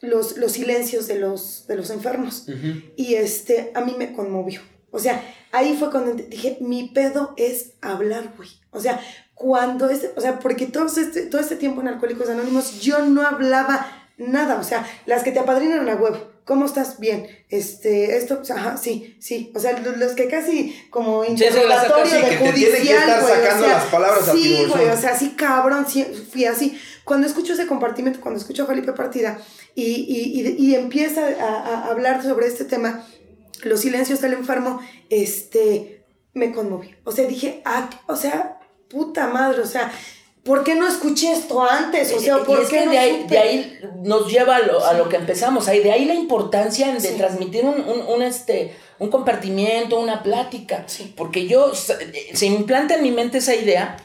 los, 0.00 0.36
los 0.36 0.52
silencios 0.52 1.08
de 1.08 1.18
los, 1.18 1.66
de 1.66 1.76
los 1.76 1.90
enfermos. 1.90 2.46
Y 2.96 3.14
este, 3.14 3.72
a 3.74 3.80
mí 3.80 3.94
me 3.98 4.12
conmovió. 4.12 4.60
O 4.92 4.98
sea, 4.98 5.22
ahí 5.52 5.76
fue 5.78 5.90
cuando 5.90 6.14
dije, 6.14 6.58
mi 6.60 6.88
pedo 6.88 7.34
es 7.36 7.72
hablar, 7.80 8.34
güey. 8.36 8.48
O 8.70 8.80
sea, 8.80 9.00
cuando 9.40 9.88
este, 9.88 10.12
o 10.16 10.20
sea, 10.20 10.38
porque 10.38 10.66
todo 10.66 10.84
este, 10.84 11.22
todo 11.22 11.40
este 11.40 11.56
tiempo 11.56 11.80
en 11.80 11.88
Alcohólicos 11.88 12.28
Anónimos 12.28 12.82
yo 12.82 12.98
no 13.06 13.26
hablaba 13.26 13.90
nada. 14.18 14.58
O 14.60 14.62
sea, 14.62 14.86
las 15.06 15.22
que 15.22 15.32
te 15.32 15.38
apadrinan 15.38 15.88
a 15.88 15.94
huevo. 15.94 16.18
¿Cómo 16.44 16.66
estás? 16.66 17.00
Bien. 17.00 17.26
Este, 17.48 18.18
esto, 18.18 18.42
ajá, 18.50 18.76
sí, 18.76 19.16
sí. 19.18 19.50
O 19.54 19.58
sea, 19.58 19.78
los, 19.80 19.96
los 19.96 20.12
que 20.12 20.28
casi 20.28 20.78
como 20.90 21.24
sí, 21.24 21.30
interrogatorio 21.30 22.04
sí, 22.04 22.16
de 22.16 22.36
judicial, 22.36 23.22
o 23.22 23.26
sea, 23.26 23.60
las 23.60 23.84
palabras 23.86 24.28
a 24.28 24.32
Sí, 24.32 24.66
güey, 24.68 24.88
o 24.90 24.96
sea, 24.98 25.12
así 25.12 25.30
cabrón, 25.30 25.86
sí, 25.88 26.04
fui 26.30 26.44
así. 26.44 26.78
Cuando 27.04 27.26
escucho 27.26 27.54
ese 27.54 27.66
compartimento, 27.66 28.20
cuando 28.20 28.38
escucho 28.38 28.64
a 28.64 28.66
Felipe 28.66 28.92
Partida 28.92 29.38
y, 29.74 29.82
y, 29.84 30.42
y, 30.42 30.66
y 30.66 30.74
empieza 30.74 31.22
a, 31.26 31.46
a 31.46 31.86
hablar 31.86 32.22
sobre 32.22 32.46
este 32.46 32.66
tema, 32.66 33.06
los 33.62 33.80
silencios 33.80 34.20
del 34.20 34.34
enfermo, 34.34 34.82
este, 35.08 36.04
me 36.34 36.52
conmovió. 36.52 36.90
O 37.04 37.12
sea, 37.12 37.26
dije, 37.26 37.62
ah, 37.64 37.88
o 38.06 38.16
sea, 38.16 38.59
puta 38.90 39.28
madre, 39.28 39.62
o 39.62 39.66
sea, 39.66 39.90
¿por 40.44 40.64
qué 40.64 40.74
no 40.74 40.86
escuché 40.88 41.32
esto 41.32 41.62
antes? 41.62 42.12
O 42.12 42.20
sea, 42.20 42.38
Y 42.38 42.44
¿por 42.44 42.60
es 42.60 42.68
qué 42.68 42.80
que 42.80 42.84
no 42.86 42.90
de 42.92 42.98
ahí, 42.98 43.26
de 43.28 43.38
ahí 43.38 43.80
nos 44.02 44.30
lleva 44.30 44.56
a 44.56 44.60
lo, 44.60 44.84
a 44.84 44.92
lo 44.94 45.08
que 45.08 45.16
empezamos. 45.16 45.68
Ahí, 45.68 45.80
de 45.80 45.92
ahí 45.92 46.04
la 46.04 46.14
importancia 46.14 46.92
de 46.92 47.00
Sí. 47.00 47.14
transmitir 47.16 47.64
un, 47.64 47.80
un, 47.80 48.02
un, 48.06 48.22
este, 48.22 48.74
un 48.98 49.08
compartimiento, 49.10 49.98
una 49.98 50.22
plática. 50.22 50.84
Sí. 50.86 51.14
Porque 51.16 51.46
yo, 51.46 51.74
se, 51.74 52.36
se 52.36 52.46
implanta 52.46 52.94
en 52.96 53.02
mi 53.02 53.12
mente 53.12 53.38
esa 53.38 53.54
idea, 53.54 53.96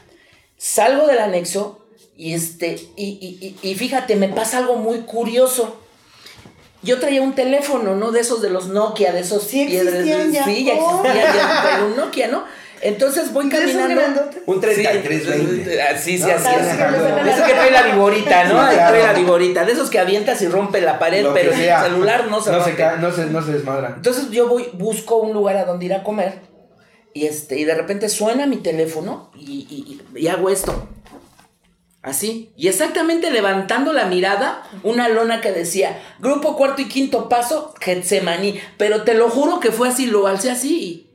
salgo 0.56 1.06
del 1.06 1.18
anexo 1.18 1.80
y, 2.16 2.32
este, 2.34 2.76
y, 2.96 3.04
y, 3.04 3.58
y, 3.62 3.70
y 3.70 3.74
fíjate, 3.74 4.16
me 4.16 4.28
pasa 4.28 4.58
algo 4.58 4.76
muy 4.76 5.00
curioso. 5.00 5.76
Yo 6.82 7.00
traía 7.00 7.20
un 7.22 7.34
teléfono, 7.34 7.96
¿no? 7.96 8.12
De 8.12 8.20
esos 8.20 8.40
de 8.42 8.50
los 8.50 8.68
Nokia, 8.68 9.12
de 9.12 9.20
esos 9.20 9.42
Sí 9.42 9.66
piedras. 9.66 10.04
ya. 10.04 10.44
Sí, 10.44 10.64
ya 10.64 10.74
existían, 10.74 11.14
ya 11.14 11.62
traía 11.62 11.84
un 11.84 11.96
Nokia, 11.96 12.28
¿no? 12.28 12.44
Entonces 12.82 13.32
voy 13.32 13.48
¿Y 13.50 13.54
es 13.56 13.74
un 13.74 13.80
caminando. 13.80 14.30
Un 14.46 14.60
33, 14.60 15.26
20. 15.26 15.98
Sí, 15.98 16.18
sí, 16.18 16.24
No, 16.24 16.26
así 16.26 16.26
sí, 16.26 16.30
es. 16.30 16.42
sí, 16.42 16.48
sí, 16.70 17.24
De 17.24 17.30
esos 17.30 17.46
que 17.46 17.52
trae 17.54 17.70
la 17.70 17.82
viborita, 17.82 18.44
¿no? 18.44 18.50
Sí, 18.60 18.66
Ahí 18.68 18.74
claro. 18.76 18.90
trae 18.94 19.02
la 19.02 19.12
viborita. 19.18 19.64
De 19.64 19.72
esos 19.72 19.90
que 19.90 19.98
avientas 19.98 20.42
y 20.42 20.48
rompe 20.48 20.80
la 20.80 20.98
pared, 20.98 21.22
Lo 21.22 21.32
pero 21.34 21.52
el 21.52 21.58
celular 21.58 22.26
no 22.30 22.40
se 22.40 22.50
no 22.50 22.56
rompe. 22.58 22.70
se, 22.72 22.76
ca- 22.76 22.96
no 22.96 23.10
se, 23.12 23.26
no 23.26 23.42
se 23.42 23.52
desmadra. 23.52 23.94
Entonces 23.96 24.30
yo 24.30 24.48
voy, 24.48 24.68
busco 24.74 25.16
un 25.16 25.32
lugar 25.32 25.56
a 25.56 25.64
donde 25.64 25.86
ir 25.86 25.94
a 25.94 26.02
comer 26.02 26.40
y 27.14 27.26
este, 27.26 27.58
y 27.58 27.64
de 27.64 27.74
repente 27.74 28.08
suena 28.10 28.46
mi 28.46 28.58
teléfono 28.58 29.30
y, 29.34 29.66
y- 29.70 30.00
y- 30.14 30.20
y 30.24 30.28
hago 30.28 30.50
esto. 30.50 30.88
Así. 32.02 32.52
Y 32.56 32.68
exactamente 32.68 33.32
levantando 33.32 33.92
la 33.92 34.04
mirada, 34.04 34.62
una 34.84 35.08
lona 35.08 35.40
que 35.40 35.50
decía, 35.50 35.98
grupo 36.20 36.56
cuarto 36.56 36.80
y 36.82 36.86
quinto 36.86 37.28
paso, 37.28 37.74
Getsemaní. 37.80 38.60
Pero 38.78 39.02
te 39.02 39.14
lo 39.14 39.28
juro 39.28 39.58
que 39.58 39.72
fue 39.72 39.88
así, 39.88 40.06
lo 40.06 40.28
alcé 40.28 40.52
así. 40.52 41.05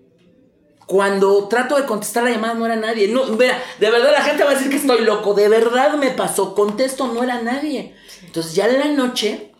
Cuando 0.86 1.48
trato 1.48 1.78
de 1.78 1.86
contestar 1.86 2.24
la 2.24 2.32
llamada 2.32 2.54
no 2.54 2.66
era 2.66 2.76
nadie. 2.76 3.08
No, 3.08 3.26
mira, 3.26 3.58
de 3.80 3.90
verdad 3.90 4.12
la 4.12 4.22
gente 4.24 4.44
va 4.44 4.52
a 4.52 4.54
decir 4.56 4.70
que 4.70 4.78
estoy 4.78 5.02
loco. 5.04 5.34
De 5.34 5.48
verdad 5.48 5.94
me 5.94 6.12
pasó. 6.12 6.54
Contesto, 6.54 7.08
no 7.08 7.24
era 7.24 7.42
nadie. 7.42 7.96
Entonces 8.26 8.56
ya 8.56 8.68
en 8.68 8.80
la 8.80 8.88
noche, 8.88 9.52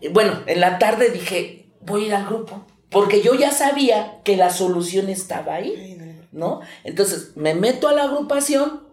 eh, 0.00 0.08
bueno, 0.10 0.40
en 0.46 0.60
la 0.60 0.78
tarde 0.78 1.10
dije, 1.10 1.66
voy 1.80 2.04
a 2.04 2.06
ir 2.06 2.14
al 2.14 2.26
grupo. 2.26 2.64
Porque 2.90 3.20
yo 3.22 3.34
ya 3.34 3.52
sabía 3.52 4.20
que 4.24 4.36
la 4.36 4.50
solución 4.50 5.08
estaba 5.10 5.54
ahí. 5.54 5.96
¿No? 6.32 6.60
Entonces 6.84 7.32
me 7.36 7.54
meto 7.54 7.88
a 7.88 7.92
la 7.92 8.04
agrupación, 8.04 8.84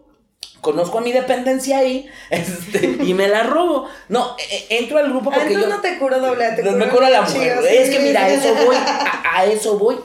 conozco 0.60 0.98
a 0.98 1.00
mi 1.00 1.12
dependencia 1.12 1.78
ahí, 1.78 2.08
este, 2.30 2.98
y 3.04 3.14
me 3.14 3.28
la 3.28 3.44
robo. 3.44 3.88
No, 4.08 4.36
eh, 4.38 4.66
entro 4.70 4.98
al 4.98 5.08
grupo 5.08 5.30
Ah, 5.30 5.36
porque 5.36 5.54
entonces 5.54 5.70
yo. 5.70 5.76
no 5.76 5.80
te 5.82 5.98
curó 5.98 6.18
doble 6.20 6.44
te 6.56 6.62
Me 6.64 6.86
curó 6.86 6.90
cura 6.96 7.10
la 7.10 7.22
mujer. 7.22 7.58
Es 7.70 7.90
que 7.90 8.00
mira, 8.00 8.24
a 8.24 8.28
eso 8.28 8.54
voy. 8.66 8.76
A, 8.76 9.22
a 9.36 9.44
eso 9.46 9.78
voy. 9.78 9.96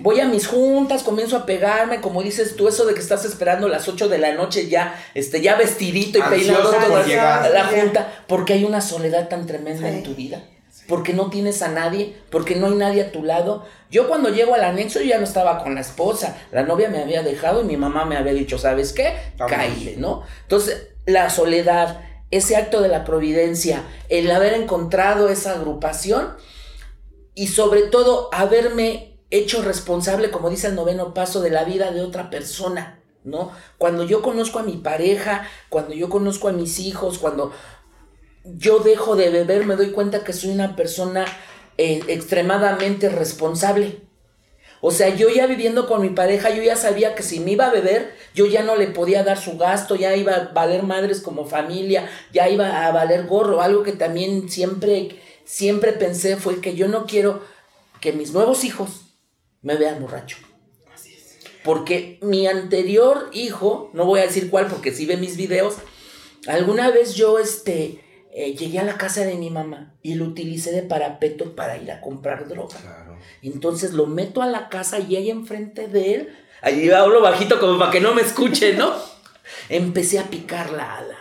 Voy 0.00 0.20
a 0.20 0.26
mis 0.26 0.46
juntas, 0.46 1.02
comienzo 1.02 1.36
a 1.36 1.44
pegarme, 1.46 2.00
como 2.00 2.22
dices 2.22 2.54
tú, 2.56 2.68
eso 2.68 2.84
de 2.86 2.94
que 2.94 3.00
estás 3.00 3.24
esperando 3.24 3.68
las 3.68 3.88
8 3.88 4.08
de 4.08 4.18
la 4.18 4.32
noche 4.34 4.68
ya, 4.68 4.94
este, 5.14 5.40
ya 5.40 5.56
vestidito 5.56 6.18
y 6.18 6.22
peinado 6.22 6.70
por 6.70 6.80
todo 6.84 7.04
llegar. 7.04 7.44
a 7.44 7.48
la 7.48 7.64
junta, 7.66 8.24
porque 8.28 8.52
hay 8.52 8.64
una 8.64 8.80
soledad 8.80 9.28
tan 9.28 9.46
tremenda 9.46 9.88
Sí. 9.88 9.96
en 9.96 10.02
tu 10.04 10.14
vida, 10.14 10.42
porque 10.88 11.12
no 11.14 11.30
tienes 11.30 11.62
a 11.62 11.68
nadie, 11.68 12.16
porque 12.30 12.54
no 12.54 12.66
hay 12.68 12.74
nadie 12.74 13.02
a 13.02 13.12
tu 13.12 13.24
lado. 13.24 13.64
Yo 13.90 14.06
cuando 14.08 14.28
llego 14.28 14.54
al 14.54 14.64
anexo 14.64 15.00
yo 15.00 15.06
ya 15.06 15.18
no 15.18 15.24
estaba 15.24 15.62
con 15.62 15.74
la 15.74 15.80
esposa, 15.80 16.36
la 16.52 16.62
novia 16.62 16.88
me 16.90 17.02
había 17.02 17.22
dejado 17.22 17.62
y 17.62 17.64
mi 17.64 17.76
mamá 17.76 18.04
me 18.04 18.16
había 18.16 18.32
dicho, 18.34 18.56
¿sabes 18.58 18.92
qué? 18.92 19.14
Cáile, 19.48 19.96
¿no? 19.96 20.22
Entonces, 20.42 20.88
la 21.06 21.28
soledad, 21.30 22.00
ese 22.30 22.56
acto 22.56 22.82
de 22.82 22.88
la 22.88 23.04
providencia, 23.04 23.82
el 24.10 24.30
haber 24.30 24.54
encontrado 24.54 25.28
esa 25.28 25.52
agrupación, 25.54 26.34
y 27.34 27.46
sobre 27.46 27.82
todo 27.82 28.28
haberme 28.32 29.07
hecho 29.30 29.62
responsable, 29.62 30.30
como 30.30 30.50
dice 30.50 30.68
el 30.68 30.74
noveno 30.74 31.14
paso, 31.14 31.40
de 31.40 31.50
la 31.50 31.64
vida 31.64 31.90
de 31.90 32.00
otra 32.00 32.30
persona, 32.30 33.00
¿no? 33.24 33.52
Cuando 33.76 34.04
yo 34.04 34.22
conozco 34.22 34.58
a 34.58 34.62
mi 34.62 34.76
pareja, 34.76 35.46
cuando 35.68 35.94
yo 35.94 36.08
conozco 36.08 36.48
a 36.48 36.52
mis 36.52 36.78
hijos, 36.78 37.18
cuando 37.18 37.52
yo 38.44 38.78
dejo 38.78 39.16
de 39.16 39.30
beber, 39.30 39.66
me 39.66 39.76
doy 39.76 39.90
cuenta 39.90 40.24
que 40.24 40.32
soy 40.32 40.50
una 40.50 40.76
persona 40.76 41.26
eh, 41.76 42.00
extremadamente 42.08 43.08
responsable. 43.08 44.00
O 44.80 44.92
sea, 44.92 45.08
yo 45.08 45.28
ya 45.28 45.46
viviendo 45.46 45.88
con 45.88 46.02
mi 46.02 46.10
pareja, 46.10 46.50
yo 46.50 46.62
ya 46.62 46.76
sabía 46.76 47.16
que 47.16 47.24
si 47.24 47.40
me 47.40 47.52
iba 47.52 47.66
a 47.66 47.72
beber, 47.72 48.14
yo 48.32 48.46
ya 48.46 48.62
no 48.62 48.76
le 48.76 48.86
podía 48.86 49.24
dar 49.24 49.36
su 49.36 49.58
gasto, 49.58 49.96
ya 49.96 50.14
iba 50.14 50.34
a 50.34 50.52
valer 50.52 50.84
madres 50.84 51.20
como 51.20 51.46
familia, 51.46 52.08
ya 52.32 52.48
iba 52.48 52.86
a 52.86 52.92
valer 52.92 53.26
gorro. 53.26 53.60
Algo 53.60 53.82
que 53.82 53.92
también 53.92 54.48
siempre, 54.48 55.18
siempre 55.44 55.92
pensé 55.92 56.36
fue 56.36 56.60
que 56.60 56.76
yo 56.76 56.86
no 56.86 57.06
quiero 57.06 57.42
que 58.00 58.12
mis 58.12 58.32
nuevos 58.32 58.62
hijos 58.62 59.07
me 59.62 59.76
vean 59.76 60.00
borracho. 60.00 60.38
Porque 61.64 62.18
mi 62.22 62.46
anterior 62.46 63.30
hijo, 63.32 63.90
no 63.92 64.04
voy 64.04 64.20
a 64.20 64.24
decir 64.24 64.48
cuál 64.48 64.68
porque 64.68 64.92
si 64.92 65.06
ve 65.06 65.16
mis 65.16 65.36
videos, 65.36 65.76
alguna 66.46 66.90
vez 66.90 67.14
yo 67.14 67.38
este, 67.38 68.02
eh, 68.32 68.54
llegué 68.54 68.78
a 68.78 68.84
la 68.84 68.96
casa 68.96 69.24
de 69.24 69.34
mi 69.34 69.50
mamá 69.50 69.94
y 70.02 70.14
lo 70.14 70.26
utilicé 70.26 70.72
de 70.72 70.82
parapeto 70.82 71.54
para 71.56 71.76
ir 71.76 71.90
a 71.90 72.00
comprar 72.00 72.48
droga. 72.48 72.78
Claro. 72.80 73.18
Entonces 73.42 73.92
lo 73.92 74.06
meto 74.06 74.40
a 74.40 74.46
la 74.46 74.68
casa 74.68 74.98
y 75.00 75.16
ahí 75.16 75.30
enfrente 75.30 75.88
de 75.88 76.14
él, 76.14 76.36
allí 76.62 76.90
hablo 76.90 77.20
bajito 77.20 77.60
como 77.60 77.78
para 77.78 77.90
que 77.90 78.00
no 78.00 78.14
me 78.14 78.22
escuche, 78.22 78.74
¿no? 78.74 78.94
Empecé 79.68 80.18
a 80.18 80.24
picar 80.24 80.70
la, 80.70 81.00
la, 81.00 81.02
la 81.02 81.17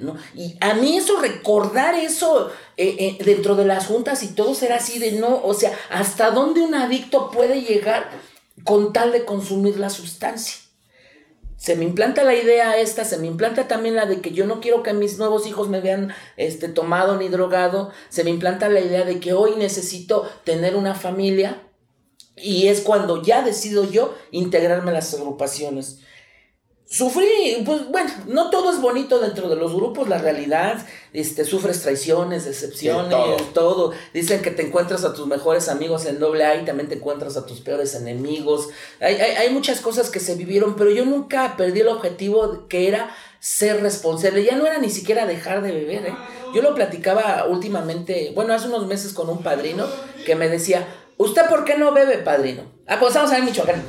¿no? 0.00 0.16
Y 0.34 0.56
a 0.60 0.74
mí 0.74 0.96
eso, 0.96 1.20
recordar 1.20 1.94
eso 1.94 2.50
eh, 2.76 2.96
eh, 2.98 3.24
dentro 3.24 3.56
de 3.56 3.64
las 3.64 3.86
juntas 3.86 4.22
y 4.22 4.28
todo 4.28 4.54
será 4.54 4.76
así 4.76 4.98
de 4.98 5.12
no, 5.12 5.40
o 5.42 5.54
sea, 5.54 5.72
¿hasta 5.90 6.30
dónde 6.30 6.60
un 6.60 6.74
adicto 6.74 7.30
puede 7.30 7.62
llegar 7.62 8.10
con 8.64 8.92
tal 8.92 9.12
de 9.12 9.24
consumir 9.24 9.78
la 9.78 9.90
sustancia? 9.90 10.56
Se 11.56 11.76
me 11.76 11.84
implanta 11.84 12.24
la 12.24 12.34
idea 12.34 12.78
esta, 12.78 13.04
se 13.04 13.18
me 13.18 13.26
implanta 13.26 13.68
también 13.68 13.94
la 13.94 14.06
de 14.06 14.22
que 14.22 14.30
yo 14.30 14.46
no 14.46 14.60
quiero 14.60 14.82
que 14.82 14.94
mis 14.94 15.18
nuevos 15.18 15.46
hijos 15.46 15.68
me 15.68 15.80
vean 15.80 16.14
este, 16.38 16.68
tomado 16.68 17.18
ni 17.18 17.28
drogado, 17.28 17.90
se 18.08 18.24
me 18.24 18.30
implanta 18.30 18.70
la 18.70 18.80
idea 18.80 19.04
de 19.04 19.20
que 19.20 19.34
hoy 19.34 19.56
necesito 19.56 20.26
tener 20.44 20.74
una 20.74 20.94
familia 20.94 21.60
y 22.34 22.68
es 22.68 22.80
cuando 22.80 23.22
ya 23.22 23.42
decido 23.42 23.84
yo 23.84 24.14
integrarme 24.30 24.90
a 24.90 24.94
las 24.94 25.12
agrupaciones. 25.12 25.98
Sufrí, 26.92 27.62
pues 27.64 27.88
bueno, 27.88 28.10
no 28.26 28.50
todo 28.50 28.72
es 28.72 28.80
bonito 28.80 29.20
dentro 29.20 29.48
de 29.48 29.54
los 29.54 29.72
grupos, 29.72 30.08
la 30.08 30.18
realidad, 30.18 30.84
este, 31.12 31.44
sufres 31.44 31.82
traiciones, 31.82 32.44
decepciones, 32.46 33.04
Sí, 33.04 33.10
todo. 33.10 33.36
todo. 33.54 33.92
Dicen 34.12 34.42
que 34.42 34.50
te 34.50 34.66
encuentras 34.66 35.04
a 35.04 35.14
tus 35.14 35.28
mejores 35.28 35.68
amigos 35.68 36.04
en 36.06 36.18
doble 36.18 36.44
A 36.44 36.56
y 36.56 36.64
también 36.64 36.88
te 36.88 36.96
encuentras 36.96 37.36
a 37.36 37.46
tus 37.46 37.60
peores 37.60 37.94
enemigos. 37.94 38.70
Hay, 39.00 39.14
hay, 39.14 39.36
hay 39.36 39.50
muchas 39.50 39.80
cosas 39.80 40.10
que 40.10 40.18
se 40.18 40.34
vivieron, 40.34 40.74
pero 40.74 40.90
yo 40.90 41.04
nunca 41.04 41.54
perdí 41.56 41.78
el 41.78 41.86
objetivo 41.86 42.66
que 42.66 42.88
era 42.88 43.14
ser 43.38 43.80
responsable. 43.82 44.42
Ya 44.42 44.56
no 44.56 44.66
era 44.66 44.78
ni 44.78 44.90
siquiera 44.90 45.26
dejar 45.26 45.62
de 45.62 45.70
beber, 45.70 46.08
¿eh? 46.08 46.14
Yo 46.52 46.60
lo 46.60 46.74
platicaba 46.74 47.46
últimamente, 47.48 48.32
bueno, 48.34 48.52
hace 48.52 48.66
unos 48.66 48.88
meses 48.88 49.12
con 49.12 49.28
un 49.28 49.44
padrino 49.44 49.86
que 50.26 50.34
me 50.34 50.48
decía, 50.48 50.88
¿usted 51.18 51.46
por 51.48 51.64
qué 51.64 51.78
no 51.78 51.92
bebe, 51.92 52.18
padrino? 52.18 52.64
Ah, 52.88 52.98
estábamos 53.00 53.32
en 53.32 53.44
Michoacán. 53.44 53.80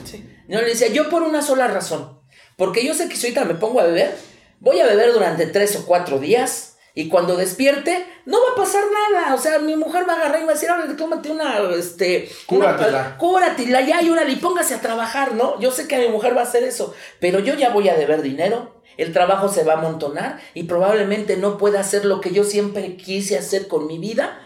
Yo 0.48 0.62
le 0.62 0.68
decía, 0.68 0.90
yo 0.90 1.10
por 1.10 1.24
una 1.24 1.42
sola 1.42 1.68
razón. 1.68 2.21
Porque 2.62 2.86
yo 2.86 2.94
sé 2.94 3.10
que 3.10 3.16
si 3.16 3.26
ahorita 3.26 3.46
me 3.46 3.56
pongo 3.56 3.80
a 3.80 3.86
beber, 3.86 4.16
voy 4.60 4.80
a 4.80 4.86
beber 4.86 5.14
durante 5.14 5.48
tres 5.48 5.76
o 5.78 5.88
cuatro 5.88 6.20
días. 6.20 6.78
Y 6.94 7.10
cuando 7.10 7.36
despierte, 7.36 8.06
no 8.28 8.38
va 8.38 8.52
a 8.54 8.56
pasar 8.56 8.84
nada. 9.10 9.34
O 9.34 9.40
sea, 9.40 9.58
mi 9.58 9.76
mujer 9.76 10.08
va 10.08 10.14
a 10.14 10.18
agarrar 10.18 10.42
y 10.42 10.44
va 10.44 10.52
a 10.52 10.54
decir, 10.54 10.70
ahora 10.70 10.96
tómate 10.96 11.32
una, 11.32 11.58
este... 11.76 12.30
Cúratela. 12.46 13.00
Una, 13.00 13.18
cúratela 13.18 13.82
ya 13.82 14.04
y 14.04 14.12
órale, 14.12 14.34
y 14.34 14.36
póngase 14.36 14.76
a 14.76 14.80
trabajar, 14.80 15.34
¿no? 15.34 15.60
Yo 15.60 15.72
sé 15.72 15.88
que 15.88 15.98
mi 15.98 16.10
mujer 16.10 16.38
va 16.38 16.42
a 16.42 16.44
hacer 16.44 16.64
eso. 16.64 16.94
Pero 17.20 17.40
yo 17.40 17.56
ya 17.56 17.72
voy 17.72 17.90
a 17.90 17.98
deber 17.98 18.22
dinero. 18.22 18.76
El 18.96 19.12
trabajo 19.12 19.50
se 19.50 19.64
va 19.64 19.74
a 19.74 19.78
amontonar 19.78 20.40
y 20.54 20.66
probablemente 20.66 21.38
no 21.38 21.58
pueda 21.58 21.80
hacer 21.80 22.06
lo 22.06 22.22
que 22.22 22.30
yo 22.30 22.44
siempre 22.44 22.96
quise 22.96 23.40
hacer 23.40 23.70
con 23.70 23.88
mi 23.88 23.98
vida 23.98 24.40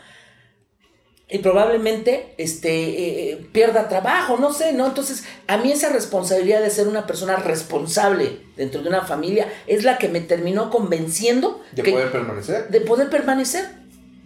y 1.27 1.39
probablemente 1.39 2.35
este, 2.37 3.31
eh, 3.31 3.47
pierda 3.51 3.89
trabajo, 3.89 4.37
no 4.37 4.53
sé, 4.53 4.73
¿no? 4.73 4.85
Entonces, 4.85 5.23
a 5.47 5.57
mí 5.57 5.71
esa 5.71 5.89
responsabilidad 5.89 6.61
de 6.61 6.69
ser 6.69 6.87
una 6.87 7.07
persona 7.07 7.35
responsable 7.37 8.39
dentro 8.55 8.83
de 8.83 8.89
una 8.89 9.01
familia 9.01 9.47
es 9.65 9.83
la 9.83 9.97
que 9.97 10.07
me 10.07 10.21
terminó 10.21 10.69
convenciendo 10.69 11.63
De 11.71 11.81
que- 11.83 11.91
poder 11.93 12.11
permanecer. 12.11 12.67
de 12.69 12.81
poder 12.81 13.09
permanecer, 13.09 13.65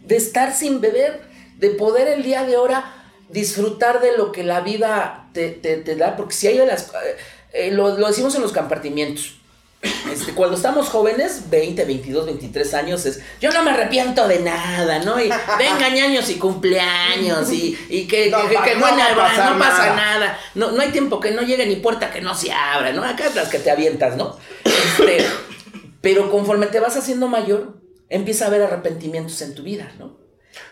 de 0.05 0.17
estar 0.17 0.53
sin 0.53 0.81
beber, 0.81 1.21
de 1.57 1.69
poder 1.69 2.07
el 2.09 2.23
día 2.23 2.43
de 2.43 2.55
ahora 2.55 2.93
disfrutar 3.29 4.01
de 4.01 4.17
lo 4.17 4.31
que 4.33 4.43
la 4.43 4.59
vida 4.61 5.29
te, 5.33 5.49
te- 5.51 5.77
te 5.77 5.95
da, 5.95 6.15
porque 6.17 6.33
si 6.33 6.47
hay 6.47 6.57
de 6.57 6.65
las... 6.65 6.87
eh, 6.89 7.15
eh, 7.53 7.71
lo, 7.71 7.97
lo 7.97 8.07
decimos 8.07 8.35
en 8.35 8.41
los 8.41 8.51
compartimientos. 8.53 9.38
Este, 9.81 10.33
cuando 10.33 10.57
estamos 10.57 10.89
jóvenes, 10.89 11.49
20, 11.49 11.85
22, 11.85 12.25
23 12.25 12.73
años, 12.73 13.05
es 13.05 13.21
yo 13.39 13.51
no 13.51 13.63
me 13.63 13.71
arrepiento 13.71 14.27
de 14.27 14.39
nada, 14.39 14.99
¿no? 14.99 15.19
Y 15.19 15.29
vengan 15.57 15.93
años 15.97 16.29
y 16.29 16.35
cumpleaños 16.35 17.51
y, 17.53 17.77
y 17.89 18.05
que, 18.07 18.29
No 18.29 18.41
que- 18.49 18.55
que 18.57 18.75
buena 18.75 19.15
pasa 19.15 19.53
nada. 19.55 19.95
nada. 19.95 20.39
No, 20.55 20.71
no 20.71 20.81
hay 20.81 20.89
tiempo 20.89 21.19
que 21.21 21.31
no 21.31 21.43
llegue 21.43 21.65
ni 21.65 21.77
puerta 21.77 22.11
que 22.11 22.19
no 22.21 22.35
se 22.35 22.51
abra, 22.51 22.91
¿no? 22.91 23.03
Acá 23.03 23.27
es 23.27 23.35
las 23.35 23.47
que 23.49 23.59
te 23.59 23.71
avientas, 23.71 24.17
¿no? 24.17 24.35
Este, 24.65 25.25
pero 26.01 26.29
conforme 26.29 26.67
te 26.67 26.79
vas 26.81 26.97
haciendo 26.97 27.27
mayor, 27.29 27.77
empieza 28.09 28.45
a 28.45 28.47
haber 28.49 28.63
arrepentimientos 28.63 29.41
en 29.41 29.55
tu 29.55 29.63
vida, 29.63 29.91
¿no? 29.97 30.17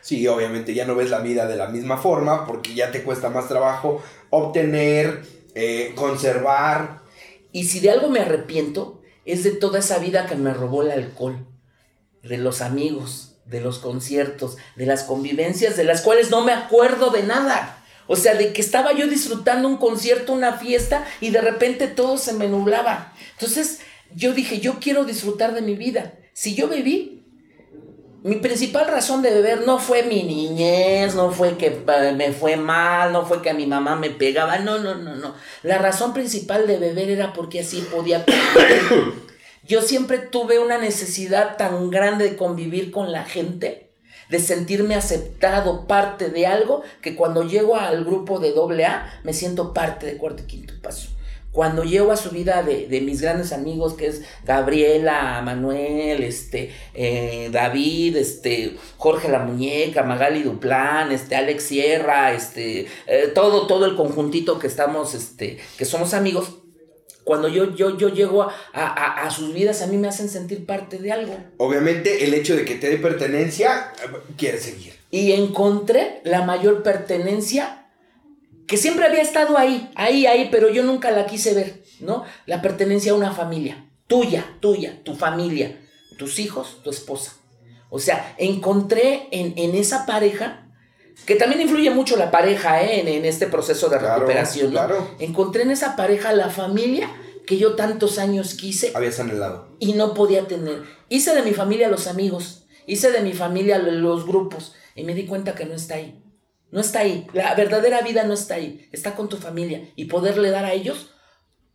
Sí, 0.01 0.27
obviamente 0.27 0.73
ya 0.73 0.85
no 0.85 0.95
ves 0.95 1.09
la 1.11 1.19
vida 1.19 1.47
de 1.47 1.55
la 1.55 1.67
misma 1.67 1.97
forma 1.97 2.45
porque 2.45 2.73
ya 2.73 2.91
te 2.91 3.03
cuesta 3.03 3.29
más 3.29 3.47
trabajo 3.47 4.01
obtener, 4.31 5.21
eh, 5.55 5.93
conservar. 5.95 6.99
Y 7.53 7.65
si 7.65 7.79
de 7.79 7.91
algo 7.91 8.09
me 8.09 8.19
arrepiento, 8.19 8.96
es 9.27 9.43
de 9.43 9.51
toda 9.51 9.79
esa 9.79 9.99
vida 9.99 10.25
que 10.25 10.35
me 10.35 10.53
robó 10.53 10.83
el 10.83 10.91
alcohol, 10.91 11.45
de 12.23 12.37
los 12.37 12.61
amigos, 12.61 13.35
de 13.45 13.61
los 13.61 13.79
conciertos, 13.79 14.57
de 14.75 14.85
las 14.85 15.03
convivencias, 15.03 15.77
de 15.77 15.83
las 15.83 16.01
cuales 16.01 16.29
no 16.31 16.43
me 16.43 16.53
acuerdo 16.53 17.09
de 17.09 17.23
nada. 17.23 17.83
O 18.07 18.15
sea, 18.15 18.35
de 18.35 18.53
que 18.53 18.61
estaba 18.61 18.93
yo 18.93 19.07
disfrutando 19.07 19.67
un 19.67 19.77
concierto, 19.77 20.33
una 20.33 20.53
fiesta, 20.53 21.05
y 21.19 21.29
de 21.29 21.41
repente 21.41 21.87
todo 21.87 22.17
se 22.17 22.33
me 22.33 22.47
nublaba. 22.47 23.13
Entonces, 23.33 23.79
yo 24.15 24.33
dije, 24.33 24.59
yo 24.59 24.79
quiero 24.79 25.03
disfrutar 25.03 25.53
de 25.53 25.61
mi 25.61 25.75
vida. 25.75 26.13
Si 26.33 26.55
yo 26.55 26.69
bebí, 26.69 27.16
mi 28.27 28.35
principal 28.35 28.87
razón 28.87 29.21
de 29.21 29.33
beber 29.33 29.65
no 29.65 29.79
fue 29.79 30.03
mi 30.03 30.23
niñez, 30.23 31.15
no 31.15 31.31
fue 31.31 31.57
que 31.57 31.67
eh, 31.67 32.13
me 32.13 32.33
fue 32.33 32.57
mal, 32.57 33.13
no 33.13 33.25
fue 33.25 33.41
que 33.41 33.53
mi 33.53 33.65
mamá 33.65 33.95
me 33.95 34.09
pegaba, 34.09 34.59
no, 34.59 34.79
no, 34.79 34.95
no, 34.95 35.15
no. 35.15 35.33
La 35.63 35.77
razón 35.77 36.13
principal 36.13 36.67
de 36.67 36.77
beber 36.77 37.09
era 37.09 37.31
porque 37.31 37.61
así 37.61 37.79
podía 37.89 38.25
Yo 39.63 39.81
siempre 39.81 40.17
tuve 40.17 40.59
una 40.59 40.77
necesidad 40.77 41.55
tan 41.55 41.89
grande 41.89 42.29
de 42.29 42.35
convivir 42.35 42.91
con 42.91 43.13
la 43.13 43.23
gente, 43.23 43.91
de 44.29 44.39
sentirme 44.39 44.95
aceptado, 44.95 45.87
parte 45.87 46.29
de 46.29 46.47
algo, 46.47 46.83
que 47.01 47.15
cuando 47.15 47.43
llego 47.43 47.77
al 47.77 48.03
grupo 48.03 48.39
de 48.39 48.49
AA 48.49 49.21
me 49.23 49.31
siento 49.31 49.73
parte 49.73 50.05
de 50.05 50.17
cuarto 50.17 50.43
y 50.43 50.47
quinto 50.47 50.73
paso 50.81 51.16
cuando 51.51 51.83
llego 51.83 52.11
a 52.11 52.17
su 52.17 52.29
vida 52.29 52.61
de, 52.61 53.01
mis 53.01 53.21
grandes 53.21 53.51
amigos, 53.51 53.95
que 53.95 54.07
es 54.07 54.21
Gabriela, 54.45 55.41
Manuel, 55.43 56.23
este, 56.23 56.71
eh, 56.93 57.49
David, 57.51 58.17
este, 58.17 58.75
Jorge 58.97 59.29
la 59.29 59.39
Muñeca, 59.39 60.03
Magali 60.03 60.43
Duplán, 60.43 61.11
este, 61.11 61.35
Alex 61.35 61.63
Sierra, 61.63 62.33
este, 62.33 62.87
eh, 63.07 63.31
todo, 63.33 63.65
todo 63.65 63.85
el 63.85 63.95
conjuntito 63.95 64.59
que 64.59 64.67
estamos, 64.67 65.15
este, 65.15 65.57
que 65.77 65.85
somos 65.85 66.13
amigos, 66.13 66.59
cuando 67.23 67.49
yo, 67.49 67.75
yo, 67.75 67.97
yo 67.97 68.09
llego 68.09 68.43
a, 68.43 68.51
a, 68.73 69.29
sus 69.31 69.53
vidas, 69.53 69.81
a 69.81 69.87
mí 69.87 69.97
me 69.97 70.07
hacen 70.07 70.29
sentir 70.29 70.65
parte 70.65 70.97
de 70.97 71.11
algo. 71.11 71.35
Obviamente, 71.57 72.23
el 72.23 72.33
hecho 72.33 72.55
de 72.55 72.63
que 72.63 72.75
te 72.75 72.89
dé 72.89 72.97
pertenencia, 72.97 73.91
quiere 74.37 74.59
seguir. 74.59 74.93
Y 75.11 75.33
encontré 75.33 76.21
la 76.23 76.43
mayor 76.43 76.83
pertenencia 76.83 77.86
que 78.67 78.77
siempre 78.77 79.05
había 79.05 79.21
estado 79.21 79.57
ahí, 79.57 79.89
ahí, 79.95 80.25
ahí, 80.25 80.49
pero 80.51 80.69
yo 80.69 80.83
nunca 80.83 81.09
la 81.11 81.25
quise 81.25 81.53
ver, 81.53 81.83
¿no? 82.01 82.25
La 82.45 82.61
pertenencia 82.61 83.13
a 83.13 83.15
una 83.15 83.31
familia, 83.31 83.89
tuya, 84.07 84.45
tuya, 84.59 85.01
tu 85.03 85.15
familia, 85.15 85.79
tus 86.17 86.37
hijos, 86.39 86.81
tu 86.83 86.89
esposa. 86.89 87.33
O 87.89 87.99
sea, 87.99 88.35
encontré 88.37 89.29
en, 89.31 89.75
esa 89.75 90.05
pareja, 90.05 90.67
que 91.25 91.35
también 91.35 91.61
influye 91.61 91.89
mucho 91.89 92.17
la 92.17 92.29
pareja 92.29 92.83
¿eh? 92.83 93.17
en, 93.17 93.23
este 93.23 93.47
proceso 93.47 93.87
de 93.87 93.99
recuperación, 93.99 94.67
¿no? 94.67 94.79
Claro. 94.79 95.15
Encontré 95.19 95.63
en 95.63 95.71
esa 95.71 95.95
pareja 95.95 96.33
la 96.33 96.49
familia 96.49 97.09
que 97.45 97.57
yo 97.57 97.75
tantos 97.75 98.19
años 98.19 98.55
quise. 98.55 98.91
Habías 98.93 99.21
anhelado. 99.21 99.69
Y 99.79 99.93
no 99.93 100.13
podía 100.13 100.45
tener. 100.47 100.83
Hice 101.07 101.33
de 101.33 101.43
mi 101.43 101.53
familia 101.53 101.87
los 101.87 102.07
amigos, 102.07 102.65
hice 102.85 103.11
de 103.11 103.21
mi 103.21 103.31
familia 103.31 103.79
los 103.79 104.27
grupos, 104.27 104.75
y 104.93 105.05
me 105.05 105.13
di 105.13 105.25
cuenta 105.25 105.55
que 105.55 105.65
no 105.65 105.73
está 105.73 105.95
ahí. 105.95 106.21
No 106.77 106.81
está 106.81 106.99
ahí. 106.99 107.25
La 107.33 107.55
verdadera 107.55 108.01
vida 108.01 108.23
no 108.25 108.35
está 108.35 108.53
ahí. 108.53 108.87
Está 108.91 109.15
con 109.15 109.29
tu 109.29 109.37
familia 109.37 109.89
y 109.95 110.05
poderle 110.05 110.51
dar 110.51 110.63
a 110.63 110.73
ellos 110.73 111.09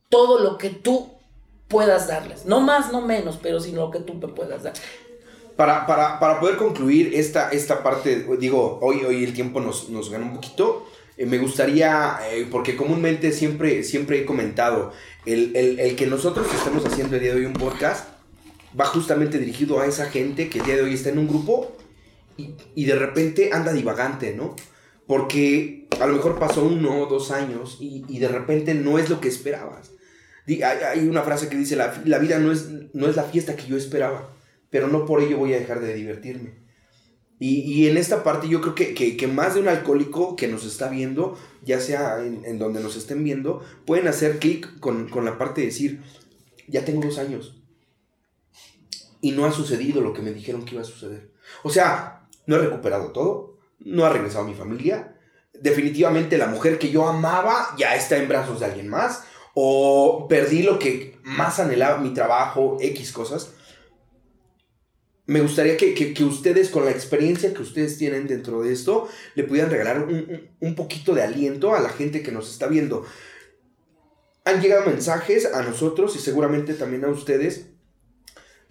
todo 0.08 0.38
lo 0.38 0.58
que 0.58 0.70
tú 0.70 1.10
puedas 1.66 2.06
darles. 2.06 2.46
No 2.46 2.60
más, 2.60 2.92
no 2.92 3.00
menos, 3.00 3.36
pero 3.42 3.58
sino 3.58 3.86
lo 3.86 3.90
que 3.90 3.98
tú 3.98 4.14
me 4.14 4.28
puedas 4.28 4.62
dar. 4.62 4.74
Para, 5.56 5.88
para, 5.88 6.38
poder 6.38 6.56
concluir 6.56 7.14
esta, 7.16 7.50
esta 7.50 7.82
parte, 7.82 8.28
digo, 8.38 8.78
hoy, 8.80 9.02
hoy 9.04 9.24
el 9.24 9.34
tiempo 9.34 9.58
nos, 9.58 9.88
nos 9.88 10.08
gana 10.08 10.24
un 10.24 10.34
poquito. 10.34 10.86
Eh, 11.16 11.26
me 11.26 11.38
gustaría, 11.38 12.20
eh, 12.30 12.46
porque 12.48 12.76
comúnmente 12.76 13.32
siempre, 13.32 13.82
siempre 13.82 14.20
he 14.20 14.24
comentado, 14.24 14.92
el, 15.26 15.56
el, 15.56 15.96
que 15.96 16.06
nosotros 16.06 16.46
estamos 16.54 16.86
haciendo 16.86 17.16
el 17.16 17.22
día 17.22 17.32
de 17.32 17.40
hoy 17.40 17.46
un 17.46 17.54
podcast 17.54 18.08
va 18.78 18.84
justamente 18.84 19.40
dirigido 19.40 19.80
a 19.80 19.86
esa 19.86 20.08
gente 20.10 20.48
que 20.48 20.60
el 20.60 20.64
día 20.64 20.76
de 20.76 20.82
hoy 20.82 20.94
está 20.94 21.08
en 21.08 21.18
un 21.18 21.26
grupo 21.26 21.72
y, 22.36 22.54
y 22.76 22.84
de 22.84 22.94
repente 22.94 23.50
anda 23.52 23.72
divagante, 23.72 24.32
¿no? 24.32 24.54
Porque 25.12 25.88
a 26.00 26.06
lo 26.06 26.14
mejor 26.14 26.38
pasó 26.38 26.64
uno 26.64 27.02
o 27.02 27.06
dos 27.06 27.32
años 27.32 27.76
y, 27.80 28.18
de 28.18 28.28
repente 28.28 28.72
no 28.72 28.98
es 28.98 29.10
lo 29.10 29.20
que 29.20 29.28
esperabas. 29.28 29.90
Hay, 30.46 31.06
una 31.06 31.20
frase 31.20 31.50
que 31.50 31.56
dice, 31.58 31.76
la, 31.76 32.18
vida 32.18 32.38
no 32.38 32.50
es, 32.50 32.70
no 32.94 33.06
es 33.10 33.16
la 33.16 33.24
fiesta 33.24 33.54
que 33.54 33.66
yo 33.66 33.76
esperaba, 33.76 34.34
pero 34.70 34.88
no 34.88 35.04
por 35.04 35.20
ello 35.20 35.36
voy 35.36 35.52
a 35.52 35.58
dejar 35.58 35.82
de 35.82 35.92
divertirme. 35.92 36.54
Y, 37.38 37.88
en 37.88 37.98
esta 37.98 38.24
parte 38.24 38.48
yo 38.48 38.62
creo 38.62 38.74
que, 38.74 38.94
que, 38.94 39.26
más 39.26 39.52
de 39.52 39.60
un 39.60 39.68
alcohólico 39.68 40.34
que 40.34 40.48
nos 40.48 40.64
está 40.64 40.88
viendo, 40.88 41.36
ya 41.62 41.78
sea 41.78 42.24
en, 42.24 42.58
donde 42.58 42.80
nos 42.80 42.96
estén 42.96 43.22
viendo, 43.22 43.62
pueden 43.84 44.08
hacer 44.08 44.38
clic 44.38 44.78
con 44.80 45.26
la 45.26 45.36
parte 45.36 45.60
de 45.60 45.66
decir, 45.66 46.00
ya 46.68 46.86
tengo 46.86 47.02
dos 47.02 47.18
años. 47.18 47.60
Y 49.20 49.32
no 49.32 49.44
ha 49.44 49.52
sucedido 49.52 50.00
lo 50.00 50.14
que 50.14 50.22
me 50.22 50.32
dijeron 50.32 50.64
que 50.64 50.76
iba 50.76 50.80
a 50.80 50.86
suceder. 50.86 51.32
O 51.64 51.68
sea, 51.68 52.30
no 52.46 52.56
he 52.56 52.60
recuperado 52.60 53.12
todo, 53.12 53.51
no 53.84 54.04
ha 54.04 54.10
regresado 54.10 54.44
a 54.44 54.48
mi 54.48 54.54
familia. 54.54 55.16
Definitivamente 55.60 56.38
la 56.38 56.46
mujer 56.46 56.78
que 56.78 56.90
yo 56.90 57.06
amaba 57.06 57.74
ya 57.76 57.94
está 57.94 58.16
en 58.16 58.28
brazos 58.28 58.60
de 58.60 58.66
alguien 58.66 58.88
más. 58.88 59.24
O 59.54 60.26
perdí 60.28 60.62
lo 60.62 60.78
que 60.78 61.18
más 61.22 61.60
anhelaba, 61.60 61.98
mi 61.98 62.14
trabajo, 62.14 62.78
X 62.80 63.12
cosas. 63.12 63.52
Me 65.26 65.40
gustaría 65.40 65.76
que, 65.76 66.24
ustedes, 66.24 66.68
con 66.68 66.84
la 66.84 66.90
experiencia 66.90 67.54
que 67.54 67.62
ustedes 67.62 67.96
tienen 67.96 68.26
dentro 68.26 68.62
de 68.62 68.72
esto, 68.72 69.08
le 69.34 69.44
pudieran 69.44 69.70
regalar 69.70 70.02
un, 70.02 70.50
un 70.58 70.74
poquito 70.74 71.14
de 71.14 71.22
aliento 71.22 71.74
a 71.74 71.80
la 71.80 71.90
gente 71.90 72.22
que 72.22 72.32
nos 72.32 72.50
está 72.50 72.66
viendo. 72.66 73.04
Han 74.44 74.60
llegado 74.60 74.86
mensajes 74.86 75.46
a 75.46 75.62
nosotros 75.62 76.16
y 76.16 76.18
seguramente 76.18 76.74
también 76.74 77.04
a 77.04 77.08
ustedes 77.08 77.66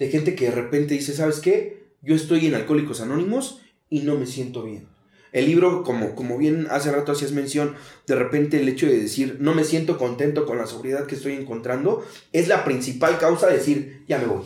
de 0.01 0.09
gente 0.09 0.33
que 0.33 0.45
de 0.45 0.51
repente 0.51 0.95
dice, 0.95 1.13
¿sabes 1.13 1.39
qué? 1.39 1.93
Yo 2.01 2.15
estoy 2.15 2.47
en 2.47 2.55
Alcohólicos 2.55 3.01
Anónimos 3.01 3.61
y 3.87 3.99
no 3.99 4.17
me 4.17 4.25
siento 4.25 4.63
bien. 4.63 4.90
El 5.31 5.45
libro, 5.45 5.83
como, 5.83 6.13
como 6.13 6.37
bien 6.37 6.67
hace 6.69 6.91
rato 6.91 7.13
hacías 7.13 7.31
mención, 7.31 7.75
de 8.05 8.15
repente 8.15 8.59
el 8.59 8.67
hecho 8.67 8.85
de 8.85 8.99
decir 8.99 9.37
no 9.39 9.53
me 9.53 9.63
siento 9.63 9.97
contento 9.97 10.45
con 10.45 10.57
la 10.57 10.67
sobriedad 10.67 11.05
que 11.05 11.15
estoy 11.15 11.33
encontrando, 11.33 12.05
es 12.33 12.47
la 12.47 12.65
principal 12.65 13.17
causa 13.17 13.47
de 13.47 13.57
decir 13.57 14.03
ya 14.07 14.17
me 14.17 14.25
voy. 14.25 14.43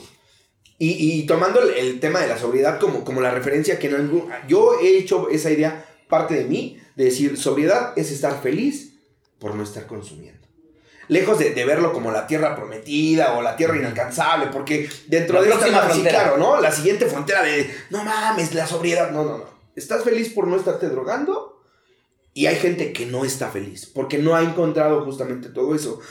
Y, 0.78 1.26
tomando 1.26 1.62
el, 1.62 2.02
tema 2.02 2.20
de 2.20 2.28
la 2.28 2.38
sobriedad 2.38 2.82
como, 2.82 3.06
como 3.06 3.22
la 3.22 3.32
referencia 3.32 3.80
que 3.80 3.88
en 3.88 3.96
algún, 3.96 4.28
yo 4.50 4.78
he 4.82 4.98
hecho 4.98 5.30
esa 5.30 5.50
idea 5.50 5.86
parte 6.10 6.34
de 6.34 6.44
mí, 6.44 6.82
de 6.98 7.06
decir 7.06 7.38
sobriedad 7.38 7.94
es 7.96 8.12
estar 8.12 8.42
feliz 8.42 8.94
por 9.40 9.56
no 9.56 9.64
estar 9.64 9.88
consumiendo. 9.88 10.46
Lejos 11.08 11.40
de, 11.40 11.66
verlo 11.66 11.94
como 11.94 12.12
la 12.12 12.28
tierra 12.28 12.56
prometida 12.56 13.38
o 13.38 13.42
la 13.42 13.56
tierra 13.56 13.78
inalcanzable, 13.78 14.48
porque 14.48 14.90
dentro 15.08 15.42
de 15.42 15.50
esta 15.50 15.94
sí, 15.94 16.02
claro, 16.02 16.38
¿no? 16.38 16.60
La 16.60 16.72
siguiente 16.72 17.06
frontera 17.06 17.42
de 17.44 17.74
no 17.90 18.04
mames, 18.04 18.54
la 18.54 18.68
sobriedad, 18.68 19.12
no, 19.12 19.24
no, 19.24 19.38
no 19.38 19.55
estás 19.76 20.04
feliz 20.04 20.30
por 20.30 20.48
no 20.48 20.56
estarte 20.56 20.90
drogando 20.90 21.62
y 22.34 22.48
hay 22.48 22.56
gente 22.58 22.92
que 22.94 23.06
no 23.06 23.26
está 23.26 23.50
feliz 23.50 23.86
porque 23.86 24.18
no 24.18 24.36
ha 24.36 24.44
encontrado 24.44 25.04
justamente 25.06 25.50
todo 25.50 25.76
eso. 25.76 26.02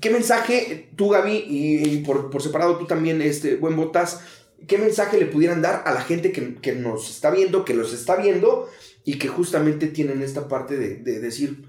¿Qué 0.00 0.10
mensaje 0.10 0.90
tú, 0.96 1.08
Gaby, 1.08 1.44
y, 1.48 1.98
por, 1.98 2.42
separado 2.42 2.76
tú 2.76 2.86
también, 2.86 3.22
este, 3.22 3.56
buen 3.56 3.76
botas, 3.76 4.20
qué 4.66 4.78
mensaje 4.78 5.18
le 5.18 5.26
pudieran 5.26 5.62
dar 5.62 5.82
a 5.86 5.92
la 5.92 6.02
gente 6.02 6.32
que, 6.32 6.72
nos 6.72 7.10
está 7.10 7.30
viendo, 7.30 7.64
que 7.64 7.74
los 7.74 7.94
está 7.94 8.16
viendo 8.16 8.68
y 9.04 9.18
que 9.18 9.28
justamente 9.28 9.86
tienen 9.86 10.22
esta 10.22 10.48
parte 10.48 10.76
de, 10.76 11.20
decir, 11.20 11.64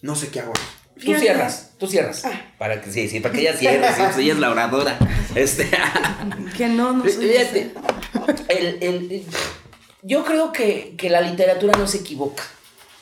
no 0.00 0.16
sé 0.16 0.28
qué 0.28 0.40
hago? 0.40 0.52
Tú 1.04 1.14
cierras, 1.14 1.72
tú 1.78 1.86
cierras. 1.86 2.24
Ah. 2.24 2.54
Para 2.58 2.80
que 2.80 2.90
sí, 2.90 3.08
sí, 3.08 3.20
para 3.20 3.34
que 3.34 3.40
ella 3.40 3.56
cierre, 3.56 3.88
sí, 3.88 4.02
pues 4.04 4.18
ella 4.18 4.32
es 4.34 4.38
la 4.38 4.50
oradora. 4.50 4.98
Este. 5.34 5.66
que 6.58 6.68
no, 6.68 6.92
no 6.92 7.08
soy 7.08 7.30
el, 8.48 8.78
el, 8.82 9.24
yo 10.02 10.24
creo 10.24 10.52
que, 10.52 10.96
la 11.08 11.20
literatura 11.20 11.78
no 11.78 11.86
se 11.86 11.98
equivoca. 11.98 12.42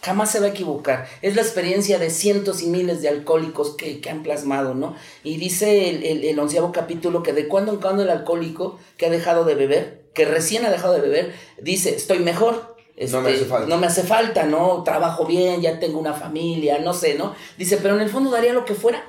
Jamás 0.03 0.31
se 0.31 0.41
va 0.41 0.47
a 0.47 0.51
equivocar. 0.51 1.07
Es 1.21 1.37
la 1.37 1.43
experiencia 1.43 1.99
de 1.99 2.09
cientos 2.09 2.63
y 2.63 2.67
miles 2.69 3.03
de 3.03 3.09
alcohólicos 3.09 3.77
que, 3.77 4.01
han 4.09 4.23
plasmado, 4.23 4.75
¿no? 4.75 4.95
Y 5.25 5.37
dice 5.37 5.91
el, 5.91 6.25
el, 6.25 6.39
onceavo 6.39 6.73
capítulo 6.73 7.23
que 7.23 7.33
de 7.33 7.49
cuando 7.49 7.73
en 7.73 7.81
cuando 7.81 8.03
el 8.03 8.11
alcohólico 8.11 8.79
que 8.97 9.07
ha 9.07 9.11
dejado 9.11 9.45
de 9.45 9.55
beber, 9.55 10.03
que 10.15 10.25
recién 10.25 10.65
ha 10.65 10.71
dejado 10.71 10.95
de 10.95 11.01
beber, 11.01 11.35
dice, 11.61 11.95
estoy 11.95 12.21
mejor, 12.21 12.77
no, 13.11 13.21
me 13.21 13.31
este, 13.31 13.43
hace 13.43 13.51
falta. 13.51 13.69
no 13.69 13.79
me 13.79 13.87
hace 13.87 14.03
falta, 14.03 14.45
¿no? 14.45 14.83
Trabajo 14.83 15.27
bien, 15.27 15.61
ya 15.61 15.79
tengo 15.79 15.99
una 15.99 16.15
familia, 16.15 16.79
no 16.79 16.95
sé, 16.95 17.15
¿no? 17.15 17.35
Dice, 17.59 17.79
pero 17.79 17.95
en 17.95 18.03
el 18.03 18.11
fondo 18.11 18.31
daría 18.31 18.53
lo 18.53 18.65
que 18.65 18.75
fuera 18.75 19.05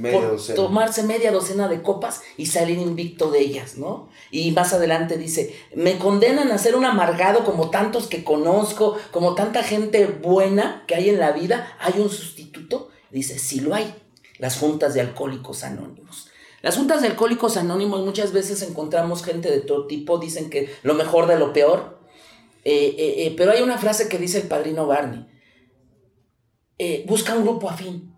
por 0.00 0.40
tomarse 0.54 1.02
media 1.04 1.30
docena 1.30 1.68
de 1.68 1.82
copas 1.82 2.22
y 2.36 2.46
salir 2.46 2.78
invicto 2.78 3.30
de 3.30 3.40
ellas, 3.40 3.76
¿no? 3.76 4.08
Y 4.30 4.50
más 4.52 4.72
adelante 4.72 5.16
dice, 5.16 5.54
me 5.74 5.98
condenan 5.98 6.50
a 6.50 6.58
ser 6.58 6.74
un 6.74 6.84
amargado 6.84 7.44
como 7.44 7.70
tantos 7.70 8.06
que 8.06 8.24
conozco, 8.24 8.96
como 9.12 9.34
tanta 9.34 9.62
gente 9.62 10.06
buena 10.06 10.84
que 10.86 10.96
hay 10.96 11.10
en 11.10 11.20
la 11.20 11.32
vida, 11.32 11.76
¿hay 11.78 12.00
un 12.00 12.10
sustituto? 12.10 12.90
Dice, 13.10 13.38
sí 13.38 13.60
lo 13.60 13.74
hay, 13.74 13.94
las 14.38 14.58
juntas 14.58 14.94
de 14.94 15.00
alcohólicos 15.00 15.62
anónimos. 15.62 16.28
Las 16.64 16.76
juntas 16.76 17.02
de 17.02 17.08
alcohólicos 17.08 17.58
anónimos 17.58 18.04
muchas 18.04 18.32
veces 18.32 18.62
encontramos 18.62 19.22
gente 19.22 19.50
de 19.50 19.60
todo 19.60 19.86
tipo, 19.86 20.18
dicen 20.18 20.48
que 20.48 20.70
lo 20.82 20.94
mejor 20.94 21.26
de 21.26 21.38
lo 21.38 21.52
peor, 21.52 21.98
eh, 22.64 22.94
eh, 22.96 23.26
eh, 23.26 23.34
pero 23.36 23.52
hay 23.52 23.60
una 23.60 23.76
frase 23.76 24.08
que 24.08 24.16
dice 24.16 24.40
el 24.40 24.48
padrino 24.48 24.86
Barney, 24.86 25.26
busca 27.06 27.34
un 27.34 27.44
grupo 27.44 27.68
afín, 27.68 28.13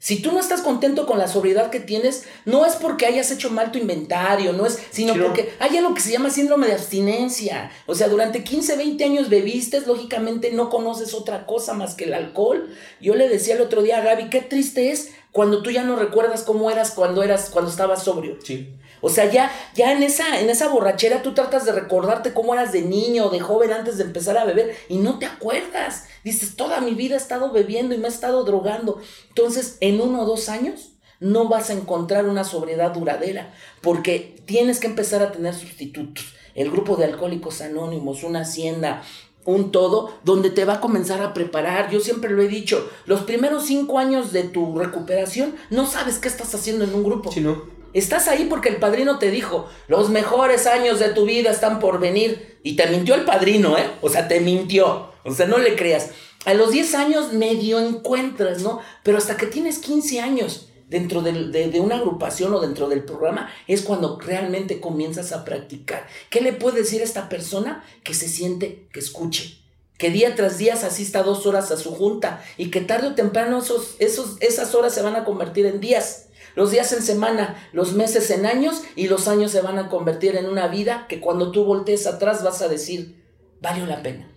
si 0.00 0.22
tú 0.22 0.32
no 0.32 0.40
estás 0.40 0.62
contento 0.62 1.04
con 1.04 1.18
la 1.18 1.28
sobriedad 1.28 1.68
que 1.68 1.78
tienes, 1.78 2.24
no 2.46 2.64
es 2.64 2.74
porque 2.76 3.04
hayas 3.04 3.30
hecho 3.30 3.50
mal 3.50 3.70
tu 3.70 3.78
inventario, 3.78 4.54
no 4.54 4.64
es, 4.64 4.78
sino 4.90 5.12
porque 5.14 5.52
hay 5.58 5.76
algo 5.76 5.92
que 5.92 6.00
se 6.00 6.10
llama 6.10 6.30
síndrome 6.30 6.68
de 6.68 6.72
abstinencia. 6.72 7.70
O 7.84 7.94
sea, 7.94 8.08
durante 8.08 8.42
15, 8.42 8.78
20 8.78 9.04
años 9.04 9.28
bebiste, 9.28 9.78
lógicamente 9.82 10.52
no 10.52 10.70
conoces 10.70 11.12
otra 11.12 11.44
cosa 11.44 11.74
más 11.74 11.94
que 11.94 12.04
el 12.04 12.14
alcohol. 12.14 12.74
Yo 13.02 13.14
le 13.14 13.28
decía 13.28 13.56
el 13.56 13.60
otro 13.60 13.82
día 13.82 13.98
a 13.98 14.00
Gaby, 14.00 14.30
qué 14.30 14.40
triste 14.40 14.90
es 14.90 15.10
cuando 15.32 15.62
tú 15.62 15.70
ya 15.70 15.84
no 15.84 15.96
recuerdas 15.96 16.44
cómo 16.44 16.70
eras 16.70 16.92
cuando 16.92 17.22
eras 17.22 17.50
cuando 17.50 17.70
estabas 17.70 18.02
sobrio. 18.02 18.38
Sí. 18.42 18.72
O 19.00 19.08
sea, 19.08 19.30
ya, 19.30 19.50
ya 19.74 19.92
en, 19.92 20.02
esa, 20.02 20.40
en 20.40 20.50
esa 20.50 20.68
borrachera 20.68 21.22
tú 21.22 21.34
tratas 21.34 21.64
de 21.64 21.72
recordarte 21.72 22.32
cómo 22.32 22.54
eras 22.54 22.72
de 22.72 22.82
niño 22.82 23.26
o 23.26 23.30
de 23.30 23.40
joven 23.40 23.72
antes 23.72 23.98
de 23.98 24.04
empezar 24.04 24.36
a 24.38 24.44
beber 24.44 24.76
y 24.88 24.98
no 24.98 25.18
te 25.18 25.26
acuerdas. 25.26 26.04
Dices, 26.24 26.56
toda 26.56 26.80
mi 26.80 26.94
vida 26.94 27.14
he 27.14 27.18
estado 27.18 27.52
bebiendo 27.52 27.94
y 27.94 27.98
me 27.98 28.08
he 28.08 28.10
estado 28.10 28.44
drogando. 28.44 29.00
Entonces, 29.28 29.76
en 29.80 30.00
uno 30.00 30.22
o 30.22 30.26
dos 30.26 30.48
años 30.48 30.92
no 31.20 31.48
vas 31.48 31.70
a 31.70 31.74
encontrar 31.74 32.26
una 32.26 32.44
sobriedad 32.44 32.92
duradera 32.92 33.52
porque 33.82 34.36
tienes 34.46 34.80
que 34.80 34.86
empezar 34.86 35.22
a 35.22 35.32
tener 35.32 35.54
sustitutos. 35.54 36.34
El 36.54 36.70
grupo 36.70 36.96
de 36.96 37.04
alcohólicos 37.04 37.60
anónimos, 37.60 38.24
una 38.24 38.40
hacienda, 38.40 39.02
un 39.44 39.70
todo 39.72 40.12
donde 40.24 40.50
te 40.50 40.64
va 40.64 40.74
a 40.74 40.80
comenzar 40.80 41.22
a 41.22 41.32
preparar. 41.32 41.90
Yo 41.90 42.00
siempre 42.00 42.30
lo 42.30 42.42
he 42.42 42.48
dicho, 42.48 42.90
los 43.06 43.22
primeros 43.22 43.66
cinco 43.66 43.98
años 43.98 44.32
de 44.32 44.44
tu 44.44 44.78
recuperación 44.78 45.54
no 45.70 45.86
sabes 45.86 46.18
qué 46.18 46.28
estás 46.28 46.54
haciendo 46.54 46.84
en 46.84 46.94
un 46.94 47.04
grupo. 47.04 47.30
Sí, 47.32 47.40
¿no? 47.40 47.79
Estás 47.92 48.28
ahí 48.28 48.46
porque 48.48 48.68
el 48.68 48.76
padrino 48.76 49.18
te 49.18 49.30
dijo, 49.30 49.68
los 49.88 50.10
mejores 50.10 50.66
años 50.66 50.98
de 50.98 51.08
tu 51.08 51.24
vida 51.24 51.50
están 51.50 51.80
por 51.80 51.98
venir. 51.98 52.58
Y 52.62 52.76
te 52.76 52.86
mintió 52.86 53.14
el 53.14 53.24
padrino, 53.24 53.76
¿eh? 53.78 53.90
O 54.00 54.08
sea, 54.08 54.28
te 54.28 54.40
mintió. 54.40 55.12
O 55.24 55.32
sea, 55.32 55.46
no 55.46 55.58
le 55.58 55.76
creas. 55.76 56.10
A 56.44 56.54
los 56.54 56.70
10 56.70 56.94
años 56.94 57.32
medio 57.32 57.78
encuentras, 57.80 58.62
¿no? 58.62 58.80
Pero 59.02 59.18
hasta 59.18 59.36
que 59.36 59.46
tienes 59.46 59.78
15 59.78 60.20
años 60.20 60.68
dentro 60.88 61.22
de, 61.22 61.80
una 61.80 61.96
agrupación 61.96 62.52
o 62.52 62.60
dentro 62.60 62.88
del 62.88 63.04
programa 63.04 63.48
es 63.68 63.82
cuando 63.82 64.18
realmente 64.18 64.80
comienzas 64.80 65.32
a 65.32 65.44
practicar. 65.44 66.06
¿Qué 66.30 66.40
le 66.40 66.52
puede 66.52 66.80
decir 66.80 67.00
a 67.00 67.04
esta 67.04 67.28
persona 67.28 67.84
que 68.02 68.14
se 68.14 68.28
siente, 68.28 68.88
que 68.92 69.00
escuche? 69.00 69.58
Que 69.98 70.10
día 70.10 70.34
tras 70.34 70.58
día 70.58 70.74
asista 70.74 71.22
dos 71.22 71.46
horas 71.46 71.70
a 71.70 71.76
su 71.76 71.94
junta 71.94 72.42
y 72.56 72.70
que 72.70 72.80
tarde 72.80 73.08
o 73.08 73.14
temprano 73.14 73.58
esos, 73.58 73.96
esas 74.40 74.74
horas 74.74 74.94
se 74.94 75.02
van 75.02 75.14
a 75.14 75.24
convertir 75.24 75.66
en 75.66 75.80
días 75.80 76.29
los 76.54 76.70
días 76.70 76.92
en 76.92 77.02
semana, 77.02 77.56
los 77.72 77.94
meses 77.94 78.30
en 78.30 78.46
años 78.46 78.82
y 78.96 79.08
los 79.08 79.28
años 79.28 79.50
se 79.50 79.62
van 79.62 79.78
a 79.78 79.88
convertir 79.88 80.36
en 80.36 80.46
una 80.46 80.68
vida 80.68 81.06
que 81.08 81.20
cuando 81.20 81.50
tú 81.52 81.64
voltees 81.64 82.06
atrás 82.06 82.42
vas 82.42 82.62
a 82.62 82.68
decir, 82.68 83.24
valió 83.60 83.86
la 83.86 84.02
pena. 84.02 84.28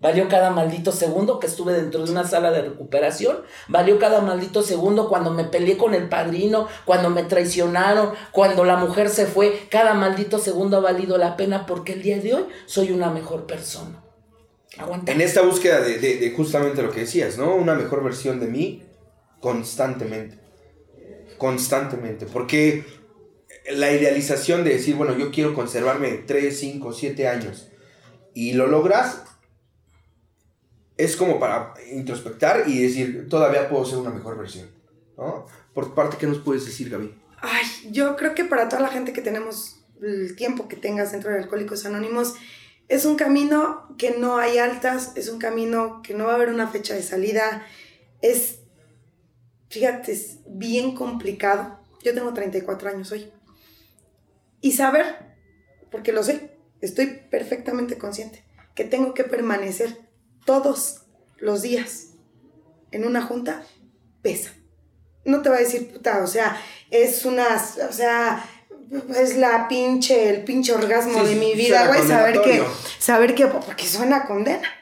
Valió 0.00 0.28
cada 0.28 0.50
maldito 0.50 0.92
segundo 0.92 1.40
que 1.40 1.48
estuve 1.48 1.72
dentro 1.72 2.04
de 2.04 2.12
una 2.12 2.24
sala 2.24 2.52
de 2.52 2.62
recuperación. 2.62 3.38
Valió 3.66 3.98
cada 3.98 4.20
maldito 4.20 4.62
segundo 4.62 5.08
cuando 5.08 5.32
me 5.32 5.42
peleé 5.42 5.76
con 5.76 5.92
el 5.92 6.08
padrino, 6.08 6.68
cuando 6.84 7.10
me 7.10 7.24
traicionaron, 7.24 8.12
cuando 8.30 8.64
la 8.64 8.76
mujer 8.76 9.08
se 9.08 9.26
fue. 9.26 9.66
Cada 9.70 9.94
maldito 9.94 10.38
segundo 10.38 10.76
ha 10.76 10.80
valido 10.80 11.18
la 11.18 11.36
pena 11.36 11.66
porque 11.66 11.94
el 11.94 12.02
día 12.02 12.20
de 12.20 12.34
hoy 12.34 12.46
soy 12.66 12.92
una 12.92 13.10
mejor 13.10 13.46
persona. 13.46 14.04
Aguanta. 14.76 15.10
En 15.10 15.20
esta 15.20 15.42
búsqueda 15.42 15.80
de, 15.80 15.98
de 15.98 16.30
justamente 16.30 16.80
lo 16.80 16.92
que 16.92 17.00
decías, 17.00 17.36
¿no? 17.36 17.56
Una 17.56 17.74
mejor 17.74 18.04
versión 18.04 18.38
de 18.38 18.46
mí 18.46 18.84
constantemente 19.40 20.47
constantemente, 21.38 22.26
porque 22.26 22.84
la 23.70 23.92
idealización 23.92 24.64
de 24.64 24.70
decir, 24.70 24.96
bueno, 24.96 25.16
yo 25.16 25.30
quiero 25.30 25.54
conservarme 25.54 26.10
3, 26.26 26.58
5, 26.58 26.92
7 26.92 27.28
años 27.28 27.68
y 28.34 28.52
lo 28.52 28.66
logras, 28.66 29.22
es 30.96 31.16
como 31.16 31.38
para 31.38 31.74
introspectar 31.92 32.68
y 32.68 32.82
decir, 32.82 33.28
todavía 33.28 33.68
puedo 33.68 33.84
ser 33.84 33.98
una 33.98 34.10
mejor 34.10 34.36
versión. 34.36 34.68
¿no? 35.16 35.46
Por 35.74 35.94
parte, 35.94 36.16
¿qué 36.18 36.26
nos 36.26 36.38
puedes 36.38 36.66
decir, 36.66 36.90
Gaby? 36.90 37.14
Ay, 37.40 37.66
yo 37.90 38.16
creo 38.16 38.34
que 38.34 38.44
para 38.44 38.68
toda 38.68 38.82
la 38.82 38.88
gente 38.88 39.12
que 39.12 39.22
tenemos 39.22 39.76
el 40.02 40.36
tiempo 40.36 40.68
que 40.68 40.76
tengas 40.76 41.12
dentro 41.12 41.30
de 41.30 41.38
Alcohólicos 41.38 41.86
Anónimos, 41.86 42.34
es 42.88 43.04
un 43.04 43.16
camino 43.16 43.94
que 43.98 44.12
no 44.12 44.38
hay 44.38 44.58
altas, 44.58 45.12
es 45.16 45.28
un 45.28 45.38
camino 45.38 46.00
que 46.02 46.14
no 46.14 46.24
va 46.24 46.32
a 46.32 46.34
haber 46.36 46.48
una 46.48 46.68
fecha 46.68 46.94
de 46.94 47.02
salida, 47.02 47.66
es 48.22 48.57
fíjate, 49.68 50.12
es 50.12 50.38
bien 50.46 50.94
complicado. 50.94 51.78
Yo 52.02 52.14
tengo 52.14 52.32
34 52.32 52.90
años 52.90 53.12
hoy. 53.12 53.30
Y 54.60 54.72
saber, 54.72 55.36
porque 55.90 56.12
lo 56.12 56.22
sé, 56.22 56.58
estoy 56.80 57.20
perfectamente 57.30 57.98
consciente, 57.98 58.44
que 58.74 58.84
tengo 58.84 59.14
que 59.14 59.24
permanecer 59.24 59.98
todos 60.44 61.02
los 61.38 61.62
días 61.62 62.08
en 62.90 63.06
una 63.06 63.22
junta, 63.22 63.62
pesa. 64.22 64.52
No 65.24 65.42
te 65.42 65.50
va 65.50 65.56
a 65.56 65.60
decir 65.60 65.92
puta, 65.92 66.22
o 66.22 66.26
sea, 66.26 66.60
es 66.90 67.24
una, 67.24 67.46
o 67.88 67.92
sea, 67.92 68.44
es 69.16 69.36
la 69.36 69.68
pinche, 69.68 70.30
el 70.30 70.44
pinche 70.44 70.72
orgasmo 70.72 71.22
de 71.22 71.34
mi 71.34 71.54
vida, 71.54 71.86
güey, 71.86 72.06
saber 72.06 72.40
que, 72.40 72.64
saber 72.98 73.34
que, 73.34 73.46
porque 73.46 73.86
suena 73.86 74.26
condena. 74.26 74.77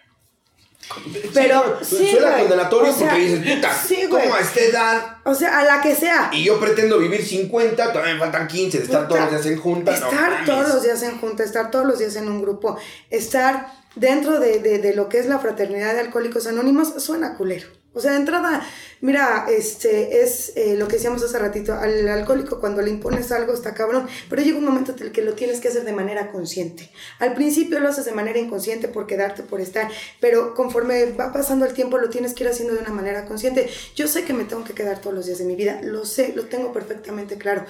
Pero 1.35 1.79
sí, 1.83 2.09
suena 2.11 2.39
condenatorio 2.39 2.95
porque 2.97 3.17
dices, 3.17 3.55
puta, 3.55 3.77
¿cómo 4.09 4.35
a 4.35 4.41
esta 4.41 4.61
edad? 4.61 5.17
O 5.25 5.35
sea, 5.35 5.59
a 5.59 5.65
la 5.65 5.81
que 5.81 5.95
sea. 5.95 6.31
Y 6.33 6.45
yo 6.45 6.61
pretendo 6.61 6.99
vivir 6.99 7.25
50, 7.25 7.93
todavía 7.93 8.15
me 8.15 8.21
faltan 8.21 8.47
15, 8.47 8.79
de 8.79 8.85
estar 8.85 9.09
todos 9.09 9.21
los 9.23 9.31
días 9.31 9.47
en 9.47 9.59
junta. 9.59 9.95
Estar 9.95 10.45
todos 10.45 10.69
los 10.69 10.83
días 10.83 11.03
en 11.03 11.19
junta, 11.19 11.45
estar 11.45 11.71
todos 11.71 11.87
los 11.87 11.99
días 11.99 12.17
en 12.17 12.29
un 12.29 12.41
grupo, 12.41 12.79
estar 13.11 13.73
dentro 13.97 14.39
de, 14.39 14.61
de, 14.61 14.79
de 14.79 14.95
lo 14.95 15.09
que 15.09 15.19
es 15.19 15.27
la 15.27 15.39
fraternidad 15.39 15.95
de 15.95 16.01
alcohólicos 16.01 16.47
anónimos, 16.47 17.03
suena 17.03 17.35
culero. 17.35 17.69
O 17.97 18.01
sea, 18.03 18.11
de 18.11 18.19
entrada, 18.19 18.63
mira, 19.01 19.47
este 19.49 20.21
es 20.21 20.53
eh, 20.55 20.77
lo 20.77 20.87
que 20.87 20.97
decíamos 20.97 21.23
hace 21.23 21.39
ratito, 21.39 21.73
al 21.73 22.07
alcohólico 22.07 22.61
cuando 22.61 22.83
le 22.83 22.91
impones 22.91 23.33
algo 23.33 23.55
está 23.55 23.73
cabrón, 23.73 24.07
pero 24.29 24.43
llega 24.43 24.59
un 24.59 24.67
momento 24.67 24.95
en 24.95 25.03
el 25.03 25.13
que 25.13 25.23
lo 25.23 25.33
tienes 25.33 25.61
que 25.61 25.69
hacer 25.69 25.83
de 25.83 25.95
manera 25.95 26.31
consciente. 26.31 26.91
Al 27.21 27.33
principio 27.33 27.81
lo 27.81 27.89
haces 27.89 28.05
de 28.05 28.13
manera 28.13 28.39
inconsciente 28.39 28.89
por 28.89 29.07
quedarte, 29.07 29.45
por 29.45 29.63
estar, 29.63 29.91
pero 30.21 30.55
conforme 30.55 31.13
va 31.13 31.33
pasando 31.33 31.65
el 31.65 31.73
tiempo 31.73 31.97
lo 31.97 32.11
tienes 32.11 32.35
que 32.35 32.45
ir 32.45 32.51
haciendo 32.51 32.75
de 32.75 32.81
una 32.81 32.93
manera 32.93 33.25
consciente. 33.25 33.67
Yo 33.95 34.09
sé 34.09 34.25
que 34.25 34.35
me 34.35 34.45
tengo 34.45 34.63
que 34.63 34.75
quedar 34.75 35.01
todos 35.01 35.17
los 35.17 35.25
días 35.25 35.39
de 35.39 35.47
mi 35.47 35.57
vida, 35.57 35.81
lo 35.83 36.05
sé, 36.05 36.35
lo 36.37 36.45
tengo 36.49 36.75
perfectamente 36.75 37.39
claro. 37.39 37.65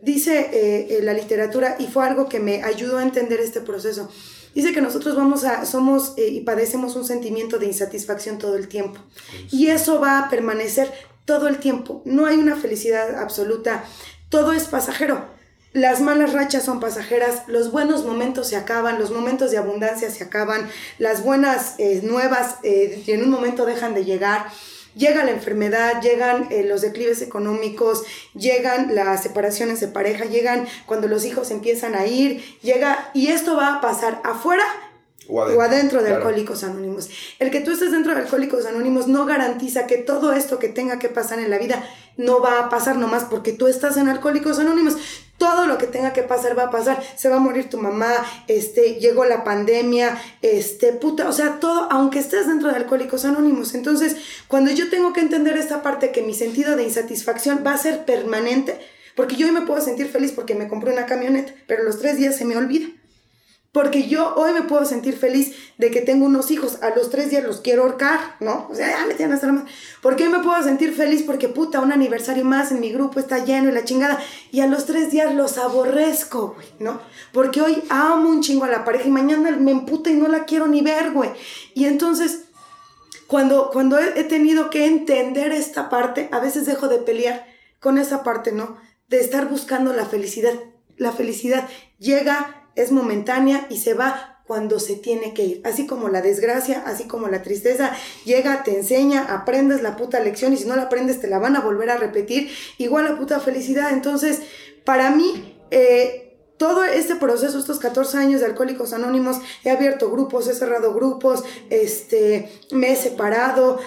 Dice 0.00 0.48
eh, 0.52 1.00
la 1.02 1.12
literatura, 1.12 1.74
y 1.80 1.88
fue 1.88 2.06
algo 2.06 2.28
que 2.28 2.38
me 2.38 2.62
ayudó 2.62 2.98
a 2.98 3.02
entender 3.02 3.40
este 3.40 3.60
proceso 3.60 4.08
Dice 4.54 4.72
que 4.72 4.80
nosotros 4.80 5.16
vamos 5.16 5.44
a, 5.44 5.64
somos 5.64 6.14
eh, 6.16 6.28
y 6.28 6.40
padecemos 6.40 6.96
un 6.96 7.04
sentimiento 7.04 7.58
de 7.58 7.66
insatisfacción 7.66 8.38
todo 8.38 8.56
el 8.56 8.68
tiempo. 8.68 9.00
Y 9.50 9.68
eso 9.68 10.00
va 10.00 10.18
a 10.18 10.28
permanecer 10.28 10.92
todo 11.24 11.48
el 11.48 11.58
tiempo. 11.58 12.02
No 12.04 12.26
hay 12.26 12.36
una 12.36 12.56
felicidad 12.56 13.20
absoluta. 13.20 13.84
Todo 14.28 14.52
es 14.52 14.64
pasajero. 14.64 15.24
Las 15.72 16.00
malas 16.00 16.32
rachas 16.32 16.64
son 16.64 16.80
pasajeras, 16.80 17.44
los 17.46 17.70
buenos 17.70 18.04
momentos 18.04 18.48
se 18.48 18.56
acaban, 18.56 18.98
los 18.98 19.12
momentos 19.12 19.52
de 19.52 19.58
abundancia 19.58 20.10
se 20.10 20.24
acaban, 20.24 20.68
las 20.98 21.22
buenas 21.22 21.76
eh, 21.78 22.00
nuevas 22.02 22.56
eh, 22.64 23.04
en 23.06 23.22
un 23.22 23.30
momento 23.30 23.64
dejan 23.66 23.94
de 23.94 24.04
llegar 24.04 24.46
llega 24.94 25.24
la 25.24 25.30
enfermedad, 25.30 26.00
llegan 26.02 26.48
eh, 26.50 26.64
los 26.64 26.80
declives 26.80 27.22
económicos, 27.22 28.02
llegan 28.34 28.94
las 28.94 29.22
separaciones 29.22 29.80
de 29.80 29.88
pareja, 29.88 30.24
llegan 30.24 30.66
cuando 30.86 31.08
los 31.08 31.24
hijos 31.24 31.50
empiezan 31.50 31.94
a 31.94 32.06
ir, 32.06 32.42
llega 32.62 33.10
y 33.14 33.28
esto 33.28 33.56
va 33.56 33.76
a 33.76 33.80
pasar 33.80 34.20
afuera 34.24 34.64
o 35.30 35.60
adentro, 35.62 36.02
de 36.02 36.12
Alcohólicos 36.12 36.64
Anónimos. 36.64 37.08
El 37.38 37.50
que 37.50 37.60
tú 37.60 37.70
estés 37.70 37.92
dentro 37.92 38.14
de 38.14 38.20
Alcohólicos 38.20 38.66
Anónimos 38.66 39.06
no 39.06 39.26
garantiza 39.26 39.86
que 39.86 39.98
todo 39.98 40.32
esto 40.32 40.58
que 40.58 40.68
tenga 40.68 40.98
que 40.98 41.08
pasar 41.08 41.38
en 41.38 41.50
la 41.50 41.58
vida 41.58 41.84
no 42.16 42.40
va 42.40 42.60
a 42.60 42.68
pasar 42.68 42.96
nomás 42.96 43.24
porque 43.24 43.52
tú 43.52 43.68
estás 43.68 43.96
en 43.96 44.08
Alcohólicos 44.08 44.58
Anónimos. 44.58 44.96
Todo 45.40 45.64
lo 45.64 45.78
que 45.78 45.86
tenga 45.86 46.12
que 46.12 46.22
pasar 46.22 46.56
va 46.56 46.64
a 46.64 46.70
pasar. 46.70 47.02
Se 47.16 47.30
va 47.30 47.36
a 47.36 47.40
morir 47.40 47.70
tu 47.70 47.78
mamá, 47.78 48.12
este, 48.46 48.96
llegó 48.96 49.24
la 49.24 49.42
pandemia, 49.42 50.20
este, 50.42 50.92
puta, 50.92 51.26
o 51.30 51.32
sea, 51.32 51.58
todo, 51.60 51.90
aunque 51.90 52.18
estés 52.18 52.46
dentro 52.46 52.68
de 52.68 52.76
Alcohólicos 52.76 53.24
Anónimos. 53.24 53.74
Entonces, 53.74 54.16
cuando 54.48 54.70
yo 54.70 54.90
tengo 54.90 55.14
que 55.14 55.22
entender 55.22 55.56
esta 55.56 55.82
parte 55.82 56.12
que 56.12 56.20
mi 56.20 56.34
sentido 56.34 56.76
de 56.76 56.82
insatisfacción 56.82 57.62
va 57.66 57.72
a 57.72 57.78
ser 57.78 58.04
permanente, 58.04 58.78
porque 59.16 59.36
yo 59.36 59.46
hoy 59.46 59.52
me 59.52 59.62
puedo 59.62 59.80
sentir 59.80 60.08
feliz 60.08 60.32
porque 60.32 60.54
me 60.54 60.68
compré 60.68 60.92
una 60.92 61.06
camioneta, 61.06 61.54
pero 61.66 61.84
los 61.84 61.98
tres 61.98 62.18
días 62.18 62.36
se 62.36 62.44
me 62.44 62.58
olvida. 62.58 62.88
Porque 63.72 64.08
yo 64.08 64.34
hoy 64.34 64.52
me 64.52 64.62
puedo 64.62 64.84
sentir 64.84 65.16
feliz 65.16 65.54
de 65.78 65.92
que 65.92 66.00
tengo 66.00 66.26
unos 66.26 66.50
hijos, 66.50 66.82
a 66.82 66.90
los 66.90 67.08
tres 67.08 67.30
días 67.30 67.44
los 67.44 67.60
quiero 67.60 67.84
ahorcar, 67.84 68.18
¿no? 68.40 68.66
O 68.68 68.74
sea, 68.74 68.88
ya 68.88 69.06
me 69.06 69.14
tienen 69.14 69.32
hasta 69.32 69.46
la 69.46 69.52
más. 69.52 69.64
Porque 70.02 70.24
hoy 70.24 70.28
me 70.28 70.40
puedo 70.40 70.60
sentir 70.64 70.92
feliz 70.92 71.22
porque, 71.22 71.48
puta, 71.48 71.80
un 71.80 71.92
aniversario 71.92 72.44
más 72.44 72.72
en 72.72 72.80
mi 72.80 72.90
grupo 72.90 73.20
está 73.20 73.44
lleno 73.44 73.68
y 73.68 73.72
la 73.72 73.84
chingada. 73.84 74.18
Y 74.50 74.60
a 74.60 74.66
los 74.66 74.86
tres 74.86 75.12
días 75.12 75.32
los 75.36 75.56
aborrezco, 75.56 76.54
güey, 76.56 76.66
¿no? 76.80 77.00
Porque 77.32 77.62
hoy 77.62 77.80
amo 77.90 78.28
un 78.28 78.40
chingo 78.40 78.64
a 78.64 78.68
la 78.68 78.84
pareja 78.84 79.06
y 79.06 79.12
mañana 79.12 79.52
me 79.52 79.70
emputa 79.70 80.10
y 80.10 80.14
no 80.14 80.26
la 80.26 80.46
quiero 80.46 80.66
ni 80.66 80.80
ver, 80.80 81.12
güey. 81.12 81.30
Y 81.74 81.84
entonces, 81.84 82.46
cuando, 83.28 83.70
cuando 83.70 84.00
he 84.00 84.24
tenido 84.24 84.70
que 84.70 84.86
entender 84.86 85.52
esta 85.52 85.88
parte, 85.88 86.28
a 86.32 86.40
veces 86.40 86.66
dejo 86.66 86.88
de 86.88 86.98
pelear 86.98 87.46
con 87.78 87.98
esa 87.98 88.24
parte, 88.24 88.50
¿no? 88.50 88.78
De 89.06 89.20
estar 89.20 89.48
buscando 89.48 89.92
la 89.92 90.06
felicidad. 90.06 90.54
La 90.96 91.12
felicidad 91.12 91.68
llega 91.98 92.59
es 92.76 92.92
momentánea 92.92 93.66
y 93.70 93.78
se 93.78 93.94
va 93.94 94.40
cuando 94.50 94.80
se 94.80 94.96
tiene 94.96 95.32
que 95.32 95.44
ir. 95.44 95.62
Así 95.64 95.86
como 95.86 96.08
la 96.08 96.22
desgracia, 96.22 96.82
así 96.84 97.04
como 97.04 97.28
la 97.28 97.40
tristeza, 97.40 97.92
llega, 98.24 98.64
te 98.64 98.76
enseña, 98.76 99.22
aprendes 99.32 99.80
la 99.80 99.96
puta 99.96 100.18
lección 100.18 100.52
y 100.52 100.56
si 100.56 100.64
no 100.64 100.74
la 100.74 100.82
aprendes 100.82 101.20
te 101.20 101.28
la 101.28 101.38
van 101.38 101.54
a 101.54 101.60
volver 101.60 101.88
a 101.88 101.98
repetir. 101.98 102.50
Igual 102.76 103.04
la 103.04 103.16
puta 103.16 103.38
felicidad. 103.38 103.92
Entonces, 103.92 104.40
para 104.84 105.10
mí, 105.10 105.56
eh, 105.70 106.30
todo 106.56 106.82
este 106.82 107.14
proceso, 107.14 107.60
estos 107.60 107.78
14 107.78 108.18
años 108.18 108.40
de 108.40 108.46
Alcohólicos 108.46 108.92
Anónimos, 108.92 109.36
he 109.62 109.70
abierto 109.70 110.10
grupos, 110.10 110.48
he 110.48 110.54
cerrado 110.54 110.92
grupos, 110.94 111.44
este, 111.70 112.50
me 112.72 112.90
he 112.90 112.96
separado, 112.96 113.78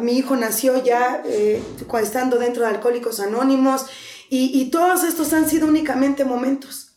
mi 0.00 0.18
hijo 0.18 0.34
nació 0.34 0.82
ya 0.82 1.22
eh, 1.26 1.62
estando 2.02 2.38
dentro 2.38 2.64
de 2.64 2.70
Alcohólicos 2.70 3.20
Anónimos 3.20 3.86
y 4.28 4.68
todos 4.70 5.04
estos 5.04 5.32
han 5.32 5.48
sido 5.48 5.68
únicamente 5.68 6.24
momentos, 6.24 6.87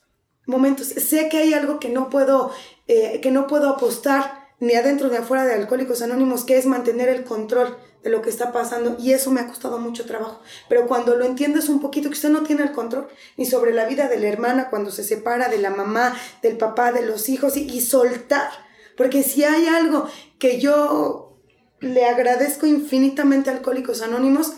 momentos. 0.45 0.87
Sé 0.87 1.29
que 1.29 1.37
hay 1.37 1.53
algo 1.53 1.79
que 1.79 1.89
no 1.89 2.09
puedo, 2.09 2.51
eh, 2.87 3.19
que 3.21 3.31
no 3.31 3.47
puedo 3.47 3.69
apostar 3.69 4.49
ni 4.59 4.73
adentro 4.75 5.09
ni 5.09 5.17
afuera 5.17 5.45
de 5.45 5.55
Alcohólicos 5.55 6.01
Anónimos, 6.01 6.43
que 6.43 6.57
es 6.57 6.65
mantener 6.65 7.09
el 7.09 7.23
control 7.23 7.77
de 8.03 8.09
lo 8.09 8.21
que 8.21 8.29
está 8.29 8.51
pasando 8.51 8.95
y 8.99 9.11
eso 9.13 9.31
me 9.31 9.41
ha 9.41 9.47
costado 9.47 9.79
mucho 9.79 10.05
trabajo. 10.05 10.41
Pero 10.69 10.87
cuando 10.87 11.15
lo 11.15 11.25
entiendes 11.25 11.69
un 11.69 11.81
poquito, 11.81 12.09
que 12.09 12.15
usted 12.15 12.29
no 12.29 12.43
tiene 12.43 12.63
el 12.63 12.71
control 12.71 13.07
ni 13.37 13.45
sobre 13.45 13.73
la 13.73 13.85
vida 13.85 14.07
de 14.07 14.19
la 14.19 14.27
hermana 14.27 14.69
cuando 14.69 14.91
se 14.91 15.03
separa 15.03 15.49
de 15.49 15.59
la 15.59 15.69
mamá, 15.69 16.15
del 16.41 16.57
papá, 16.57 16.91
de 16.91 17.05
los 17.05 17.29
hijos 17.29 17.57
y, 17.57 17.69
y 17.69 17.81
soltar. 17.81 18.49
Porque 18.97 19.23
si 19.23 19.43
hay 19.43 19.67
algo 19.67 20.07
que 20.39 20.59
yo 20.59 21.39
le 21.79 22.05
agradezco 22.05 22.65
infinitamente 22.67 23.49
a 23.49 23.53
Alcohólicos 23.53 24.01
Anónimos, 24.01 24.53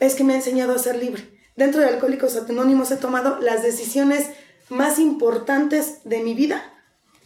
es 0.00 0.14
que 0.14 0.24
me 0.24 0.34
ha 0.34 0.36
enseñado 0.36 0.74
a 0.74 0.78
ser 0.78 0.96
libre. 0.96 1.38
Dentro 1.56 1.80
de 1.80 1.88
Alcohólicos 1.88 2.36
Anónimos 2.36 2.90
he 2.90 2.96
tomado 2.96 3.38
las 3.40 3.62
decisiones 3.62 4.30
más 4.70 4.98
importantes 4.98 5.98
de 6.04 6.20
mi 6.20 6.34
vida, 6.34 6.62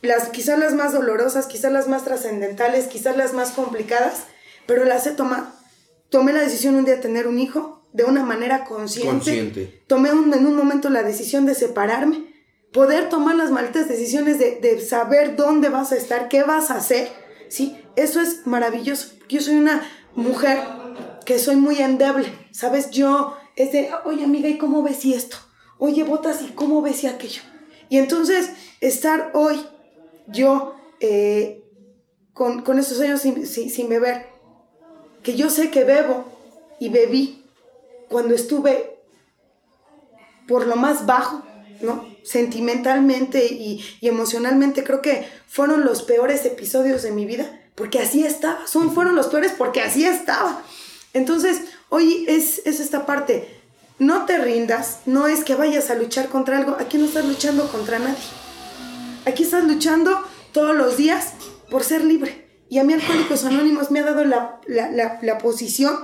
las 0.02 0.28
quizás 0.30 0.58
las 0.58 0.74
más 0.74 0.92
dolorosas, 0.92 1.46
quizás 1.46 1.72
las 1.72 1.88
más 1.88 2.04
trascendentales, 2.04 2.86
quizás 2.88 3.16
las 3.16 3.32
más 3.34 3.52
complicadas, 3.52 4.24
pero 4.66 4.84
las 4.84 5.06
he 5.06 5.12
tomado. 5.12 5.46
Tomé 6.08 6.32
la 6.32 6.40
decisión 6.40 6.74
un 6.76 6.84
día 6.84 6.96
de 6.96 7.00
tener 7.02 7.26
un 7.26 7.38
hijo 7.38 7.86
de 7.92 8.04
una 8.04 8.22
manera 8.24 8.64
consciente. 8.64 9.10
Consciente. 9.10 9.82
Tomé 9.86 10.12
un- 10.12 10.32
en 10.34 10.46
un 10.46 10.56
momento 10.56 10.90
la 10.90 11.02
decisión 11.02 11.46
de 11.46 11.54
separarme, 11.54 12.24
poder 12.72 13.08
tomar 13.08 13.34
las 13.36 13.50
malditas 13.50 13.88
decisiones 13.88 14.38
de, 14.38 14.58
de 14.60 14.80
saber 14.80 15.36
dónde 15.36 15.68
vas 15.68 15.92
a 15.92 15.96
estar, 15.96 16.28
qué 16.28 16.42
vas 16.42 16.70
a 16.70 16.76
hacer. 16.76 17.08
Sí, 17.48 17.76
eso 17.96 18.20
es 18.20 18.46
maravilloso. 18.46 19.12
Yo 19.28 19.40
soy 19.40 19.56
una 19.56 19.82
mujer 20.14 20.58
que 21.26 21.38
soy 21.38 21.56
muy 21.56 21.78
endeble, 21.80 22.32
¿sabes? 22.50 22.90
Yo 22.90 23.36
es 23.56 23.72
de, 23.72 23.90
oye 24.04 24.24
amiga, 24.24 24.48
¿y 24.48 24.58
cómo 24.58 24.82
ves 24.82 25.04
y 25.04 25.14
esto? 25.14 25.36
Oye, 25.84 26.04
botas, 26.04 26.42
¿y 26.42 26.52
cómo 26.52 26.80
ves 26.80 27.02
y 27.02 27.08
aquello? 27.08 27.42
Y 27.88 27.98
entonces, 27.98 28.50
estar 28.80 29.32
hoy 29.34 29.66
yo 30.28 30.76
eh, 31.00 31.64
con, 32.32 32.62
con 32.62 32.78
esos 32.78 33.00
años 33.00 33.22
sin, 33.22 33.44
sin, 33.48 33.88
beber, 33.88 34.26
que 35.24 35.34
yo 35.34 35.50
sé 35.50 35.72
que 35.72 35.82
bebo 35.82 36.24
y 36.78 36.88
bebí 36.88 37.44
cuando 38.08 38.32
estuve 38.32 39.00
por 40.46 40.68
lo 40.68 40.76
más 40.76 41.04
bajo, 41.04 41.42
¿no? 41.80 42.06
Sentimentalmente 42.22 43.44
y, 43.46 43.84
y 44.00 44.06
emocionalmente, 44.06 44.84
creo 44.84 45.02
que 45.02 45.26
fueron 45.48 45.84
los 45.84 46.04
peores 46.04 46.46
episodios 46.46 47.02
de 47.02 47.10
mi 47.10 47.26
vida, 47.26 47.60
porque 47.74 47.98
así 47.98 48.24
estaba, 48.24 48.68
son, 48.68 48.94
fueron 48.94 49.16
los 49.16 49.26
peores 49.26 49.50
porque 49.58 49.80
así 49.80 50.04
estaba. 50.04 50.62
Entonces, 51.12 51.62
hoy 51.88 52.24
es, 52.28 52.64
es 52.66 52.78
esta 52.78 53.04
parte, 53.04 53.61
no 54.02 54.26
te 54.26 54.36
rindas, 54.36 54.98
no 55.06 55.28
es 55.28 55.44
que 55.44 55.54
vayas 55.54 55.88
a 55.90 55.94
luchar 55.94 56.28
contra 56.28 56.58
algo, 56.58 56.76
aquí 56.80 56.98
no 56.98 57.04
estás 57.04 57.24
luchando 57.24 57.70
contra 57.70 58.00
nadie. 58.00 58.16
Aquí 59.26 59.44
estás 59.44 59.62
luchando 59.64 60.18
todos 60.50 60.74
los 60.76 60.96
días 60.96 61.34
por 61.70 61.84
ser 61.84 62.04
libre. 62.04 62.64
Y 62.68 62.78
a 62.78 62.84
mí 62.84 62.94
Alcohólicos 62.94 63.44
Anónimos 63.44 63.92
me 63.92 64.00
ha 64.00 64.04
dado 64.04 64.24
la, 64.24 64.60
la, 64.66 64.90
la, 64.90 65.20
la 65.22 65.38
posición 65.38 65.96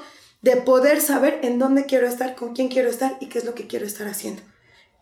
de 0.42 0.56
poder 0.58 1.00
saber 1.00 1.40
en 1.42 1.58
dónde 1.58 1.86
quiero 1.86 2.06
estar, 2.06 2.36
con 2.36 2.54
quién 2.54 2.68
quiero 2.68 2.88
estar 2.88 3.16
y 3.20 3.26
qué 3.26 3.40
es 3.40 3.44
lo 3.44 3.56
que 3.56 3.66
quiero 3.66 3.84
estar 3.84 4.06
haciendo. 4.06 4.42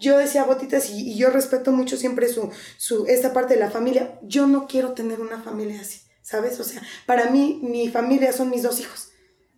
Yo 0.01 0.17
decía 0.17 0.45
Botitas 0.45 0.89
y, 0.89 1.11
y 1.11 1.19
yo 1.19 1.29
respeto 1.29 1.73
mucho 1.73 1.99
siempre 1.99 2.29
su, 2.29 2.51
su, 2.79 3.05
esta 3.09 3.35
parte 3.35 3.55
de 3.55 3.61
la 3.61 3.71
familia. 3.71 4.19
Yo 4.23 4.47
no 4.47 4.67
quiero 4.67 4.93
tener 4.93 5.21
una 5.21 5.43
familia 5.43 5.83
así, 5.83 6.01
¿sabes? 6.23 6.59
O 6.61 6.65
sea, 6.65 6.81
para 7.05 7.29
mí 7.29 7.61
mi 7.63 7.91
familia 7.91 8.33
son 8.33 8.49
mis 8.49 8.63
dos 8.63 8.81
hijos. 8.81 9.11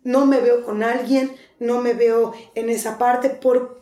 No 0.03 0.25
me 0.25 0.39
veo 0.39 0.63
con 0.63 0.83
alguien, 0.83 1.35
no 1.59 1.81
me 1.81 1.93
veo 1.93 2.33
en 2.55 2.69
esa 2.69 2.97
parte 2.97 3.29
por... 3.29 3.81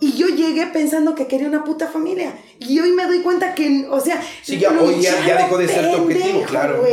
Y 0.00 0.12
yo 0.12 0.26
llegué 0.28 0.66
pensando 0.66 1.14
que 1.14 1.26
quería 1.26 1.46
una 1.46 1.64
puta 1.64 1.86
familia. 1.86 2.36
Y 2.58 2.80
hoy 2.80 2.92
me 2.92 3.06
doy 3.06 3.20
cuenta 3.20 3.54
que, 3.54 3.86
o 3.88 4.00
sea... 4.00 4.22
Sí, 4.42 4.58
ya, 4.58 4.70
hoy 4.70 5.00
ya, 5.00 5.14
dejó 5.36 5.56
de 5.56 5.68
ser 5.68 5.90
tu 5.90 6.02
objetivo, 6.02 6.42
claro. 6.42 6.84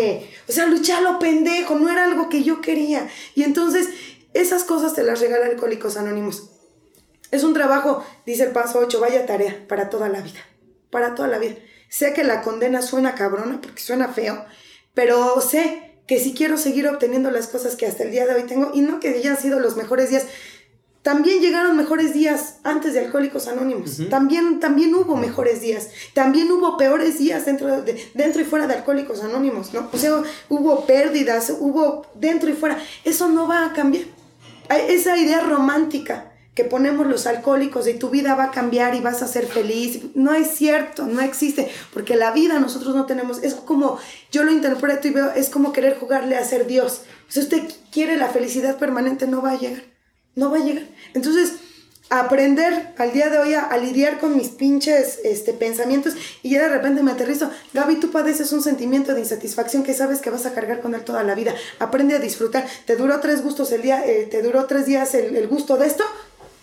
O 0.48 0.52
sea, 0.52 0.68
luchar 0.68 1.02
lo 1.02 1.20
pendejo, 1.20 1.76
no 1.76 1.90
era 1.90 2.06
algo 2.06 2.30
que 2.30 2.44
yo 2.44 2.62
quería. 2.62 3.10
Y 3.36 3.44
entonces, 3.44 3.90
esas 4.34 4.64
cosas 4.64 4.94
te 4.94 5.04
las 5.04 5.20
regala 5.20 5.48
Alcohólicos 5.48 5.98
Anónimos. 5.98 6.52
Es 7.32 7.44
un 7.44 7.54
trabajo, 7.54 8.06
dice 8.26 8.44
el 8.44 8.52
paso 8.52 8.80
8, 8.80 9.00
vaya 9.00 9.26
tarea 9.26 9.66
para 9.68 9.90
toda 9.90 10.10
la 10.10 10.22
vida. 10.22 10.40
Para 10.90 11.16
toda 11.16 11.28
la 11.28 11.40
vida. 11.40 11.56
Sé 11.90 12.14
que 12.14 12.24
la 12.24 12.42
condena 12.42 12.82
suena 12.82 13.16
cabrona 13.16 13.60
porque 13.62 13.82
suena 13.82 14.08
feo, 14.10 14.46
pero 14.94 15.42
sé 15.42 15.91
que 16.12 16.20
si 16.20 16.34
quiero 16.34 16.58
seguir 16.58 16.90
obteniendo 16.90 17.32
las 17.32 17.48
cosas 17.48 17.78
que 17.78 17.88
hasta 17.88 18.04
el 18.04 18.12
día 18.12 18.28
de 18.28 18.34
hoy 18.34 18.44
tengo, 18.44 18.72
y 18.74 18.82
no 18.82 19.00
que 19.00 19.08
hayan 19.08 19.38
sido 19.38 19.62
los 19.62 19.78
mejores 19.78 20.10
días, 20.10 20.26
también 21.04 21.42
llegaron 21.42 21.78
mejores 21.78 22.14
días 22.14 22.56
antes 22.64 22.94
de 22.94 23.00
Alcohólicos 23.00 23.48
Anónimos. 23.48 23.98
también, 24.10 24.60
también 24.60 24.94
hubo 24.94 25.16
mejores 25.16 25.62
días. 25.62 25.88
También 26.14 26.52
hubo 26.52 26.76
peores 26.76 27.18
días 27.18 27.46
dentro, 27.46 27.82
de, 27.84 28.06
dentro 28.14 28.42
y 28.42 28.44
fuera 28.44 28.68
de 28.68 28.74
Alcohólicos 28.74 29.24
Anónimos, 29.24 29.74
¿no? 29.74 29.88
O 29.90 29.98
sea, 29.98 30.22
hubo 30.50 30.86
pérdidas, 30.86 31.50
hubo 31.58 32.06
dentro 32.16 32.50
y 32.50 32.54
fuera. 32.56 32.78
Eso 33.06 33.30
no 33.30 33.48
va 33.48 33.68
a 33.68 33.72
cambiar. 33.72 34.04
Esa 34.90 35.16
idea 35.16 35.40
romántica 35.40 36.31
que 36.53 36.65
ponemos 36.65 37.07
los 37.07 37.28
alcohólicos 37.28 37.86
de 37.86 37.94
tu 37.94 38.10
vida 38.10 38.36
va 38.36 38.45
a 38.45 38.52
cambiar 38.52 38.94
y 38.95 38.99
vas 38.99 39.22
a 39.22 39.28
ser 39.28 39.48
feliz. 39.48 40.02
No 40.15 40.34
es 40.34 40.49
cierto, 40.49 41.06
no 41.06 41.22
existe, 41.22 41.69
porque 41.94 42.15
la 42.15 42.32
vida 42.32 42.60
nosotros 42.60 42.95
no 42.95 43.06
tenemos, 43.06 43.41
es 43.44 43.53
como, 43.53 43.98
yo 44.32 44.44
lo 44.44 44.52
interpreto 44.52 45.07
y 45.07 45.11
veo, 45.11 45.32
es 45.32 45.49
como 45.49 45.72
querer 45.72 45.98
jugarle 45.98 46.36
a 46.36 46.44
ser 46.44 46.68
Dios. 46.68 47.03
Si 47.30 47.40
usted 47.40 47.64
quiere 47.91 48.18
la 48.18 48.28
felicidad 48.28 48.78
permanente, 48.78 49.28
no 49.28 49.41
va 49.41 49.52
a 49.52 49.60
llegar, 49.60 49.84
no 50.36 50.52
va 50.52 50.57
a 50.57 50.64
llegar. 50.64 50.84
Entonces, 51.14 51.53
aprender 52.10 52.94
al 52.98 53.14
día 53.14 53.30
de 53.30 53.38
hoy 53.38 53.53
a, 53.53 53.61
a, 53.61 53.78
lidiar 53.78 54.19
con 54.19 54.36
mis 54.36 54.49
pinches 54.49 55.19
este, 55.23 55.53
pensamientos 55.53 56.14
y 56.44 56.49
ya 56.49 56.64
de 56.64 56.68
repente 56.68 57.02
me 57.03 57.11
aterrizo. 57.11 57.49
Gaby, 57.73 58.02
tú 58.02 58.11
padeces 58.11 58.52
un 58.52 58.61
sentimiento 58.61 59.14
de 59.14 59.22
insatisfacción 59.22 59.84
que 59.84 59.94
sabes 59.94 60.19
que 60.19 60.30
vas 60.30 60.45
a 60.45 60.53
cargar 60.53 60.82
con 60.82 60.94
él 60.94 61.06
toda 61.06 61.23
la 61.23 61.36
vida. 61.36 61.56
Aprende 61.80 62.15
a 62.15 62.19
disfrutar. 62.19 62.68
¿Te 62.86 62.98
duró 62.98 63.22
tres 63.22 63.41
gustos 63.41 63.72
el 63.72 63.82
día? 63.82 64.06
Eh, 64.06 64.28
¿Te 64.30 64.41
duró 64.41 64.65
tres 64.65 64.86
días 64.86 65.15
el, 65.15 65.38
el 65.38 65.48
gusto 65.48 65.78
de 65.78 65.88
esto? 65.88 66.03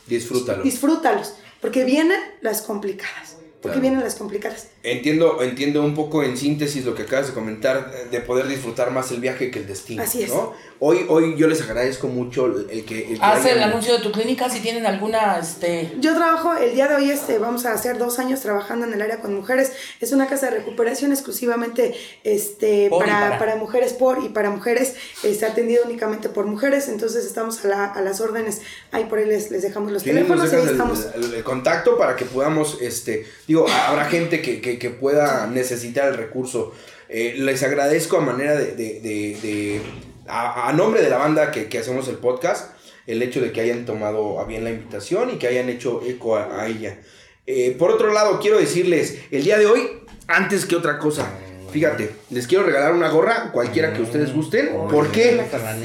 Disfrútalo. 0.09 0.63
Disfrútalos. 0.63 1.35
Porque 1.61 1.85
vienen 1.85 2.21
las 2.41 2.63
complicadas. 2.63 3.37
Porque 3.61 3.75
claro. 3.75 3.81
vienen 3.81 4.01
las 4.05 4.15
complicadas. 4.15 4.69
Entiendo, 4.85 5.43
entiendo 5.43 5.83
un 5.83 5.95
poco 5.97 6.23
en 6.23 6.37
síntesis 6.37 6.85
lo 6.85 6.95
que 6.95 7.03
acabas 7.03 7.27
de 7.27 7.33
comentar, 7.35 7.93
de 8.09 8.21
poder 8.21 8.47
disfrutar 8.47 8.93
más 8.93 9.11
el 9.11 9.21
viaje 9.21 9.51
que 9.51 9.59
el 9.59 9.67
destino. 9.67 10.03
Así 10.05 10.23
es. 10.23 10.29
¿no? 10.31 10.53
Hoy, 10.79 11.07
hoy 11.09 11.35
yo 11.37 11.49
les 11.49 11.61
agradezco 11.63 12.07
mucho 12.07 12.47
el 12.47 12.85
que... 12.85 13.01
El 13.13 13.19
que 13.19 13.25
Haz 13.25 13.45
el 13.47 13.61
anuncio 13.61 13.97
de 13.97 14.03
tu 14.03 14.13
clínica 14.13 14.49
si 14.49 14.61
tienen 14.61 14.87
alguna... 14.87 15.41
Este... 15.41 15.93
Yo 15.99 16.15
trabajo, 16.15 16.55
el 16.55 16.73
día 16.77 16.87
de 16.87 16.95
hoy 16.95 17.11
este, 17.11 17.39
vamos 17.41 17.67
a 17.67 17.73
hacer 17.73 17.99
dos 17.99 18.21
años 18.21 18.39
trabajando 18.41 18.87
en 18.87 18.93
el 18.95 19.03
área 19.03 19.19
con 19.21 19.35
mujeres. 19.35 19.73
Es 20.01 20.13
una 20.13 20.29
casa 20.29 20.51
de 20.51 20.59
recuperación 20.59 21.11
exclusivamente 21.11 21.95
este, 22.23 22.89
para, 22.91 23.07
para. 23.07 23.39
para, 23.39 23.57
mujeres 23.57 23.93
por 23.93 24.23
y 24.25 24.29
para 24.29 24.51
mujeres. 24.51 24.95
Está 25.25 25.49
atendido 25.49 25.83
únicamente 25.85 26.29
por 26.29 26.47
mujeres, 26.47 26.87
entonces 26.89 27.25
estamos 27.27 27.65
a, 27.65 27.69
la, 27.69 27.85
a 27.87 28.01
las 28.03 28.21
órdenes. 28.21 28.61
Ahí 28.93 29.05
por 29.07 29.19
ahí 29.19 29.25
les, 29.27 29.51
les 29.51 29.63
dejamos 29.63 29.91
los 29.91 30.03
Sí, 30.03 30.11
teléfonos 30.11 30.53
ahí 30.53 30.63
estamos. 30.65 31.07
el, 31.17 31.25
el- 31.25 31.35
el 31.35 31.43
contacto 31.45 31.99
para 31.99 32.15
que 32.15 32.25
podamos, 32.25 32.79
este, 32.81 33.27
digo, 33.49 33.67
habrá 33.69 34.05
gente 34.05 34.41
que, 34.43 34.61
que- 34.61 34.79
que 34.79 34.91
pueda 34.91 35.47
necesitar 35.49 36.09
el 36.09 36.17
recurso. 36.17 36.73
Eh, 37.09 37.35
les 37.39 37.63
agradezco 37.63 38.19
a 38.19 38.21
manera 38.21 38.55
de, 38.55 38.67
de- 38.77 39.01
de- 39.01 39.39
de- 39.43 39.81
a, 40.29 40.69
a 40.69 40.73
nombre 40.75 41.03
de 41.03 41.09
la 41.11 41.17
banda 41.17 41.51
que, 41.51 41.69
que 41.69 41.79
hacemos 41.79 42.07
el 42.09 42.17
podcast, 42.17 42.73
el 43.07 43.23
hecho 43.23 43.41
de 43.41 43.51
que 43.51 43.63
hayan 43.63 43.87
tomado 43.87 44.39
a 44.39 44.45
bien 44.45 44.63
la 44.65 44.71
invitación 44.71 45.31
y 45.31 45.39
que 45.39 45.47
hayan 45.49 45.69
hecho 45.71 46.03
eco 46.07 46.37
a, 46.37 46.61
a 46.63 46.67
ella. 46.69 47.01
Eh, 47.47 47.75
por 47.79 47.91
otro 47.91 48.13
lado, 48.13 48.39
quiero 48.41 48.59
decirles, 48.59 49.19
el 49.31 49.43
día 49.43 49.57
de 49.59 49.65
hoy, 49.65 49.89
antes 50.27 50.67
que 50.67 50.77
otra 50.77 50.99
cosa, 50.99 51.27
fíjate, 51.73 52.11
les 52.29 52.47
quiero 52.47 52.65
regalar 52.65 52.93
una 52.93 53.09
gorra, 53.09 53.51
cualquiera 53.53 53.95
que 53.95 54.03
ustedes 54.03 54.35
gusten, 54.35 54.69
porque 54.91 55.33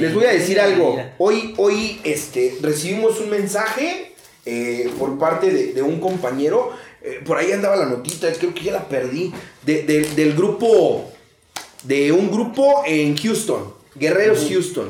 les 0.02 0.12
voy 0.14 0.24
a 0.26 0.32
decir 0.32 0.60
algo. 0.60 0.96
Hoy, 1.16 1.54
hoy, 1.56 2.00
este, 2.04 2.58
recibimos 2.60 3.18
un 3.20 3.30
mensaje 3.30 4.12
eh, 4.44 4.90
por 4.98 5.18
parte 5.18 5.50
de, 5.50 5.72
de 5.72 5.80
un 5.80 6.00
compañero. 6.00 6.70
Eh, 7.04 7.20
por 7.24 7.36
ahí 7.38 7.52
andaba 7.52 7.76
la 7.76 7.86
notita, 7.86 8.32
creo 8.32 8.52
que 8.54 8.62
ya 8.64 8.72
la 8.72 8.88
perdí. 8.88 9.32
de- 9.64 9.82
de- 9.84 10.02
del 10.14 10.34
grupo, 10.34 11.10
de 11.84 12.12
un 12.12 12.30
grupo 12.30 12.82
en 12.86 13.16
Houston, 13.16 13.72
Guerreros 13.94 14.46
Houston. 14.50 14.88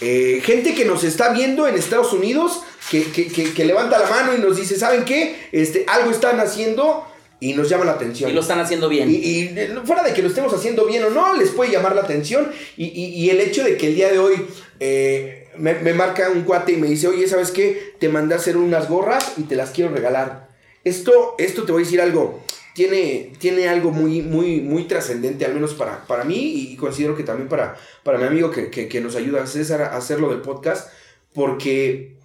Eh, 0.00 0.40
gente 0.44 0.74
que 0.74 0.84
nos 0.84 1.04
está 1.04 1.32
viendo 1.32 1.68
en 1.68 1.76
Estados 1.76 2.12
Unidos, 2.12 2.60
que, 2.90 3.04
que- 3.04 3.28
que- 3.28 3.52
que 3.54 3.64
levanta 3.64 3.98
la 3.98 4.08
mano 4.10 4.34
y 4.34 4.38
nos 4.38 4.56
dice, 4.56 4.76
¿saben 4.78 5.04
qué? 5.04 5.36
Este, 5.52 5.84
algo 5.86 6.10
están 6.10 6.40
haciendo 6.40 7.06
y 7.40 7.54
nos 7.54 7.68
llama 7.68 7.84
la 7.84 7.92
atención. 7.92 8.28
Y 8.30 8.32
lo 8.34 8.40
están 8.40 8.58
haciendo 8.60 8.88
bien. 8.88 9.08
Y, 9.10 9.14
y, 9.14 9.42
eh, 9.56 9.74
fuera 9.84 10.02
de 10.02 10.12
que 10.12 10.22
lo 10.22 10.28
estemos 10.28 10.52
haciendo 10.52 10.84
bien 10.86 11.04
o 11.04 11.10
no, 11.10 11.34
les 11.34 11.50
puede 11.50 11.70
llamar 11.70 11.94
la 11.94 12.02
atención. 12.02 12.50
Y, 12.76 12.86
y- 12.86 13.14
y 13.14 13.30
el 13.30 13.40
hecho 13.40 13.62
de 13.64 13.76
que 13.76 13.88
el 13.88 13.94
día 13.94 14.10
de 14.10 14.18
hoy 14.18 14.34
eh, 14.80 15.48
me, 15.56 15.74
me 15.74 15.94
marca 15.94 16.28
un 16.30 16.42
cuate 16.42 16.72
y 16.72 16.76
me 16.76 16.88
dice, 16.88 17.06
oye, 17.08 17.28
¿sabes 17.28 17.50
qué? 17.52 17.94
Te 18.00 18.08
mandé 18.08 18.34
a 18.34 18.38
hacer 18.38 18.56
unas 18.56 18.88
gorras 18.88 19.32
y 19.36 19.42
te 19.42 19.54
las 19.56 19.70
quiero 19.70 19.92
regalar. 19.94 20.48
Esto, 20.84 21.34
esto 21.38 21.64
te 21.64 21.72
voy 21.72 21.82
a 21.82 21.84
decir 21.84 22.00
algo. 22.00 22.42
tiene, 22.74 23.32
tiene 23.38 23.68
algo 23.68 23.90
muy, 23.90 24.22
muy, 24.22 24.60
muy 24.60 24.84
trascendente, 24.84 25.44
al 25.44 25.54
menos 25.54 25.74
para, 25.74 26.06
para 26.06 26.24
mí, 26.24 26.70
y 26.72 26.76
considero 26.76 27.16
que 27.16 27.22
también 27.22 27.48
para, 27.48 27.76
para 28.02 28.18
mi 28.18 28.24
amigo 28.24 28.50
que, 28.50 28.70
que, 28.70 29.00
nos 29.00 29.14
ayuda 29.14 29.46
César 29.46 29.82
a 29.82 29.96
hacerlo 29.96 30.30
del 30.30 30.40
podcast, 30.40 30.90
porque 31.34 32.16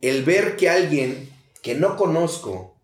el 0.00 0.24
ver 0.24 0.56
que 0.56 0.68
alguien 0.68 1.28
que 1.62 1.74
no 1.74 1.96
conozco, 1.96 2.76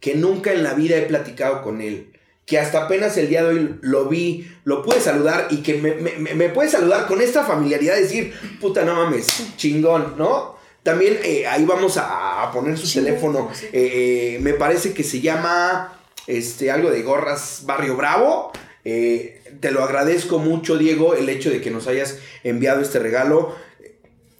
que 0.00 0.14
nunca 0.14 0.52
en 0.52 0.62
la 0.62 0.74
vida 0.74 0.96
he 0.96 1.02
platicado 1.02 1.62
con 1.62 1.80
él, 1.80 2.12
que 2.44 2.58
hasta 2.58 2.84
apenas 2.84 3.16
el 3.16 3.28
día 3.28 3.42
de 3.42 3.48
hoy 3.48 3.78
lo 3.80 4.06
vi, 4.06 4.46
lo 4.64 4.82
pude 4.82 5.00
saludar 5.00 5.46
y 5.50 5.62
que 5.62 5.74
me, 5.74 5.94
me, 5.94 6.34
me 6.34 6.48
puede 6.50 6.68
saludar 6.68 7.06
con 7.06 7.22
esta 7.22 7.44
familiaridad, 7.44 7.96
decir, 7.96 8.34
puta, 8.60 8.84
no 8.84 8.96
mames, 8.96 9.56
chingón, 9.56 10.14
¿no? 10.18 10.53
También 10.84 11.18
eh, 11.24 11.46
ahí 11.46 11.64
vamos 11.64 11.96
a, 11.96 12.44
a 12.44 12.52
poner 12.52 12.78
su 12.78 12.92
teléfono. 12.92 13.50
sí. 13.52 13.66
Eh, 13.72 14.38
me 14.40 14.54
parece 14.54 14.94
que 14.94 15.02
se 15.02 15.20
llama 15.20 15.98
este, 16.28 16.70
algo 16.70 16.90
de 16.90 17.02
Gorras 17.02 17.62
Barrio 17.64 17.96
Bravo. 17.96 18.52
Eh, 18.84 19.42
te 19.60 19.70
lo 19.70 19.82
agradezco 19.82 20.38
mucho, 20.38 20.76
Diego, 20.76 21.14
el 21.14 21.28
hecho 21.28 21.50
de 21.50 21.60
que 21.60 21.70
nos 21.70 21.86
hayas 21.86 22.18
enviado 22.42 22.80
este 22.82 22.98
regalo. 22.98 23.56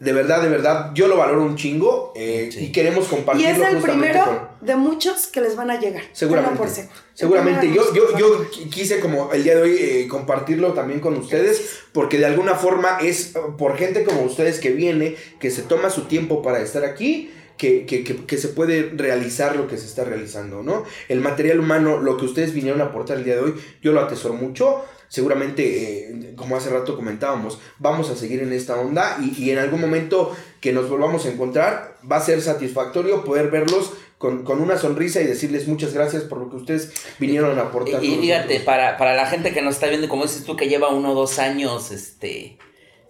De 0.01 0.13
verdad, 0.13 0.43
de 0.43 0.49
verdad, 0.49 0.91
yo 0.95 1.07
lo 1.07 1.17
valoro 1.17 1.43
un 1.45 1.55
chingo 1.57 2.13
eh, 2.17 2.51
Sí. 2.53 2.67
y 2.67 2.73
queremos 2.73 3.07
Y 3.07 3.11
compartirlo 3.11 3.65
es 3.65 3.73
el 3.75 3.79
primero 3.81 4.25
con- 4.25 4.67
de 4.67 4.77
muchos 4.77 5.29
que 5.29 5.41
les 5.41 5.55
van 5.57 5.71
a 5.71 5.79
llegar. 5.81 6.03
Seguramente. 6.13 6.57
Tenlo 6.57 6.65
por 6.67 6.75
seguro. 6.75 6.95
Seguramente. 7.15 7.73
Yo, 7.73 7.95
yo, 7.95 8.19
yo 8.19 8.51
quise 8.71 8.99
como 8.99 9.33
el 9.33 9.45
día 9.45 9.55
de 9.57 9.63
hoy 9.63 9.77
eh, 9.79 10.09
compartirlo 10.09 10.73
también 10.73 10.99
con 11.01 11.17
ustedes 11.17 11.79
porque 11.93 12.19
de 12.19 12.27
alguna 12.27 12.55
forma 12.57 12.99
es 13.01 13.35
por 13.57 13.77
gente 13.77 14.03
como 14.05 14.23
ustedes 14.23 14.59
que 14.59 14.71
viene, 14.71 15.17
que 15.39 15.51
se 15.51 15.63
toma 15.63 15.91
su 15.91 16.03
tiempo 16.03 16.43
para 16.43 16.61
estar 16.61 16.85
aquí. 16.85 17.31
Que, 17.57 17.87
que, 17.87 18.03
que, 18.03 18.17
que 18.17 18.37
se 18.37 18.49
puede 18.49 18.91
realizar 18.97 19.55
lo 19.55 19.69
que 19.69 19.79
se 19.79 19.87
está 19.87 20.03
realizando, 20.03 20.63
¿no? 20.63 20.85
El 21.09 21.21
material 21.21 21.61
humano, 21.61 21.99
lo 21.99 22.17
que 22.17 22.25
ustedes 22.25 22.53
vinieron 22.53 22.81
a 22.81 22.87
aportar 22.87 23.19
el 23.19 23.25
día 23.25 23.37
de 23.37 23.43
hoy, 23.43 23.55
yo 23.81 23.93
lo 23.93 24.01
atesoro 24.01 24.35
mucho. 24.35 24.85
Seguramente, 25.09 26.11
eh, 26.11 26.35
como 26.35 26.57
hace 26.57 26.71
rato 26.71 26.97
comentábamos, 26.97 27.61
vamos 27.79 28.11
a 28.11 28.17
seguir 28.17 28.43
en 28.43 28.53
esta 28.53 28.75
onda 28.75 29.19
y, 29.21 29.41
y 29.41 29.51
en 29.51 29.59
algún 29.59 29.81
momento 29.81 30.35
que 30.61 30.73
nos 30.73 30.89
volvamos 30.89 31.27
a 31.27 31.31
encontrar, 31.31 31.97
va 32.11 32.17
a 32.17 32.21
ser 32.21 32.43
satisfactorio 32.43 33.23
poder 33.23 33.51
verlos 33.51 33.93
con, 34.19 34.43
con 34.43 34.61
una 34.61 34.77
sonrisa 34.77 35.21
y 35.21 35.27
decirles 35.27 35.69
muchas 35.69 35.95
gracias 35.95 36.25
por 36.25 36.39
lo 36.39 36.51
que 36.51 36.57
ustedes 36.57 36.93
vinieron 37.21 37.59
a 37.59 37.63
aportar. 37.63 38.03
Y, 38.03 38.15
y 38.15 38.19
fíjate, 38.19 38.61
para, 38.61 38.97
para 38.97 39.15
la 39.15 39.27
gente 39.27 39.53
que 39.53 39.63
nos 39.63 39.75
está 39.75 39.87
viendo, 39.87 40.09
como 40.09 40.25
dices 40.25 40.45
tú, 40.45 40.57
que 40.57 40.69
lleva 40.69 40.89
uno 40.89 41.13
o 41.13 41.15
dos 41.15 41.39
años 41.39 41.93
este, 41.93 42.59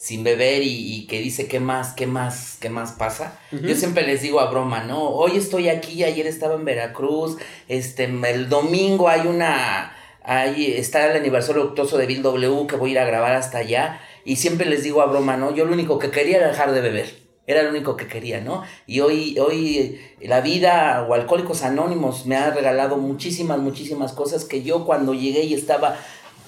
sin 0.05 0.23
beber 0.23 0.63
y, 0.63 0.95
y 0.95 1.07
que 1.07 1.19
dice, 1.19 1.49
¿qué 1.49 1.61
más, 1.61 1.95
qué 1.95 2.07
más, 2.07 2.59
qué 2.61 2.69
más 2.69 2.93
pasa? 2.93 3.41
Yo 3.51 3.75
siempre 3.75 4.07
les 4.07 4.21
digo 4.21 4.39
a 4.41 4.51
broma, 4.51 4.85
¿no? 4.85 5.03
Hoy 5.03 5.39
estoy 5.39 5.71
aquí, 5.71 6.05
ayer 6.05 6.27
estaba 6.27 6.57
en 6.57 6.67
Veracruz, 6.67 7.39
este, 7.69 8.05
el 8.05 8.51
domingo 8.51 9.09
hay 9.09 9.27
una, 9.27 9.97
ahí 10.23 10.75
está 10.77 11.11
el 11.11 11.17
aniversario 11.17 11.63
luctuoso 11.65 11.97
de 11.97 12.05
Bill 12.05 12.21
W 12.21 12.67
que 12.67 12.77
voy 12.77 12.91
a 12.91 12.93
ir 12.93 12.99
a 12.99 13.07
grabar 13.07 13.35
hasta 13.35 13.57
allá 13.57 13.99
y 14.27 14.37
siempre 14.37 14.67
les 14.67 14.83
digo 14.83 15.01
a 15.01 15.07
broma, 15.07 15.39
¿no? 15.39 15.55
Yo 15.55 15.65
lo 15.65 15.73
único 15.73 15.99
que 15.99 16.11
quería 16.11 16.37
era 16.37 16.49
dejar 16.49 16.73
de 16.73 16.83
beber. 16.83 17.25
Era 17.47 17.63
lo 17.63 17.71
único 17.71 17.97
que 17.97 18.07
quería, 18.07 18.43
¿no? 18.43 18.63
Y 18.87 19.01
hoy, 19.01 19.39
hoy 19.39 19.99
la 20.21 20.43
vida 20.43 21.07
o 21.09 21.15
Alcohólicos 21.15 21.63
Anónimos 21.63 22.27
me 22.27 22.37
ha 22.37 22.51
regalado 22.51 22.99
muchísimas, 22.99 23.59
muchísimas 23.59 24.13
cosas 24.13 24.45
que 24.45 24.63
yo 24.63 24.85
cuando 24.85 25.15
llegué 25.15 25.45
y 25.45 25.55
estaba 25.55 25.97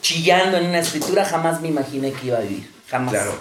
chillando 0.02 0.58
en 0.58 0.66
una 0.66 0.80
escritura 0.80 1.24
jamás 1.24 1.62
me 1.62 1.68
imaginé 1.68 2.12
que 2.12 2.26
iba 2.26 2.36
a 2.36 2.42
vivir. 2.42 2.75
Jamás. 2.88 3.12
Claro. 3.12 3.32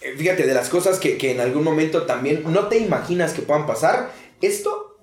Eh, 0.00 0.14
Fíjate, 0.16 0.46
de 0.46 0.54
las 0.54 0.68
cosas 0.68 0.98
que, 0.98 1.16
que 1.16 1.32
en 1.32 1.40
algún 1.40 1.64
momento 1.64 2.02
también 2.02 2.42
no 2.46 2.68
te 2.68 2.78
imaginas 2.78 3.32
que 3.32 3.42
puedan 3.42 3.66
pasar, 3.66 4.12
esto 4.40 4.98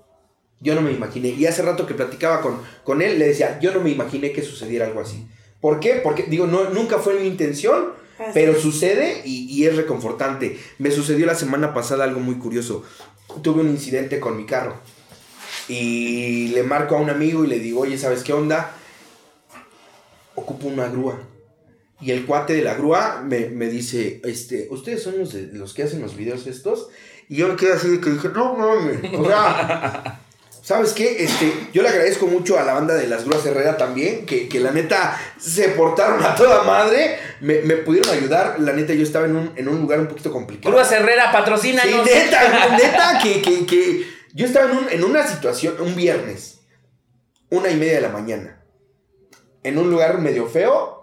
yo 0.60 0.74
no 0.74 0.82
me 0.82 0.92
imaginé. 0.92 1.28
Y 1.30 1.46
hace 1.46 1.62
rato 1.62 1.86
que 1.86 1.94
platicaba 1.94 2.40
con, 2.40 2.60
con 2.84 3.02
él, 3.02 3.18
le 3.18 3.28
decía, 3.28 3.58
yo 3.60 3.72
no 3.72 3.80
me 3.80 3.90
imaginé 3.90 4.32
que 4.32 4.42
sucediera 4.42 4.86
algo 4.86 5.00
así. 5.00 5.26
¿Por 5.60 5.80
qué? 5.80 5.94
Porque, 5.94 6.24
digo, 6.24 6.46
no, 6.46 6.70
nunca 6.70 6.98
fue 6.98 7.14
mi 7.14 7.26
intención, 7.26 7.92
Así 8.18 8.30
pero 8.34 8.58
sucede 8.58 9.22
y, 9.24 9.46
y 9.50 9.66
es 9.66 9.76
reconfortante. 9.76 10.58
Me 10.78 10.90
sucedió 10.90 11.26
la 11.26 11.34
semana 11.34 11.72
pasada 11.74 12.04
algo 12.04 12.20
muy 12.20 12.36
curioso. 12.36 12.84
Tuve 13.42 13.60
un 13.60 13.70
incidente 13.70 14.20
con 14.20 14.36
mi 14.36 14.44
carro. 14.44 14.76
Y 15.68 16.48
le 16.48 16.62
marco 16.62 16.96
a 16.96 17.00
un 17.00 17.10
amigo 17.10 17.44
y 17.44 17.48
le 17.48 17.58
digo, 17.58 17.80
oye, 17.80 17.96
¿sabes 17.96 18.22
qué 18.22 18.32
onda? 18.32 18.72
Ocupo 20.34 20.66
una 20.66 20.88
grúa. 20.88 21.18
Y 22.00 22.10
el 22.12 22.24
cuate 22.26 22.54
de 22.54 22.62
la 22.62 22.74
grúa 22.74 23.22
me, 23.24 23.48
me 23.50 23.68
dice, 23.68 24.20
este, 24.24 24.68
¿ustedes 24.70 25.02
son 25.02 25.18
los, 25.18 25.32
de, 25.32 25.48
los 25.52 25.74
que 25.74 25.82
hacen 25.82 26.00
los 26.00 26.16
videos 26.16 26.46
estos? 26.46 26.88
Y 27.28 27.36
yo 27.36 27.48
me 27.48 27.56
quedé 27.56 27.74
así 27.74 27.88
de 27.88 28.00
que 28.00 28.10
dije, 28.10 28.28
no 28.34 28.54
mames. 28.54 28.98
O 29.18 29.24
sea, 29.26 30.20
¿sabes 30.62 30.92
qué? 30.92 31.22
Este, 31.24 31.52
yo 31.72 31.82
le 31.82 31.88
agradezco 31.90 32.26
mucho 32.26 32.58
a 32.58 32.62
la 32.64 32.72
banda 32.74 32.94
de 32.94 33.06
las 33.06 33.24
grúas 33.24 33.44
Herrera 33.44 33.76
también, 33.76 34.24
que, 34.26 34.48
que 34.48 34.60
la 34.60 34.70
neta 34.72 35.20
se 35.38 35.68
portaron 35.70 36.24
a 36.24 36.34
toda 36.34 36.62
madre. 36.64 37.16
Me, 37.40 37.60
me 37.62 37.76
pudieron 37.76 38.10
ayudar. 38.14 38.58
La 38.60 38.72
neta, 38.72 38.94
yo 38.94 39.02
estaba 39.02 39.26
en 39.26 39.36
un, 39.36 39.52
en 39.56 39.68
un 39.68 39.80
lugar 39.80 40.00
un 40.00 40.06
poquito 40.08 40.32
complicado. 40.32 40.70
Grúas 40.70 40.90
Herrera, 40.92 41.26
Sí, 41.26 41.30
patrocínanos. 41.32 42.04
neta, 42.06 42.76
neta, 42.76 43.18
que, 43.22 43.42
que, 43.42 43.66
que 43.66 44.06
yo 44.32 44.46
estaba 44.46 44.70
en, 44.70 44.76
un- 44.78 44.88
en 44.90 45.04
una 45.04 45.26
situación, 45.26 45.74
un 45.80 45.94
viernes, 45.96 46.60
una 47.50 47.68
y 47.68 47.76
media 47.76 47.94
de 47.94 48.00
la 48.00 48.08
mañana, 48.10 48.62
en 49.62 49.76
un 49.78 49.90
lugar 49.90 50.18
medio 50.18 50.46
feo, 50.46 50.99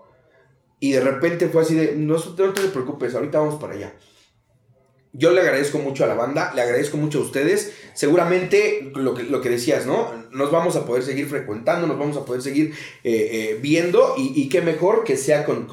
y 0.79 0.91
de 0.91 1.01
repente 1.01 1.47
fue 1.49 1.63
así 1.63 1.75
de, 1.75 1.95
no, 1.95 2.15
te 2.17 2.67
preocupes, 2.69 3.15
ahorita 3.15 3.39
vamos 3.39 3.59
para 3.59 3.73
allá. 3.73 3.93
Yo 5.13 5.31
le 5.31 5.41
agradezco 5.41 5.79
mucho 5.79 6.03
a 6.03 6.07
la 6.07 6.13
banda, 6.13 6.51
le 6.53 6.61
agradezco 6.61 6.97
mucho 6.97 7.19
a 7.19 7.21
ustedes. 7.21 7.73
Seguramente 7.95 8.91
lo 8.93 9.15
que, 9.15 9.23
lo 9.23 9.41
que 9.41 9.49
decías, 9.49 9.87
¿no? 9.87 10.11
Nos 10.31 10.51
vamos 10.51 10.75
a 10.75 10.85
poder 10.85 11.01
seguir 11.01 11.27
frecuentando, 11.27 11.87
nos 11.87 11.97
vamos 11.97 12.17
a 12.17 12.25
poder 12.25 12.43
seguir 12.43 12.73
eh, 13.03 13.29
eh, 13.31 13.59
viendo 13.59 14.13
y, 14.15 14.47
qué 14.49 14.61
mejor 14.61 15.03
que 15.03 15.17
sea 15.17 15.43
con- 15.45 15.65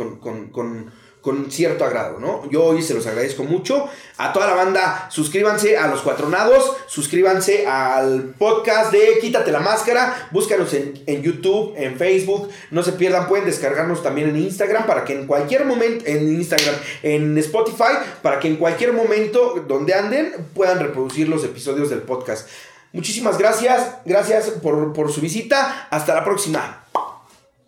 con 1.24 1.51
cierto 1.51 1.86
agrado, 1.86 2.20
¿no? 2.20 2.48
Yo 2.51 2.64
hoy 2.64 2.82
se 2.82 2.92
los 2.92 3.06
agradezco 3.06 3.44
mucho. 3.44 3.88
A 4.18 4.34
toda 4.34 4.46
la 4.46 4.52
banda, 4.55 5.09
suscríbanse 5.10 5.78
a 5.78 5.88
Los 5.88 6.02
Cuatronados, 6.02 6.76
suscríbanse 6.86 7.66
al 7.66 8.34
podcast 8.38 8.92
de 8.92 9.18
Quítate 9.22 9.51
la 9.51 9.60
Máscara, 9.60 10.28
búscanos 10.32 10.74
en, 10.74 11.02
en 11.06 11.22
YouTube, 11.22 11.72
en 11.78 11.96
Facebook, 11.96 12.51
no 12.70 12.82
se 12.82 12.92
pierdan, 12.92 13.26
pueden 13.26 13.46
descargarnos 13.46 14.02
también 14.02 14.28
en 14.28 14.36
Instagram 14.36 14.84
para 14.84 15.06
que 15.06 15.14
en 15.14 15.26
cualquier 15.26 15.64
momento, 15.64 16.05
en 16.06 16.28
Instagram, 16.28 16.74
en 17.02 17.38
Spotify, 17.38 17.96
para 18.20 18.38
que 18.38 18.48
en 18.48 18.56
cualquier 18.56 18.92
momento 18.92 19.64
donde 19.66 19.94
anden 19.94 20.34
puedan 20.52 20.78
reproducir 20.78 21.26
los 21.30 21.42
episodios 21.42 21.88
del 21.88 22.02
podcast. 22.02 22.46
Muchísimas 22.92 23.38
gracias, 23.38 23.94
gracias 24.05 24.51
por, 24.51 24.92
por 24.92 25.10
su 25.10 25.22
visita, 25.22 25.88
hasta 25.90 26.14
la 26.14 26.22
próxima. 26.22 26.84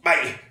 Bye. 0.05 0.46